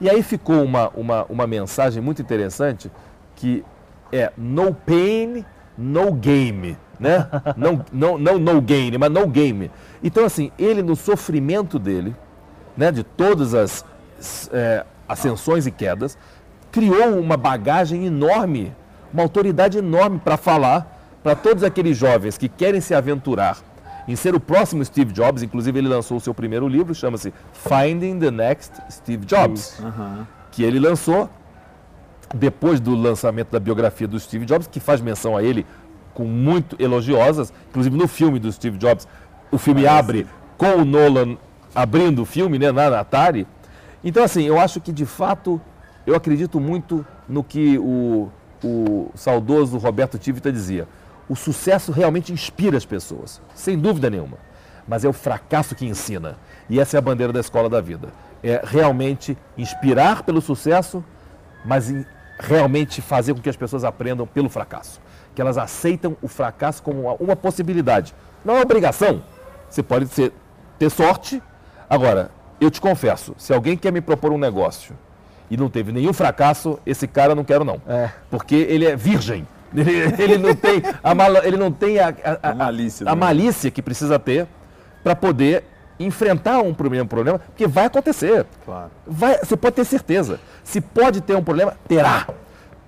E 0.00 0.08
aí 0.08 0.22
ficou 0.22 0.62
uma, 0.62 0.88
uma, 0.90 1.24
uma 1.24 1.46
mensagem 1.46 2.02
muito 2.02 2.22
interessante 2.22 2.90
que 3.34 3.64
é 4.12 4.32
no 4.36 4.72
pain, 4.72 5.44
no 5.76 6.12
game. 6.12 6.76
Né? 6.98 7.28
Não, 7.56 7.84
não, 7.92 8.18
não 8.18 8.38
no 8.40 8.60
gain, 8.60 8.98
mas 8.98 9.08
no 9.08 9.24
game. 9.28 9.70
Então, 10.02 10.24
assim, 10.24 10.50
ele 10.58 10.82
no 10.82 10.96
sofrimento 10.96 11.78
dele, 11.78 12.16
né, 12.76 12.90
de 12.90 13.04
todas 13.04 13.54
as 13.54 13.84
é, 14.52 14.84
ascensões 15.08 15.64
e 15.64 15.70
quedas, 15.70 16.18
criou 16.78 17.18
uma 17.18 17.36
bagagem 17.36 18.06
enorme, 18.06 18.72
uma 19.12 19.24
autoridade 19.24 19.78
enorme 19.78 20.20
para 20.24 20.36
falar 20.36 20.96
para 21.24 21.34
todos 21.34 21.64
aqueles 21.64 21.96
jovens 21.96 22.38
que 22.38 22.48
querem 22.48 22.80
se 22.80 22.94
aventurar 22.94 23.58
em 24.06 24.14
ser 24.14 24.32
o 24.32 24.38
próximo 24.38 24.84
Steve 24.84 25.12
Jobs. 25.12 25.42
Inclusive, 25.42 25.76
ele 25.76 25.88
lançou 25.88 26.18
o 26.18 26.20
seu 26.20 26.32
primeiro 26.32 26.68
livro, 26.68 26.94
chama-se 26.94 27.34
Finding 27.52 28.20
the 28.20 28.30
Next 28.30 28.72
Steve 28.92 29.26
Jobs, 29.26 29.82
que 30.52 30.62
ele 30.62 30.78
lançou 30.78 31.28
depois 32.32 32.78
do 32.78 32.94
lançamento 32.94 33.50
da 33.50 33.58
biografia 33.58 34.06
do 34.06 34.20
Steve 34.20 34.46
Jobs, 34.46 34.68
que 34.68 34.78
faz 34.78 35.00
menção 35.00 35.36
a 35.36 35.42
ele 35.42 35.66
com 36.14 36.24
muito 36.24 36.76
elogiosas, 36.80 37.52
inclusive 37.70 37.96
no 37.96 38.06
filme 38.06 38.38
do 38.38 38.52
Steve 38.52 38.78
Jobs, 38.78 39.08
o 39.50 39.58
filme 39.58 39.84
abre 39.84 40.28
com 40.56 40.76
o 40.76 40.84
Nolan 40.84 41.36
abrindo 41.74 42.22
o 42.22 42.24
filme, 42.24 42.56
né, 42.56 42.70
na 42.70 43.00
Atari. 43.00 43.48
Então, 44.04 44.22
assim, 44.22 44.44
eu 44.44 44.60
acho 44.60 44.80
que 44.80 44.92
de 44.92 45.04
fato, 45.04 45.60
eu 46.08 46.14
acredito 46.14 46.58
muito 46.58 47.04
no 47.28 47.44
que 47.44 47.76
o, 47.76 48.30
o 48.64 49.10
saudoso 49.14 49.76
Roberto 49.76 50.18
Tivita 50.18 50.50
dizia. 50.50 50.88
O 51.28 51.36
sucesso 51.36 51.92
realmente 51.92 52.32
inspira 52.32 52.78
as 52.78 52.86
pessoas, 52.86 53.42
sem 53.54 53.78
dúvida 53.78 54.08
nenhuma. 54.08 54.38
Mas 54.86 55.04
é 55.04 55.08
o 55.08 55.12
fracasso 55.12 55.74
que 55.74 55.84
ensina. 55.84 56.38
E 56.66 56.80
essa 56.80 56.96
é 56.96 56.98
a 56.98 57.02
bandeira 57.02 57.30
da 57.30 57.40
escola 57.40 57.68
da 57.68 57.82
vida. 57.82 58.08
É 58.42 58.62
realmente 58.64 59.36
inspirar 59.58 60.22
pelo 60.22 60.40
sucesso, 60.40 61.04
mas 61.62 61.92
realmente 62.38 63.02
fazer 63.02 63.34
com 63.34 63.42
que 63.42 63.50
as 63.50 63.56
pessoas 63.56 63.84
aprendam 63.84 64.26
pelo 64.26 64.48
fracasso. 64.48 65.02
Que 65.34 65.42
elas 65.42 65.58
aceitam 65.58 66.16
o 66.22 66.28
fracasso 66.28 66.82
como 66.82 67.02
uma, 67.02 67.12
uma 67.20 67.36
possibilidade. 67.36 68.14
Não 68.42 68.54
é 68.54 68.56
uma 68.56 68.64
obrigação. 68.64 69.22
Você 69.68 69.82
pode 69.82 70.08
ser, 70.08 70.32
ter 70.78 70.88
sorte. 70.88 71.42
Agora, 71.90 72.30
eu 72.58 72.70
te 72.70 72.80
confesso, 72.80 73.34
se 73.36 73.52
alguém 73.52 73.76
quer 73.76 73.92
me 73.92 74.00
propor 74.00 74.32
um 74.32 74.38
negócio 74.38 74.96
e 75.50 75.56
não 75.56 75.68
teve 75.70 75.92
nenhum 75.92 76.12
fracasso, 76.12 76.78
esse 76.86 77.06
cara 77.06 77.32
eu 77.32 77.36
não 77.36 77.44
quero 77.44 77.64
não. 77.64 77.80
É. 77.88 78.10
Porque 78.30 78.54
ele 78.54 78.84
é 78.86 78.96
virgem. 78.96 79.46
Ele, 79.76 80.22
ele 80.22 80.38
não 80.38 80.54
tem 80.54 80.82
a, 81.04 81.14
mala- 81.14 81.46
ele 81.46 81.58
não 81.58 81.70
tem 81.70 81.98
a, 81.98 82.08
a- 82.08 82.38
a- 82.42 82.50
A 82.52 82.54
malícia, 82.54 83.06
a 83.06 83.14
né? 83.14 83.20
malícia 83.20 83.70
que 83.70 83.82
precisa 83.82 84.18
ter 84.18 84.46
para 85.04 85.14
poder 85.14 85.62
enfrentar 86.00 86.60
um 86.60 86.72
problema, 86.72 87.04
um 87.04 87.06
problema 87.06 87.38
porque 87.38 87.66
vai 87.66 87.84
acontecer. 87.84 88.46
Claro. 88.64 88.90
Vai, 89.06 89.36
você 89.40 89.58
pode 89.58 89.76
ter 89.76 89.84
certeza. 89.84 90.40
Se 90.64 90.80
pode 90.80 91.20
ter 91.20 91.36
um 91.36 91.44
problema, 91.44 91.74
terá. 91.86 92.26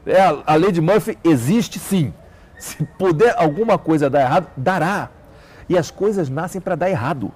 É, 0.07 0.23
a, 0.23 0.39
a 0.47 0.55
lei 0.55 0.73
de 0.73 0.81
Murphy 0.81 1.19
existe 1.23 1.79
sim. 1.79 2.15
Se 2.59 2.83
puder 2.99 3.35
alguma 3.37 3.77
coisa 3.77 4.09
dar 4.09 4.23
errado, 4.23 4.47
dará. 4.57 5.11
E 5.69 5.77
as 5.77 5.91
coisas 5.91 6.31
nascem 6.31 6.63
para 6.63 6.77
dar 6.77 6.89
errado. 6.89 7.31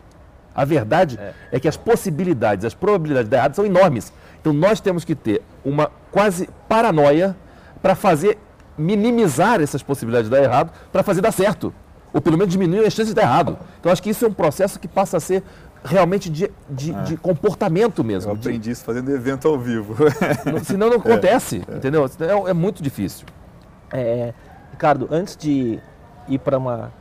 A 0.54 0.64
verdade 0.64 1.18
é. 1.20 1.32
é. 1.52 1.60
que 1.60 1.66
as 1.66 1.76
possibilidades, 1.76 2.64
as 2.64 2.74
probabilidades 2.74 3.26
de 3.26 3.30
dar 3.30 3.38
errado 3.38 3.54
são 3.56 3.66
enormes. 3.66 4.12
Então 4.40 4.52
nós 4.52 4.80
temos 4.80 5.04
que 5.04 5.14
ter 5.14 5.42
uma 5.64 5.90
quase 6.12 6.48
paranoia 6.68 7.36
para 7.82 7.94
fazer 7.94 8.38
minimizar 8.76 9.60
essas 9.60 9.82
possibilidades 9.82 10.30
de 10.30 10.36
dar 10.36 10.42
errado 10.42 10.72
para 10.92 11.02
fazer 11.02 11.20
dar 11.20 11.32
certo. 11.32 11.72
Ou 12.12 12.20
pelo 12.20 12.38
menos 12.38 12.52
diminuir 12.52 12.86
as 12.86 12.92
chances 12.92 13.08
de 13.08 13.14
dar 13.14 13.22
errado. 13.22 13.58
Então 13.80 13.90
acho 13.90 14.02
que 14.02 14.10
isso 14.10 14.24
é 14.24 14.28
um 14.28 14.32
processo 14.32 14.78
que 14.78 14.86
passa 14.86 15.16
a 15.16 15.20
ser 15.20 15.42
realmente 15.84 16.30
de, 16.30 16.50
de, 16.70 16.92
é. 16.92 17.02
de 17.02 17.16
comportamento 17.16 18.02
mesmo. 18.02 18.30
Eu 18.30 18.36
aprendi 18.36 18.58
de... 18.58 18.70
isso 18.70 18.84
fazendo 18.84 19.10
evento 19.10 19.46
ao 19.46 19.58
vivo. 19.58 19.94
Senão 20.64 20.88
não 20.88 20.96
acontece, 20.96 21.62
é. 21.68 21.76
entendeu? 21.76 22.08
É, 22.20 22.50
é, 22.50 22.52
muito 22.54 22.82
difícil. 22.82 23.26
É, 23.92 24.32
Ricardo, 24.70 25.08
antes 25.10 25.36
de 25.36 25.78
ir 26.28 26.38
para 26.38 26.56
uma 26.56 26.92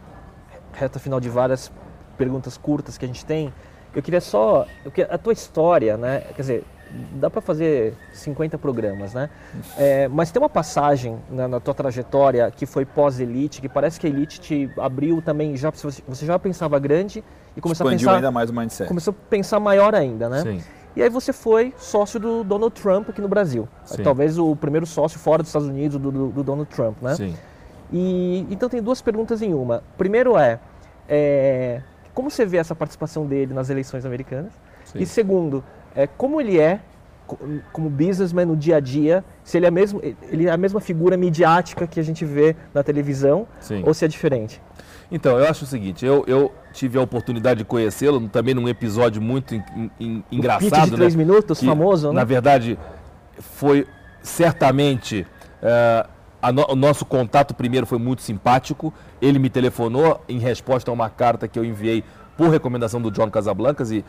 reta 0.74 1.00
final 1.00 1.20
de 1.20 1.30
várias 1.30 1.72
perguntas 2.18 2.58
curtas 2.58 2.98
que 2.98 3.06
a 3.06 3.08
gente 3.08 3.26
tem, 3.26 3.54
eu 3.96 4.02
queria 4.02 4.22
só. 4.22 4.66
A 5.10 5.18
tua 5.18 5.34
história, 5.34 5.98
né? 5.98 6.22
Quer 6.36 6.42
dizer, 6.42 6.64
dá 7.14 7.30
para 7.30 7.42
fazer 7.42 7.94
50 8.14 8.58
programas, 8.58 9.14
né? 9.14 9.30
É, 9.78 10.08
mas 10.08 10.32
tem 10.32 10.42
uma 10.42 10.50
passagem 10.50 11.18
na, 11.30 11.48
na, 11.48 11.60
tua 11.60 11.74
trajetória 11.74 12.50
que 12.52 12.66
foi 12.66 12.86
pós-elite, 12.86 13.62
que 13.62 13.70
parece 13.70 14.00
que 14.00 14.08
a 14.08 14.10
elite 14.10 14.40
te 14.40 14.72
abriu 14.78 15.22
também, 15.22 15.56
já, 15.56 15.72
você 15.72 16.26
já 16.26 16.38
pensava 16.38 16.78
grande 16.80 17.24
e 17.56 17.62
começou 17.62 17.86
Expandiu 17.86 18.10
a 18.10 18.12
pensar... 18.12 18.16
ainda 18.18 18.32
mais 18.32 18.50
o 18.50 18.54
mindset. 18.54 18.88
Começou 18.88 19.12
a 19.12 19.30
pensar 19.30 19.60
maior 19.60 19.94
ainda, 19.94 20.30
né? 20.30 20.42
Sim. 20.42 20.64
E 20.96 21.02
aí 21.02 21.10
você 21.10 21.34
foi 21.34 21.74
sócio 21.78 22.20
do 22.20 22.44
Donald 22.44 22.80
Trump 22.80 23.10
aqui 23.10 23.20
no 23.20 23.28
Brasil. 23.28 23.68
Sim. 23.84 24.04
Talvez 24.04 24.38
o 24.38 24.56
primeiro 24.56 24.86
sócio 24.86 25.20
fora 25.20 25.42
dos 25.42 25.50
Estados 25.50 25.68
Unidos 25.68 26.00
do, 26.00 26.12
do, 26.12 26.28
do 26.30 26.44
Donald 26.44 26.70
Trump, 26.70 27.02
né? 27.02 27.16
Sim. 27.16 27.36
E, 27.92 28.46
então 28.50 28.70
tem 28.70 28.82
duas 28.82 29.02
perguntas 29.02 29.42
em 29.42 29.54
uma. 29.54 29.84
Primeiro 29.98 30.38
é, 30.38 30.60
é 31.10 31.82
como 32.14 32.30
você 32.30 32.46
vê 32.46 32.58
essa 32.58 32.76
participação 32.76 33.26
dele 33.26 33.54
nas 33.54 33.70
eleições 33.70 34.06
americanas? 34.06 34.54
Sim. 34.86 35.00
E 35.00 35.06
segundo, 35.06 35.64
é, 35.96 36.08
como 36.08 36.40
ele 36.40 36.60
é 36.60 36.80
como 37.72 37.90
businessman 37.90 38.46
no 38.46 38.56
dia 38.56 38.78
a 38.78 38.80
dia, 38.80 39.24
se 39.44 39.58
ele 39.58 39.66
é, 39.66 39.72
mesmo, 39.72 40.02
ele 40.30 40.48
é 40.48 40.52
a 40.52 40.58
mesma 40.58 40.82
figura 40.82 41.16
midiática 41.16 41.88
que 41.88 42.00
a 42.00 42.04
gente 42.04 42.26
vê 42.26 42.56
na 42.74 42.84
televisão 42.84 43.48
Sim. 43.60 43.82
ou 43.86 43.94
se 43.94 44.04
é 44.04 44.08
diferente? 44.08 44.62
Então, 45.10 45.40
eu 45.40 45.48
acho 45.48 45.64
o 45.64 45.68
seguinte, 45.68 46.06
eu, 46.06 46.24
eu 46.28 46.52
tive 46.74 46.98
a 46.98 47.02
oportunidade 47.02 47.60
de 47.60 47.66
conhecê-lo 47.66 48.28
também 48.28 48.54
num 48.54 48.68
episódio 48.68 49.22
muito 49.22 49.56
in, 49.56 49.64
in, 50.00 50.24
engraçado. 50.32 50.88
O 50.88 50.92
de 50.92 50.96
três 50.96 51.16
né? 51.16 51.24
minutos, 51.24 51.60
que, 51.60 51.66
famoso, 51.66 52.10
né? 52.10 52.16
Na 52.16 52.24
verdade, 52.24 52.78
foi 53.40 53.88
certamente... 54.22 55.26
Uh, 55.62 56.13
no, 56.52 56.66
o 56.70 56.76
nosso 56.76 57.06
contato 57.06 57.54
primeiro 57.54 57.86
foi 57.86 57.98
muito 57.98 58.22
simpático. 58.22 58.94
Ele 59.22 59.40
me 59.40 59.50
telefonou 59.50 60.22
em 60.28 60.40
resposta 60.40 60.92
a 60.92 60.94
uma 60.94 61.10
carta 61.10 61.48
que 61.48 61.58
eu 61.58 61.64
enviei 61.64 62.04
por 62.38 62.50
recomendação 62.50 63.02
do 63.02 63.12
John 63.12 63.30
Casablancas 63.30 63.92
e 63.92 64.04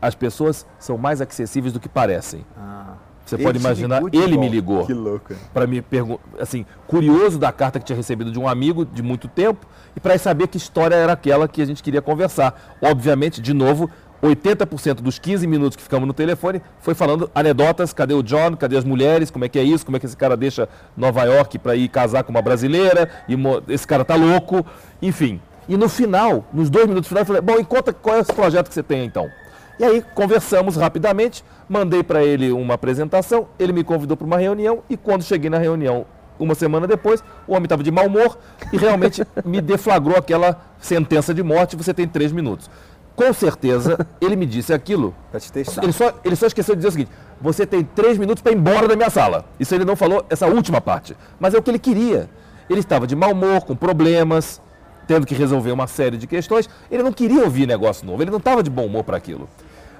as 0.00 0.14
pessoas 0.14 0.66
são 0.78 0.96
mais 0.96 1.20
acessíveis 1.20 1.72
do 1.72 1.80
que 1.80 1.88
parecem. 1.88 2.44
Ah. 2.56 2.94
Você 3.26 3.36
pode 3.36 3.58
imaginar, 3.58 4.02
ele 4.12 4.38
me 4.38 4.48
ligou. 4.48 4.86
Que 4.86 4.94
louco. 4.94 5.34
Para 5.52 5.66
me 5.66 5.82
perguntar, 5.82 6.22
assim, 6.38 6.64
curioso 6.86 7.40
da 7.40 7.50
carta 7.50 7.80
que 7.80 7.84
tinha 7.84 7.96
recebido 7.96 8.30
de 8.30 8.38
um 8.38 8.48
amigo 8.48 8.86
de 8.86 9.02
muito 9.02 9.26
tempo 9.26 9.66
e 9.96 10.00
para 10.00 10.16
saber 10.16 10.46
que 10.46 10.56
história 10.56 10.94
era 10.94 11.12
aquela 11.12 11.48
que 11.48 11.60
a 11.60 11.64
gente 11.64 11.82
queria 11.82 12.00
conversar. 12.00 12.76
Obviamente, 12.80 13.42
de 13.42 13.52
novo, 13.52 13.90
80% 14.22 14.94
dos 14.94 15.18
15 15.18 15.46
minutos 15.46 15.76
que 15.76 15.82
ficamos 15.82 16.06
no 16.06 16.14
telefone 16.14 16.62
foi 16.80 16.94
falando 16.94 17.30
anedotas, 17.34 17.92
cadê 17.92 18.14
o 18.14 18.22
John, 18.22 18.56
cadê 18.56 18.76
as 18.76 18.84
mulheres, 18.84 19.30
como 19.30 19.44
é 19.44 19.48
que 19.48 19.58
é 19.58 19.62
isso, 19.62 19.84
como 19.84 19.96
é 19.96 20.00
que 20.00 20.06
esse 20.06 20.16
cara 20.16 20.36
deixa 20.36 20.68
Nova 20.96 21.24
York 21.24 21.58
para 21.58 21.76
ir 21.76 21.88
casar 21.88 22.24
com 22.24 22.30
uma 22.30 22.42
brasileira, 22.42 23.08
e 23.28 23.36
esse 23.68 23.86
cara 23.86 24.04
tá 24.04 24.14
louco, 24.14 24.64
enfim. 25.00 25.40
E 25.68 25.76
no 25.76 25.88
final, 25.88 26.44
nos 26.52 26.70
dois 26.70 26.86
minutos 26.86 27.08
finais, 27.08 27.28
eu 27.28 27.34
falei, 27.34 27.42
bom, 27.42 27.60
e 27.60 27.64
conta 27.64 27.92
qual 27.92 28.16
é 28.16 28.20
esse 28.20 28.32
projeto 28.32 28.68
que 28.68 28.74
você 28.74 28.82
tem 28.82 29.04
então. 29.04 29.28
E 29.78 29.84
aí 29.84 30.02
conversamos 30.14 30.76
rapidamente, 30.76 31.44
mandei 31.68 32.02
para 32.02 32.24
ele 32.24 32.50
uma 32.50 32.74
apresentação, 32.74 33.48
ele 33.58 33.72
me 33.72 33.84
convidou 33.84 34.16
para 34.16 34.26
uma 34.26 34.38
reunião 34.38 34.82
e 34.88 34.96
quando 34.96 35.22
cheguei 35.22 35.50
na 35.50 35.58
reunião, 35.58 36.06
uma 36.38 36.54
semana 36.54 36.86
depois, 36.86 37.22
o 37.46 37.52
homem 37.52 37.64
estava 37.64 37.82
de 37.82 37.90
mau 37.90 38.06
humor 38.06 38.38
e 38.72 38.76
realmente 38.76 39.22
me 39.44 39.60
deflagrou 39.60 40.16
aquela 40.16 40.60
sentença 40.78 41.34
de 41.34 41.42
morte, 41.42 41.76
você 41.76 41.92
tem 41.92 42.06
três 42.06 42.32
minutos. 42.32 42.70
Com 43.16 43.32
certeza, 43.32 44.06
ele 44.20 44.36
me 44.36 44.44
disse 44.44 44.74
aquilo. 44.74 45.14
Para 45.30 45.40
te 45.40 45.50
testar. 45.50 45.82
Ele 45.82 45.92
só, 45.92 46.12
ele 46.22 46.36
só 46.36 46.46
esqueceu 46.46 46.74
de 46.74 46.80
dizer 46.80 46.88
o 46.88 46.92
seguinte: 46.92 47.10
você 47.40 47.66
tem 47.66 47.82
três 47.82 48.18
minutos 48.18 48.42
para 48.42 48.52
ir 48.52 48.56
embora 48.56 48.86
da 48.86 48.94
minha 48.94 49.08
sala. 49.08 49.46
Isso 49.58 49.74
ele 49.74 49.86
não 49.86 49.96
falou, 49.96 50.24
essa 50.28 50.46
última 50.46 50.80
parte. 50.80 51.16
Mas 51.40 51.54
é 51.54 51.58
o 51.58 51.62
que 51.62 51.70
ele 51.70 51.78
queria. 51.78 52.28
Ele 52.68 52.80
estava 52.80 53.06
de 53.06 53.16
mau 53.16 53.32
humor, 53.32 53.64
com 53.64 53.74
problemas, 53.74 54.60
tendo 55.06 55.26
que 55.26 55.34
resolver 55.34 55.72
uma 55.72 55.86
série 55.86 56.18
de 56.18 56.26
questões. 56.26 56.68
Ele 56.90 57.02
não 57.02 57.12
queria 57.12 57.42
ouvir 57.42 57.66
negócio 57.66 58.06
novo, 58.06 58.22
ele 58.22 58.30
não 58.30 58.38
estava 58.38 58.62
de 58.62 58.68
bom 58.68 58.84
humor 58.84 59.02
para 59.02 59.16
aquilo. 59.16 59.48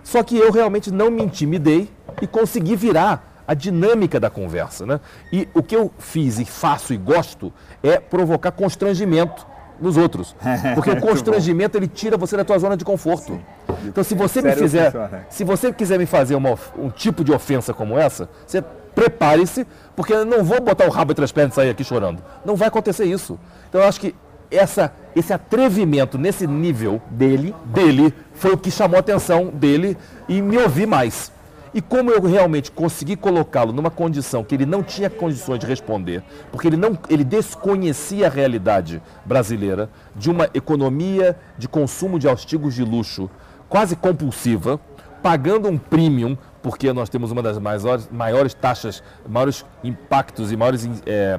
Só 0.05 0.23
que 0.23 0.37
eu 0.37 0.53
realmente 0.53 0.91
não 0.91 1.11
me 1.11 1.23
intimidei 1.23 1.91
e 2.21 2.27
consegui 2.27 2.77
virar 2.77 3.43
a 3.47 3.55
dinâmica 3.55 4.21
da 4.21 4.29
conversa. 4.29 4.85
Né? 4.85 5.01
E 5.33 5.49
o 5.55 5.63
que 5.63 5.75
eu 5.75 5.91
fiz 5.99 6.39
e 6.39 6.45
faço 6.45 6.93
e 6.93 6.97
gosto 6.97 7.53
é 7.83 7.99
provocar 7.99 8.53
constrangimento 8.53 9.47
nos 9.81 9.97
outros. 9.97 10.35
Porque 10.75 10.91
o 10.93 11.01
constrangimento 11.01 11.77
ele 11.77 11.89
tira 11.89 12.17
você 12.17 12.37
da 12.37 12.45
tua 12.45 12.59
zona 12.59 12.77
de 12.77 12.85
conforto. 12.85 13.33
Sim. 13.33 13.41
Então 13.85 14.03
se 14.03 14.15
você 14.15 14.41
Sério, 14.41 14.57
me 14.57 14.63
fizer, 14.63 15.27
se 15.29 15.45
você 15.45 15.73
quiser 15.73 15.99
me 15.99 16.07
fazer 16.07 16.35
uma, 16.35 16.59
um 16.79 16.91
tipo 16.91 17.23
de 17.23 17.33
ofensa 17.33 17.73
como 17.75 17.99
essa, 17.99 18.29
você 18.47 18.63
prepare-se, 18.95 19.67
porque 19.95 20.13
eu 20.13 20.25
não 20.25 20.43
vou 20.43 20.61
botar 20.61 20.87
o 20.87 20.91
rabo 20.91 21.13
entre 21.13 21.25
as 21.25 21.33
pernas 21.33 21.53
e 21.53 21.57
sair 21.57 21.71
aqui 21.71 21.85
chorando. 21.85 22.23
Não 22.45 22.57
vai 22.57 22.69
acontecer 22.69 23.05
isso. 23.05 23.39
Então 23.69 23.81
eu 23.81 23.87
acho 23.87 24.01
que 24.01 24.15
essa, 24.51 24.93
esse 25.15 25.33
atrevimento 25.33 26.17
nesse 26.19 26.47
nível 26.47 27.01
dele, 27.11 27.55
dele, 27.67 28.15
foi 28.35 28.53
o 28.53 28.57
que 28.57 28.71
chamou 28.71 28.97
a 28.97 29.01
atenção 29.01 29.49
dele 29.49 29.97
e 30.29 30.41
me 30.41 30.57
ouvir 30.59 30.87
mais. 30.87 31.33
E 31.77 31.83
como 31.83 32.11
eu 32.11 32.23
realmente 32.23 32.73
consegui 32.73 33.17
colocá-lo 33.17 33.71
numa 33.71 33.91
condição 33.91 34.43
que 34.43 34.55
ele 34.55 34.65
não 34.65 34.83
tinha 34.83 35.11
condições 35.11 35.59
de 35.59 35.67
responder, 35.67 36.25
porque 36.51 36.67
ele, 36.69 36.77
não, 36.79 36.99
ele 37.11 37.23
desconhecia 37.23 38.29
a 38.29 38.31
realidade 38.31 39.03
brasileira 39.27 39.91
de 40.15 40.31
uma 40.31 40.49
economia 40.55 41.37
de 41.59 41.69
consumo 41.69 42.19
de 42.19 42.27
artigos 42.31 42.75
de 42.75 42.83
luxo 42.83 43.29
quase 43.69 43.95
compulsiva, 43.95 44.81
pagando 45.23 45.69
um 45.69 45.77
premium, 45.77 46.35
porque 46.63 46.91
nós 46.95 47.11
temos 47.11 47.31
uma 47.31 47.43
das 47.43 47.59
maiores, 47.59 48.09
maiores 48.11 48.55
taxas, 48.55 49.03
maiores 49.29 49.63
impactos 49.85 50.51
e 50.51 50.57
maiores 50.57 50.89
é, 51.05 51.39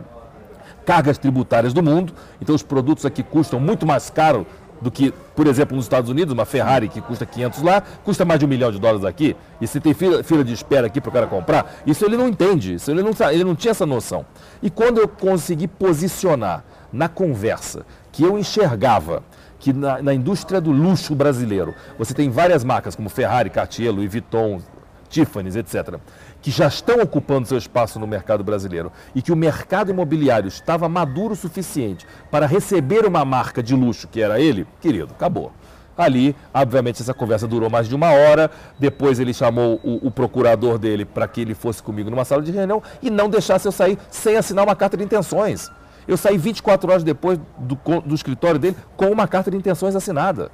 cargas 0.86 1.18
tributárias 1.18 1.74
do 1.74 1.82
mundo. 1.82 2.14
Então 2.40 2.54
os 2.54 2.62
produtos 2.62 3.08
aqui 3.08 3.24
custam 3.24 3.60
muito 3.60 3.88
mais 3.88 4.12
caro 4.12 4.46
do 4.82 4.92
que, 4.92 5.14
por 5.36 5.48
exemplo, 5.48 5.76
nos 5.76 5.86
Estados 5.86 6.10
Unidos, 6.10 6.34
uma 6.34 6.46
Ferrari 6.46 6.88
que 6.88 7.02
custa 7.02 7.26
500 7.26 7.62
lá, 7.62 7.82
custa 8.04 8.26
mais 8.26 8.40
de 8.40 8.46
um 8.46 8.50
milhão 8.50 8.72
de 8.72 8.80
dólares 8.80 9.06
aqui. 9.06 9.36
E 9.60 9.68
se 9.68 9.80
tem 9.80 9.94
fila, 9.94 10.24
fila 10.24 10.44
de 10.44 10.54
espera 10.54 10.88
aqui 10.88 11.02
para 11.02 11.10
o 11.10 11.14
cara 11.14 11.28
comprar, 11.28 11.82
isso 11.86 12.06
ele 12.06 12.18
não 12.18 12.28
entende, 12.28 12.76
isso 12.76 12.92
ele 12.92 13.02
não, 13.02 13.12
ele 13.32 13.44
não 13.44 13.56
tinha 13.56 13.72
essa 13.72 13.86
noção. 13.86 14.26
E 14.62 14.70
quando 14.70 15.00
eu 15.00 15.08
consegui 15.08 15.68
posicionar 15.68 16.64
na 16.92 17.10
conversa 17.10 17.86
que 18.12 18.24
eu 18.24 18.38
enxergava 18.38 19.24
que 19.60 19.74
na, 19.74 20.02
na 20.02 20.14
indústria 20.14 20.62
do 20.62 20.72
luxo 20.72 21.16
brasileiro, 21.16 21.74
você 21.98 22.14
tem 22.14 22.30
várias 22.30 22.64
marcas 22.64 22.96
como 22.96 23.10
Ferrari, 23.10 23.50
Cartier, 23.50 23.92
Louis 23.92 24.12
Vuitton, 24.12 24.62
Tiffany's, 25.10 25.56
etc., 25.56 25.96
que 26.42 26.52
já 26.52 26.68
estão 26.68 27.02
ocupando 27.02 27.48
seu 27.48 27.58
espaço 27.58 28.00
no 28.00 28.08
mercado 28.08 28.44
brasileiro 28.44 28.92
e 29.14 29.22
que 29.22 29.32
o 29.32 29.36
mercado 29.36 29.92
imobiliário 29.92 30.48
estava 30.48 30.88
maduro 30.88 31.34
o 31.34 31.36
suficiente 31.36 32.06
para 32.32 32.46
receber 32.46 33.06
uma 33.06 33.26
marca 33.26 33.62
de 33.62 33.76
luxo 33.76 34.08
que 34.08 34.22
era 34.22 34.40
ele, 34.40 34.68
querido, 34.80 35.14
acabou. 35.14 35.52
Ali, 35.98 36.36
obviamente, 36.54 37.02
essa 37.02 37.14
conversa 37.14 37.48
durou 37.48 37.72
mais 37.72 37.88
de 37.88 37.96
uma 37.96 38.12
hora. 38.12 38.52
Depois 38.78 39.20
ele 39.20 39.34
chamou 39.34 39.80
o, 39.84 40.08
o 40.08 40.12
procurador 40.12 40.78
dele 40.78 41.04
para 41.04 41.28
que 41.28 41.42
ele 41.42 41.56
fosse 41.56 41.82
comigo 41.82 42.12
numa 42.12 42.24
sala 42.24 42.44
de 42.44 42.52
reunião 42.52 42.84
e 43.02 43.10
não 43.10 43.28
deixasse 43.28 43.68
eu 43.68 43.72
sair 43.72 43.98
sem 44.12 44.38
assinar 44.38 44.64
uma 44.64 44.76
carta 44.76 44.96
de 44.96 45.04
intenções. 45.04 45.72
Eu 46.08 46.16
saí 46.16 46.38
24 46.38 46.90
horas 46.90 47.04
depois 47.04 47.40
do, 47.58 47.76
do 48.02 48.14
escritório 48.14 48.60
dele 48.60 48.78
com 48.96 49.08
uma 49.08 49.28
carta 49.28 49.50
de 49.50 49.58
intenções 49.58 49.96
assinada. 49.96 50.52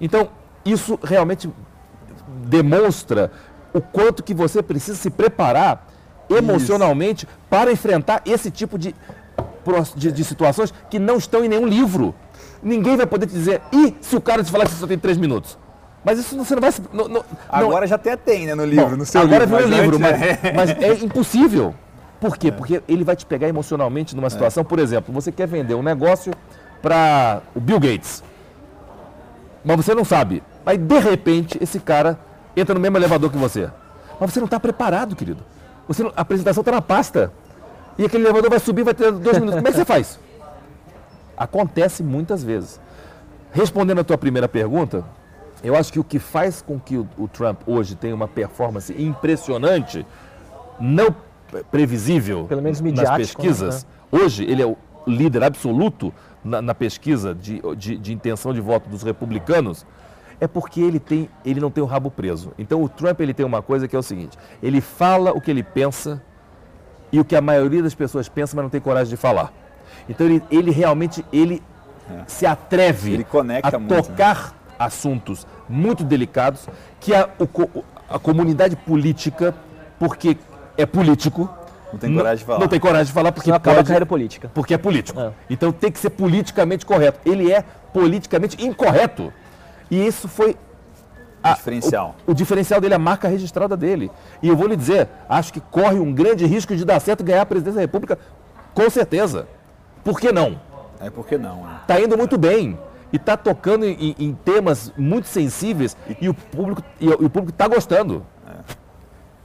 Então, 0.00 0.28
isso 0.64 0.98
realmente 1.02 1.48
demonstra 2.44 3.30
o 3.72 3.80
quanto 3.80 4.22
que 4.22 4.34
você 4.34 4.62
precisa 4.62 4.96
se 4.96 5.10
preparar 5.10 5.86
emocionalmente 6.28 7.24
Isso. 7.24 7.38
para 7.48 7.72
enfrentar 7.72 8.22
esse 8.24 8.50
tipo 8.50 8.78
de, 8.78 8.94
de, 9.96 10.12
de, 10.12 10.24
situações 10.24 10.72
que 10.90 10.98
não 10.98 11.16
estão 11.16 11.44
em 11.44 11.48
nenhum 11.48 11.66
livro. 11.66 12.14
Ninguém 12.62 12.96
vai 12.96 13.06
poder 13.06 13.26
te 13.26 13.32
dizer, 13.32 13.62
e 13.72 13.94
se 14.00 14.16
o 14.16 14.20
cara 14.20 14.42
te 14.42 14.50
falar 14.50 14.64
que 14.64 14.72
você 14.72 14.80
só 14.80 14.86
tem 14.86 14.98
três 14.98 15.16
minutos? 15.16 15.58
Mas 16.04 16.18
isso 16.18 16.36
você 16.36 16.54
não 16.54 16.62
vai. 16.62 16.72
Não, 16.92 17.08
não, 17.08 17.24
agora 17.48 17.86
já 17.86 17.96
até 17.96 18.16
tem, 18.16 18.46
né, 18.46 18.54
no 18.54 18.64
livro, 18.64 18.90
Bom, 18.90 18.96
no 18.96 19.06
seu 19.06 19.20
agora 19.20 19.44
livro. 19.44 19.56
Agora 19.56 19.74
o 19.74 19.80
livro, 19.82 20.00
mas, 20.00 20.22
é. 20.22 20.52
mas 20.54 20.70
é 20.70 20.92
impossível. 21.04 21.74
Por 22.20 22.36
quê? 22.36 22.48
É. 22.48 22.50
Porque 22.50 22.82
ele 22.88 23.04
vai 23.04 23.16
te 23.16 23.26
pegar 23.26 23.48
emocionalmente 23.48 24.14
numa 24.14 24.30
situação, 24.30 24.62
é. 24.62 24.64
por 24.64 24.78
exemplo, 24.78 25.12
você 25.12 25.30
quer 25.30 25.46
vender 25.46 25.74
um 25.74 25.82
negócio 25.82 26.32
para 26.80 27.42
o 27.54 27.60
Bill 27.60 27.80
Gates. 27.80 28.22
Mas 29.64 29.76
você 29.76 29.94
não 29.94 30.04
sabe 30.04 30.42
Aí, 30.68 30.76
de 30.76 30.98
repente, 30.98 31.56
esse 31.62 31.80
cara 31.80 32.18
entra 32.60 32.74
no 32.74 32.80
mesmo 32.80 32.96
elevador 32.96 33.30
que 33.30 33.36
você. 33.38 33.70
Mas 34.20 34.32
você 34.32 34.40
não 34.40 34.46
está 34.46 34.58
preparado, 34.58 35.14
querido. 35.16 35.42
Você 35.86 36.02
não- 36.02 36.12
a 36.16 36.20
apresentação 36.20 36.60
está 36.62 36.72
na 36.72 36.82
pasta. 36.82 37.32
E 37.96 38.04
aquele 38.04 38.24
elevador 38.24 38.50
vai 38.50 38.58
subir, 38.60 38.82
vai 38.84 38.94
ter 38.94 39.10
dois 39.12 39.38
minutos. 39.38 39.56
Como 39.56 39.68
é 39.68 39.70
que 39.70 39.76
você 39.76 39.84
faz? 39.84 40.18
Acontece 41.36 42.02
muitas 42.02 42.42
vezes. 42.42 42.80
Respondendo 43.52 44.00
a 44.00 44.04
tua 44.04 44.18
primeira 44.18 44.48
pergunta, 44.48 45.04
eu 45.62 45.74
acho 45.76 45.92
que 45.92 45.98
o 46.00 46.04
que 46.04 46.18
faz 46.18 46.60
com 46.62 46.78
que 46.78 46.96
o, 46.96 47.08
o 47.16 47.26
Trump 47.28 47.60
hoje 47.66 47.94
tenha 47.94 48.14
uma 48.14 48.28
performance 48.28 48.92
impressionante, 49.00 50.04
não 50.78 51.14
pre- 51.50 51.64
previsível 51.64 52.44
Pelo 52.48 52.60
menos 52.62 52.80
nas 52.80 52.84
midiático, 52.92 53.16
pesquisas, 53.42 53.84
né? 53.84 53.90
hoje 54.20 54.44
ele 54.44 54.62
é 54.62 54.66
o 54.66 54.76
líder 55.06 55.42
absoluto 55.44 56.12
na, 56.44 56.60
na 56.60 56.74
pesquisa 56.74 57.34
de, 57.34 57.60
de, 57.76 57.96
de 57.96 58.12
intenção 58.12 58.52
de 58.52 58.60
voto 58.60 58.88
dos 58.88 59.02
republicanos, 59.02 59.86
é 60.40 60.46
porque 60.46 60.80
ele, 60.80 60.98
tem, 60.98 61.28
ele 61.44 61.60
não 61.60 61.70
tem 61.70 61.82
o 61.82 61.86
rabo 61.86 62.10
preso. 62.10 62.52
Então 62.58 62.82
o 62.82 62.88
Trump 62.88 63.20
ele 63.20 63.34
tem 63.34 63.44
uma 63.44 63.62
coisa 63.62 63.88
que 63.88 63.96
é 63.96 63.98
o 63.98 64.02
seguinte, 64.02 64.38
ele 64.62 64.80
fala 64.80 65.32
o 65.32 65.40
que 65.40 65.50
ele 65.50 65.62
pensa 65.62 66.22
e 67.10 67.18
o 67.18 67.24
que 67.24 67.34
a 67.34 67.40
maioria 67.40 67.82
das 67.82 67.94
pessoas 67.94 68.28
pensa, 68.28 68.54
mas 68.54 68.62
não 68.62 68.70
tem 68.70 68.80
coragem 68.80 69.10
de 69.10 69.16
falar. 69.16 69.52
Então 70.08 70.26
ele, 70.26 70.42
ele 70.50 70.70
realmente 70.70 71.24
ele 71.32 71.62
se 72.26 72.46
atreve 72.46 73.12
Ele 73.12 73.24
conecta 73.24 73.76
a 73.76 73.78
muito, 73.78 73.94
né? 73.94 74.02
tocar 74.02 74.54
assuntos 74.78 75.46
muito 75.68 76.04
delicados 76.04 76.66
que 77.00 77.14
a, 77.14 77.28
o 77.38 77.84
a 78.08 78.18
comunidade 78.18 78.74
política, 78.76 79.54
porque 79.98 80.36
é 80.76 80.86
político, 80.86 81.50
Não 81.92 81.98
tem 81.98 82.14
coragem 82.14 82.38
de 82.38 82.44
falar. 82.44 82.58
Não 82.60 82.68
tem 82.68 82.80
coragem 82.80 83.06
de 83.06 83.12
falar 83.12 83.32
porque 83.32 83.44
Senão 83.44 83.56
acaba 83.56 83.74
a 83.74 83.76
pode, 83.78 83.86
carreira 83.88 84.06
política. 84.06 84.50
porque 84.54 84.72
é 84.72 84.78
político. 84.78 85.20
É. 85.20 85.32
Então 85.50 85.70
tem 85.72 85.92
que 85.92 85.98
ser 85.98 86.10
politicamente 86.10 86.86
correto. 86.86 87.20
Ele 87.28 87.52
é 87.52 87.62
politicamente 87.92 88.64
incorreto. 88.64 89.32
E 89.90 90.06
isso 90.06 90.28
foi 90.28 90.56
a- 91.42 91.54
Diferencial. 91.54 92.14
O, 92.26 92.32
o 92.32 92.34
diferencial 92.34 92.80
dele, 92.80 92.94
a 92.94 92.98
marca 92.98 93.28
registrada 93.28 93.76
dele. 93.76 94.10
E 94.42 94.48
eu 94.48 94.56
vou 94.56 94.66
lhe 94.68 94.76
dizer, 94.76 95.08
acho 95.28 95.52
que 95.52 95.60
corre 95.60 95.98
um 95.98 96.12
grande 96.12 96.44
risco 96.46 96.74
de 96.76 96.84
dar 96.84 97.00
certo 97.00 97.20
e 97.20 97.24
ganhar 97.24 97.42
a 97.42 97.46
presidência 97.46 97.76
da 97.76 97.82
República, 97.82 98.18
com 98.74 98.88
certeza. 98.90 99.46
Por 100.04 100.18
que 100.20 100.32
não? 100.32 100.60
É 101.00 101.08
porque 101.10 101.38
não, 101.38 101.62
né? 101.64 101.78
Está 101.82 102.00
indo 102.00 102.16
muito 102.18 102.36
bem. 102.36 102.78
E 103.12 103.16
está 103.16 103.36
tocando 103.38 103.86
em, 103.86 104.14
em 104.18 104.34
temas 104.34 104.92
muito 104.96 105.28
sensíveis 105.28 105.96
e 106.20 106.28
o 106.28 106.34
público 106.34 106.82
e 107.00 107.08
o, 107.08 107.30
público 107.30 107.50
está 107.50 107.66
gostando. 107.66 108.22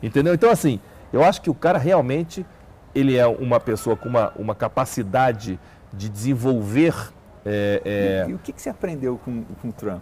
Entendeu? 0.02 0.34
Então, 0.34 0.50
assim, 0.50 0.80
eu 1.14 1.24
acho 1.24 1.42
que 1.42 1.50
o 1.50 1.54
cara 1.54 1.78
realmente 1.78 2.46
ele 2.94 3.16
é 3.18 3.26
uma 3.26 3.60
pessoa 3.60 3.96
com 3.96 4.10
uma, 4.10 4.34
uma 4.36 4.54
capacidade 4.54 5.58
de 5.94 6.10
desenvolver. 6.10 6.94
é, 7.46 7.82
é, 7.86 8.26
E, 8.28 8.32
e 8.32 8.34
o 8.34 8.40
que, 8.40 8.52
que 8.52 8.62
você 8.62 8.70
aprendeu 8.70 9.18
com, 9.24 9.44
com 9.62 9.70
o 9.70 9.72
Trump? 9.72 10.02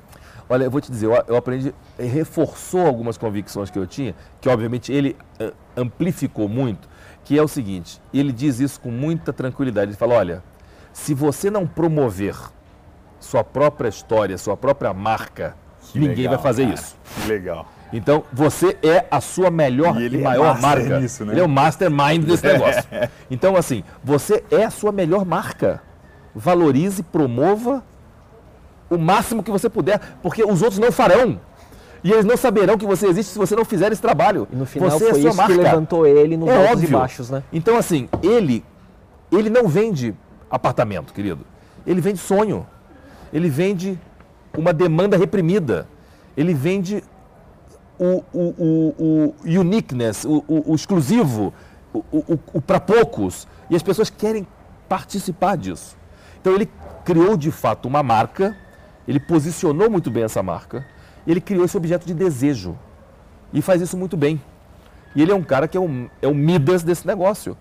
Olha, 0.52 0.66
eu 0.66 0.70
vou 0.72 0.82
te 0.82 0.92
dizer, 0.92 1.06
eu, 1.06 1.24
eu 1.30 1.38
aprendi, 1.38 1.74
eh, 1.98 2.04
reforçou 2.04 2.86
algumas 2.86 3.18
convicções 3.18 3.70
que 3.70 3.80
eu 3.80 3.88
tinha, 3.88 4.14
que 4.42 4.50
obviamente 4.50 4.92
ele 4.92 5.16
eh, 5.40 5.54
amplificou 5.78 6.50
muito, 6.50 6.90
que 7.24 7.38
é 7.40 7.42
o 7.42 7.48
seguinte, 7.48 8.02
ele 8.14 8.34
diz 8.34 8.60
isso 8.60 8.82
com 8.82 8.92
muita 8.92 9.32
tranquilidade, 9.32 9.92
ele 9.92 9.98
fala, 9.98 10.16
olha, 10.16 10.44
se 10.92 11.14
você 11.14 11.50
não 11.50 11.66
promover 11.66 12.36
sua 13.18 13.46
própria 13.46 13.88
história, 13.88 14.38
sua 14.38 14.58
própria 14.58 14.94
marca, 14.94 15.56
Que 15.94 15.98
ninguém 16.00 16.18
legal, 16.26 16.34
vai 16.34 16.44
fazer 16.44 16.64
cara. 16.64 16.76
isso. 16.76 16.98
Que 17.22 17.30
legal. 17.30 17.66
Então, 17.94 18.24
você 18.34 18.78
é 18.84 19.06
a 19.10 19.22
sua 19.22 19.50
melhor 19.50 20.02
E 20.02 20.10
e, 20.10 20.18
é 20.18 20.22
maior 20.22 20.60
master 20.60 20.82
marca. 20.84 21.00
nisso, 21.00 21.24
né? 21.26 21.34
Ele 21.34 21.40
é 21.42 21.44
o 21.46 21.48
mastermind 21.50 22.26
desse 22.26 22.44
negócio. 22.52 22.84
Então, 23.30 23.56
assim, 23.56 23.86
você 24.04 24.44
é 24.52 24.66
a 24.66 24.70
sua 24.70 24.92
melhor 24.92 25.26
marca. 25.26 25.82
Valorize, 26.36 27.04
promova 27.04 27.84
o 28.92 28.98
máximo 29.00 29.42
que 29.42 29.50
você 29.50 29.70
puder, 29.70 30.00
porque 30.22 30.44
os 30.44 30.62
outros 30.62 30.78
não 30.80 30.92
farão. 30.92 31.40
E 32.04 32.12
eles 32.12 32.26
não 32.26 32.36
saberão 32.36 32.78
que 32.78 32.86
você 32.86 33.08
existe 33.08 33.32
se 33.32 33.38
você 33.40 33.56
não 33.56 33.64
fizer 33.64 33.92
esse 33.92 34.02
trabalho. 34.02 34.48
E 34.52 34.56
no 34.56 34.66
final 34.66 34.90
você 34.90 35.06
é 35.06 35.10
foi 35.12 35.22
sua 35.22 35.30
isso 35.30 35.38
marca. 35.38 35.54
que 35.54 35.60
levantou 35.62 36.06
ele 36.06 36.36
nos 36.36 36.50
É 36.50 36.56
altos 36.58 36.72
óbvio. 36.74 36.90
e 36.90 36.92
baixos, 36.92 37.30
né? 37.30 37.44
Então, 37.54 37.78
assim, 37.78 38.10
ele, 38.24 38.66
ele 39.32 39.50
não 39.50 39.68
vende 39.68 40.14
apartamento, 40.50 41.14
querido. 41.14 41.46
Ele 41.86 42.02
vende 42.02 42.18
sonho. 42.20 42.66
Ele 43.32 43.50
vende 43.50 44.00
uma 44.58 44.74
demanda 44.74 45.16
reprimida. 45.16 45.88
Ele 46.36 46.54
vende 46.54 47.04
o, 48.00 48.24
o, 48.34 48.44
o, 48.58 49.36
o 49.40 49.60
uniqueness, 49.60 50.26
o, 50.26 50.44
o, 50.48 50.72
o 50.72 50.76
exclusivo, 50.76 51.54
o, 51.94 52.40
o 52.54 52.62
para 52.62 52.80
poucos. 52.80 53.48
E 53.70 53.76
as 53.76 53.84
pessoas 53.84 54.10
querem 54.10 54.48
participar 54.90 55.56
disso. 55.56 55.96
Então 56.42 56.54
ele 56.56 56.68
criou 57.06 57.38
de 57.38 57.52
fato 57.52 57.88
uma 57.88 58.02
marca, 58.02 58.58
ele 59.08 59.20
posicionou 59.20 59.90
muito 59.90 60.10
bem 60.12 60.24
essa 60.24 60.42
marca, 60.42 60.86
ele 61.26 61.42
criou 61.42 61.66
esse 61.66 61.78
objeto 61.78 62.06
de 62.06 62.14
desejo. 62.14 62.78
E 63.54 63.62
faz 63.62 63.82
isso 63.82 63.98
muito 63.98 64.16
bem. 64.16 64.42
E 65.16 65.22
ele 65.22 65.32
é 65.32 65.36
um 65.36 65.44
cara 65.44 65.68
que 65.68 65.78
é 65.78 65.80
um, 65.80 66.10
é 66.22 66.28
um 66.28 66.34
Midas 66.34 66.84
desse 66.84 67.06
negócio. 67.06 67.58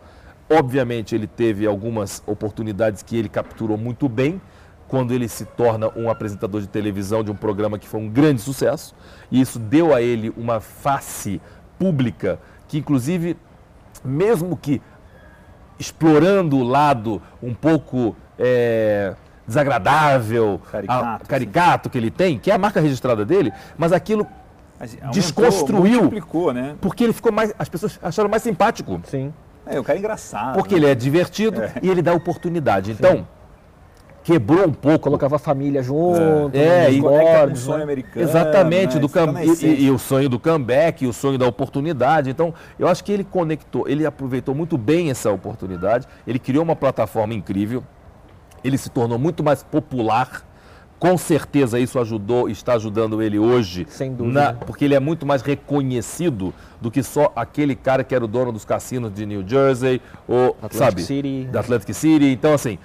Obviamente, 0.49 1.15
ele 1.15 1.27
teve 1.27 1.67
algumas 1.67 2.23
oportunidades 2.27 3.03
que 3.03 3.17
ele 3.17 3.29
capturou 3.29 3.77
muito 3.77 4.09
bem, 4.09 4.41
quando 4.91 5.13
ele 5.15 5.29
se 5.29 5.45
torna 5.45 5.89
um 5.97 6.11
apresentador 6.11 6.61
de 6.61 6.67
televisão 6.67 7.23
de 7.23 7.31
um 7.31 7.37
programa 7.37 7.79
que 7.79 7.87
foi 7.87 8.01
um 8.01 8.09
grande 8.09 8.41
sucesso. 8.41 8.93
E 9.31 9.41
isso 9.41 9.57
deu 9.57 9.95
a 9.95 10.03
ele 10.03 10.35
uma 10.37 10.59
face 10.59 11.41
pública 11.79 12.41
que, 12.67 12.79
inclusive, 12.79 13.37
mesmo 14.05 14.57
que 14.57 14.83
explorando 15.79 16.59
o 16.59 16.65
lado 16.65 17.23
um 17.41 17.55
pouco 17.55 18.17
é, 18.37 19.15
desagradável, 19.51 20.61
Caricato, 20.71 21.05
a- 21.05 21.21
caricato 21.27 21.91
que 21.91 21.99
ele 21.99 22.11
tem, 22.11 22.39
que 22.39 22.51
é 22.51 22.55
a 22.55 22.59
marca 22.59 22.81
registrada 22.81 23.25
dele, 23.25 23.53
mas 23.77 23.93
aquilo 23.93 24.27
Mas 24.79 24.93
aumentou, 24.95 25.13
Desconstruiu. 25.13 26.11
Né? 26.55 26.75
porque 26.81 27.05
ele 27.05 27.13
ficou 27.13 27.31
mais. 27.31 27.53
As 27.59 27.69
pessoas 27.69 27.99
acharam 28.03 28.31
mais 28.31 28.43
simpático. 28.43 28.99
Sim. 29.05 29.33
É, 29.67 29.79
o 29.79 29.85
cara 29.85 29.99
é 29.99 30.01
engraçado. 30.01 30.55
Porque 30.55 30.75
né? 30.75 30.81
ele 30.81 30.87
é 30.87 30.95
divertido 30.95 31.61
e 31.83 31.89
ele 31.91 32.01
dá 32.01 32.15
oportunidade. 32.15 32.91
Então, 32.91 33.27
quebrou 34.25 34.67
um 34.67 34.73
pouco. 34.73 35.01
Colocava 35.01 35.37
a 35.37 35.39
família 35.39 35.83
junto, 35.83 36.57
É, 36.57 36.89
nos 37.47 37.61
e 37.61 37.63
sonho 37.63 37.77
né? 37.79 37.83
americano. 37.85 38.25
Exatamente, 38.27 38.95
né? 38.95 39.01
do 39.01 39.09
cam- 39.09 39.35
e, 39.39 39.45
essência. 39.45 39.67
e- 39.67 39.85
e 39.85 39.91
o 39.91 39.99
sonho 39.99 40.29
do 40.31 40.39
comeback, 40.39 41.05
e 41.05 41.07
o 41.07 41.13
sonho 41.13 41.37
da 41.37 41.47
oportunidade. 41.47 42.31
Então, 42.31 42.55
eu 42.79 42.89
acho 42.89 43.05
que 43.05 43.13
ele 43.13 43.23
conectou, 43.25 43.87
ele 43.87 44.07
aproveitou 44.07 44.55
muito 44.55 44.79
bem 44.79 45.11
essa 45.11 45.31
oportunidade, 45.31 46.07
ele 46.27 46.39
criou 46.39 46.65
uma 46.65 46.75
plataforma 46.75 47.35
incrível, 47.35 47.85
ele 48.63 48.79
se 48.79 48.91
tornou 48.91 49.19
muito 49.19 49.43
mais 49.43 49.63
popular. 49.63 50.45
Com 50.99 51.17
certeza 51.17 51.81
isso 51.81 51.99
ajudou, 51.99 52.47
está 52.47 52.75
ajudando 52.75 53.23
ele 53.23 53.39
hoje. 53.39 53.87
Sem 53.89 54.13
dúvida. 54.13 54.59
porque 54.67 54.85
ele 54.85 54.95
é 54.95 55.01
muito 55.01 55.25
mais 55.25 55.41
reconhecido 55.41 56.53
do 56.79 56.91
que 56.91 57.03
só 57.03 57.33
aquele 57.35 57.75
cara 57.75 58.05
que 58.05 58.15
era 58.15 58.23
o 58.23 58.29
dono 58.29 58.53
dos 58.53 58.67
cassinos 58.67 59.11
de 59.13 59.25
New 59.25 59.43
Jersey, 59.47 60.01
ou, 60.29 60.51
Atlantic 60.63 60.79
sabe, 60.79 61.03
City. 61.03 61.49
da 61.51 61.61
Atlantic 61.61 61.95
City. 61.95 62.27
Então, 62.27 62.53
assim, 62.53 62.79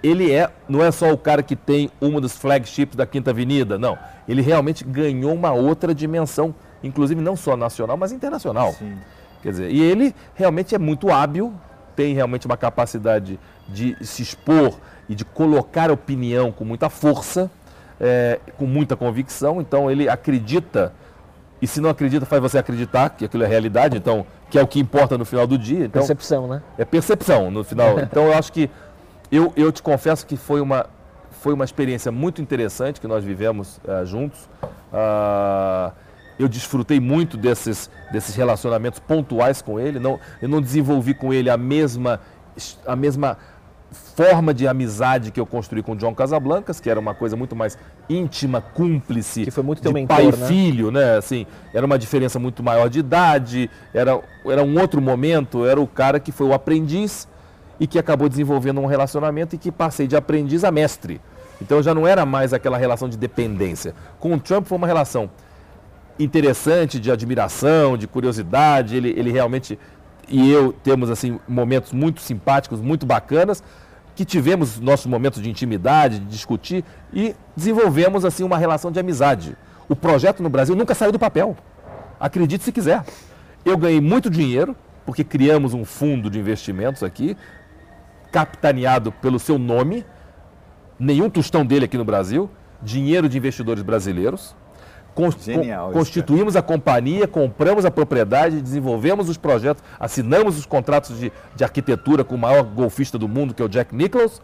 ele 0.00 0.30
é, 0.30 0.48
não 0.68 0.80
é 0.80 0.92
só 0.92 1.12
o 1.12 1.18
cara 1.18 1.42
que 1.42 1.56
tem 1.56 1.90
uma 2.00 2.20
dos 2.20 2.36
flagships 2.36 2.94
da 2.94 3.04
Quinta 3.04 3.30
Avenida, 3.30 3.76
não. 3.76 3.98
Ele 4.28 4.42
realmente 4.42 4.84
ganhou 4.84 5.34
uma 5.34 5.52
outra 5.52 5.92
dimensão, 5.92 6.54
inclusive 6.84 7.20
não 7.20 7.34
só 7.34 7.56
nacional, 7.56 7.96
mas 7.96 8.12
internacional. 8.12 8.72
Sim. 8.74 8.96
Quer 9.42 9.50
dizer, 9.50 9.70
e 9.70 9.80
ele 9.80 10.14
realmente 10.34 10.74
é 10.74 10.78
muito 10.78 11.10
hábil, 11.10 11.52
tem 11.94 12.14
realmente 12.14 12.46
uma 12.46 12.56
capacidade 12.56 13.38
de 13.68 13.96
se 14.04 14.22
expor 14.22 14.78
e 15.08 15.14
de 15.14 15.24
colocar 15.24 15.90
opinião 15.90 16.50
com 16.50 16.64
muita 16.64 16.88
força, 16.88 17.50
é, 18.00 18.40
com 18.56 18.66
muita 18.66 18.96
convicção. 18.96 19.60
Então 19.60 19.90
ele 19.90 20.08
acredita, 20.08 20.92
e 21.60 21.66
se 21.66 21.80
não 21.80 21.90
acredita, 21.90 22.26
faz 22.26 22.42
você 22.42 22.58
acreditar 22.58 23.10
que 23.10 23.24
aquilo 23.24 23.44
é 23.44 23.46
realidade, 23.46 23.96
então, 23.96 24.26
que 24.50 24.58
é 24.58 24.62
o 24.62 24.66
que 24.66 24.78
importa 24.78 25.16
no 25.16 25.24
final 25.24 25.46
do 25.46 25.56
dia. 25.56 25.84
Então, 25.86 26.00
Percepção, 26.00 26.46
né? 26.46 26.62
é 26.78 26.84
percepção 26.84 27.50
no 27.50 27.64
final. 27.64 27.98
Então 28.00 28.26
eu 28.26 28.34
acho 28.36 28.52
que 28.52 28.70
eu, 29.30 29.52
eu 29.56 29.72
te 29.72 29.82
confesso 29.82 30.26
que 30.26 30.36
foi 30.36 30.60
uma 30.60 30.86
foi 31.40 31.52
uma 31.52 31.64
experiência 31.64 32.10
muito 32.10 32.42
interessante 32.42 33.00
que 33.00 33.06
nós 33.06 33.22
vivemos 33.22 33.78
eh, 33.86 34.04
juntos. 34.04 34.48
Ah, 34.92 35.92
eu 36.38 36.48
desfrutei 36.48 36.98
muito 36.98 37.36
desses 37.36 37.90
desses 38.10 38.34
relacionamentos 38.34 38.98
pontuais 38.98 39.62
com 39.62 39.78
ele. 39.78 40.00
Não 40.00 40.18
eu 40.42 40.48
não 40.48 40.60
desenvolvi 40.60 41.14
com 41.14 41.32
ele 41.32 41.48
a 41.48 41.56
mesma 41.56 42.20
a 42.86 42.96
mesma 42.96 43.38
forma 43.90 44.52
de 44.52 44.66
amizade 44.66 45.30
que 45.30 45.38
eu 45.38 45.46
construí 45.46 45.82
com 45.82 45.92
o 45.92 45.96
John 45.96 46.14
Casablancas, 46.14 46.80
que 46.80 46.88
era 46.88 46.98
uma 46.98 47.14
coisa 47.14 47.36
muito 47.36 47.54
mais 47.54 47.78
íntima, 48.08 48.60
cúmplice, 48.60 49.44
Que 49.44 49.50
foi 49.50 49.62
muito 49.62 49.82
teu 49.82 49.92
mentor, 49.92 50.16
pai 50.16 50.26
e 50.26 50.32
né? 50.32 50.46
filho, 50.46 50.90
né? 50.90 51.16
Assim, 51.16 51.46
era 51.72 51.84
uma 51.84 51.98
diferença 51.98 52.38
muito 52.38 52.62
maior 52.62 52.88
de 52.88 52.98
idade, 52.98 53.70
era, 53.92 54.20
era 54.44 54.62
um 54.62 54.80
outro 54.80 55.00
momento, 55.00 55.66
era 55.66 55.80
o 55.80 55.86
cara 55.86 56.18
que 56.18 56.32
foi 56.32 56.46
o 56.46 56.52
aprendiz 56.52 57.28
e 57.78 57.86
que 57.86 57.98
acabou 57.98 58.28
desenvolvendo 58.28 58.80
um 58.80 58.86
relacionamento 58.86 59.54
e 59.54 59.58
que 59.58 59.70
passei 59.70 60.06
de 60.06 60.16
aprendiz 60.16 60.64
a 60.64 60.70
mestre. 60.70 61.20
Então 61.60 61.82
já 61.82 61.94
não 61.94 62.06
era 62.06 62.26
mais 62.26 62.52
aquela 62.52 62.76
relação 62.76 63.08
de 63.08 63.16
dependência. 63.16 63.94
Com 64.18 64.34
o 64.34 64.40
Trump 64.40 64.66
foi 64.66 64.78
uma 64.78 64.86
relação 64.86 65.30
interessante, 66.18 66.98
de 66.98 67.10
admiração, 67.10 67.96
de 67.96 68.06
curiosidade. 68.06 68.96
Ele, 68.96 69.10
ele 69.10 69.30
realmente 69.30 69.78
e 70.28 70.50
eu 70.50 70.72
temos 70.72 71.10
assim 71.10 71.38
momentos 71.46 71.92
muito 71.92 72.20
simpáticos, 72.20 72.80
muito 72.80 73.06
bacanas, 73.06 73.62
que 74.14 74.24
tivemos 74.24 74.80
nossos 74.80 75.06
momentos 75.06 75.42
de 75.42 75.50
intimidade, 75.50 76.18
de 76.18 76.26
discutir 76.26 76.84
e 77.12 77.34
desenvolvemos 77.54 78.24
assim 78.24 78.42
uma 78.42 78.56
relação 78.56 78.90
de 78.90 78.98
amizade. 78.98 79.56
O 79.88 79.94
projeto 79.94 80.42
no 80.42 80.48
Brasil 80.48 80.74
nunca 80.74 80.94
saiu 80.94 81.12
do 81.12 81.18
papel. 81.18 81.56
Acredite 82.18 82.64
se 82.64 82.72
quiser. 82.72 83.04
Eu 83.64 83.76
ganhei 83.76 84.00
muito 84.00 84.30
dinheiro, 84.30 84.74
porque 85.04 85.22
criamos 85.22 85.74
um 85.74 85.84
fundo 85.84 86.30
de 86.30 86.38
investimentos 86.38 87.02
aqui, 87.02 87.36
capitaneado 88.32 89.12
pelo 89.12 89.38
seu 89.38 89.58
nome, 89.58 90.04
nenhum 90.98 91.28
tostão 91.28 91.64
dele 91.64 91.84
aqui 91.84 91.98
no 91.98 92.04
Brasil, 92.04 92.50
dinheiro 92.82 93.28
de 93.28 93.36
investidores 93.36 93.82
brasileiros. 93.82 94.56
Genial, 95.56 95.90
constituímos 95.92 96.56
a 96.56 96.62
companhia, 96.62 97.26
compramos 97.26 97.86
a 97.86 97.90
propriedade, 97.90 98.60
desenvolvemos 98.60 99.28
os 99.28 99.38
projetos, 99.38 99.82
assinamos 99.98 100.58
os 100.58 100.66
contratos 100.66 101.18
de, 101.18 101.32
de 101.54 101.64
arquitetura 101.64 102.22
com 102.22 102.34
o 102.34 102.38
maior 102.38 102.62
golfista 102.62 103.18
do 103.18 103.26
mundo, 103.26 103.54
que 103.54 103.62
é 103.62 103.64
o 103.64 103.68
Jack 103.68 103.94
Nicklaus. 103.94 104.42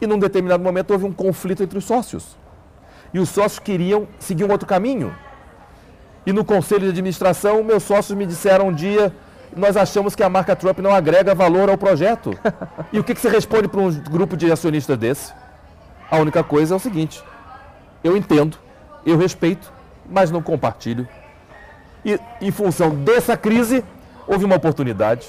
E 0.00 0.06
num 0.06 0.18
determinado 0.18 0.62
momento 0.62 0.92
houve 0.92 1.04
um 1.04 1.12
conflito 1.12 1.62
entre 1.62 1.76
os 1.76 1.84
sócios. 1.84 2.36
E 3.12 3.18
os 3.18 3.28
sócios 3.28 3.58
queriam 3.58 4.08
seguir 4.18 4.44
um 4.44 4.50
outro 4.50 4.66
caminho. 4.66 5.14
E 6.26 6.32
no 6.32 6.44
conselho 6.44 6.82
de 6.82 6.88
administração, 6.88 7.62
meus 7.62 7.82
sócios 7.82 8.16
me 8.16 8.24
disseram 8.24 8.68
um 8.68 8.72
dia: 8.72 9.14
nós 9.54 9.76
achamos 9.76 10.16
que 10.16 10.22
a 10.22 10.28
marca 10.28 10.56
Trump 10.56 10.78
não 10.78 10.92
agrega 10.92 11.34
valor 11.34 11.68
ao 11.68 11.76
projeto. 11.76 12.30
e 12.92 12.98
o 12.98 13.04
que, 13.04 13.14
que 13.14 13.20
você 13.20 13.28
responde 13.28 13.68
para 13.68 13.80
um 13.80 13.90
grupo 13.90 14.36
de 14.36 14.50
acionistas 14.50 14.96
desse? 14.96 15.32
A 16.10 16.16
única 16.16 16.42
coisa 16.42 16.74
é 16.74 16.76
o 16.76 16.80
seguinte: 16.80 17.22
eu 18.02 18.16
entendo 18.16 18.63
eu 19.04 19.16
respeito, 19.16 19.72
mas 20.08 20.30
não 20.30 20.42
compartilho. 20.42 21.06
E 22.04 22.18
em 22.40 22.50
função 22.50 22.90
dessa 22.90 23.36
crise, 23.36 23.84
houve 24.26 24.44
uma 24.44 24.56
oportunidade. 24.56 25.28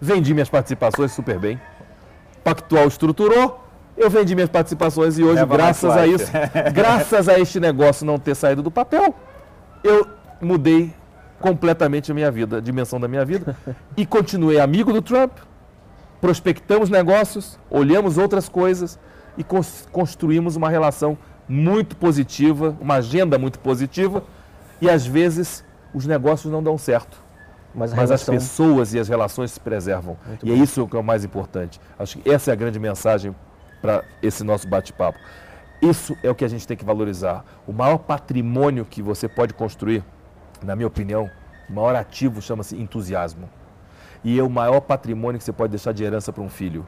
Vendi 0.00 0.34
minhas 0.34 0.48
participações 0.48 1.12
super 1.12 1.38
bem. 1.38 1.60
Pactual 2.44 2.86
estruturou, 2.86 3.60
eu 3.96 4.10
vendi 4.10 4.34
minhas 4.34 4.50
participações 4.50 5.18
e 5.18 5.24
hoje, 5.24 5.36
Leva 5.36 5.56
graças 5.56 5.90
a 5.90 6.06
isso, 6.06 6.30
graças 6.72 7.28
a 7.28 7.38
este 7.38 7.58
negócio 7.58 8.04
não 8.06 8.18
ter 8.18 8.34
saído 8.34 8.62
do 8.62 8.70
papel, 8.70 9.14
eu 9.82 10.06
mudei 10.40 10.92
completamente 11.40 12.12
a 12.12 12.14
minha 12.14 12.30
vida, 12.30 12.58
a 12.58 12.60
dimensão 12.60 13.00
da 13.00 13.08
minha 13.08 13.24
vida, 13.24 13.56
e 13.96 14.04
continuei 14.06 14.60
amigo 14.60 14.92
do 14.92 15.02
Trump, 15.02 15.32
prospectamos 16.20 16.90
negócios, 16.90 17.58
olhamos 17.70 18.18
outras 18.18 18.48
coisas 18.48 18.98
e 19.36 19.44
construímos 19.90 20.56
uma 20.56 20.68
relação 20.68 21.16
muito 21.48 21.96
positiva, 21.96 22.76
uma 22.80 22.94
agenda 22.94 23.38
muito 23.38 23.58
positiva, 23.58 24.22
e 24.80 24.90
às 24.90 25.06
vezes 25.06 25.64
os 25.94 26.06
negócios 26.06 26.52
não 26.52 26.62
dão 26.62 26.76
certo. 26.76 27.24
Mas, 27.74 27.90
mas 27.90 28.08
relação... 28.08 28.34
as 28.34 28.42
pessoas 28.42 28.94
e 28.94 28.98
as 28.98 29.08
relações 29.08 29.50
se 29.52 29.60
preservam. 29.60 30.16
Muito 30.26 30.46
e 30.46 30.50
é 30.50 30.54
bom. 30.54 30.60
é 30.60 30.62
isso 30.62 30.86
que 30.88 30.96
é 30.96 30.98
o 30.98 31.04
mais 31.04 31.24
importante. 31.24 31.80
Acho 31.98 32.18
que 32.18 32.30
essa 32.30 32.50
é 32.50 32.52
a 32.52 32.56
grande 32.56 32.78
mensagem 32.78 33.34
para 33.82 34.02
esse 34.22 34.42
nosso 34.42 34.66
bate-papo. 34.66 35.18
Isso 35.80 36.16
é 36.22 36.30
o 36.30 36.34
que 36.34 36.44
a 36.44 36.48
gente 36.48 36.66
tem 36.66 36.76
que 36.76 36.84
valorizar. 36.84 37.44
O 37.66 37.72
maior 37.72 37.98
patrimônio 37.98 38.84
que 38.84 39.02
você 39.02 39.28
pode 39.28 39.52
construir, 39.52 40.02
na 40.64 40.74
minha 40.74 40.86
opinião, 40.86 41.30
o 41.68 41.72
maior 41.72 41.94
ativo 41.94 42.40
chama-se 42.40 42.74
entusiasmo. 42.76 43.48
E 44.24 44.38
é 44.38 44.42
o 44.42 44.48
maior 44.48 44.80
patrimônio 44.80 45.38
que 45.38 45.44
você 45.44 45.52
pode 45.52 45.70
deixar 45.70 45.92
de 45.92 46.02
herança 46.02 46.32
para 46.32 46.42
um 46.42 46.48
filho. 46.48 46.86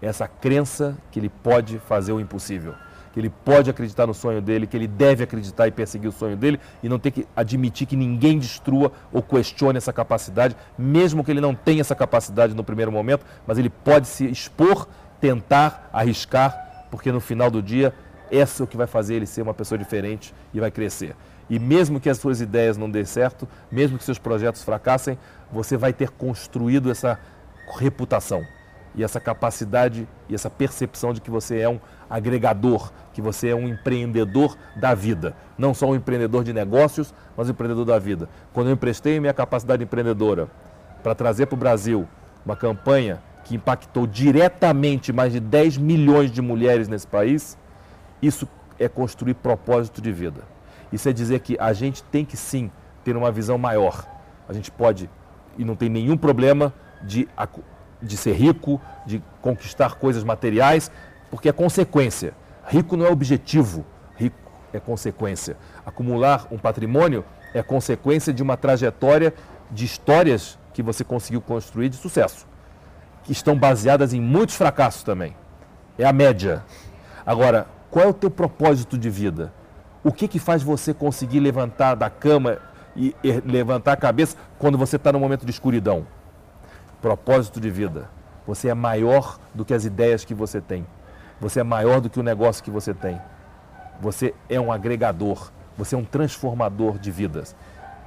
É 0.00 0.06
essa 0.06 0.26
crença 0.26 0.96
que 1.10 1.20
ele 1.20 1.28
pode 1.28 1.78
fazer 1.78 2.12
o 2.12 2.18
impossível 2.18 2.74
que 3.12 3.20
ele 3.20 3.30
pode 3.30 3.68
acreditar 3.70 4.06
no 4.06 4.14
sonho 4.14 4.40
dele, 4.40 4.66
que 4.66 4.76
ele 4.76 4.88
deve 4.88 5.22
acreditar 5.22 5.68
e 5.68 5.70
perseguir 5.70 6.08
o 6.08 6.12
sonho 6.12 6.36
dele 6.36 6.58
e 6.82 6.88
não 6.88 6.98
ter 6.98 7.10
que 7.10 7.26
admitir 7.36 7.86
que 7.86 7.94
ninguém 7.94 8.38
destrua 8.38 8.90
ou 9.12 9.22
questione 9.22 9.76
essa 9.76 9.92
capacidade, 9.92 10.56
mesmo 10.78 11.22
que 11.22 11.30
ele 11.30 11.40
não 11.40 11.54
tenha 11.54 11.82
essa 11.82 11.94
capacidade 11.94 12.54
no 12.54 12.64
primeiro 12.64 12.90
momento, 12.90 13.24
mas 13.46 13.58
ele 13.58 13.68
pode 13.68 14.08
se 14.08 14.24
expor, 14.24 14.88
tentar, 15.20 15.90
arriscar, 15.92 16.86
porque 16.90 17.12
no 17.12 17.20
final 17.20 17.50
do 17.50 17.62
dia, 17.62 17.94
essa 18.30 18.62
é 18.62 18.64
o 18.64 18.66
que 18.66 18.76
vai 18.76 18.86
fazer 18.86 19.16
ele 19.16 19.26
ser 19.26 19.42
uma 19.42 19.54
pessoa 19.54 19.78
diferente 19.78 20.34
e 20.54 20.60
vai 20.60 20.70
crescer. 20.70 21.14
E 21.50 21.58
mesmo 21.58 22.00
que 22.00 22.08
as 22.08 22.16
suas 22.16 22.40
ideias 22.40 22.78
não 22.78 22.90
dêem 22.90 23.04
certo, 23.04 23.46
mesmo 23.70 23.98
que 23.98 24.04
seus 24.04 24.18
projetos 24.18 24.62
fracassem, 24.62 25.18
você 25.50 25.76
vai 25.76 25.92
ter 25.92 26.08
construído 26.10 26.90
essa 26.90 27.18
reputação 27.78 28.42
e 28.94 29.02
essa 29.02 29.20
capacidade 29.20 30.08
e 30.28 30.34
essa 30.34 30.50
percepção 30.50 31.12
de 31.12 31.20
que 31.20 31.30
você 31.30 31.58
é 31.58 31.68
um 31.68 31.80
agregador, 32.12 32.92
que 33.14 33.22
você 33.22 33.48
é 33.48 33.54
um 33.54 33.66
empreendedor 33.66 34.54
da 34.76 34.94
vida. 34.94 35.34
Não 35.56 35.72
só 35.72 35.88
um 35.88 35.94
empreendedor 35.94 36.44
de 36.44 36.52
negócios, 36.52 37.14
mas 37.34 37.48
um 37.48 37.52
empreendedor 37.52 37.86
da 37.86 37.98
vida. 37.98 38.28
Quando 38.52 38.66
eu 38.66 38.74
emprestei 38.74 39.18
minha 39.18 39.32
capacidade 39.32 39.82
empreendedora 39.82 40.48
para 41.02 41.14
trazer 41.14 41.46
para 41.46 41.54
o 41.54 41.58
Brasil 41.58 42.06
uma 42.44 42.54
campanha 42.54 43.22
que 43.44 43.56
impactou 43.56 44.06
diretamente 44.06 45.10
mais 45.10 45.32
de 45.32 45.40
10 45.40 45.78
milhões 45.78 46.30
de 46.30 46.42
mulheres 46.42 46.86
nesse 46.86 47.06
país, 47.06 47.56
isso 48.20 48.46
é 48.78 48.88
construir 48.88 49.34
propósito 49.34 50.02
de 50.02 50.12
vida. 50.12 50.42
Isso 50.92 51.08
é 51.08 51.12
dizer 51.14 51.40
que 51.40 51.56
a 51.58 51.72
gente 51.72 52.02
tem 52.04 52.26
que 52.26 52.36
sim 52.36 52.70
ter 53.02 53.16
uma 53.16 53.32
visão 53.32 53.56
maior. 53.56 54.06
A 54.46 54.52
gente 54.52 54.70
pode, 54.70 55.08
e 55.56 55.64
não 55.64 55.74
tem 55.74 55.88
nenhum 55.88 56.16
problema, 56.16 56.74
de 57.02 57.26
de 58.02 58.16
ser 58.16 58.32
rico, 58.32 58.80
de 59.06 59.22
conquistar 59.40 59.94
coisas 59.94 60.24
materiais, 60.24 60.90
porque 61.32 61.48
é 61.48 61.52
consequência. 61.52 62.34
Rico 62.68 62.94
não 62.94 63.06
é 63.06 63.10
objetivo, 63.10 63.86
rico 64.16 64.36
é 64.70 64.78
consequência. 64.78 65.56
Acumular 65.84 66.46
um 66.50 66.58
patrimônio 66.58 67.24
é 67.54 67.62
consequência 67.62 68.34
de 68.34 68.42
uma 68.42 68.54
trajetória 68.54 69.32
de 69.70 69.86
histórias 69.86 70.58
que 70.74 70.82
você 70.82 71.02
conseguiu 71.02 71.40
construir 71.40 71.88
de 71.88 71.96
sucesso, 71.96 72.46
que 73.24 73.32
estão 73.32 73.56
baseadas 73.56 74.12
em 74.12 74.20
muitos 74.20 74.54
fracassos 74.54 75.02
também. 75.02 75.34
É 75.98 76.04
a 76.04 76.12
média. 76.12 76.62
Agora, 77.24 77.66
qual 77.90 78.04
é 78.04 78.08
o 78.08 78.14
teu 78.14 78.30
propósito 78.30 78.98
de 78.98 79.08
vida? 79.08 79.50
O 80.04 80.12
que, 80.12 80.28
que 80.28 80.38
faz 80.38 80.62
você 80.62 80.92
conseguir 80.92 81.40
levantar 81.40 81.94
da 81.94 82.10
cama 82.10 82.58
e 82.94 83.16
levantar 83.46 83.92
a 83.94 83.96
cabeça 83.96 84.36
quando 84.58 84.76
você 84.76 84.96
está 84.96 85.10
no 85.10 85.18
momento 85.18 85.46
de 85.46 85.50
escuridão? 85.50 86.06
propósito 87.02 87.60
de 87.60 87.68
vida. 87.68 88.08
Você 88.46 88.68
é 88.68 88.74
maior 88.74 89.38
do 89.52 89.64
que 89.64 89.74
as 89.74 89.84
ideias 89.84 90.24
que 90.24 90.32
você 90.32 90.60
tem. 90.60 90.86
Você 91.42 91.58
é 91.58 91.64
maior 91.64 92.00
do 92.00 92.08
que 92.08 92.20
o 92.20 92.22
negócio 92.22 92.62
que 92.62 92.70
você 92.70 92.94
tem. 92.94 93.20
Você 94.00 94.32
é 94.48 94.60
um 94.60 94.70
agregador. 94.70 95.50
Você 95.76 95.96
é 95.96 95.98
um 95.98 96.04
transformador 96.04 97.00
de 97.00 97.10
vidas. 97.10 97.56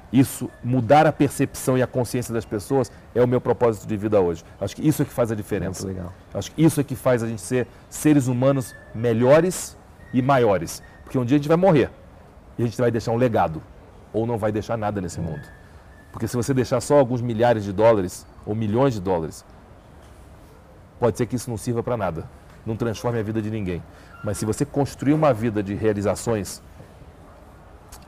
Isso, 0.10 0.50
mudar 0.64 1.06
a 1.06 1.12
percepção 1.12 1.78
e 1.78 1.84
a 1.84 1.88
consciência 1.88 2.34
das 2.34 2.46
pessoas 2.46 2.90
é 3.14 3.22
o 3.22 3.28
meu 3.28 3.42
propósito 3.42 3.86
de 3.86 3.98
vida 3.98 4.22
hoje. 4.22 4.42
Acho 4.62 4.78
que 4.78 4.88
isso 4.88 5.02
é 5.02 5.06
que 5.06 5.12
faz 5.12 5.34
a 5.34 5.36
diferença. 5.36 5.84
Muito 5.84 5.98
legal. 5.98 6.14
Acho 6.34 6.50
que 6.50 6.64
isso 6.64 6.80
é 6.80 6.84
que 6.86 6.96
faz 6.96 7.22
a 7.22 7.28
gente 7.28 7.42
ser 7.42 7.68
seres 7.90 8.28
humanos 8.28 8.74
melhores 8.94 9.76
e 10.14 10.22
maiores. 10.22 10.82
Porque 11.04 11.18
um 11.18 11.26
dia 11.26 11.36
a 11.36 11.40
gente 11.40 11.50
vai 11.50 11.58
morrer 11.58 11.90
e 12.58 12.64
a 12.64 12.66
gente 12.66 12.80
vai 12.80 12.90
deixar 12.90 13.12
um 13.12 13.18
legado. 13.18 13.62
Ou 14.14 14.26
não 14.26 14.38
vai 14.38 14.54
deixar 14.54 14.78
nada 14.78 15.02
nesse 15.02 15.20
mundo. 15.20 15.42
Porque 16.10 16.26
se 16.26 16.38
você 16.38 16.54
deixar 16.54 16.80
só 16.80 16.98
alguns 16.98 17.20
milhares 17.20 17.66
de 17.66 17.74
dólares 17.74 18.26
ou 18.46 18.56
milhões 18.56 18.94
de 18.94 19.02
dólares, 19.02 19.44
pode 20.98 21.18
ser 21.18 21.26
que 21.26 21.36
isso 21.36 21.50
não 21.50 21.58
sirva 21.58 21.84
para 21.84 21.98
nada, 21.98 22.30
não 22.66 22.76
transforme 22.76 23.20
a 23.20 23.24
vida 23.24 23.42
de 23.42 23.50
ninguém. 23.50 23.82
Mas 24.24 24.38
se 24.38 24.46
você 24.46 24.66
construir 24.66 25.14
uma 25.14 25.34
vida 25.34 25.62
de 25.62 25.74
realizações 25.74 26.62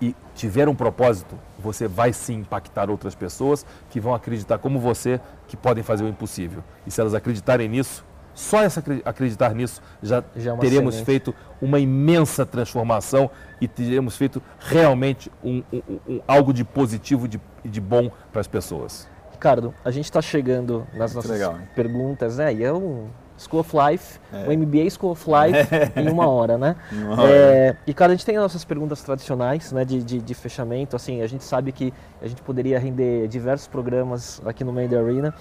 e 0.01 0.15
tiver 0.35 0.67
um 0.67 0.75
propósito, 0.75 1.37
você 1.57 1.87
vai 1.87 2.13
sim 2.13 2.39
impactar 2.39 2.89
outras 2.89 3.15
pessoas 3.15 3.65
que 3.89 3.99
vão 3.99 4.13
acreditar 4.13 4.57
como 4.57 4.79
você 4.79 5.19
que 5.47 5.57
podem 5.57 5.83
fazer 5.83 6.03
o 6.03 6.07
impossível. 6.07 6.63
E 6.85 6.91
se 6.91 7.01
elas 7.01 7.13
acreditarem 7.13 7.67
nisso, 7.67 8.05
só 8.33 8.61
essa, 8.61 8.83
acreditar 9.03 9.55
nisso 9.55 9.81
já, 10.01 10.23
já 10.35 10.53
é 10.53 10.57
teremos 10.57 10.93
semente. 10.93 11.05
feito 11.05 11.35
uma 11.59 11.79
imensa 11.79 12.45
transformação 12.45 13.31
e 13.59 13.67
teremos 13.67 14.15
feito 14.15 14.41
realmente 14.59 15.31
um, 15.43 15.63
um, 15.73 15.99
um, 16.07 16.21
algo 16.27 16.53
de 16.53 16.63
positivo 16.63 17.25
e 17.25 17.29
de, 17.29 17.41
de 17.65 17.81
bom 17.81 18.11
para 18.31 18.41
as 18.41 18.47
pessoas. 18.47 19.09
Ricardo, 19.31 19.73
a 19.83 19.89
gente 19.89 20.05
está 20.05 20.21
chegando 20.21 20.85
nas 20.93 21.15
nossas 21.15 21.31
legal, 21.31 21.57
perguntas, 21.75 22.37
né? 22.37 22.53
E 22.53 22.63
é 22.63 22.71
um 22.71 23.07
School 23.37 23.61
of 23.61 23.71
Life, 23.75 24.19
é. 24.33 24.49
um 24.49 24.57
MBA 24.57 24.89
School 24.89 25.11
of 25.11 25.25
Life 25.29 25.69
em 25.95 26.09
uma 26.09 26.27
hora, 26.27 26.57
né? 26.57 26.75
Uma 26.91 27.21
hora. 27.21 27.31
É, 27.31 27.77
Ricardo, 27.85 28.11
a 28.11 28.15
gente 28.15 28.25
tem 28.25 28.35
as 28.35 28.41
nossas 28.41 28.65
perguntas 28.65 29.01
tradicionais, 29.03 29.71
né, 29.71 29.85
de, 29.85 30.03
de, 30.03 30.19
de, 30.19 30.33
fechamento. 30.33 30.95
Assim, 30.95 31.21
a 31.21 31.27
gente 31.27 31.43
sabe 31.43 31.71
que 31.71 31.93
a 32.21 32.27
gente 32.27 32.41
poderia 32.41 32.79
render 32.79 33.27
diversos 33.27 33.67
programas 33.67 34.41
aqui 34.45 34.63
no 34.63 34.73
meio 34.73 34.89
da 34.89 34.99
Arena, 34.99 35.33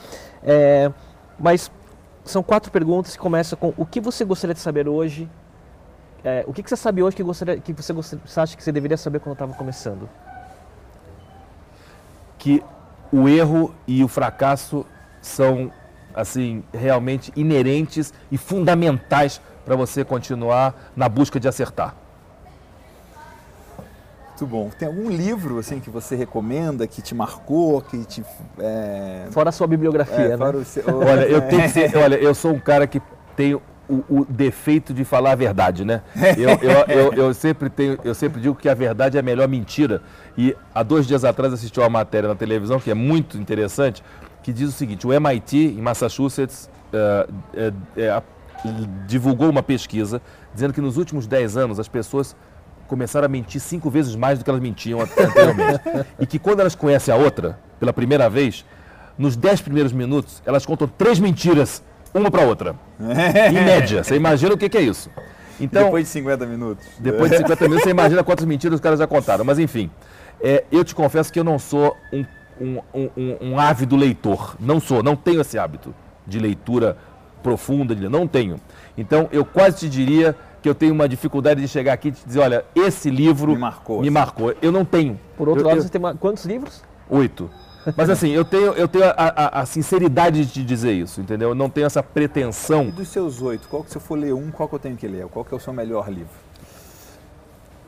é, 0.43 0.93
mas 1.39 1.71
são 2.25 2.43
quatro 2.43 2.71
perguntas 2.71 3.13
que 3.17 3.23
começam 3.23 3.59
com 3.59 3.73
o 3.77 3.87
que 3.87 4.01
você 4.01 4.25
gostaria 4.25 4.55
de 4.55 4.61
saber 4.61 4.89
hoje, 4.89 5.29
é, 6.25 6.45
o 6.47 6.53
que, 6.53 6.63
que, 6.63 6.69
você 6.69 6.77
sabe 6.77 7.03
hoje 7.03 7.17
que, 7.17 7.23
gostaria, 7.23 7.59
que 7.59 7.73
você, 7.73 7.93
gostaria, 7.93 8.23
você 8.27 8.41
acha 8.41 8.57
que 8.57 8.63
você 8.63 8.73
deveria 8.73 8.97
saber 8.97 9.21
quando 9.21 9.35
estava 9.35 9.55
começando? 9.55 10.09
Que 12.37 12.63
o 13.13 13.29
erro 13.29 13.73
e 13.87 14.03
o 14.03 14.09
fracasso 14.09 14.85
são 15.23 15.71
assim 16.17 16.65
realmente 16.73 17.31
inerentes 17.37 18.13
e 18.33 18.39
fundamentais 18.39 19.41
para 19.65 19.77
você 19.77 20.05
continuar 20.05 20.91
na 20.97 21.09
busca 21.09 21.39
de 21.39 21.47
acertar. 21.47 21.95
Muito 24.31 24.47
bom. 24.47 24.71
Tem 24.79 24.87
algum 24.87 25.09
livro 25.09 25.59
assim 25.59 25.81
que 25.81 25.89
você 25.89 26.15
recomenda, 26.15 26.87
que 26.87 27.01
te 27.01 27.15
marcou, 27.15 27.81
que 27.81 28.05
te. 28.05 28.23
É... 28.59 29.27
Fora 29.31 29.49
a 29.49 29.53
sua 29.53 29.67
bibliografia, 29.67 30.15
é, 30.15 30.37
né? 30.37 30.65
Seu... 30.65 30.85
olha, 30.99 31.23
eu 31.23 31.41
tenho 31.43 31.69
ser, 31.71 31.97
olha, 31.97 32.17
eu 32.17 32.35
sou 32.35 32.53
um 32.53 32.59
cara 32.59 32.87
que 32.87 33.01
tenho 33.35 33.63
o, 33.89 34.05
o, 34.11 34.25
defeito 34.27 34.93
de 34.93 35.05
falar 35.05 35.33
a 35.33 35.35
verdade, 35.35 35.85
né? 35.85 36.03
Eu, 36.37 36.51
eu, 36.51 36.85
eu, 36.89 37.13
eu, 37.15 37.35
sempre 37.35 37.71
tenho, 37.71 37.99
eu 38.05 38.15
sempre 38.15 38.41
digo 38.41 38.55
que 38.55 38.69
a 38.69 38.75
verdade 38.75 39.17
é 39.17 39.21
a 39.21 39.23
melhor 39.23 39.49
mentira. 39.49 40.03
E 40.37 40.55
há 40.75 40.83
dois 40.83 41.07
dias 41.07 41.25
atrás 41.25 41.53
assisti 41.53 41.81
uma 41.81 41.89
matéria 41.89 42.29
na 42.29 42.35
televisão 42.35 42.79
que 42.79 42.91
é 42.91 42.95
muito 42.95 43.39
interessante, 43.39 44.03
que 44.47 44.53
diz 44.53 44.69
o 44.69 44.73
seguinte: 44.73 45.05
o 45.05 45.13
MIT 45.13 45.57
em 45.77 45.83
Massachusetts 45.83 46.71
uh, 46.95 47.75
divulgou 49.05 49.51
uma 49.51 49.63
pesquisa 49.63 50.23
dizendo 50.55 50.73
que 50.73 50.81
nos 50.81 50.97
últimos 50.97 51.27
10 51.27 51.57
anos 51.57 51.81
as 51.81 51.89
pessoas 51.89 52.37
começaram 52.87 53.27
a 53.27 53.29
mentir 53.29 53.61
cinco 53.61 53.91
vezes 53.91 54.15
mais 54.15 54.39
do 54.39 54.45
que 54.45 54.51
elas 54.51 54.63
mentiam 54.63 55.01
anteriormente. 55.01 55.81
e 56.21 56.25
que 56.25 56.39
quando 56.39 56.61
elas 56.61 56.77
conhecem 56.77 57.13
a 57.13 57.17
outra 57.17 57.59
pela 57.81 57.93
primeira 57.93 58.31
vez, 58.31 58.65
nos 59.19 59.37
10 59.37 59.63
primeiros 59.63 59.93
minutos 59.93 60.41
elas 60.47 60.65
contam 60.65 60.87
três 60.87 61.19
mentiras 61.19 61.83
uma 62.15 62.31
para 62.31 62.43
outra. 62.43 62.77
em 63.01 63.65
média. 63.65 64.05
Você 64.05 64.15
imagina 64.15 64.55
o 64.55 64.57
que, 64.57 64.69
que 64.69 64.79
é 64.79 64.83
isso? 64.83 65.11
Então, 65.61 65.87
depois 65.87 66.05
de 66.05 66.11
50 66.11 66.47
minutos. 66.47 66.87
Depois 67.01 67.33
de 67.33 67.39
50 67.39 67.65
minutos, 67.65 67.83
você 67.83 67.91
imagina 67.91 68.23
quantas 68.23 68.45
mentiras 68.45 68.77
os 68.77 68.81
caras 68.81 69.01
já 69.01 69.09
contaram. 69.09 69.45
Mas 69.45 69.59
enfim, 69.59 69.91
é, 70.41 70.63
eu 70.71 70.85
te 70.85 70.95
confesso 70.95 71.33
que 71.33 71.41
eu 71.41 71.45
não 71.45 71.59
sou 71.59 71.97
um, 72.13 72.25
um, 72.61 72.81
um, 72.95 73.37
um, 73.41 73.59
ávido 73.59 73.97
leitor. 73.97 74.57
Não 74.59 74.81
sou, 74.81 75.03
não 75.03 75.17
tenho 75.17 75.41
esse 75.41 75.59
hábito 75.59 75.95
de 76.27 76.39
leitura 76.39 76.97
profunda, 77.43 77.95
não 78.09 78.27
tenho. 78.27 78.61
Então 78.97 79.29
eu 79.31 79.45
quase 79.45 79.79
te 79.79 79.89
diria 79.89 80.35
que 80.63 80.69
eu 80.69 80.75
tenho 80.75 80.93
uma 80.93 81.09
dificuldade 81.09 81.61
de 81.61 81.69
chegar 81.69 81.93
aqui 81.93 82.09
e 82.09 82.13
te 82.13 82.27
dizer, 82.27 82.41
olha, 82.41 82.65
esse 82.75 83.09
livro 83.11 83.53
me 83.53 83.59
marcou. 83.59 84.01
Me 84.01 84.09
assim. 84.09 84.11
marcou. 84.11 84.55
Eu 84.61 84.73
não 84.73 84.85
tenho. 84.85 85.19
Por 85.37 85.49
outro 85.49 85.63
eu, 85.63 85.69
lado, 85.69 85.79
eu... 85.79 85.83
você 85.83 85.89
tem 85.89 85.99
uma... 85.99 86.15
quantos 86.15 86.45
livros? 86.45 86.83
Oito. 87.09 87.49
Mas 87.97 88.11
assim, 88.11 88.31
eu 88.31 88.45
tenho, 88.45 88.73
eu 88.73 88.89
tenho 88.89 89.05
a, 89.05 89.13
a, 89.17 89.61
a, 89.61 89.67
sinceridade 89.67 90.45
de 90.45 90.53
te 90.53 90.65
dizer 90.65 90.93
isso, 90.93 91.21
entendeu? 91.21 91.51
Eu 91.51 91.55
não 91.55 91.71
tenho 91.71 91.87
essa 91.87 92.03
pretensão. 92.03 92.87
E 92.87 92.91
dos 92.91 93.09
seus 93.09 93.41
oito, 93.41 93.69
qual 93.69 93.85
que 93.85 93.91
se 93.91 93.97
eu 93.97 94.01
for 94.01 94.19
ler 94.19 94.35
um, 94.35 94.51
qual 94.51 94.69
que 94.69 94.75
eu 94.75 94.79
tenho 94.79 94.97
que 94.97 95.07
ler? 95.07 95.27
Qual 95.29 95.45
que 95.45 95.55
é 95.55 95.57
o 95.57 95.61
seu 95.61 95.73
melhor 95.73 96.09
livro? 96.09 96.35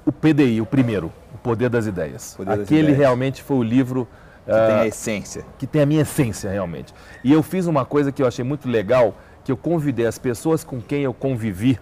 O 0.07 0.12
PDI, 0.12 0.61
o 0.61 0.66
primeiro, 0.66 1.12
O 1.35 1.39
Poder 1.39 1.69
das 1.69 1.87
Ideias. 1.87 2.35
Poder 2.37 2.51
das 2.51 2.61
Aquele 2.61 2.81
ideias. 2.83 2.99
realmente 2.99 3.43
foi 3.43 3.57
o 3.57 3.62
livro 3.62 4.07
que 4.49 4.55
uh, 4.55 4.66
tem 4.66 4.74
a 4.74 4.80
ah, 4.80 4.86
essência. 4.86 5.44
Que 5.59 5.66
tem 5.66 5.82
a 5.82 5.86
minha 5.86 6.03
essência, 6.03 6.51
realmente. 6.51 6.94
E 7.22 7.32
eu 7.32 7.42
fiz 7.42 7.66
uma 7.66 7.84
coisa 7.84 8.11
que 8.11 8.22
eu 8.22 8.26
achei 8.26 8.44
muito 8.44 8.68
legal, 8.68 9.14
que 9.44 9.53
eu 9.53 9.57
convidei 9.57 10.07
as 10.07 10.18
pessoas 10.18 10.64
com 10.64 10.80
quem 10.80 11.03
eu 11.03 11.12
convivi, 11.12 11.78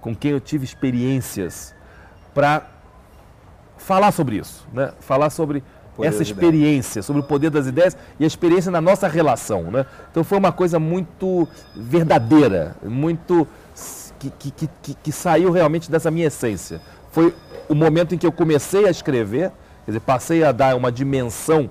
com 0.00 0.14
quem 0.14 0.32
eu 0.32 0.40
tive 0.40 0.64
experiências, 0.64 1.74
para 2.34 2.66
falar 3.78 4.12
sobre 4.12 4.36
isso, 4.36 4.66
né? 4.72 4.92
Falar 5.00 5.30
sobre 5.30 5.62
essa 6.00 6.22
experiência, 6.22 7.02
sobre 7.02 7.20
o 7.20 7.24
poder 7.24 7.50
das 7.50 7.66
ideias 7.66 7.96
e 8.18 8.24
a 8.24 8.26
experiência 8.26 8.70
na 8.70 8.80
nossa 8.80 9.06
relação. 9.06 9.64
Né? 9.64 9.84
Então 10.10 10.24
foi 10.24 10.38
uma 10.38 10.50
coisa 10.50 10.78
muito 10.78 11.46
verdadeira, 11.76 12.76
muito 12.82 13.46
que, 14.18 14.30
que, 14.30 14.68
que, 14.82 14.94
que 14.94 15.12
saiu 15.12 15.50
realmente 15.50 15.90
dessa 15.90 16.10
minha 16.10 16.28
essência. 16.28 16.80
Foi 17.10 17.34
o 17.68 17.74
momento 17.74 18.14
em 18.14 18.18
que 18.18 18.26
eu 18.26 18.32
comecei 18.32 18.86
a 18.86 18.90
escrever, 18.90 19.50
quer 19.84 19.90
dizer, 19.90 20.00
passei 20.00 20.42
a 20.42 20.50
dar 20.50 20.76
uma 20.76 20.90
dimensão 20.90 21.68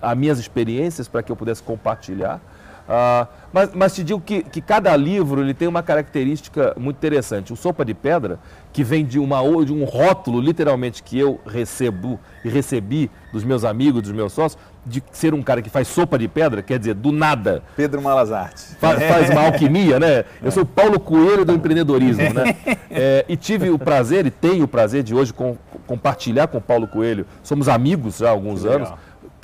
às 0.00 0.16
minhas 0.16 0.38
experiências 0.38 1.08
para 1.08 1.22
que 1.22 1.30
eu 1.30 1.36
pudesse 1.36 1.62
compartilhar. 1.62 2.40
Uh, 2.84 3.26
mas, 3.50 3.70
mas, 3.72 3.94
te 3.94 4.04
digo 4.04 4.20
que, 4.20 4.42
que, 4.42 4.60
cada 4.60 4.94
livro 4.94 5.40
ele 5.40 5.54
tem 5.54 5.66
uma 5.66 5.82
característica 5.82 6.74
muito 6.78 6.98
interessante. 6.98 7.50
O 7.50 7.56
Sopa 7.56 7.82
de 7.82 7.94
Pedra, 7.94 8.38
que 8.74 8.84
vem 8.84 9.06
de, 9.06 9.18
uma, 9.18 9.40
de 9.64 9.72
um 9.72 9.84
rótulo, 9.84 10.38
literalmente, 10.38 11.02
que 11.02 11.18
eu 11.18 11.40
recebo 11.46 12.20
e 12.44 12.48
recebi 12.50 13.10
dos 13.32 13.42
meus 13.42 13.64
amigos, 13.64 14.02
dos 14.02 14.12
meus 14.12 14.34
sócios, 14.34 14.60
de 14.84 15.02
ser 15.12 15.32
um 15.32 15.42
cara 15.42 15.62
que 15.62 15.70
faz 15.70 15.88
sopa 15.88 16.18
de 16.18 16.28
pedra, 16.28 16.62
quer 16.62 16.78
dizer, 16.78 16.94
do 16.94 17.10
nada. 17.10 17.62
Pedro 17.74 18.02
Malazarte. 18.02 18.74
Faz, 18.78 19.02
faz 19.02 19.30
uma 19.30 19.46
alquimia, 19.46 19.98
né? 19.98 20.24
Eu 20.42 20.50
sou 20.50 20.62
o 20.62 20.66
Paulo 20.66 21.00
Coelho 21.00 21.42
do 21.44 21.52
empreendedorismo, 21.52 22.34
né? 22.34 22.56
É, 22.96 23.24
e 23.28 23.36
tive 23.36 23.70
o 23.70 23.78
prazer, 23.78 24.24
e 24.24 24.30
tenho 24.30 24.64
o 24.64 24.68
prazer 24.68 25.02
de 25.02 25.12
hoje 25.12 25.32
com, 25.32 25.56
compartilhar 25.84 26.46
com 26.46 26.58
o 26.58 26.60
Paulo 26.60 26.86
Coelho. 26.86 27.26
Somos 27.42 27.68
amigos 27.68 28.18
já 28.18 28.28
há 28.28 28.30
alguns 28.30 28.64
anos 28.64 28.92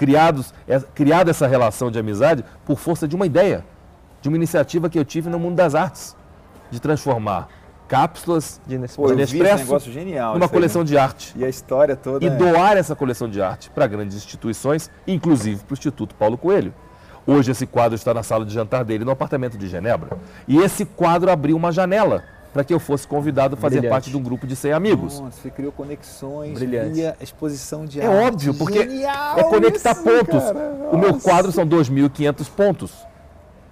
criados, 0.01 0.55
é, 0.66 0.80
criada 0.80 1.30
essa 1.30 1.46
relação 1.46 1.90
de 1.90 1.98
amizade 1.98 2.42
por 2.64 2.78
força 2.78 3.07
de 3.07 3.14
uma 3.14 3.26
ideia, 3.26 3.66
de 4.22 4.30
uma 4.30 4.36
iniciativa 4.38 4.88
que 4.88 4.98
eu 4.98 5.05
tive 5.05 5.28
no 5.28 5.38
mundo 5.38 5.57
das 5.57 5.74
artes, 5.74 6.16
de 6.70 6.80
transformar 6.80 7.48
cápsulas 7.86 8.59
de 8.66 8.78
Nespresso, 8.78 9.14
Pô, 9.14 9.22
esse 9.22 9.64
negócio 9.64 9.92
genial, 9.92 10.32
numa 10.34 10.48
coleção 10.48 10.80
aí, 10.80 10.86
né? 10.86 10.88
de 10.88 10.96
arte. 10.96 11.34
E 11.36 11.44
a 11.44 11.51
história 11.51 11.96
toda. 11.96 12.24
E 12.24 12.28
é... 12.28 12.30
doar 12.30 12.78
essa 12.78 12.96
coleção 12.96 13.28
de 13.28 13.42
arte 13.42 13.68
para 13.68 13.86
grandes 13.86 14.16
instituições, 14.16 14.88
inclusive 15.07 15.62
para 15.64 15.74
o 15.74 15.76
Instituto 15.76 16.14
Paulo 16.14 16.38
Coelho. 16.38 16.72
Hoje 17.26 17.51
esse 17.51 17.66
quadro 17.66 17.94
está 17.94 18.14
na 18.14 18.22
sala 18.22 18.46
de 18.46 18.55
jantar 18.55 18.84
dele 18.86 19.05
no 19.05 19.11
apartamento 19.11 19.59
de 19.59 19.68
Genebra. 19.68 20.16
E 20.48 20.57
esse 20.57 20.86
quadro 20.86 21.30
abriu 21.30 21.57
uma 21.59 21.70
janela 21.70 22.24
para 22.53 22.64
que 22.64 22.74
eu 22.74 22.80
fosse 22.80 23.07
convidado 23.07 23.55
a 23.55 23.57
fazer 23.57 23.76
Brilhante. 23.76 23.90
parte 23.90 24.11
de 24.11 24.16
um 24.16 24.22
grupo 24.22 24.46
de 24.46 24.57
100 24.57 24.72
amigos. 24.72 25.20
Nossa, 25.20 25.40
você 25.40 25.51
criou 25.51 25.70
conexões 25.70 26.55
Brilhante. 26.55 26.94
via 26.94 27.16
exposição 27.20 27.84
de 27.84 28.01
é 28.01 28.07
arte. 28.07 28.16
É 28.16 28.26
óbvio, 28.26 28.55
porque 28.55 28.78
Genial 28.82 29.38
é 29.38 29.44
conectar 29.44 29.92
isso, 29.92 30.03
pontos. 30.03 30.42
O 30.92 30.96
meu 30.96 31.18
quadro 31.20 31.53
são 31.53 31.66
2.500 31.66 32.51
pontos. 32.51 33.07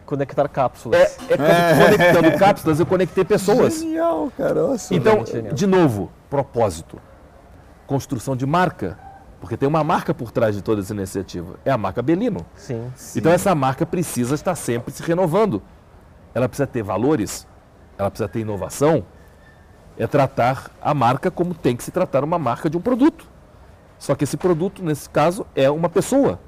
Conectar 0.07 0.49
cápsulas. 0.49 0.99
É, 0.99 1.05
é, 1.05 1.35
é. 1.35 1.85
conectando 1.85 2.39
cápsulas, 2.39 2.81
eu 2.81 2.87
conectei 2.87 3.25
pessoas. 3.25 3.81
Genial, 3.81 4.33
cara. 4.37 4.69
Nossa, 4.69 4.95
então, 4.95 5.25
de 5.53 5.67
novo, 5.67 6.11
propósito. 6.31 6.99
Construção 7.87 8.37
de 8.37 8.47
marca. 8.47 8.99
Porque 9.41 9.57
tem 9.57 9.69
uma 9.69 9.85
marca 9.85 10.13
por 10.13 10.31
trás 10.33 10.55
de 10.55 10.63
toda 10.63 10.81
essa 10.81 10.93
iniciativa. 10.93 11.57
É 11.65 11.71
a 11.71 11.79
marca 11.79 12.03
Belino. 12.03 12.45
Sim. 12.57 12.91
sim. 12.97 13.19
Então 13.19 13.31
essa 13.31 13.55
marca 13.55 13.87
precisa 13.87 14.35
estar 14.35 14.55
sempre 14.55 14.93
se 14.93 15.03
renovando. 15.03 15.63
Ela 16.35 16.49
precisa 16.49 16.67
ter 16.67 16.83
valores, 16.83 17.47
ela 17.99 18.11
precisa 18.11 18.29
ter 18.29 18.41
inovação, 18.41 19.05
é 19.99 20.07
tratar 20.07 20.71
a 20.81 20.95
marca 20.95 21.31
como 21.31 21.53
tem 21.53 21.77
que 21.77 21.83
se 21.83 21.91
tratar 21.91 22.23
uma 22.23 22.39
marca 22.39 22.71
de 22.71 22.77
um 22.77 22.81
produto. 22.81 23.27
Só 23.99 24.15
que 24.15 24.23
esse 24.23 24.37
produto, 24.37 24.83
nesse 24.83 25.11
caso, 25.11 25.45
é 25.57 25.69
uma 25.69 25.89
pessoa 25.89 26.39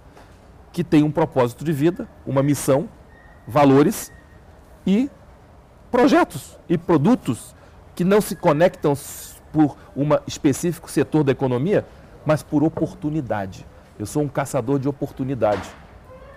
que 0.72 0.84
tem 0.84 1.02
um 1.02 1.10
propósito 1.10 1.64
de 1.64 1.72
vida, 1.72 2.08
uma 2.24 2.44
missão, 2.44 2.88
valores 3.46 4.12
e 4.86 5.10
projetos 5.90 6.56
e 6.68 6.78
produtos 6.78 7.56
que 7.96 8.04
não 8.04 8.20
se 8.20 8.36
conectam 8.36 8.94
por 9.52 9.76
um 9.96 10.08
específico 10.28 10.88
setor 10.88 11.24
da 11.24 11.32
economia, 11.32 11.84
mas 12.24 12.44
por 12.44 12.62
oportunidade. 12.62 13.66
Eu 13.98 14.06
sou 14.06 14.22
um 14.22 14.28
caçador 14.28 14.78
de 14.78 14.88
oportunidade. 14.88 15.68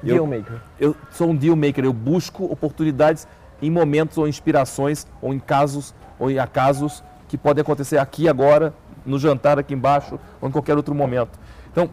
Deal 0.02 0.26
maker. 0.26 0.62
Eu 0.80 0.96
sou 1.12 1.30
um 1.30 1.36
deal 1.36 1.56
maker, 1.56 1.86
eu 1.86 1.94
busco 1.94 2.46
oportunidades 2.46 3.28
em 3.64 3.72
momentos 3.72 4.18
ou 4.18 4.28
inspirações 4.28 5.08
ou 5.22 5.34
em 5.34 5.40
casos 5.40 5.96
ou 6.20 6.30
em 6.30 6.38
acasos 6.38 7.04
que 7.28 7.38
podem 7.38 7.62
acontecer 7.62 7.98
aqui 7.98 8.28
agora, 8.28 8.74
no 9.06 9.18
jantar 9.18 9.58
aqui 9.58 9.74
embaixo 9.74 10.20
ou 10.42 10.50
em 10.50 10.52
qualquer 10.52 10.78
outro 10.78 10.94
momento. 10.94 11.40
Então, 11.72 11.90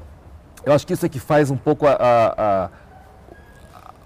eu 0.64 0.73
acho 0.73 0.87
que 0.87 0.93
isso 0.93 1.07
é 1.07 1.09
que 1.09 1.18
faz 1.18 1.51
um 1.51 1.57
pouco 1.57 1.87
a, 1.87 1.93
a, 1.93 2.64
a, 2.64 2.71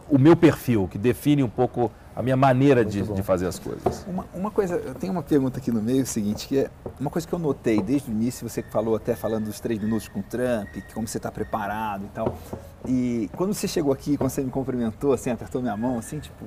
o 0.09 0.19
meu 0.19 0.37
perfil, 0.37 0.89
que 0.89 0.99
define 0.99 1.43
um 1.43 1.49
pouco 1.49 1.91
a 2.15 2.23
minha 2.23 2.37
maneira 2.37 2.85
de, 2.85 3.03
de, 3.03 3.23
fazer 3.23 3.47
as 3.47 3.59
coisas. 3.59 4.05
Uma, 4.07 4.25
uma, 4.33 4.51
coisa, 4.51 4.77
eu 4.77 4.95
tenho 4.95 5.13
uma 5.13 5.23
pergunta 5.23 5.59
aqui 5.59 5.73
no 5.73 5.83
meio, 5.83 6.01
é 6.01 6.03
o 6.03 6.07
seguinte, 6.07 6.47
que 6.47 6.59
é 6.59 6.71
uma 7.01 7.11
coisa 7.11 7.27
que 7.27 7.33
eu 7.33 7.39
notei 7.39 7.83
desde 7.83 8.11
o 8.11 8.15
início, 8.15 8.49
você 8.49 8.63
falou 8.63 8.95
até 8.95 9.17
falando 9.17 9.47
dos 9.47 9.59
três 9.59 9.81
minutos 9.81 10.07
com 10.07 10.21
o 10.21 10.23
Trump, 10.23 10.69
como 10.95 11.09
você 11.09 11.17
está 11.17 11.33
preparado 11.33 12.05
e 12.05 12.09
tal. 12.15 12.39
E 12.87 13.31
quando 13.37 13.53
você 13.53 13.67
chegou 13.67 13.93
aqui, 13.93 14.17
quando 14.17 14.31
você 14.31 14.43
me 14.43 14.51
cumprimentou, 14.51 15.13
assim, 15.13 15.31
apertou 15.31 15.61
minha 15.61 15.77
mão, 15.77 15.99
assim, 15.99 16.21
tipo, 16.21 16.45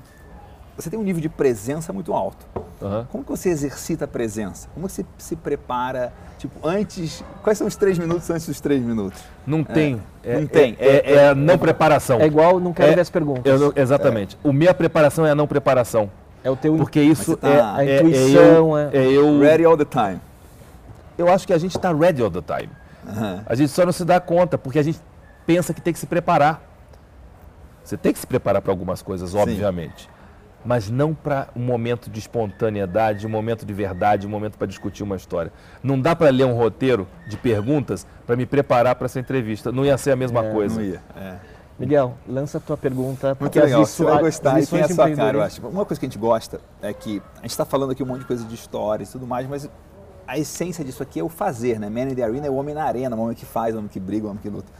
você 0.78 0.92
tem 0.92 1.00
um 1.00 1.04
nível 1.04 1.22
de 1.22 1.28
presença 1.28 1.92
muito 1.92 2.14
alto. 2.14 2.46
Uhum. 2.80 3.06
Como 3.12 3.24
que 3.24 3.32
você 3.32 3.50
exercita 3.50 4.06
a 4.06 4.08
presença? 4.08 4.70
Como 4.76 4.88
você 4.88 5.04
se 5.18 5.36
prepara, 5.36 6.14
tipo, 6.38 6.56
antes... 6.66 7.24
Quais 7.42 7.58
são 7.58 7.66
os 7.66 7.76
três 7.76 7.98
minutos 7.98 8.30
antes 8.30 8.46
dos 8.46 8.62
três 8.62 8.82
minutos? 8.84 9.20
Não 9.46 9.64
tem. 9.64 10.00
É, 10.24 10.40
não 10.40 10.46
tem. 10.46 10.78
É, 10.80 10.88
é, 10.88 11.14
é, 11.16 11.30
a 11.30 11.36
não 11.36 11.58
preparação. 11.58 12.22
É 12.22 12.28
igual, 12.28 12.60
não 12.60 12.74
quero 12.74 12.94
ver 12.94 13.02
as 13.02 13.10
perguntas. 13.10 13.60
Eu, 13.60 13.74
exatamente. 13.76 14.38
O 14.44 14.54
minha 14.54 14.74
preparação 14.74 15.26
é 15.26 15.32
a 15.32 15.36
não 15.36 15.48
preparação. 15.48 16.12
É 16.44 16.52
o 16.52 16.56
teu... 16.56 16.76
Porque 16.76 17.02
isso 17.02 17.36
tá, 17.36 17.50
é... 17.50 17.62
A 17.62 18.00
intuição, 18.00 18.78
é, 18.78 18.90
é, 18.94 19.12
eu... 19.12 19.40
Ready 19.40 19.66
all 19.66 19.76
the 19.76 19.86
time. 19.86 20.22
Eu 21.18 21.28
acho 21.28 21.48
que 21.48 21.54
a 21.54 21.58
gente 21.58 21.76
está 21.76 21.92
ready 21.92 22.22
all 22.22 22.30
the 22.30 22.42
time. 22.42 22.70
Uhum. 23.04 23.42
A 23.48 23.56
gente 23.56 23.70
só 23.70 23.84
não 23.84 23.92
se 23.92 24.06
dá 24.06 24.20
conta, 24.20 24.60
porque 24.60 24.78
a 24.78 24.84
gente 24.84 25.00
pensa 25.48 25.74
que 25.74 25.82
tem 25.82 25.92
que 25.92 26.00
se 26.00 26.06
preparar. 26.06 26.62
Você 27.84 27.98
tem 27.98 28.14
que 28.14 28.20
se 28.20 28.28
preparar 28.28 28.62
para 28.62 28.72
algumas 28.72 29.02
coisas, 29.02 29.34
obviamente. 29.34 30.04
Sim 30.04 30.17
mas 30.66 30.90
não 30.90 31.14
para 31.14 31.48
um 31.56 31.62
momento 31.62 32.10
de 32.10 32.20
espontaneidade, 32.20 33.26
um 33.26 33.30
momento 33.30 33.66
de 33.66 33.74
verdade, 33.74 34.28
um 34.28 34.30
momento 34.30 34.58
para 34.58 34.68
discutir 34.68 35.04
uma 35.04 35.16
história. 35.16 35.52
Não 35.82 36.00
dá 36.00 36.16
para 36.16 36.30
ler 36.30 36.46
um 36.46 36.54
roteiro 36.54 37.08
de 37.28 37.38
perguntas 37.38 38.06
para 38.26 38.36
me 38.36 38.46
preparar 38.46 38.96
para 38.96 39.06
essa 39.06 39.20
entrevista. 39.20 39.72
Não 39.72 39.86
ia 39.86 39.98
ser 39.98 40.12
a 40.12 40.16
mesma 40.16 40.46
é, 40.46 40.52
coisa. 40.52 40.76
Não 40.76 40.84
ia. 40.84 41.02
É. 41.16 41.36
Miguel, 41.80 42.16
lança 42.28 42.58
a 42.58 42.62
tua 42.62 42.76
pergunta. 42.76 43.38
Muito 43.40 43.60
legal, 43.60 43.86
você 43.86 44.04
vai 44.04 44.20
gostar 44.20 44.60
e 44.60 44.66
tem 44.66 44.82
a 44.82 44.88
sua 44.88 45.12
cara, 45.12 45.38
eu 45.38 45.42
acho. 45.42 45.66
Uma 45.68 45.86
coisa 45.86 46.00
que 46.00 46.06
a 46.06 46.10
gente 46.10 46.18
gosta 46.18 46.60
é 46.82 46.92
que 46.92 47.22
a 47.36 47.42
gente 47.42 47.52
está 47.52 47.66
falando 47.66 47.92
aqui 47.92 48.02
um 48.02 48.08
monte 48.08 48.22
de 48.22 48.26
coisa 48.26 48.44
de 48.44 48.56
histórias 48.56 49.10
e 49.10 49.12
tudo 49.12 49.28
mais, 49.28 49.48
mas 49.48 49.70
a 50.26 50.38
essência 50.38 50.84
disso 50.84 51.04
aqui 51.04 51.20
é 51.20 51.24
o 51.24 51.30
fazer, 51.30 51.80
né? 51.80 51.90
Man 51.90 52.10
in 52.12 52.16
the 52.16 52.24
Arena 52.24 52.48
é 52.48 52.50
o 52.50 52.56
homem 52.56 52.74
na 52.74 52.84
arena, 52.84 53.16
o 53.16 53.20
homem 53.20 53.36
que 53.36 53.46
faz, 53.46 53.76
o 53.76 53.78
homem 53.78 53.90
que 53.90 54.00
briga, 54.00 54.26
o 54.26 54.30
homem 54.32 54.42
que 54.42 54.50
luta. 54.50 54.72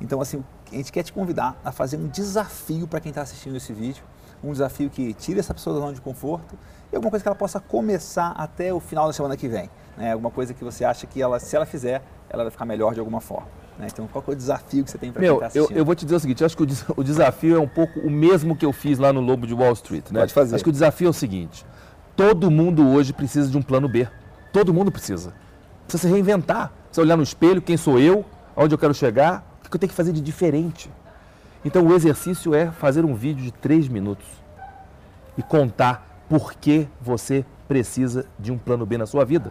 Então, 0.00 0.20
assim, 0.20 0.44
a 0.72 0.76
gente 0.76 0.92
quer 0.92 1.02
te 1.02 1.12
convidar 1.12 1.60
a 1.64 1.72
fazer 1.72 1.96
um 1.96 2.06
desafio 2.06 2.86
para 2.86 3.00
quem 3.00 3.10
está 3.10 3.22
assistindo 3.22 3.56
esse 3.56 3.72
vídeo 3.72 4.02
um 4.48 4.52
desafio 4.52 4.90
que 4.90 5.14
tire 5.14 5.40
essa 5.40 5.54
pessoa 5.54 5.74
da 5.74 5.80
zona 5.80 5.94
de 5.94 6.00
conforto 6.00 6.56
e 6.92 6.96
alguma 6.96 7.10
coisa 7.10 7.22
que 7.22 7.28
ela 7.28 7.36
possa 7.36 7.58
começar 7.60 8.30
até 8.32 8.72
o 8.72 8.80
final 8.80 9.06
da 9.06 9.12
semana 9.12 9.36
que 9.36 9.48
vem. 9.48 9.70
Né? 9.96 10.12
Alguma 10.12 10.30
coisa 10.30 10.54
que 10.54 10.62
você 10.62 10.84
acha 10.84 11.06
que 11.06 11.20
ela, 11.20 11.38
se 11.40 11.54
ela 11.56 11.66
fizer, 11.66 12.02
ela 12.28 12.44
vai 12.44 12.50
ficar 12.50 12.64
melhor 12.64 12.94
de 12.94 13.00
alguma 13.00 13.20
forma. 13.20 13.48
Né? 13.78 13.88
Então, 13.92 14.06
qual 14.06 14.24
é 14.28 14.30
o 14.30 14.36
desafio 14.36 14.84
que 14.84 14.90
você 14.90 14.98
tem 14.98 15.10
para 15.10 15.22
quem 15.22 15.34
está 15.34 15.50
eu, 15.54 15.68
eu 15.70 15.84
vou 15.84 15.94
te 15.94 16.04
dizer 16.04 16.16
o 16.16 16.20
seguinte, 16.20 16.42
eu 16.42 16.46
acho 16.46 16.56
que 16.56 16.62
o, 16.62 16.66
o, 16.96 17.04
desafio 17.04 17.56
é 17.56 17.58
um 17.58 17.68
pouco 17.68 18.00
o 18.00 18.10
mesmo 18.10 18.54
que 18.56 18.64
eu 18.64 18.72
fiz 18.72 18.98
lá 18.98 19.12
no 19.12 19.20
Lobo 19.20 19.46
de 19.46 19.54
Wall 19.54 19.72
Street. 19.72 20.10
Né? 20.10 20.20
Pode 20.20 20.32
fazer. 20.32 20.54
Acho 20.54 20.64
que 20.64 20.70
o 20.70 20.72
desafio 20.72 21.08
é 21.08 21.10
o 21.10 21.12
seguinte, 21.12 21.66
todo 22.14 22.50
mundo 22.50 22.86
hoje 22.88 23.12
precisa 23.12 23.50
de 23.50 23.58
um 23.58 23.62
plano 23.62 23.88
B. 23.88 24.06
Todo 24.52 24.72
mundo 24.72 24.92
precisa. 24.92 25.34
Precisa 25.86 26.06
se 26.06 26.12
reinventar. 26.12 26.72
Precisa 26.84 27.02
olhar 27.02 27.16
no 27.16 27.24
espelho, 27.24 27.60
quem 27.60 27.76
sou 27.76 27.98
eu, 27.98 28.24
aonde 28.54 28.72
eu 28.72 28.78
quero 28.78 28.94
chegar, 28.94 29.44
o 29.64 29.68
que 29.68 29.74
eu 29.74 29.80
tenho 29.80 29.90
que 29.90 29.96
fazer 29.96 30.12
de 30.12 30.20
diferente. 30.20 30.90
Então 31.64 31.86
o 31.86 31.94
exercício 31.94 32.54
é 32.54 32.70
fazer 32.70 33.04
um 33.04 33.14
vídeo 33.14 33.42
de 33.42 33.52
três 33.52 33.88
minutos 33.88 34.26
e 35.36 35.42
contar 35.42 36.24
por 36.28 36.54
que 36.54 36.86
você 37.00 37.44
precisa 37.66 38.26
de 38.38 38.52
um 38.52 38.58
plano 38.58 38.84
B 38.84 38.98
na 38.98 39.06
sua 39.06 39.24
vida. 39.24 39.50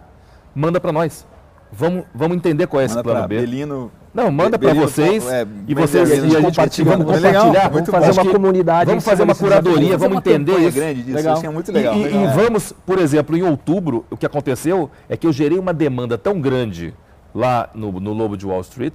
Manda 0.53 0.79
para 0.79 0.91
nós. 0.91 1.25
Vamos, 1.71 2.05
vamos 2.13 2.37
entender 2.37 2.67
qual 2.67 2.81
é 2.81 2.87
manda 2.87 2.99
esse 2.99 3.03
plano 3.03 3.27
B. 3.27 3.39
Belino, 3.39 3.91
não, 4.13 4.29
manda 4.31 4.59
para 4.59 4.75
vocês 4.75 5.27
é, 5.27 5.47
e 5.67 5.73
vocês 5.73 6.07
e 6.07 6.13
a 6.13 6.15
gente 6.17 6.39
compartilha, 6.39 6.91
vamos 6.91 7.05
compartilhar, 7.07 7.67
vamos 7.69 7.89
fazer 7.89 8.11
uma 8.11 8.31
comunidade, 8.31 8.85
vamos 8.85 9.03
fazer 9.03 9.23
uma 9.23 9.33
curadoria, 9.33 9.97
vamos 9.97 10.17
entender 10.17 10.59
isso. 10.59 10.77
grande 10.77 11.01
disso, 11.01 11.15
legal. 11.15 11.37
Isso 11.37 11.45
é 11.47 11.49
muito 11.49 11.71
legal. 11.71 11.95
E, 11.95 12.03
legal. 12.03 12.23
e 12.23 12.27
vamos, 12.27 12.71
por 12.85 12.99
exemplo, 12.99 13.35
em 13.35 13.41
outubro, 13.41 14.05
o 14.11 14.15
que 14.15 14.25
aconteceu 14.25 14.91
é 15.09 15.17
que 15.17 15.25
eu 15.25 15.33
gerei 15.33 15.57
uma 15.57 15.73
demanda 15.73 16.15
tão 16.15 16.39
grande 16.39 16.93
lá 17.33 17.71
no, 17.73 17.91
no 17.99 18.13
Lobo 18.13 18.37
de 18.37 18.45
Wall 18.45 18.61
Street 18.61 18.93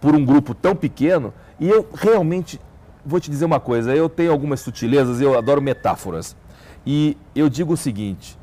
por 0.00 0.16
um 0.16 0.24
grupo 0.24 0.52
tão 0.52 0.74
pequeno 0.74 1.32
e 1.58 1.68
eu 1.68 1.88
realmente 1.94 2.60
vou 3.04 3.20
te 3.20 3.30
dizer 3.30 3.44
uma 3.44 3.60
coisa, 3.60 3.94
eu 3.94 4.08
tenho 4.08 4.32
algumas 4.32 4.60
sutilezas, 4.60 5.20
eu 5.20 5.38
adoro 5.38 5.62
metáforas. 5.62 6.36
E 6.84 7.16
eu 7.34 7.48
digo 7.48 7.72
o 7.72 7.76
seguinte: 7.76 8.38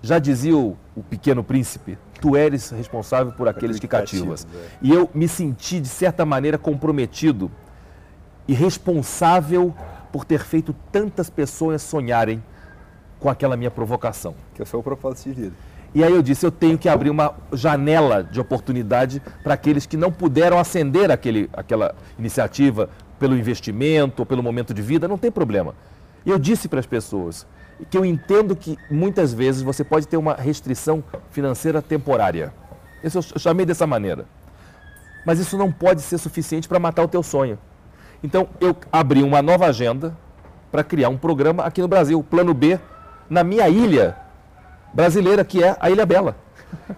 já 0.00 0.18
dizia 0.18 0.56
o, 0.56 0.76
o 0.96 1.02
pequeno 1.02 1.44
príncipe, 1.44 1.98
tu 2.20 2.36
eres 2.36 2.70
responsável 2.70 3.32
por 3.32 3.48
aqueles 3.48 3.78
que 3.78 3.88
cativas. 3.88 4.46
é. 4.54 4.68
E 4.82 4.92
eu 4.92 5.10
me 5.12 5.28
senti, 5.28 5.80
de 5.80 5.88
certa 5.88 6.24
maneira, 6.24 6.58
comprometido 6.58 7.50
e 8.46 8.54
responsável 8.54 9.74
por 10.10 10.24
ter 10.24 10.40
feito 10.40 10.74
tantas 10.90 11.30
pessoas 11.30 11.82
sonharem 11.82 12.42
com 13.18 13.28
aquela 13.28 13.56
minha 13.56 13.70
provocação. 13.70 14.34
Que 14.54 14.64
foi 14.64 14.80
o 14.80 14.82
propósito 14.82 15.28
de 15.28 15.42
vida. 15.42 15.56
E 15.94 16.02
aí 16.02 16.12
eu 16.12 16.22
disse, 16.22 16.46
eu 16.46 16.50
tenho 16.50 16.78
que 16.78 16.88
abrir 16.88 17.10
uma 17.10 17.34
janela 17.52 18.22
de 18.22 18.40
oportunidade 18.40 19.20
para 19.42 19.54
aqueles 19.54 19.84
que 19.84 19.96
não 19.96 20.10
puderam 20.10 20.58
ascender 20.58 21.10
aquele, 21.10 21.50
aquela 21.52 21.94
iniciativa 22.18 22.88
pelo 23.22 23.36
investimento 23.36 24.26
pelo 24.26 24.42
momento 24.42 24.74
de 24.74 24.82
vida, 24.82 25.06
não 25.06 25.16
tem 25.16 25.30
problema. 25.30 25.76
E 26.26 26.30
eu 26.30 26.40
disse 26.40 26.68
para 26.68 26.80
as 26.80 26.86
pessoas 26.86 27.46
que 27.88 27.96
eu 27.96 28.04
entendo 28.04 28.56
que 28.56 28.76
muitas 28.90 29.32
vezes 29.32 29.62
você 29.62 29.84
pode 29.84 30.08
ter 30.08 30.16
uma 30.16 30.34
restrição 30.34 31.04
financeira 31.30 31.80
temporária. 31.80 32.52
Isso 33.02 33.18
eu 33.18 33.38
chamei 33.38 33.64
dessa 33.64 33.86
maneira. 33.86 34.26
Mas 35.24 35.38
isso 35.38 35.56
não 35.56 35.70
pode 35.70 36.00
ser 36.00 36.18
suficiente 36.18 36.66
para 36.66 36.80
matar 36.80 37.04
o 37.04 37.08
teu 37.08 37.22
sonho. 37.22 37.56
Então 38.24 38.48
eu 38.60 38.76
abri 38.90 39.22
uma 39.22 39.40
nova 39.40 39.66
agenda 39.66 40.16
para 40.72 40.82
criar 40.82 41.08
um 41.08 41.16
programa 41.16 41.64
aqui 41.64 41.80
no 41.80 41.86
Brasil, 41.86 42.24
Plano 42.28 42.52
B, 42.52 42.78
na 43.30 43.44
minha 43.44 43.68
ilha 43.68 44.16
brasileira, 44.92 45.44
que 45.44 45.62
é 45.62 45.76
a 45.80 45.90
Ilha 45.90 46.04
Bela. 46.06 46.36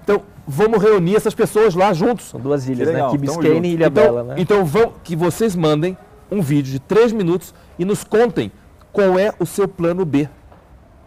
Então, 0.02 0.22
vamos 0.46 0.82
reunir 0.82 1.16
essas 1.16 1.34
pessoas 1.34 1.74
lá 1.74 1.92
juntos. 1.92 2.26
São 2.26 2.40
duas 2.40 2.68
ilhas, 2.68 2.88
legal, 2.88 3.12
né? 3.12 3.18
Tamo 3.18 3.38
Biscayne 3.40 3.68
e 3.68 3.72
Ilha 3.74 3.86
então, 3.86 4.02
Bela, 4.04 4.22
né? 4.24 4.34
então 4.38 4.64
vão, 4.64 4.92
que 5.02 5.16
vocês 5.16 5.54
mandem 5.56 5.96
um 6.30 6.40
vídeo 6.40 6.72
de 6.72 6.78
três 6.78 7.12
minutos 7.12 7.54
e 7.78 7.84
nos 7.84 8.04
contem 8.04 8.50
qual 8.92 9.18
é 9.18 9.32
o 9.38 9.46
seu 9.46 9.66
plano 9.68 10.04
B. 10.04 10.28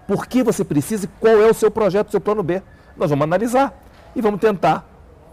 Por 0.08 0.26
que 0.28 0.44
você 0.44 0.64
precisa 0.64 1.06
e 1.06 1.10
qual 1.20 1.42
é 1.42 1.50
o 1.50 1.54
seu 1.54 1.70
projeto, 1.72 2.08
o 2.08 2.12
seu 2.12 2.22
plano 2.22 2.42
B. 2.44 2.62
Nós 2.96 3.10
vamos 3.10 3.24
analisar 3.24 3.78
e 4.16 4.22
vamos 4.22 4.40
tentar 4.40 4.88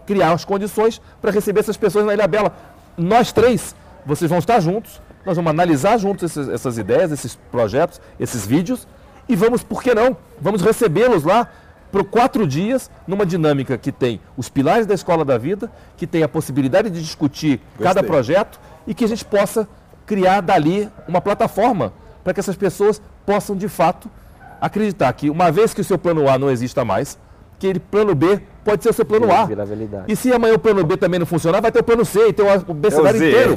criar 0.05 0.31
as 0.31 0.45
condições 0.45 1.01
para 1.21 1.31
receber 1.31 1.61
essas 1.61 1.77
pessoas 1.77 2.05
na 2.05 2.13
Ilha 2.13 2.27
Bela. 2.27 2.53
Nós 2.97 3.31
três, 3.31 3.75
vocês 4.05 4.29
vão 4.29 4.39
estar 4.39 4.59
juntos, 4.59 5.01
nós 5.25 5.35
vamos 5.35 5.49
analisar 5.49 5.97
juntos 5.97 6.23
esses- 6.31 6.47
essas 6.49 6.77
ideias, 6.77 7.11
esses 7.11 7.35
projetos, 7.51 7.99
esses 8.19 8.45
vídeos 8.45 8.87
e 9.27 9.35
vamos, 9.35 9.63
por 9.63 9.81
que 9.81 9.93
não? 9.93 10.15
Vamos 10.39 10.61
recebê-los 10.61 11.23
lá 11.23 11.47
por 11.91 12.03
quatro 12.03 12.45
dias 12.45 12.91
numa 13.07 13.25
dinâmica 13.25 13.77
que 13.77 13.91
tem 13.91 14.19
os 14.35 14.49
pilares 14.49 14.85
da 14.85 14.93
escola 14.93 15.23
da 15.23 15.37
vida, 15.37 15.71
que 15.95 16.05
tem 16.05 16.23
a 16.23 16.27
possibilidade 16.27 16.89
de 16.89 17.01
discutir 17.01 17.59
cada 17.77 18.01
Gostei. 18.01 18.09
projeto 18.09 18.59
e 18.85 18.93
que 18.93 19.03
a 19.05 19.07
gente 19.07 19.23
possa 19.23 19.67
criar 20.05 20.41
dali 20.41 20.89
uma 21.07 21.21
plataforma 21.21 21.93
para 22.23 22.33
que 22.33 22.39
essas 22.39 22.55
pessoas 22.55 23.01
possam 23.25 23.55
de 23.55 23.67
fato 23.67 24.09
acreditar 24.59 25.11
que 25.13 25.29
uma 25.29 25.51
vez 25.51 25.73
que 25.73 25.81
o 25.81 25.83
seu 25.83 25.97
plano 25.97 26.29
A 26.29 26.37
não 26.37 26.49
exista 26.49 26.83
mais, 26.83 27.17
que 27.57 27.67
ele 27.67 27.79
plano 27.79 28.13
B 28.13 28.41
pode 28.63 28.83
ser 28.83 28.89
o 28.89 28.93
seu 28.93 29.05
plano 29.05 29.31
A. 29.31 29.47
E 30.07 30.15
se 30.15 30.33
amanhã 30.33 30.55
o 30.55 30.59
plano 30.59 30.83
B 30.83 30.97
também 30.97 31.19
não 31.19 31.25
funcionar, 31.25 31.61
vai 31.61 31.71
ter 31.71 31.79
o 31.79 31.83
plano 31.83 32.03
C 32.03 32.27
e 32.27 32.33
tem 32.33 32.45
o 32.45 32.49
abecedário 32.49 33.19
Z. 33.19 33.29
inteiro 33.29 33.55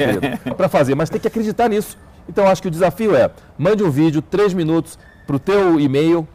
para 0.57 0.69
fazer, 0.69 0.95
mas 0.95 1.11
tem 1.11 1.21
que 1.21 1.27
acreditar 1.27 1.69
nisso. 1.69 1.97
Então 2.29 2.47
acho 2.47 2.61
que 2.61 2.69
o 2.69 2.71
desafio 2.71 3.17
é, 3.17 3.31
mande 3.57 3.83
um 3.83 3.91
vídeo, 3.91 4.21
três 4.21 4.53
minutos, 4.53 4.99
para 5.29 5.37
o 5.37 5.39
teu 5.39 5.79
e-mail, 5.79 6.27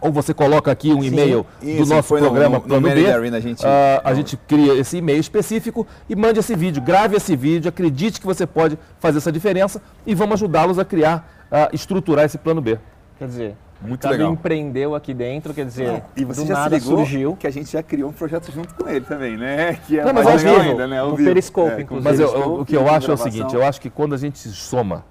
ou 0.00 0.12
você 0.12 0.32
coloca 0.32 0.70
aqui 0.70 0.92
um 0.92 1.02
e-mail 1.02 1.44
do 1.60 1.84
nosso 1.86 2.04
foi 2.04 2.20
no- 2.20 2.26
programa 2.28 2.58
no- 2.58 2.62
no 2.62 2.68
Plano 2.68 2.82
Manage 2.88 3.04
B. 3.04 3.12
Arena 3.12 3.36
a 3.36 3.40
gente- 3.40 3.66
Ah, 3.66 4.00
a 4.04 4.14
gente 4.14 4.36
cria 4.36 4.74
esse 4.74 4.96
e-mail 4.98 5.18
específico 5.18 5.84
e 6.08 6.14
mande 6.14 6.38
esse 6.38 6.54
vídeo, 6.54 6.80
grave 6.80 7.16
esse 7.16 7.34
vídeo, 7.34 7.68
acredite 7.68 8.20
que 8.20 8.26
você 8.26 8.46
pode 8.46 8.78
fazer 9.00 9.18
essa 9.18 9.32
diferença 9.32 9.82
e 10.06 10.14
vamos 10.14 10.34
ajudá-los 10.34 10.78
a 10.78 10.84
criar, 10.84 11.28
a 11.50 11.68
estruturar 11.72 12.24
esse 12.26 12.38
plano 12.38 12.60
B. 12.60 12.78
Quer 13.18 13.26
dizer, 13.26 13.56
Muito 13.80 13.94
Ricardo 14.02 14.12
legal. 14.18 14.32
empreendeu 14.32 14.94
aqui 14.94 15.12
dentro, 15.12 15.52
quer 15.52 15.64
dizer, 15.64 16.04
E 16.16 16.24
você 16.24 16.42
do 16.42 16.46
já 16.46 16.54
nada 16.54 16.78
se 16.78 16.84
ligou 16.88 16.98
surgiu. 17.04 17.36
que 17.36 17.46
a 17.48 17.50
gente 17.50 17.72
já 17.72 17.82
criou 17.82 18.10
um 18.10 18.12
projeto 18.12 18.52
junto 18.52 18.72
com 18.76 18.88
ele 18.88 19.04
também, 19.04 19.36
né? 19.36 19.72
Que 19.86 19.98
é 19.98 20.04
Não, 20.04 20.12
mas 20.12 20.24
mais 20.24 20.42
legal 20.44 20.60
vivo, 20.60 20.70
ainda, 20.70 20.86
né? 20.86 21.00
Ao 21.00 21.10
no 21.10 21.16
vivo. 21.16 21.28
Periscope, 21.28 21.74
com 21.74 21.80
inclusive. 21.96 22.04
Mas 22.08 22.20
eu- 22.20 22.60
o 22.60 22.64
que 22.64 22.76
eu 22.76 22.88
acho 22.88 23.10
é 23.10 23.14
o 23.14 23.16
seguinte, 23.16 23.52
eu 23.52 23.64
acho 23.64 23.80
que 23.80 23.90
quando 23.90 24.14
a 24.14 24.18
gente 24.18 24.38
soma 24.48 25.04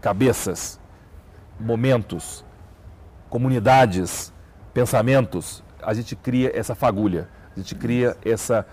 cabeças, 0.00 0.80
momentos, 1.62 2.44
comunidades, 3.30 4.32
pensamentos, 4.74 5.62
a 5.82 5.94
gente 5.94 6.14
cria 6.16 6.50
essa 6.54 6.74
fagulha, 6.74 7.28
a 7.56 7.60
gente 7.60 7.74
cria 7.74 8.16
essa, 8.24 8.66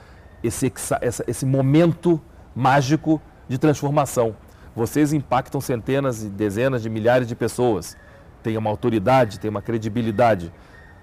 esse, 0.44 0.72
essa- 1.02 1.24
esse 1.28 1.46
momento 1.46 2.20
mágico 2.56 3.22
de 3.48 3.58
transformação. 3.58 4.36
Vocês 4.76 5.12
impactam 5.14 5.60
centenas 5.60 6.24
e 6.24 6.30
dezenas 6.30 6.82
de 6.82 6.90
milhares 6.90 7.28
de 7.28 7.36
pessoas, 7.36 7.98
têm 8.44 8.58
uma 8.58 8.70
autoridade, 8.70 9.40
têm 9.40 9.50
uma 9.50 9.62
credibilidade. 9.62 10.52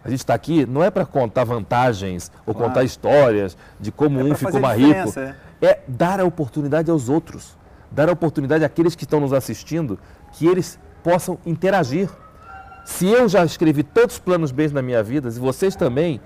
A 0.04 0.08
gente 0.08 0.20
está 0.20 0.34
aqui 0.34 0.64
não 0.64 0.82
é 0.84 0.90
para 0.90 1.04
contar 1.04 1.44
vantagens 1.44 2.30
ou 2.46 2.54
Claro. 2.54 2.68
contar 2.68 2.84
histórias 2.84 3.56
de 3.80 3.90
como 3.90 4.20
É 4.20 4.24
um 4.24 4.34
ficou 4.34 4.60
mais 4.60 4.78
rico 4.78 4.88
diferença, 4.92 5.36
é 5.60 5.80
dar 5.88 6.20
a 6.20 6.24
oportunidade 6.24 6.90
aos 6.90 7.08
outros, 7.08 7.56
dar 7.90 8.08
a 8.08 8.12
oportunidade 8.12 8.64
àqueles 8.64 8.94
que 8.94 9.02
estão 9.04 9.18
nos 9.20 9.32
assistindo, 9.32 9.98
que 10.32 10.46
eles 10.46 10.78
possam 11.06 11.38
interagir. 11.46 12.08
Se 12.84 13.06
eu 13.06 13.28
já 13.28 13.44
escrevi 13.44 13.84
tantos 13.84 14.18
planos 14.18 14.50
B 14.50 14.66
na 14.68 14.82
minha 14.82 15.02
vida, 15.04 15.28
e 15.28 15.32
vocês 15.38 15.76
também, 15.76 16.20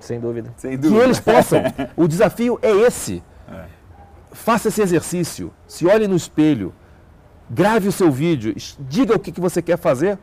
Sem 0.00 0.18
dúvida. 0.18 0.52
Sem 0.56 0.72
que 0.72 0.76
dúvida. 0.78 1.04
eles 1.04 1.20
possam. 1.20 1.60
O 1.96 2.08
desafio 2.08 2.58
é 2.60 2.70
esse. 2.72 3.22
Faça 4.32 4.66
esse 4.68 4.82
exercício, 4.82 5.52
se 5.68 5.86
olhe 5.86 6.08
no 6.08 6.16
espelho, 6.16 6.74
grave 7.48 7.86
o 7.86 7.92
seu 7.92 8.10
vídeo, 8.10 8.52
diga 8.80 9.14
o 9.14 9.18
que, 9.18 9.30
que 9.30 9.40
você 9.40 9.62
quer 9.62 9.78
fazer 9.78 10.18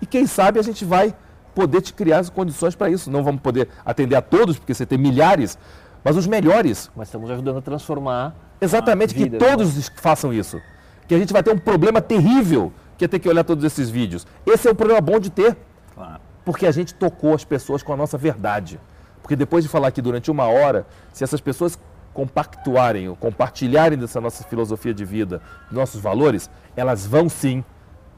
e 0.00 0.06
quem 0.06 0.24
sabe 0.26 0.60
a 0.60 0.62
gente 0.62 0.84
vai 0.84 1.12
poder 1.52 1.80
te 1.80 1.92
criar 1.92 2.20
as 2.20 2.30
condições 2.30 2.76
para 2.76 2.88
isso. 2.88 3.10
Não 3.10 3.24
vamos 3.24 3.40
poder 3.40 3.68
atender 3.84 4.14
a 4.14 4.22
todos, 4.22 4.56
porque 4.56 4.72
você 4.72 4.86
tem 4.86 4.96
milhares, 4.96 5.58
mas 6.04 6.16
os 6.16 6.26
melhores 6.28 6.88
Mas 6.94 7.08
estamos 7.08 7.28
ajudando 7.30 7.58
a 7.58 7.62
transformar. 7.62 8.36
Exatamente, 8.60 9.12
que 9.14 9.24
vidas, 9.24 9.40
né? 9.40 9.48
todos 9.48 9.76
es- 9.76 9.90
façam 9.96 10.32
isso. 10.32 10.60
Que 11.08 11.14
a 11.14 11.18
gente 11.18 11.32
vai 11.32 11.42
ter 11.42 11.52
um 11.52 11.58
problema 11.58 12.00
terrível, 12.00 12.72
que 12.96 13.06
ter 13.08 13.18
que 13.18 13.28
olhar 13.28 13.44
todos 13.44 13.64
esses 13.64 13.88
vídeos. 13.90 14.26
Esse 14.46 14.68
é 14.68 14.72
um 14.72 14.74
problema 14.74 15.00
bom 15.00 15.18
de 15.18 15.30
ter, 15.30 15.56
Claro. 15.94 16.20
porque 16.44 16.66
a 16.66 16.70
gente 16.72 16.94
tocou 16.94 17.34
as 17.34 17.44
pessoas 17.44 17.82
com 17.82 17.92
a 17.92 17.96
nossa 17.96 18.16
verdade. 18.18 18.80
Porque 19.22 19.34
depois 19.36 19.64
de 19.64 19.68
falar 19.70 19.88
aqui 19.88 20.00
durante 20.00 20.30
uma 20.30 20.44
hora, 20.44 20.86
se 21.12 21.24
essas 21.24 21.40
pessoas 21.40 21.78
compactuarem 22.14 23.08
ou 23.08 23.16
compartilharem 23.16 23.98
dessa 23.98 24.20
nossa 24.20 24.42
filosofia 24.44 24.94
de 24.94 25.04
vida, 25.04 25.42
nossos 25.70 26.00
valores, 26.00 26.48
elas 26.74 27.06
vão 27.06 27.28
sim 27.28 27.62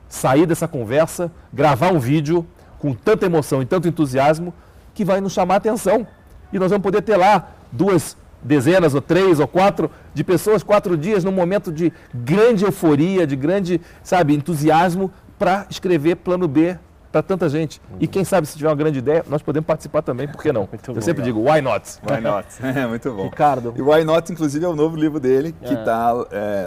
sair 0.09 0.47
dessa 0.47 0.69
conversa, 0.69 1.31
gravar 1.53 1.93
um 1.93 1.99
vídeo 1.99 2.47
com 2.79 2.95
tanta 2.95 3.27
emoção 3.27 3.61
e 3.61 3.67
tanto 3.67 3.89
entusiasmo 3.89 4.55
que 4.95 5.05
vai 5.05 5.21
nos 5.21 5.33
chamar 5.33 5.55
a 5.55 5.57
atenção. 5.59 6.07
E 6.53 6.59
nós 6.59 6.71
vamos 6.71 6.83
poder 6.83 7.03
ter 7.03 7.17
lá 7.17 7.49
duas 7.73 8.17
dezenas 8.43 8.95
ou 8.95 9.01
três 9.01 9.41
ou 9.41 9.49
quatro 9.49 9.91
de 10.15 10.23
pessoas, 10.25 10.63
quatro 10.63 10.97
dias, 10.97 11.25
num 11.25 11.33
momento 11.33 11.73
de 11.73 11.93
grande 12.15 12.65
euforia, 12.65 13.27
de 13.27 13.37
grande, 13.37 13.81
sabe, 14.03 14.35
entusiasmo 14.35 15.11
para 15.39 15.67
escrever 15.71 16.17
plano 16.17 16.47
B 16.49 16.77
para 17.11 17.23
tanta 17.23 17.49
gente. 17.49 17.81
E 17.99 18.07
quem 18.07 18.23
sabe, 18.23 18.47
se 18.47 18.55
tiver 18.59 18.69
uma 18.69 18.77
grande 18.77 18.99
ideia, 18.99 19.25
nós 19.29 19.41
podemos 19.41 19.67
participar 19.67 20.03
também, 20.03 20.29
por 20.29 20.43
que 20.43 20.53
não? 20.53 20.69
Muito 20.71 20.91
Eu 20.91 20.95
bom. 20.95 21.01
sempre 21.01 21.23
digo, 21.23 21.41
why 21.51 21.63
not? 21.63 21.89
Why 22.07 22.21
Not? 22.21 22.47
É 22.63 22.87
muito 22.87 23.11
bom. 23.13 23.25
Ricardo, 23.25 23.73
E 23.77 23.81
Why 23.81 24.05
Not, 24.05 24.31
inclusive, 24.31 24.63
é 24.65 24.69
o 24.69 24.77
novo 24.77 24.95
livro 24.95 25.19
dele, 25.19 25.55
que 25.63 25.73
É. 25.75 25.79
está 25.79 26.13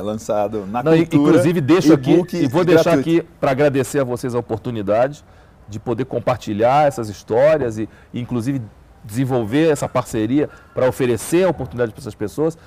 lançado 0.01 0.65
na 0.65 0.81
Não, 0.81 0.97
cultura. 0.97 1.15
inclusive, 1.29 1.61
deixo 1.61 1.93
aqui 1.93 2.23
e 2.33 2.47
vou 2.47 2.65
deixar 2.65 2.95
gratuito. 2.95 3.19
aqui 3.21 3.29
para 3.39 3.51
agradecer 3.51 3.99
a 3.99 4.03
vocês 4.03 4.33
a 4.33 4.39
oportunidade 4.39 5.23
de 5.69 5.79
poder 5.79 6.05
compartilhar 6.05 6.87
essas 6.87 7.07
histórias 7.07 7.77
e, 7.77 7.87
e, 8.13 8.19
inclusive, 8.19 8.61
desenvolver 9.03 9.69
essa 9.69 9.87
parceria 9.87 10.49
para 10.73 10.87
oferecer 10.87 11.45
a 11.45 11.49
oportunidade 11.49 11.91
para 11.91 12.01
essas 12.01 12.15
pessoas. 12.15 12.57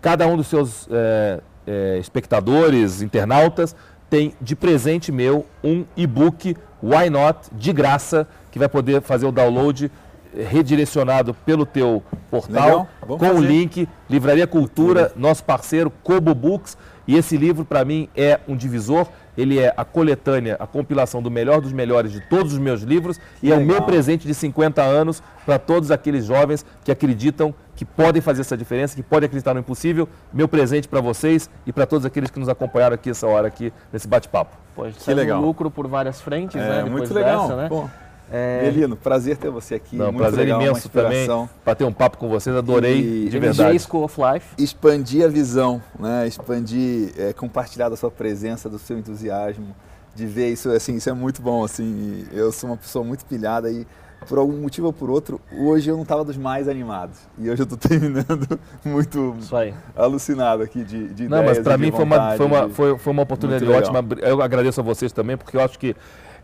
Cada 0.00 0.26
um 0.26 0.36
dos 0.36 0.46
seus 0.46 0.88
eh, 0.90 1.40
eh, 1.66 1.98
espectadores, 2.00 3.02
internautas, 3.02 3.74
tem 4.08 4.32
de 4.40 4.56
presente 4.56 5.12
meu 5.12 5.44
um 5.62 5.84
e-book 5.96 6.56
Why 6.82 7.10
Not 7.10 7.50
de 7.52 7.72
graça 7.72 8.26
que 8.50 8.58
vai 8.58 8.68
poder 8.68 9.02
fazer 9.02 9.26
o 9.26 9.32
download 9.32 9.90
eh, 10.34 10.42
redirecionado 10.42 11.34
pelo 11.34 11.66
teu 11.66 12.02
portal 12.30 12.88
com 13.06 13.14
o 13.14 13.18
fazer. 13.18 13.40
link 13.40 13.88
Livraria 14.08 14.46
Cultura, 14.46 15.12
nosso 15.16 15.44
parceiro 15.44 15.90
Kobo 16.02 16.34
Books. 16.34 16.76
E 17.06 17.16
esse 17.16 17.36
livro 17.36 17.64
para 17.64 17.84
mim 17.84 18.08
é 18.14 18.38
um 18.46 18.56
divisor. 18.56 19.08
Ele 19.38 19.58
é 19.60 19.72
a 19.76 19.84
coletânea, 19.84 20.56
a 20.58 20.66
compilação 20.66 21.22
do 21.22 21.30
melhor 21.30 21.60
dos 21.60 21.72
melhores 21.72 22.10
de 22.10 22.20
todos 22.20 22.52
os 22.52 22.58
meus 22.58 22.82
livros 22.82 23.20
e 23.42 23.52
é 23.52 23.54
o 23.54 23.58
meu 23.60 23.74
legal. 23.76 23.86
presente 23.86 24.26
de 24.26 24.34
50 24.34 24.82
anos 24.82 25.22
para 25.46 25.58
todos 25.60 25.90
aqueles 25.92 26.24
jovens 26.26 26.66
que 26.84 26.90
acreditam 26.90 27.54
que 27.76 27.84
podem 27.84 28.20
fazer 28.20 28.40
essa 28.40 28.56
diferença, 28.56 28.96
que 28.96 29.02
podem 29.02 29.26
acreditar 29.28 29.54
no 29.54 29.60
impossível. 29.60 30.08
Meu 30.32 30.48
presente 30.48 30.88
para 30.88 31.00
vocês 31.00 31.48
e 31.64 31.72
para 31.72 31.86
todos 31.86 32.04
aqueles 32.04 32.28
que 32.32 32.40
nos 32.40 32.48
acompanharam 32.48 32.96
aqui 32.96 33.10
essa 33.10 33.26
hora 33.28 33.46
aqui 33.46 33.72
nesse 33.92 34.08
bate-papo. 34.08 34.56
pode 34.74 35.00
ser 35.00 35.14
legal. 35.14 35.40
um 35.40 35.46
lucro 35.46 35.70
por 35.70 35.86
várias 35.86 36.20
frentes, 36.20 36.56
É, 36.60 36.68
né? 36.68 36.74
Depois 36.82 36.92
muito 36.92 37.14
legal. 37.14 37.42
dessa, 37.42 37.56
né? 37.56 37.68
Pô, 37.68 37.88
É, 38.30 38.70
Belino, 38.70 38.96
prazer 38.96 39.36
ter 39.36 39.50
você 39.50 39.76
aqui. 39.76 39.96
Não, 39.96 40.06
muito 40.06 40.18
prazer 40.18 40.40
legal, 40.40 40.60
imenso 40.62 40.88
também 40.88 41.22
inspiração. 41.22 41.48
para 41.64 41.74
ter 41.74 41.84
um 41.84 41.92
papo 41.92 42.18
com 42.18 42.28
vocês. 42.28 42.54
Adorei 42.54 42.98
E 43.26 43.28
de 43.30 43.36
MJ 43.38 43.40
verdade. 43.40 43.78
School 43.80 44.04
of 44.04 44.20
Life. 44.20 44.46
expandir 44.58 45.24
a 45.24 45.28
visão, 45.28 45.82
né? 45.98 46.26
expandir, 46.26 47.12
é, 47.18 47.32
compartilhar 47.32 47.88
da 47.88 47.96
sua 47.96 48.10
presença, 48.10 48.68
do 48.68 48.78
seu 48.78 48.98
entusiasmo, 48.98 49.74
de 50.14 50.26
ver 50.26 50.48
isso, 50.52 50.70
assim, 50.70 50.96
isso 50.96 51.08
é 51.08 51.12
muito 51.12 51.40
bom, 51.40 51.64
assim, 51.64 52.26
e 52.32 52.36
eu 52.36 52.50
sou 52.52 52.70
uma 52.70 52.76
pessoa 52.76 53.04
muito 53.04 53.24
pilhada 53.24 53.70
e 53.70 53.86
por 54.28 54.36
algum 54.36 54.56
motivo 54.60 54.88
ou 54.88 54.92
por 54.92 55.08
outro, 55.10 55.40
hoje 55.56 55.88
eu 55.88 55.94
não 55.94 56.02
estava 56.02 56.24
dos 56.24 56.36
mais 56.36 56.68
animados 56.68 57.16
e 57.38 57.48
hoje 57.48 57.62
eu 57.62 57.64
estou 57.64 57.78
terminando 57.78 58.58
muito 58.84 59.36
Isso 59.38 59.54
aí. 59.54 59.72
alucinado 59.96 60.60
aqui 60.64 60.82
de, 60.82 61.08
de 61.14 61.28
Não, 61.28 61.38
mas 61.38 61.58
ideias 61.58 61.64
para 61.64 61.74
e 61.74 61.76
de 61.78 61.82
mim 61.84 61.90
foi 61.92 62.04
uma, 62.04 62.16
vontade, 62.16 62.36
foi, 62.36 62.46
uma, 62.46 62.66
de- 62.66 62.74
foi, 62.74 62.98
foi 62.98 63.12
uma 63.12 63.22
oportunidade 63.22 63.70
ótima. 63.70 64.04
Eu 64.20 64.42
agradeço 64.42 64.80
a 64.80 64.82
vocês 64.82 65.12
também, 65.12 65.36
porque 65.36 65.56
eu 65.56 65.60
acho 65.60 65.78
que 65.78 65.94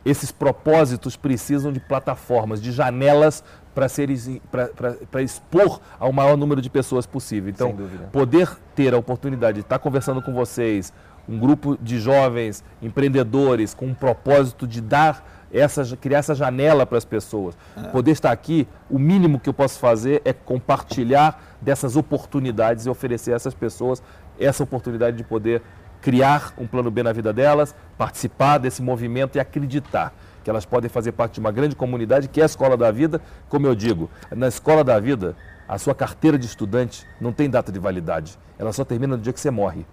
esses 0.05 0.31
propósitos 0.31 1.17
precisam 1.17 1.73
de 1.73 1.81
plataformas, 1.81 2.61
de 2.61 2.71
janelas 2.73 3.43
para 3.75 5.23
expor 5.23 5.81
ao 5.99 6.13
maior 6.13 6.37
número 6.37 6.61
de 6.61 6.71
pessoas 6.71 7.07
possível. 7.07 7.51
Então, 7.51 7.75
poder 8.13 8.49
ter 8.75 8.95
a 8.95 8.99
oportunidade 8.99 9.57
de 9.57 9.61
estar 9.63 9.79
conversando 9.79 10.23
com 10.23 10.33
vocês, 10.33 10.93
um 11.29 11.39
grupo 11.39 11.77
de 11.81 11.99
jovens 11.99 12.63
empreendedores 12.83 13.75
com 13.75 13.87
um 13.87 13.95
propósito 13.95 14.67
de 14.67 14.81
dar 14.81 15.27
essa, 15.53 15.97
criar 15.97 16.19
essa 16.19 16.35
janela 16.35 16.85
para 16.85 16.99
as 16.99 17.05
pessoas. 17.05 17.57
Poder 17.93 18.11
estar 18.11 18.31
aqui, 18.31 18.69
o 18.91 18.99
mínimo 18.99 19.41
que 19.41 19.49
eu 19.49 19.55
posso 19.55 19.79
fazer 19.79 20.21
é 20.25 20.33
compartilhar 20.33 21.57
dessas 21.61 21.97
oportunidades 21.97 22.87
e 22.87 22.91
oferecer 22.91 23.33
a 23.33 23.37
essas 23.37 23.55
pessoas 23.55 24.03
essa 24.39 24.65
oportunidade 24.65 25.17
de 25.17 25.25
poder 25.25 25.63
criar 26.05 26.53
um 26.59 26.67
plano 26.67 26.91
B 26.91 27.03
na 27.03 27.15
vida 27.15 27.33
delas, 27.33 27.75
participar 27.97 28.59
desse 28.59 28.83
movimento 28.83 29.37
e 29.37 29.41
acreditar 29.41 30.13
que 30.45 30.51
elas 30.51 30.67
podem 30.67 30.91
fazer 30.91 31.13
parte 31.13 31.35
de 31.35 31.41
uma 31.41 31.51
grande 31.51 31.75
comunidade 31.75 32.29
que 32.29 32.41
é 32.41 32.43
a 32.43 32.47
Escola 32.47 32.77
da 32.77 32.91
Vida. 32.91 33.23
Como 33.49 33.67
eu 33.67 33.75
digo, 33.75 34.11
na 34.31 34.47
Escola 34.47 34.85
da 34.85 35.01
Vida, 35.01 35.35
a 35.67 35.79
sua 35.79 35.95
carteira 35.95 36.39
de 36.39 36.45
estudante 36.45 37.07
não 37.19 37.33
tem 37.33 37.49
data 37.49 37.73
de 37.73 37.79
validade. 37.79 38.39
Ela 38.59 38.71
só 38.71 38.85
termina 38.85 39.17
no 39.17 39.23
dia 39.23 39.33
que 39.33 39.41
você 39.41 39.51
morre. 39.51 39.87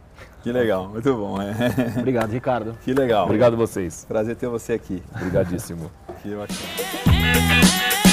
Que 0.44 0.52
legal, 0.52 0.90
muito 0.90 1.16
bom, 1.16 1.42
é. 1.42 1.54
Obrigado, 1.98 2.30
Ricardo. 2.30 2.76
que 2.84 2.94
legal. 2.94 3.24
Obrigado 3.24 3.54
a 3.54 3.58
vocês. 3.58 4.04
Prazer 4.04 4.36
ter 4.36 4.50
você 4.50 4.74
aqui. 4.74 5.02
Obrigadíssimo. 5.16 5.90
Que 6.22 6.36
bacana. 6.36 8.11